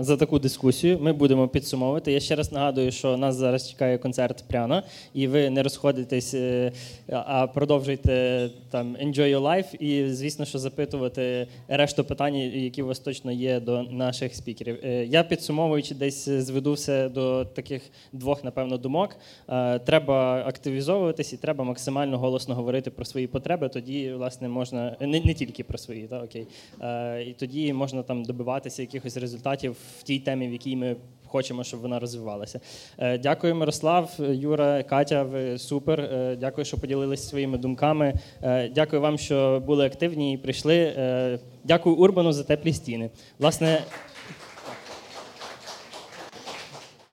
за 0.01 0.17
таку 0.17 0.39
дискусію. 0.39 0.99
Ми 1.01 1.13
будемо 1.13 1.49
підсумовувати. 1.49 2.13
Я 2.13 2.21
ще 2.21 2.35
раз 2.35 2.53
нагадую, 2.53 2.93
що 2.93 3.17
нас 3.17 3.37
зараз 3.37 3.71
чекає 3.71 3.99
концерт 3.99 4.45
пряно, 4.49 4.83
і 5.15 5.27
ви 5.27 5.51
не 5.51 5.63
розходитесь, 5.63 6.35
е, 6.35 6.73
а 7.09 7.47
продовжуйте 7.47 8.51
там 8.71 8.97
enjoy 8.97 9.37
your 9.37 9.41
life 9.43 9.77
і, 9.77 10.13
звісно, 10.13 10.45
що 10.45 10.59
запитувати 10.59 11.47
решту 11.69 12.05
питань, 12.05 12.37
які 12.37 12.83
у 12.83 12.87
вас 12.87 12.99
точно 12.99 13.33
є 13.33 13.61
до 13.61 13.83
наших 13.83 14.35
спікерів. 14.35 14.79
Е, 14.85 15.05
Я 15.05 15.23
підсумовуючи, 15.23 15.95
десь 15.95 16.29
зведу 16.29 16.73
все 16.73 17.09
до 17.09 17.45
таких 17.45 17.83
двох, 18.13 18.45
напевно, 18.45 18.79
думок. 18.79 19.17
Е, 19.49 19.79
Треба 19.79 20.45
активізовуватись 20.47 21.33
і 21.33 21.37
треба 21.37 21.65
максимально 21.65 22.19
голосно 22.19 22.55
говорити 22.55 22.91
про 22.91 23.05
свої 23.05 23.27
потреби. 23.27 23.69
Тоді, 23.69 24.13
власне, 24.13 24.49
можна 24.49 24.97
не, 25.01 25.21
не 25.21 25.35
тільки 25.35 25.65
про 25.65 25.79
свої, 25.79 26.03
та 26.03 26.23
окей. 26.23 26.47
Е, 26.83 27.23
І 27.23 27.33
тоді 27.33 27.73
можна 27.73 28.03
там 28.03 28.25
добиватися 28.25 28.83
якихось 28.83 29.17
результатів 29.17 29.60
в 29.69 30.03
тій 30.03 30.19
темі, 30.19 30.49
в 30.49 30.53
якій 30.53 30.77
ми 30.77 30.97
хочемо, 31.31 31.65
щоб 31.65 31.81
вона 31.81 31.99
розвивалася. 31.99 32.61
Е, 32.99 33.19
Дякую, 33.19 33.55
Мирослав, 33.55 34.11
Юра, 34.19 34.83
Катя. 34.83 35.23
Ви 35.23 35.59
супер. 35.59 36.01
Е, 36.01 36.37
Дякую, 36.41 36.65
що 36.65 36.79
поділилися 36.79 37.29
своїми 37.29 37.59
думками. 37.59 38.15
Е, 38.43 38.69
Дякую 38.69 39.03
вам, 39.03 39.19
що 39.19 39.63
були 39.67 39.87
активні 39.87 40.35
і 40.35 40.37
прийшли. 40.37 40.95
Дякую 41.65 41.97
Урбану 41.97 42.33
за 42.33 42.45
теплі 42.45 42.73
стіни. 42.73 43.11
Власне. 43.39 43.79